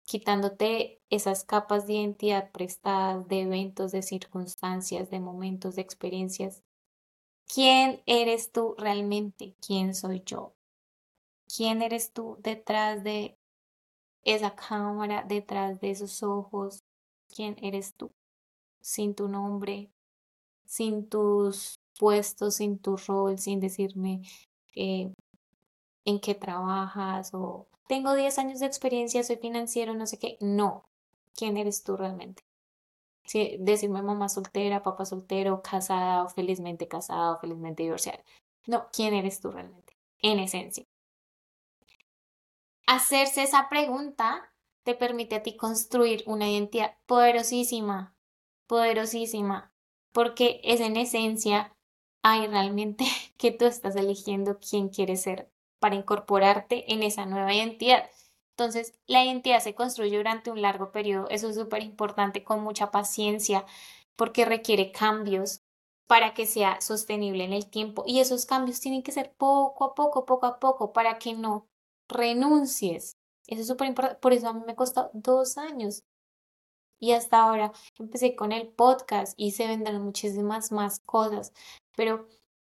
quitándote 0.05 1.01
esas 1.09 1.45
capas 1.45 1.87
de 1.87 1.95
identidad 1.95 2.53
prestadas 2.53 3.27
de 3.29 3.41
eventos, 3.41 3.91
de 3.91 4.03
circunstancias, 4.03 5.09
de 5.09 5.19
momentos, 5.19 5.77
de 5.77 5.83
experiencias. 5.83 6.63
¿Quién 7.47 8.03
eres 8.05 8.53
tú 8.53 8.75
realmente? 8.77 9.57
¿Quién 9.67 9.95
soy 9.95 10.23
yo? 10.27 10.53
¿Quién 11.49 11.81
eres 11.81 12.13
tú 12.13 12.37
detrás 12.43 13.03
de 13.03 13.39
esa 14.25 14.55
cámara 14.55 15.25
detrás 15.27 15.81
de 15.81 15.91
esos 15.91 16.23
ojos, 16.23 16.83
quién 17.35 17.57
eres 17.63 17.95
tú, 17.95 18.11
sin 18.81 19.15
tu 19.15 19.29
nombre, 19.29 19.91
sin 20.67 21.09
tus 21.09 21.77
puestos, 21.99 22.57
sin 22.57 22.79
tu 22.79 22.97
rol, 22.97 23.39
sin 23.39 23.61
decirme 23.61 24.23
eh, 24.75 25.13
en 26.05 26.21
qué 26.21 26.35
trabajas 26.35 27.31
o 27.35 27.67
tengo 27.89 28.15
10 28.15 28.39
años 28.39 28.61
de 28.61 28.67
experiencia, 28.67 29.23
soy 29.23 29.37
financiero, 29.37 29.95
no 29.95 30.07
sé 30.07 30.19
qué. 30.19 30.39
No, 30.41 30.85
¿quién 31.37 31.57
eres 31.57 31.83
tú 31.83 31.97
realmente? 31.97 32.43
decirme 33.59 34.03
mamá 34.03 34.29
soltera, 34.29 34.83
papá 34.83 35.05
soltero, 35.05 35.63
casada 35.63 36.25
o 36.25 36.29
felizmente 36.29 36.89
casada 36.89 37.33
o 37.33 37.39
felizmente 37.41 37.83
divorciada. 37.83 38.23
No, 38.67 38.89
¿quién 38.93 39.15
eres 39.15 39.41
tú 39.41 39.51
realmente? 39.51 39.95
En 40.21 40.39
esencia. 40.39 40.85
Hacerse 42.95 43.43
esa 43.45 43.71
pregunta 43.71 44.53
te 44.85 44.95
permite 44.95 45.37
a 45.37 45.43
ti 45.43 45.57
construir 45.57 46.25
una 46.27 46.51
identidad 46.51 46.95
poderosísima, 47.07 48.15
poderosísima, 48.67 49.73
porque 50.13 50.61
es 50.63 50.79
en 50.81 50.99
esencia 50.99 51.75
hay 52.23 52.47
realmente 52.49 53.07
que 53.39 53.51
tú 53.51 53.65
estás 53.65 53.97
eligiendo 53.97 54.59
quién 54.59 54.91
quieres 54.91 55.23
ser 55.23 55.51
para 55.79 55.95
incorporarte 55.95 56.93
en 56.93 57.03
esa 57.03 57.25
nueva 57.25 57.55
identidad. 57.55 58.11
Entonces, 58.51 58.93
la 59.07 59.25
identidad 59.25 59.61
se 59.61 59.75
construye 59.75 60.19
durante 60.19 60.51
un 60.51 60.61
largo 60.61 60.93
periodo, 60.93 61.31
eso 61.31 61.49
es 61.49 61.57
súper 61.57 61.83
importante, 61.83 62.45
con 62.45 62.63
mucha 62.63 62.91
paciencia, 62.91 63.65
porque 64.17 64.45
requiere 64.45 64.93
cambios 64.93 65.63
para 66.07 66.35
que 66.35 66.45
sea 66.45 66.79
sostenible 66.83 67.45
en 67.45 67.55
el 67.55 67.71
tiempo 67.71 68.05
y 68.07 68.21
esos 68.21 68.45
cambios 68.45 68.81
tienen 68.81 69.03
que 69.03 69.13
ser 69.13 69.33
poco 69.33 69.83
a 69.83 69.95
poco, 69.95 70.27
poco 70.27 70.45
a 70.45 70.59
poco, 70.59 70.93
para 70.93 71.19
que 71.19 71.33
no 71.33 71.72
renuncies. 72.13 73.17
Eso 73.47 73.63
es 73.63 73.67
súper 73.67 73.89
importante. 73.89 74.21
Por 74.21 74.33
eso 74.33 74.49
a 74.49 74.53
mí 74.53 74.63
me 74.67 74.77
costó 74.77 75.11
dos 75.13 75.59
años. 75.59 76.05
Y 76.99 77.13
hasta 77.13 77.43
ahora 77.43 77.73
empecé 77.99 78.37
con 78.37 78.53
el 78.53 78.69
podcast 78.69 79.35
y 79.37 79.53
se 79.53 79.67
vendrán 79.67 80.03
muchísimas 80.03 80.71
más 80.71 81.01
cosas. 81.01 81.53
Pero 81.97 82.29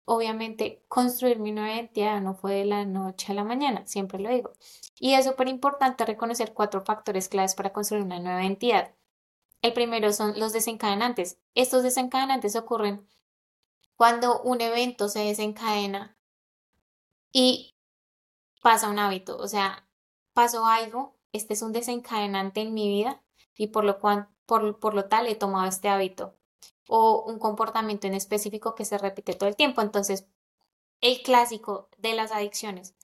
obviamente 0.06 0.84
construir 0.88 1.40
mi 1.40 1.52
nueva 1.52 1.74
identidad 1.74 2.22
no 2.22 2.34
fue 2.36 2.56
de 2.56 2.66
la 2.66 2.86
noche 2.86 3.32
a 3.32 3.36
la 3.36 3.44
mañana, 3.44 3.86
siempre 3.88 4.20
lo 4.20 4.30
digo. 4.30 4.52
Y 5.00 5.14
es 5.14 5.26
súper 5.26 5.48
importante 5.48 6.06
reconocer 6.06 6.54
cuatro 6.54 6.82
factores 6.82 7.30
claves 7.30 7.56
para 7.56 7.74
construir 7.74 8.04
una 8.04 8.20
nueva 8.20 8.44
identidad. 8.44 8.94
El 9.62 9.74
primero 9.74 10.12
son 10.14 10.40
los 10.40 10.54
desencadenantes. 10.54 11.38
Estos 11.54 11.84
desencadenantes 11.84 12.56
ocurren 12.56 13.08
cuando 13.96 14.42
un 14.42 14.62
evento 14.62 15.10
se 15.10 15.20
desencadena 15.20 16.18
y 17.32 17.76
pasa 18.62 18.90
un 18.90 19.00
hábito, 19.00 19.38
o 19.38 19.48
sea, 19.48 19.88
pasó 20.34 20.66
algo, 20.66 21.16
este 21.32 21.54
es 21.54 21.62
un 21.62 21.72
desencadenante 21.72 22.62
en 22.62 22.74
mi 22.74 22.88
vida 22.88 23.22
y 23.56 23.68
por 23.68 23.84
lo, 23.84 24.00
cual, 24.00 24.30
por, 24.46 24.80
por 24.80 24.94
lo 24.94 25.06
tal 25.06 25.28
he 25.28 25.36
tomado 25.36 25.68
este 25.68 25.90
hábito 25.90 26.36
o 26.88 27.24
un 27.24 27.40
comportamiento 27.40 28.08
en 28.08 28.16
específico 28.16 28.76
que 28.76 28.84
se 28.84 28.98
repite 28.98 29.34
todo 29.34 29.48
el 29.48 29.56
tiempo. 29.56 29.82
Entonces, 29.82 30.26
el 31.02 31.22
clásico 31.22 31.90
de 31.98 32.14
las 32.14 32.32
adicciones. 32.32 32.96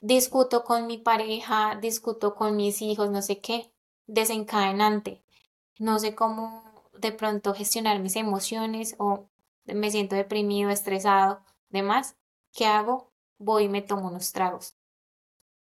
Discuto 0.00 0.64
con 0.64 0.86
mi 0.86 0.98
pareja, 0.98 1.76
discuto 1.80 2.34
con 2.34 2.56
mis 2.56 2.80
hijos, 2.82 3.10
no 3.10 3.20
sé 3.20 3.40
qué, 3.40 3.72
desencadenante. 4.06 5.22
No 5.78 5.98
sé 5.98 6.14
cómo 6.14 6.90
de 6.98 7.12
pronto 7.12 7.54
gestionar 7.54 7.98
mis 7.98 8.16
emociones 8.16 8.94
o 8.98 9.28
me 9.64 9.90
siento 9.90 10.16
deprimido, 10.16 10.70
estresado, 10.70 11.44
demás. 11.68 12.16
¿Qué 12.52 12.66
hago? 12.66 13.11
Voy 13.42 13.64
y 13.64 13.68
me 13.68 13.82
tomo 13.82 14.08
unos 14.08 14.32
tragos. 14.32 14.74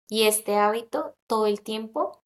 Y 0.08 0.24
este 0.24 0.56
hábito 0.56 1.16
todo 1.26 1.46
el 1.46 1.62
tiempo, 1.62 2.22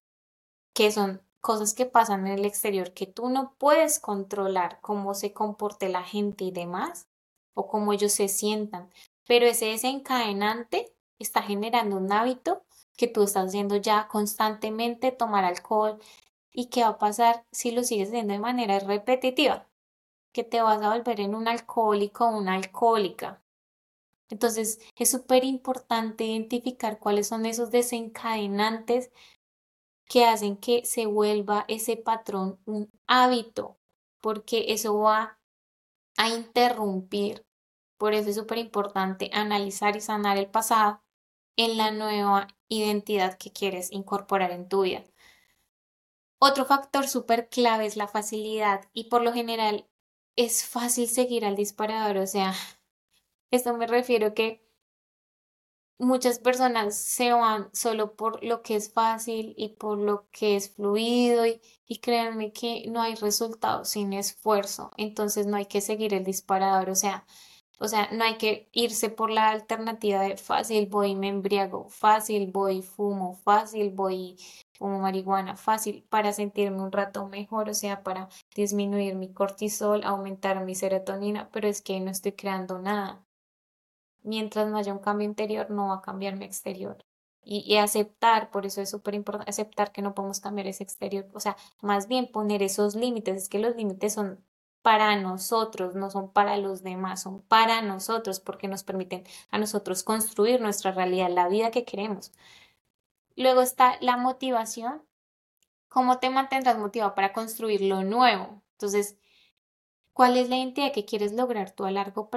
que 0.74 0.90
son 0.90 1.22
cosas 1.40 1.74
que 1.74 1.86
pasan 1.86 2.26
en 2.26 2.38
el 2.38 2.44
exterior 2.44 2.92
que 2.92 3.06
tú 3.06 3.28
no 3.28 3.54
puedes 3.58 4.00
controlar 4.00 4.80
cómo 4.80 5.14
se 5.14 5.32
comporte 5.32 5.88
la 5.88 6.02
gente 6.02 6.44
y 6.44 6.50
demás, 6.50 7.08
o 7.54 7.66
cómo 7.66 7.92
ellos 7.92 8.12
se 8.12 8.28
sientan, 8.28 8.90
pero 9.26 9.46
ese 9.46 9.66
desencadenante 9.66 10.92
está 11.18 11.42
generando 11.42 11.96
un 11.96 12.12
hábito 12.12 12.62
que 12.96 13.08
tú 13.08 13.22
estás 13.22 13.46
haciendo 13.46 13.76
ya 13.76 14.08
constantemente, 14.08 15.12
tomar 15.12 15.44
alcohol, 15.44 15.98
y 16.52 16.66
qué 16.66 16.82
va 16.82 16.88
a 16.88 16.98
pasar 16.98 17.44
si 17.52 17.70
lo 17.70 17.84
sigues 17.84 18.08
haciendo 18.08 18.32
de 18.32 18.40
manera 18.40 18.78
repetitiva, 18.80 19.66
que 20.32 20.44
te 20.44 20.60
vas 20.60 20.82
a 20.82 20.94
volver 20.94 21.20
en 21.20 21.34
un 21.34 21.48
alcohólico 21.48 22.26
o 22.26 22.38
una 22.38 22.54
alcohólica, 22.54 23.40
entonces, 24.30 24.80
es 24.96 25.10
súper 25.10 25.44
importante 25.44 26.24
identificar 26.24 26.98
cuáles 26.98 27.28
son 27.28 27.46
esos 27.46 27.70
desencadenantes 27.70 29.10
que 30.06 30.24
hacen 30.24 30.56
que 30.56 30.84
se 30.84 31.06
vuelva 31.06 31.64
ese 31.68 31.96
patrón 31.96 32.60
un 32.66 32.90
hábito, 33.06 33.78
porque 34.20 34.66
eso 34.68 34.98
va 34.98 35.38
a 36.16 36.28
interrumpir. 36.30 37.46
Por 37.98 38.14
eso 38.14 38.30
es 38.30 38.36
súper 38.36 38.58
importante 38.58 39.30
analizar 39.32 39.96
y 39.96 40.00
sanar 40.00 40.38
el 40.38 40.50
pasado 40.50 41.02
en 41.56 41.76
la 41.76 41.90
nueva 41.90 42.48
identidad 42.68 43.36
que 43.38 43.52
quieres 43.52 43.92
incorporar 43.92 44.52
en 44.52 44.68
tu 44.68 44.82
vida. 44.82 45.04
Otro 46.40 46.64
factor 46.64 47.08
súper 47.08 47.48
clave 47.48 47.86
es 47.86 47.96
la 47.96 48.06
facilidad 48.06 48.88
y 48.92 49.04
por 49.04 49.22
lo 49.22 49.32
general 49.32 49.88
es 50.36 50.64
fácil 50.64 51.08
seguir 51.08 51.44
al 51.44 51.56
disparador, 51.56 52.18
o 52.18 52.26
sea, 52.26 52.54
esto 53.50 53.76
me 53.76 53.86
refiero 53.86 54.34
que 54.34 54.68
muchas 55.98 56.38
personas 56.38 56.96
se 56.96 57.32
van 57.32 57.68
solo 57.72 58.14
por 58.14 58.42
lo 58.44 58.62
que 58.62 58.76
es 58.76 58.92
fácil 58.92 59.54
y 59.56 59.70
por 59.70 59.98
lo 59.98 60.28
que 60.30 60.56
es 60.56 60.74
fluido 60.74 61.44
y, 61.46 61.60
créanme 62.00 62.52
que 62.52 62.84
no 62.88 63.02
hay 63.02 63.14
resultado 63.16 63.84
sin 63.84 64.12
esfuerzo, 64.12 64.90
entonces 64.96 65.46
no 65.46 65.56
hay 65.56 65.66
que 65.66 65.80
seguir 65.80 66.14
el 66.14 66.24
disparador, 66.24 66.90
o 66.90 66.94
sea, 66.94 67.26
o 67.80 67.88
sea, 67.88 68.08
no 68.12 68.24
hay 68.24 68.38
que 68.38 68.68
irse 68.72 69.08
por 69.10 69.30
la 69.30 69.50
alternativa 69.50 70.20
de 70.22 70.36
fácil 70.36 70.86
voy 70.88 71.14
me 71.14 71.28
embriago, 71.28 71.88
fácil 71.88 72.50
voy 72.52 72.82
fumo, 72.82 73.34
fácil 73.44 73.90
voy 73.90 74.36
como 74.78 75.00
marihuana, 75.00 75.56
fácil 75.56 76.04
para 76.08 76.32
sentirme 76.32 76.82
un 76.82 76.92
rato 76.92 77.26
mejor, 77.28 77.68
o 77.70 77.74
sea, 77.74 78.02
para 78.02 78.28
disminuir 78.54 79.14
mi 79.16 79.32
cortisol, 79.32 80.04
aumentar 80.04 80.64
mi 80.64 80.74
serotonina, 80.74 81.50
pero 81.52 81.68
es 81.68 81.82
que 81.82 82.00
no 82.00 82.10
estoy 82.10 82.32
creando 82.32 82.78
nada 82.80 83.27
mientras 84.22 84.68
no 84.68 84.76
haya 84.76 84.92
un 84.92 84.98
cambio 85.00 85.26
interior, 85.26 85.70
no 85.70 85.88
va 85.88 85.96
a 85.96 86.02
cambiar 86.02 86.36
mi 86.36 86.44
exterior. 86.44 86.98
Y, 87.50 87.76
aceptar, 87.78 88.50
por 88.50 88.66
eso 88.66 88.82
es 88.82 88.90
súper 88.90 89.14
importante, 89.14 89.48
aceptar 89.50 89.90
que 89.90 90.02
no 90.02 90.14
podemos 90.14 90.38
cambiar 90.40 90.66
ese 90.66 90.82
exterior, 90.84 91.26
o 91.32 91.40
sea, 91.40 91.56
más 91.80 92.06
bien 92.06 92.30
poner 92.30 92.62
esos 92.62 92.94
límites, 92.94 93.36
es 93.44 93.48
que 93.48 93.58
los 93.58 93.74
límites 93.74 94.12
son 94.12 94.44
para 94.82 95.16
nosotros, 95.16 95.94
no 95.94 96.10
son 96.10 96.30
para 96.30 96.58
los 96.58 96.82
demás, 96.82 97.22
son 97.22 97.42
para 97.42 97.80
nosotros 97.82 98.40
porque 98.40 98.68
nos 98.68 98.84
permiten 98.84 99.24
a 99.50 99.58
nosotros 99.58 100.02
construir 100.02 100.60
nuestra 100.60 100.92
realidad, 100.92 101.30
la 101.30 101.48
vida 101.48 101.70
que 101.70 101.84
queremos. 101.84 102.32
Luego 103.36 103.62
está 103.62 103.96
la 104.00 104.16
motivación. 104.16 105.02
¿Cómo 105.88 106.18
te 106.18 106.30
mantendrás 106.30 106.78
motivado 106.78 107.14
para 107.14 107.32
construir 107.32 107.82
lo 107.82 108.02
nuevo? 108.02 108.62
Entonces, 108.72 109.16
¿cuál 110.12 110.36
es 110.36 110.48
la 110.48 110.56
identidad 110.56 110.92
que 110.92 111.04
quieres 111.04 111.32
lograr 111.32 111.70
tú 111.70 111.84
a 111.84 111.90
largo, 111.90 112.28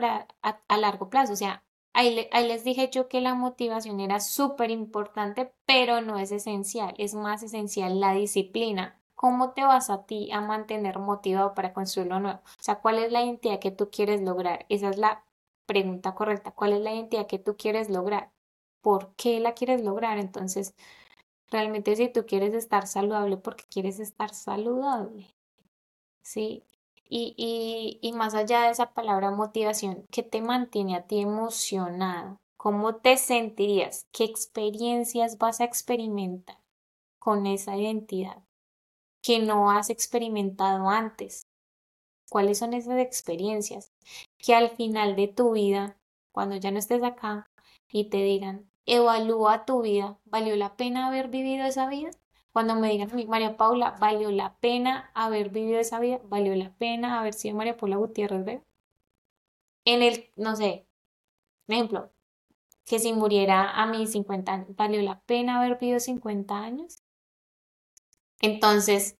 a 0.41 0.77
largo 0.77 1.09
plazo? 1.09 1.33
O 1.33 1.35
sea, 1.35 1.63
Ahí, 1.93 2.29
les 2.47 2.63
dije 2.63 2.89
yo 2.91 3.07
que 3.09 3.21
la 3.21 3.33
motivación 3.35 3.99
era 3.99 4.19
súper 4.19 4.71
importante, 4.71 5.53
pero 5.65 6.01
no 6.01 6.17
es 6.17 6.31
esencial, 6.31 6.93
es 6.97 7.13
más 7.15 7.43
esencial 7.43 7.99
la 7.99 8.13
disciplina. 8.13 9.01
¿Cómo 9.15 9.51
te 9.51 9.63
vas 9.63 9.89
a 9.89 10.05
ti 10.05 10.31
a 10.31 10.41
mantener 10.41 10.99
motivado 10.99 11.53
para 11.53 11.73
construir 11.73 12.07
lo 12.09 12.19
nuevo? 12.19 12.39
O 12.39 12.63
sea, 12.63 12.79
¿cuál 12.81 12.97
es 12.99 13.11
la 13.11 13.23
identidad 13.23 13.59
que 13.59 13.71
tú 13.71 13.89
quieres 13.91 14.21
lograr? 14.21 14.65
Esa 14.69 14.89
es 14.89 14.97
la 14.97 15.23
pregunta 15.65 16.15
correcta. 16.15 16.51
¿Cuál 16.51 16.73
es 16.73 16.81
la 16.81 16.93
identidad 16.93 17.27
que 17.27 17.39
tú 17.39 17.55
quieres 17.57 17.89
lograr? 17.89 18.31
¿Por 18.81 19.13
qué 19.15 19.39
la 19.39 19.53
quieres 19.53 19.83
lograr? 19.83 20.17
Entonces, 20.17 20.73
realmente 21.51 21.95
si 21.95 22.09
tú 22.09 22.25
quieres 22.25 22.53
estar 22.55 22.87
saludable, 22.87 23.37
porque 23.37 23.65
quieres 23.69 23.99
estar 23.99 24.33
saludable. 24.33 25.27
¿Sí? 26.23 26.63
Y, 27.13 28.09
más 28.15 28.33
allá 28.33 28.61
de 28.61 28.69
esa 28.69 28.93
palabra 28.93 29.31
motivación, 29.31 30.05
¿qué 30.11 30.23
te 30.23 30.41
mantiene 30.41 30.95
a 30.95 31.07
ti 31.07 31.19
emocionado? 31.19 32.37
¿Cómo 32.55 32.95
te 32.95 33.17
sentirías? 33.17 34.05
¿Qué 34.13 34.23
experiencias 34.23 35.37
vas 35.37 35.59
a 35.59 35.65
experimentar 35.65 36.57
con 37.19 37.47
esa 37.47 37.75
identidad 37.75 38.41
que 39.21 39.39
no 39.39 39.71
has 39.71 39.89
experimentado 39.89 40.89
antes? 40.89 41.43
¿Cuáles 42.29 42.59
son 42.59 42.73
esas 42.73 42.97
experiencias 42.97 43.91
que 44.37 44.55
al 44.55 44.69
final 44.69 45.17
de 45.17 45.27
tu 45.27 45.51
vida, 45.51 45.97
cuando 46.31 46.55
ya 46.55 46.71
no 46.71 46.79
estés 46.79 47.03
acá 47.03 47.45
y 47.89 48.05
te 48.05 48.23
digan, 48.23 48.71
evalúa 48.85 49.65
tu 49.65 49.81
vida, 49.81 50.17
¿valió 50.23 50.55
la 50.55 50.77
pena 50.77 51.07
haber 51.07 51.27
vivido 51.27 51.65
esa 51.65 51.89
vida? 51.89 52.11
Cuando 52.53 52.75
me 52.75 52.89
digan, 52.89 53.09
María 53.29 53.55
Paula, 53.55 53.95
¿valió 53.99 54.29
la 54.31 54.55
pena 54.57 55.09
haber 55.13 55.49
vivido 55.49 55.79
esa 55.79 55.99
vida? 55.99 56.19
¿Valió 56.25 56.55
la 56.55 56.73
pena 56.75 57.19
haber 57.19 57.33
sido 57.33 57.55
María 57.55 57.77
Paula 57.77 57.95
Gutiérrez 57.97 58.43
¿ve? 58.43 58.61
En 59.85 60.01
el, 60.03 60.29
no 60.35 60.55
sé, 60.55 60.85
ejemplo, 61.67 62.11
que 62.85 62.99
si 62.99 63.13
muriera 63.13 63.71
a 63.71 63.85
mis 63.85 64.11
50 64.11 64.53
años, 64.53 64.75
¿valió 64.75 65.01
la 65.01 65.21
pena 65.21 65.59
haber 65.59 65.77
vivido 65.79 65.99
50 65.99 66.57
años? 66.57 66.97
Entonces, 68.41 69.17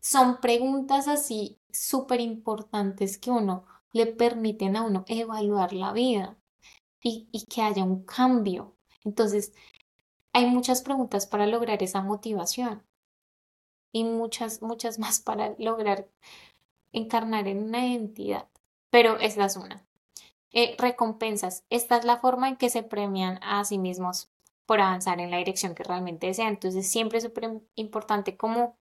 son 0.00 0.40
preguntas 0.40 1.08
así 1.08 1.58
súper 1.70 2.20
importantes 2.20 3.18
que 3.18 3.30
uno 3.30 3.66
le 3.92 4.06
permiten 4.06 4.76
a 4.76 4.82
uno 4.82 5.04
evaluar 5.08 5.72
la 5.72 5.92
vida 5.92 6.38
y 7.02 7.44
que 7.46 7.62
haya 7.62 7.84
un 7.84 8.04
cambio. 8.04 8.76
Entonces, 9.04 9.52
hay 10.38 10.46
muchas 10.46 10.82
preguntas 10.82 11.26
para 11.26 11.46
lograr 11.46 11.82
esa 11.82 12.00
motivación 12.00 12.84
y 13.92 14.04
muchas, 14.04 14.62
muchas 14.62 14.98
más 15.00 15.20
para 15.20 15.54
lograr 15.58 16.08
encarnar 16.92 17.48
en 17.48 17.64
una 17.64 17.86
identidad. 17.86 18.48
Pero 18.90 19.18
esta 19.18 19.46
es 19.46 19.56
una. 19.56 19.84
Eh, 20.52 20.76
recompensas. 20.78 21.64
Esta 21.68 21.98
es 21.98 22.04
la 22.04 22.18
forma 22.18 22.48
en 22.48 22.56
que 22.56 22.70
se 22.70 22.82
premian 22.82 23.38
a 23.42 23.64
sí 23.64 23.78
mismos 23.78 24.30
por 24.64 24.80
avanzar 24.80 25.20
en 25.20 25.30
la 25.30 25.38
dirección 25.38 25.74
que 25.74 25.82
realmente 25.82 26.28
desean. 26.28 26.50
Entonces 26.50 26.88
siempre 26.88 27.18
es 27.18 27.24
súper 27.24 27.60
importante 27.74 28.36
como 28.36 28.78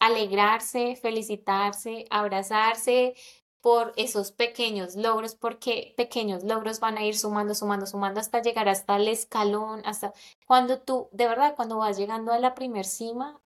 alegrarse, 0.00 0.96
felicitarse, 0.96 2.04
abrazarse, 2.10 3.14
por 3.60 3.92
esos 3.96 4.32
pequeños 4.32 4.94
logros, 4.96 5.34
porque 5.34 5.94
pequeños 5.96 6.44
logros 6.44 6.80
van 6.80 6.98
a 6.98 7.04
ir 7.04 7.18
sumando, 7.18 7.54
sumando, 7.54 7.86
sumando 7.86 8.20
hasta 8.20 8.42
llegar 8.42 8.68
hasta 8.68 8.96
el 8.96 9.08
escalón, 9.08 9.82
hasta 9.84 10.12
cuando 10.46 10.80
tú, 10.80 11.08
de 11.12 11.26
verdad, 11.26 11.54
cuando 11.56 11.78
vas 11.78 11.98
llegando 11.98 12.32
a 12.32 12.38
la 12.38 12.54
primer 12.54 12.84
cima, 12.84 13.40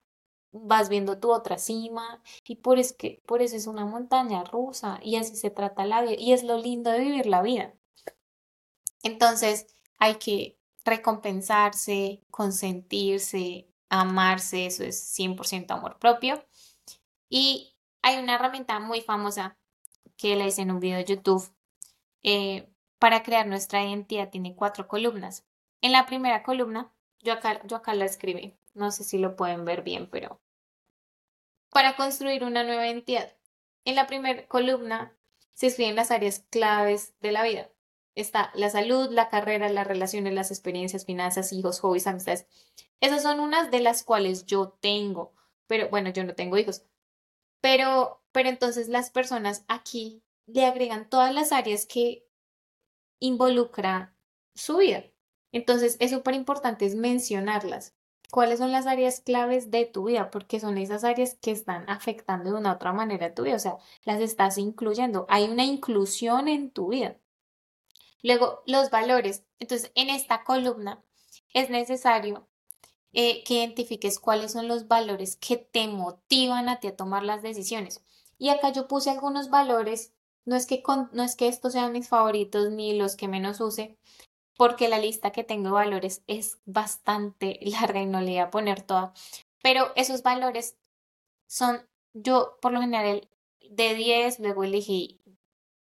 vas 0.53 0.89
viendo 0.89 1.19
tu 1.19 1.33
otra 1.33 1.59
cima 1.59 2.23
y 2.47 2.57
por, 2.57 2.79
es 2.79 2.93
que, 2.93 3.23
por 3.27 3.43
eso 3.43 3.57
es 3.57 3.67
una 3.67 3.87
montaña 3.87 4.45
rusa 4.45 5.01
y 5.03 5.17
así 5.17 5.35
se 5.37 5.51
trata 5.51 5.87
la 5.87 6.03
vida 6.03 6.15
y 6.19 6.33
es 6.33 6.45
lo 6.45 6.59
lindo 6.59 6.91
de 6.91 7.01
vivir 7.01 7.27
la 7.27 7.43
vida. 7.43 7.75
Entonces 9.03 9.67
hay 9.99 10.17
que 10.17 10.59
recompensarse, 10.85 12.23
consentirse, 12.31 13.69
amarse, 13.89 14.67
eso 14.67 14.85
es 14.85 15.19
100% 15.19 15.71
amor 15.71 15.99
propio. 15.99 16.45
Y 17.29 17.75
hay 18.03 18.19
una 18.23 18.35
herramienta 18.35 18.79
muy 18.79 19.01
famosa 19.01 19.57
que 20.17 20.37
le 20.37 20.47
hice 20.47 20.63
en 20.63 20.71
un 20.71 20.81
video 20.81 20.99
de 20.99 21.05
YouTube. 21.05 21.51
Eh, 22.23 22.69
para 22.99 23.23
crear 23.23 23.47
nuestra 23.47 23.83
identidad 23.85 24.31
tiene 24.31 24.55
cuatro 24.55 24.87
columnas. 24.87 25.45
En 25.81 25.93
la 25.93 26.07
primera 26.07 26.43
columna, 26.43 26.93
yo 27.21 27.33
acá, 27.33 27.61
yo 27.67 27.77
acá 27.77 27.95
la 27.95 28.05
escribí. 28.05 28.57
No 28.75 28.91
sé 28.91 29.05
si 29.05 29.19
lo 29.19 29.37
pueden 29.37 29.65
ver 29.65 29.83
bien, 29.83 30.09
pero 30.11 30.41
para 31.71 31.97
construir 31.97 32.45
una 32.45 32.63
nueva 32.63 32.87
identidad. 32.87 33.33
En 33.85 33.97
la 33.97 34.07
primera 34.07 34.47
columna 34.47 35.17
se 35.55 35.67
escriben 35.67 35.97
las 35.97 36.11
áreas 36.11 36.45
claves 36.51 37.15
de 37.21 37.33
la 37.33 37.43
vida. 37.43 37.71
Está 38.15 38.51
la 38.55 38.71
salud, 38.71 39.11
la 39.11 39.29
carrera, 39.29 39.69
las 39.69 39.87
relaciones, 39.87 40.35
las 40.35 40.51
experiencias, 40.51 41.07
finanzas, 41.07 41.53
hijos, 41.53 41.81
hobbies, 41.81 42.07
amistades. 42.07 42.47
Esas 43.01 43.23
son 43.23 43.41
unas 43.41 43.71
de 43.71 43.81
las 43.81 44.05
cuales 44.05 44.47
yo 44.47 44.77
tengo, 44.81 45.33
pero 45.67 45.89
bueno, 45.89 46.11
yo 46.11 46.23
no 46.25 46.35
tengo 46.35 46.59
hijos. 46.59 46.85
Pero 47.61 48.22
pero 48.33 48.49
entonces 48.49 48.89
las 48.89 49.11
personas 49.11 49.65
aquí 49.69 50.23
le 50.47 50.67
agregan 50.67 51.09
todas 51.09 51.35
las 51.35 51.53
áreas 51.53 51.87
que 51.87 52.27
involucra 53.21 54.15
su 54.55 54.79
vida. 54.79 55.05
Entonces 55.53 55.97
es 56.01 56.11
súper 56.11 56.35
importante 56.35 56.89
mencionarlas. 56.97 57.95
¿Cuáles 58.31 58.59
son 58.59 58.73
las 58.73 58.87
áreas 58.87 59.21
claves 59.21 59.71
de 59.71 59.85
tu 59.85 60.05
vida? 60.05 60.31
Porque 60.31 60.59
son 60.59 60.79
esas 60.79 61.05
áreas 61.05 61.37
que 61.41 61.51
están 61.51 61.89
afectando 61.91 62.51
de 62.51 62.57
una 62.57 62.73
u 62.73 62.75
otra 62.77 62.93
manera 62.95 63.35
tu 63.35 63.43
vida. 63.43 63.57
O 63.57 63.59
sea, 63.59 63.77
las 64.05 64.21
estás 64.23 64.57
incluyendo. 64.57 65.27
Hay 65.29 65.45
una 65.45 65.65
inclusión 65.65 66.49
en 66.49 66.71
tu 66.71 66.89
vida. 66.89 67.19
Luego, 68.23 68.63
los 68.67 68.89
valores. 68.91 69.45
Entonces, 69.59 69.93
en 69.95 70.09
esta 70.09 70.45
columna 70.45 71.05
es 71.53 71.69
necesario 71.69 72.49
eh, 73.13 73.45
que 73.45 73.55
identifiques 73.55 74.19
cuáles 74.19 74.53
son 74.53 74.67
los 74.67 74.89
valores 74.89 75.37
que 75.37 75.59
te 75.59 75.87
motivan 75.87 76.71
a 76.71 76.81
ti 76.81 76.89
a 76.89 76.97
tomar 76.97 77.25
las 77.25 77.43
decisiones. 77.43 78.03
Y 78.43 78.49
acá 78.49 78.73
yo 78.73 78.89
puse 78.89 79.09
algunos 79.09 79.51
valores, 79.51 80.13
no 80.45 80.57
es 80.57 80.67
que, 80.67 80.83
no 81.13 81.23
es 81.23 81.37
que 81.37 81.47
estos 81.47 81.75
sean 81.75 81.93
mis 81.93 82.09
favoritos 82.09 82.73
ni 82.73 82.93
los 82.93 83.15
que 83.15 83.29
menos 83.29 83.61
use, 83.61 83.97
porque 84.57 84.89
la 84.89 84.99
lista 84.99 85.31
que 85.31 85.45
tengo 85.45 85.67
de 85.67 85.75
valores 85.75 86.25
es 86.27 86.59
bastante 86.65 87.61
larga 87.63 88.01
y 88.03 88.07
no 88.07 88.21
le 88.21 88.33
voy 88.33 88.39
a 88.39 88.51
poner 88.51 88.83
toda, 88.83 89.15
pero 89.63 89.93
esos 89.95 90.25
valores 90.25 90.77
son, 91.47 91.89
yo 92.15 92.59
por 92.61 92.73
lo 92.73 92.81
general 92.81 93.29
de 93.71 93.95
10, 93.95 94.41
luego 94.41 94.65
elegí 94.65 95.21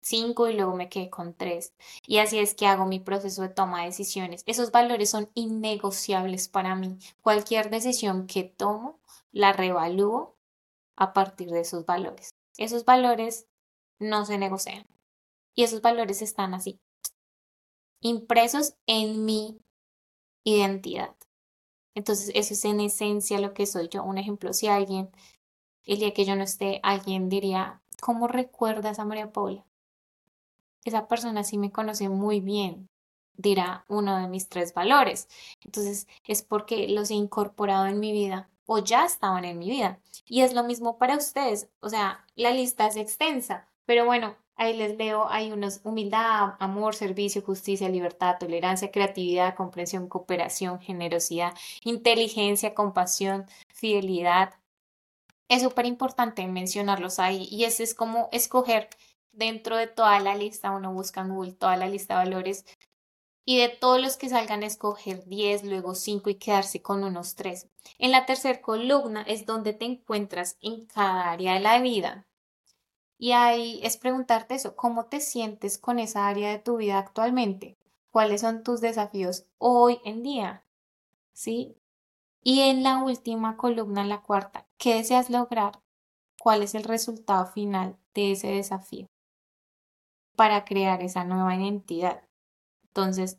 5 0.00 0.48
y 0.48 0.54
luego 0.54 0.74
me 0.74 0.88
quedé 0.88 1.10
con 1.10 1.34
3. 1.34 1.72
Y 2.08 2.18
así 2.18 2.40
es 2.40 2.56
que 2.56 2.66
hago 2.66 2.86
mi 2.86 2.98
proceso 2.98 3.42
de 3.42 3.50
toma 3.50 3.82
de 3.82 3.86
decisiones. 3.86 4.42
Esos 4.46 4.72
valores 4.72 5.10
son 5.10 5.30
innegociables 5.34 6.48
para 6.48 6.74
mí. 6.74 6.98
Cualquier 7.22 7.70
decisión 7.70 8.26
que 8.26 8.42
tomo, 8.42 8.98
la 9.30 9.52
revalúo 9.52 10.34
a 10.96 11.12
partir 11.12 11.50
de 11.50 11.60
esos 11.60 11.86
valores. 11.86 12.37
Esos 12.58 12.84
valores 12.84 13.46
no 13.98 14.26
se 14.26 14.36
negocian. 14.36 14.86
Y 15.54 15.64
esos 15.64 15.80
valores 15.80 16.22
están 16.22 16.54
así, 16.54 16.80
impresos 18.00 18.74
en 18.86 19.24
mi 19.24 19.58
identidad. 20.44 21.16
Entonces, 21.94 22.30
eso 22.34 22.54
es 22.54 22.64
en 22.64 22.80
esencia 22.80 23.40
lo 23.40 23.54
que 23.54 23.66
soy 23.66 23.88
yo. 23.88 24.04
Un 24.04 24.18
ejemplo, 24.18 24.52
si 24.52 24.68
alguien, 24.68 25.10
el 25.84 25.98
día 25.98 26.14
que 26.14 26.24
yo 26.24 26.36
no 26.36 26.44
esté, 26.44 26.80
alguien 26.84 27.28
diría, 27.28 27.82
¿cómo 28.00 28.28
recuerdas 28.28 28.98
a 28.98 29.04
María 29.04 29.32
Paula? 29.32 29.64
Esa 30.84 31.08
persona 31.08 31.42
sí 31.42 31.58
me 31.58 31.72
conoce 31.72 32.08
muy 32.08 32.40
bien, 32.40 32.88
dirá 33.34 33.84
uno 33.88 34.16
de 34.16 34.28
mis 34.28 34.48
tres 34.48 34.74
valores. 34.74 35.28
Entonces, 35.64 36.06
es 36.24 36.42
porque 36.42 36.88
los 36.88 37.10
he 37.10 37.14
incorporado 37.14 37.86
en 37.86 37.98
mi 37.98 38.12
vida 38.12 38.48
o 38.68 38.78
ya 38.78 39.06
estaban 39.06 39.46
en 39.46 39.58
mi 39.58 39.70
vida. 39.70 39.98
Y 40.26 40.42
es 40.42 40.52
lo 40.52 40.62
mismo 40.62 40.98
para 40.98 41.16
ustedes, 41.16 41.70
o 41.80 41.88
sea, 41.88 42.24
la 42.36 42.50
lista 42.50 42.86
es 42.86 42.96
extensa, 42.96 43.66
pero 43.86 44.04
bueno, 44.04 44.36
ahí 44.56 44.76
les 44.76 44.98
leo, 44.98 45.26
hay 45.30 45.50
unos 45.52 45.80
humildad, 45.84 46.54
amor, 46.58 46.94
servicio, 46.94 47.40
justicia, 47.40 47.88
libertad, 47.88 48.36
tolerancia, 48.38 48.90
creatividad, 48.90 49.54
comprensión, 49.54 50.06
cooperación, 50.08 50.80
generosidad, 50.80 51.54
inteligencia, 51.82 52.74
compasión, 52.74 53.46
fidelidad. 53.72 54.52
Es 55.48 55.62
súper 55.62 55.86
importante 55.86 56.46
mencionarlos 56.46 57.18
ahí 57.18 57.48
y 57.50 57.64
ese 57.64 57.84
es 57.84 57.94
como 57.94 58.28
escoger 58.32 58.90
dentro 59.32 59.76
de 59.78 59.86
toda 59.86 60.20
la 60.20 60.34
lista, 60.34 60.72
uno 60.72 60.92
busca 60.92 61.22
en 61.22 61.30
Google 61.30 61.52
toda 61.52 61.76
la 61.78 61.88
lista 61.88 62.18
de 62.18 62.24
valores 62.26 62.66
y 63.48 63.56
de 63.56 63.70
todos 63.70 63.98
los 63.98 64.18
que 64.18 64.28
salgan 64.28 64.62
escoger 64.62 65.24
10, 65.24 65.64
luego 65.64 65.94
5 65.94 66.28
y 66.28 66.34
quedarse 66.34 66.82
con 66.82 67.02
unos 67.02 67.34
3. 67.34 67.66
En 67.98 68.10
la 68.10 68.26
tercera 68.26 68.60
columna 68.60 69.22
es 69.22 69.46
donde 69.46 69.72
te 69.72 69.86
encuentras 69.86 70.58
en 70.60 70.84
cada 70.84 71.30
área 71.30 71.54
de 71.54 71.60
la 71.60 71.80
vida. 71.80 72.26
Y 73.16 73.32
ahí 73.32 73.80
es 73.82 73.96
preguntarte 73.96 74.54
eso, 74.54 74.76
¿cómo 74.76 75.06
te 75.06 75.20
sientes 75.20 75.78
con 75.78 75.98
esa 75.98 76.28
área 76.28 76.50
de 76.50 76.58
tu 76.58 76.76
vida 76.76 76.98
actualmente? 76.98 77.78
¿Cuáles 78.10 78.42
son 78.42 78.62
tus 78.62 78.82
desafíos 78.82 79.46
hoy 79.56 79.98
en 80.04 80.22
día? 80.22 80.62
¿Sí? 81.32 81.74
Y 82.42 82.60
en 82.60 82.82
la 82.82 83.02
última 83.02 83.56
columna, 83.56 84.04
la 84.04 84.20
cuarta, 84.20 84.66
¿qué 84.76 84.96
deseas 84.96 85.30
lograr? 85.30 85.80
¿Cuál 86.38 86.62
es 86.62 86.74
el 86.74 86.84
resultado 86.84 87.46
final 87.46 87.96
de 88.12 88.32
ese 88.32 88.48
desafío? 88.48 89.06
Para 90.36 90.66
crear 90.66 91.02
esa 91.02 91.24
nueva 91.24 91.56
identidad. 91.56 92.27
Entonces, 92.98 93.38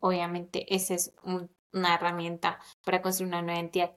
obviamente, 0.00 0.74
esa 0.74 0.94
es 0.94 1.14
una 1.22 1.94
herramienta 1.94 2.58
para 2.84 3.02
construir 3.02 3.28
una 3.28 3.40
nueva 3.42 3.60
entidad 3.60 3.94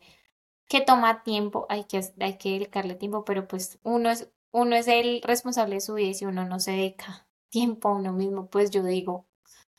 que 0.70 0.82
toma 0.82 1.24
tiempo, 1.24 1.66
hay 1.68 1.86
que, 1.86 2.00
hay 2.20 2.38
que 2.38 2.52
dedicarle 2.52 2.94
tiempo, 2.94 3.26
pero 3.26 3.48
pues 3.48 3.80
uno 3.82 4.12
es, 4.12 4.30
uno 4.52 4.76
es 4.76 4.88
el 4.88 5.24
responsable 5.24 5.76
de 5.76 5.82
su 5.82 5.96
vida 5.96 6.10
y 6.10 6.14
si 6.14 6.26
uno 6.26 6.46
no 6.46 6.60
se 6.60 6.74
dedica 6.74 7.28
tiempo 7.50 7.90
a 7.90 7.96
uno 7.96 8.14
mismo, 8.14 8.52
pues 8.52 8.70
yo 8.70 8.84
digo, 8.84 9.26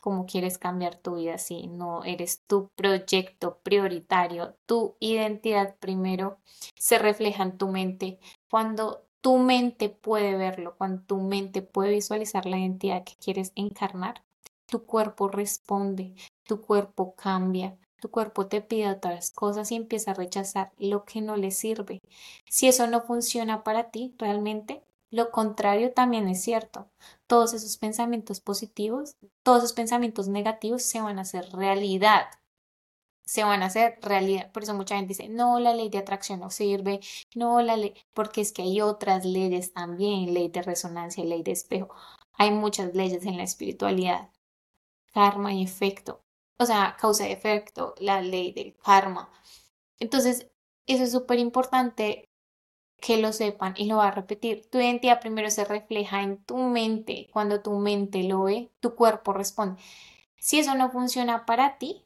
¿cómo 0.01 0.27
quieres 0.27 0.59
cambiar 0.59 0.97
tu 0.97 1.15
vida 1.15 1.39
si 1.39 1.69
no 1.69 2.03
eres 2.03 2.43
tu 2.49 2.69
proyecto 2.75 3.61
prioritario? 3.62 4.57
Tu 4.66 4.97
identidad 4.99 5.77
primero 5.79 6.41
se 6.77 6.99
refleja 6.99 7.45
en 7.45 7.57
tu 7.57 7.69
mente. 7.69 8.19
Cuando 8.51 9.07
tu 9.20 9.39
mente 9.39 9.91
puede 9.91 10.37
verlo, 10.37 10.77
cuando 10.77 11.03
tu 11.03 11.19
mente 11.19 11.62
puede 11.62 11.93
visualizar 11.93 12.47
la 12.47 12.59
identidad 12.59 13.05
que 13.05 13.15
quieres 13.15 13.53
encarnar, 13.55 14.25
tu 14.69 14.85
cuerpo 14.85 15.28
responde, 15.28 16.15
tu 16.45 16.61
cuerpo 16.61 17.15
cambia, 17.15 17.77
tu 18.01 18.11
cuerpo 18.11 18.47
te 18.47 18.61
pide 18.61 18.90
otras 18.90 19.31
cosas 19.31 19.73
y 19.73 19.77
empieza 19.77 20.12
a 20.12 20.15
rechazar 20.15 20.73
lo 20.78 21.05
que 21.05 21.20
no 21.20 21.36
le 21.36 21.51
sirve. 21.51 22.01
Si 22.49 22.69
eso 22.69 22.86
no 22.86 23.03
funciona 23.03 23.65
para 23.65 23.90
ti 23.90 24.15
realmente, 24.19 24.82
lo 25.11 25.31
contrario 25.31 25.93
también 25.93 26.28
es 26.28 26.43
cierto. 26.43 26.90
Todos 27.27 27.55
esos 27.55 27.78
pensamientos 27.78 28.40
positivos, 28.40 29.16
todos 29.43 29.65
esos 29.65 29.73
pensamientos 29.73 30.28
negativos 30.28 30.82
se 30.82 31.01
van 31.01 31.19
a 31.19 31.23
hacer 31.23 31.51
realidad. 31.53 32.27
Se 33.24 33.45
van 33.45 33.62
a 33.62 33.66
hacer 33.66 33.99
realidad. 34.03 34.53
Por 34.53 34.62
eso 34.62 34.74
mucha 34.74 34.97
gente 34.97 35.09
dice, 35.09 35.28
no, 35.28 35.59
la 35.61 35.74
ley 35.74 35.89
de 35.89 35.99
atracción 35.99 36.40
no 36.40 36.51
sirve, 36.51 37.01
no, 37.35 37.62
la 37.62 37.77
ley, 37.77 37.95
porque 38.15 38.40
es 38.43 38.53
que 38.53 38.62
hay 38.62 38.81
otras 38.81 39.24
leyes 39.24 39.73
también, 39.73 40.35
ley 40.35 40.49
de 40.49 40.62
resonancia, 40.62 41.24
ley 41.24 41.43
de 41.43 41.53
espejo. 41.53 41.95
Hay 42.35 42.51
muchas 42.53 42.95
leyes 42.95 43.24
en 43.27 43.36
la 43.36 43.43
espiritualidad. 43.45 44.31
Karma 45.19 45.53
y 45.53 45.62
efecto 45.65 46.12
o 46.59 46.66
sea, 46.66 46.97
causa 46.99 47.28
y 47.28 47.32
efecto, 47.32 47.95
la 47.99 48.20
ley 48.20 48.53
del 48.53 48.77
karma. 48.77 49.31
Entonces, 50.01 50.51
eso 50.86 51.05
es 51.05 51.12
súper 51.12 51.39
importante 51.39 52.28
que 53.01 53.19
lo 53.19 53.32
sepan 53.32 53.74
y 53.77 53.86
lo 53.86 53.99
va 53.99 54.09
a 54.09 54.12
repetir. 54.12 54.69
Tu 54.70 54.78
identidad 54.78 55.20
primero 55.20 55.51
se 55.51 55.65
refleja 55.65 56.23
en 56.23 56.45
tu 56.45 56.57
mente. 56.57 57.28
Cuando 57.32 57.62
tu 57.62 57.78
mente 57.78 58.24
lo 58.24 58.43
ve, 58.45 58.73
tu 58.81 58.97
cuerpo 58.97 59.32
responde. 59.32 59.81
Si 60.39 60.59
eso 60.59 60.74
no 60.74 60.90
funciona 60.90 61.47
para 61.47 61.78
ti, 61.78 62.05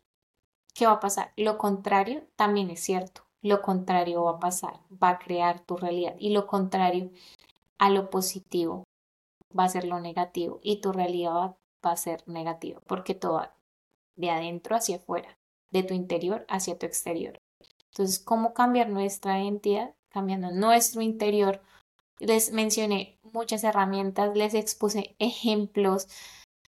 ¿qué 0.75 0.87
va 0.87 0.93
a 0.93 1.01
pasar? 1.01 1.33
Lo 1.37 1.57
contrario 1.59 2.29
también 2.37 2.71
es 2.71 2.81
cierto. 2.81 3.23
Lo 3.41 3.63
contrario 3.63 4.25
va 4.25 4.33
a 4.33 4.41
pasar, 4.41 4.81
va 5.03 5.11
a 5.11 5.19
crear 5.19 5.61
tu 5.61 5.77
realidad. 5.77 6.15
Y 6.19 6.31
lo 6.31 6.47
contrario 6.47 7.11
a 7.79 7.91
lo 7.91 8.11
positivo 8.11 8.85
va 9.59 9.65
a 9.65 9.69
ser 9.71 9.85
lo 9.87 10.01
negativo. 10.01 10.61
Y 10.63 10.81
tu 10.81 10.93
realidad 10.93 11.33
va, 11.35 11.57
va 11.85 11.93
a 11.93 11.97
ser 11.97 12.23
negativa, 12.27 12.81
porque 12.87 13.15
todo, 13.15 13.49
de 14.17 14.31
adentro 14.31 14.77
hacia 14.77 14.97
afuera, 14.97 15.39
de 15.71 15.83
tu 15.83 15.95
interior 15.95 16.45
hacia 16.49 16.79
tu 16.79 16.87
exterior. 16.87 17.41
Entonces, 17.91 18.19
¿cómo 18.19 18.55
cambiar 18.55 18.89
nuestra 18.89 19.41
identidad? 19.41 19.95
Cambiando 20.09 20.51
nuestro 20.51 21.03
interior. 21.03 21.63
Les 22.19 22.53
mencioné 22.53 23.19
muchas 23.23 23.65
herramientas, 23.65 24.37
les 24.37 24.55
expuse 24.55 25.17
ejemplos 25.19 26.09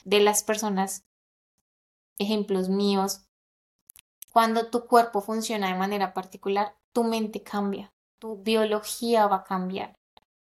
de 0.04 0.20
las 0.20 0.42
personas, 0.42 1.04
ejemplos 2.18 2.68
míos. 2.68 3.22
Cuando 4.32 4.68
tu 4.68 4.86
cuerpo 4.86 5.20
funciona 5.20 5.68
de 5.68 5.78
manera 5.78 6.12
particular, 6.12 6.76
tu 6.92 7.04
mente 7.04 7.42
cambia, 7.42 7.92
tu 8.18 8.42
biología 8.42 9.26
va 9.26 9.36
a 9.36 9.44
cambiar. 9.44 9.94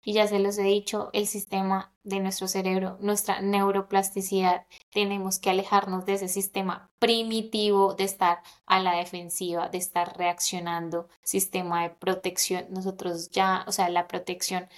Y 0.04 0.14
ya 0.14 0.26
se 0.26 0.40
los 0.40 0.58
he 0.58 0.64
dicho, 0.64 1.10
el 1.12 1.28
sistema 1.28 1.92
de 2.02 2.18
nuestro 2.18 2.48
cerebro, 2.48 2.98
nuestra 3.00 3.40
neuroplasticidad, 3.40 4.66
tenemos 4.90 5.38
que 5.38 5.50
alejarnos 5.50 6.04
de 6.06 6.14
ese 6.14 6.26
sistema 6.26 6.90
primitivo 6.98 7.94
de 7.94 8.04
estar 8.04 8.42
a 8.66 8.80
la 8.80 8.96
defensiva, 8.96 9.68
de 9.68 9.78
estar 9.78 10.16
reaccionando, 10.18 11.08
sistema 11.22 11.82
de 11.82 11.90
protección. 11.90 12.66
Nosotros 12.70 13.30
ya, 13.30 13.64
o 13.68 13.72
sea, 13.72 13.88
la 13.90 14.08
protección 14.08 14.68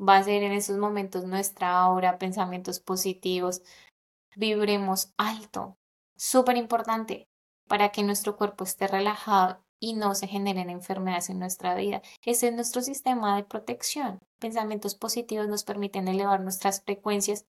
va 0.00 0.16
a 0.16 0.24
ser 0.24 0.42
en 0.42 0.52
esos 0.52 0.76
momentos 0.76 1.24
nuestra 1.24 1.78
aura, 1.78 2.18
pensamientos 2.18 2.80
positivos, 2.80 3.62
vibremos 4.34 5.12
alto, 5.16 5.76
súper 6.16 6.56
importante 6.56 7.28
para 7.68 7.90
que 7.90 8.02
nuestro 8.02 8.36
cuerpo 8.36 8.64
esté 8.64 8.88
relajado 8.88 9.64
y 9.78 9.94
no 9.94 10.14
se 10.14 10.26
generen 10.26 10.70
enfermedades 10.70 11.30
en 11.30 11.38
nuestra 11.38 11.74
vida. 11.74 12.02
Ese 12.22 12.48
es 12.48 12.54
nuestro 12.54 12.82
sistema 12.82 13.36
de 13.36 13.44
protección. 13.44 14.18
Pensamientos 14.44 14.94
positivos 14.94 15.48
nos 15.48 15.64
permiten 15.64 16.06
elevar 16.06 16.38
nuestras 16.42 16.82
frecuencias 16.82 17.46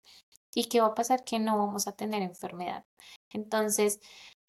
y 0.55 0.69
qué 0.69 0.81
va 0.81 0.87
a 0.87 0.95
pasar 0.95 1.23
que 1.23 1.37
no 1.37 1.55
vamos 1.55 1.87
a 1.87 1.91
tener 1.91 2.23
enfermedad. 2.23 2.83
Entonces, 3.31 3.99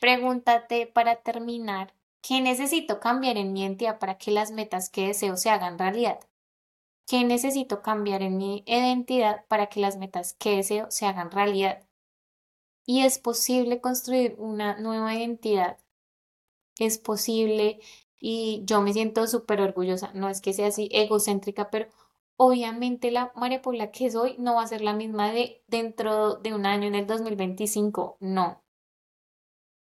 pregúntate 0.01 0.87
para 0.87 1.17
terminar, 1.17 1.93
¿qué 2.23 2.41
necesito 2.41 2.99
cambiar 2.99 3.37
en 3.37 3.53
mi 3.53 3.67
entidad 3.67 3.99
para 3.99 4.17
que 4.17 4.31
las 4.31 4.53
metas 4.53 4.89
que 4.89 5.09
deseo 5.09 5.37
se 5.37 5.51
hagan 5.51 5.79
realidad? 5.79 6.19
¿Qué 7.07 7.25
necesito 7.25 7.83
cambiar 7.83 8.23
en 8.23 8.39
mi 8.39 8.65
identidad 8.65 9.45
para 9.49 9.67
que 9.67 9.81
las 9.81 9.99
metas 9.99 10.33
que 10.33 10.57
deseo 10.57 10.91
se 10.91 11.05
hagan 11.05 11.31
realidad? 11.31 11.87
Y 12.87 13.03
es 13.03 13.19
posible 13.19 13.83
construir 13.83 14.35
una 14.39 14.81
nueva 14.81 15.15
identidad 15.15 15.77
es 16.79 16.97
posible 16.97 17.81
y 18.19 18.63
yo 18.65 18.81
me 18.81 18.95
siento 18.95 19.27
súper 19.27 19.61
orgullosa. 19.61 20.13
No 20.15 20.31
es 20.31 20.41
que 20.41 20.55
sea 20.55 20.69
así 20.69 20.89
egocéntrica, 20.91 21.69
pero 21.69 21.89
obviamente 22.43 23.11
la 23.11 23.33
María 23.37 23.61
Paula 23.61 23.91
que 23.93 24.11
soy 24.11 24.35
no 24.39 24.55
va 24.55 24.63
a 24.63 24.67
ser 24.67 24.81
la 24.81 24.95
misma 24.95 25.31
de 25.31 25.63
dentro 25.69 26.37
de 26.37 26.55
un 26.55 26.65
año 26.65 26.87
en 26.89 26.95
el 26.95 27.07
2025. 27.07 28.17
No. 28.21 28.63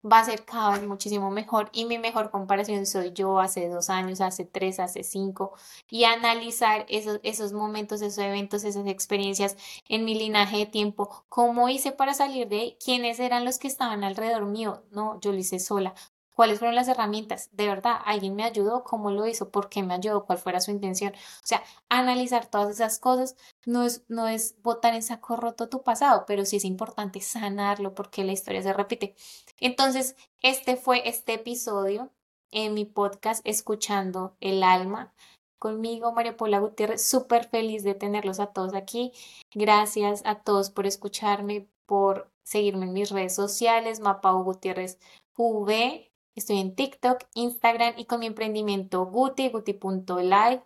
Va 0.05 0.19
a 0.19 0.25
ser 0.25 0.43
cada 0.43 0.71
vez 0.71 0.85
muchísimo 0.87 1.31
mejor 1.31 1.69
y 1.71 1.85
mi 1.85 1.97
mejor 1.97 2.31
comparación 2.31 2.85
soy 2.85 3.13
yo 3.13 3.39
hace 3.39 3.69
dos 3.69 3.89
años, 3.89 4.19
hace 4.19 4.43
tres, 4.43 4.79
hace 4.81 5.03
cinco 5.03 5.53
y 5.89 6.03
analizar 6.03 6.85
esos, 6.89 7.21
esos 7.23 7.53
momentos, 7.53 8.01
esos 8.01 8.17
eventos, 8.17 8.65
esas 8.65 8.87
experiencias 8.87 9.55
en 9.87 10.03
mi 10.03 10.15
linaje 10.15 10.57
de 10.57 10.65
tiempo, 10.65 11.25
cómo 11.29 11.69
hice 11.69 11.93
para 11.93 12.13
salir 12.13 12.49
de 12.49 12.59
ahí, 12.59 12.77
quiénes 12.83 13.19
eran 13.21 13.45
los 13.45 13.57
que 13.57 13.67
estaban 13.69 14.03
alrededor 14.03 14.45
mío. 14.45 14.83
No, 14.91 15.19
yo 15.21 15.31
lo 15.31 15.37
hice 15.37 15.59
sola 15.59 15.95
cuáles 16.39 16.59
fueron 16.59 16.75
las 16.75 16.87
herramientas, 16.87 17.49
de 17.51 17.67
verdad, 17.67 17.99
alguien 18.05 18.33
me 18.33 18.45
ayudó, 18.45 18.85
cómo 18.85 19.11
lo 19.11 19.27
hizo, 19.27 19.49
por 19.51 19.67
qué 19.67 19.83
me 19.83 19.93
ayudó, 19.93 20.23
cuál 20.23 20.37
fuera 20.37 20.61
su 20.61 20.71
intención. 20.71 21.11
O 21.13 21.45
sea, 21.45 21.61
analizar 21.89 22.45
todas 22.45 22.69
esas 22.69 22.97
cosas 22.97 23.35
no 23.65 23.83
es, 23.83 24.05
no 24.07 24.25
es 24.25 24.55
botar 24.61 24.93
en 24.93 25.03
saco 25.03 25.35
roto 25.35 25.67
tu 25.67 25.83
pasado, 25.83 26.23
pero 26.25 26.45
sí 26.45 26.55
es 26.55 26.63
importante 26.63 27.19
sanarlo 27.19 27.93
porque 27.93 28.23
la 28.23 28.31
historia 28.31 28.63
se 28.63 28.71
repite. 28.71 29.15
Entonces, 29.59 30.15
este 30.41 30.77
fue 30.77 31.09
este 31.09 31.33
episodio 31.33 32.09
en 32.51 32.73
mi 32.73 32.85
podcast 32.85 33.41
Escuchando 33.45 34.37
el 34.39 34.63
Alma 34.63 35.13
conmigo, 35.57 36.13
María 36.13 36.37
Paula 36.37 36.59
Gutiérrez. 36.59 37.05
Súper 37.05 37.49
feliz 37.49 37.83
de 37.83 37.95
tenerlos 37.95 38.39
a 38.39 38.53
todos 38.53 38.75
aquí. 38.75 39.11
Gracias 39.53 40.21
a 40.23 40.35
todos 40.35 40.69
por 40.69 40.87
escucharme, 40.87 41.67
por 41.85 42.31
seguirme 42.43 42.85
en 42.85 42.93
mis 42.93 43.09
redes 43.09 43.35
sociales, 43.35 43.99
Mapau 43.99 44.41
Gutiérrez 44.45 44.99
V 45.35 46.08
Estoy 46.35 46.59
en 46.59 46.75
TikTok, 46.75 47.23
Instagram 47.33 47.95
y 47.97 48.05
con 48.05 48.19
mi 48.19 48.27
emprendimiento 48.27 49.05
Guti, 49.05 49.49
guti.live. 49.49 50.63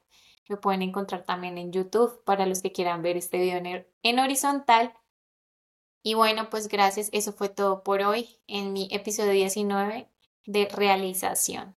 Lo 0.48 0.60
pueden 0.60 0.82
encontrar 0.82 1.24
también 1.24 1.58
en 1.58 1.72
YouTube 1.72 2.24
para 2.26 2.46
los 2.46 2.62
que 2.62 2.72
quieran 2.72 3.02
ver 3.02 3.18
este 3.18 3.38
video 3.38 3.58
en, 3.58 3.88
en 4.04 4.20
horizontal. 4.20 4.94
Y 6.04 6.16
bueno, 6.16 6.50
pues 6.50 6.68
gracias. 6.68 7.10
Eso 7.14 7.32
fue 7.32 7.50
todo 7.50 7.84
por 7.84 8.02
hoy 8.02 8.42
en 8.48 8.74
mi 8.74 8.90
episodio 8.92 9.32
19 9.32 10.10
de 10.46 10.68
realización. 10.70 11.76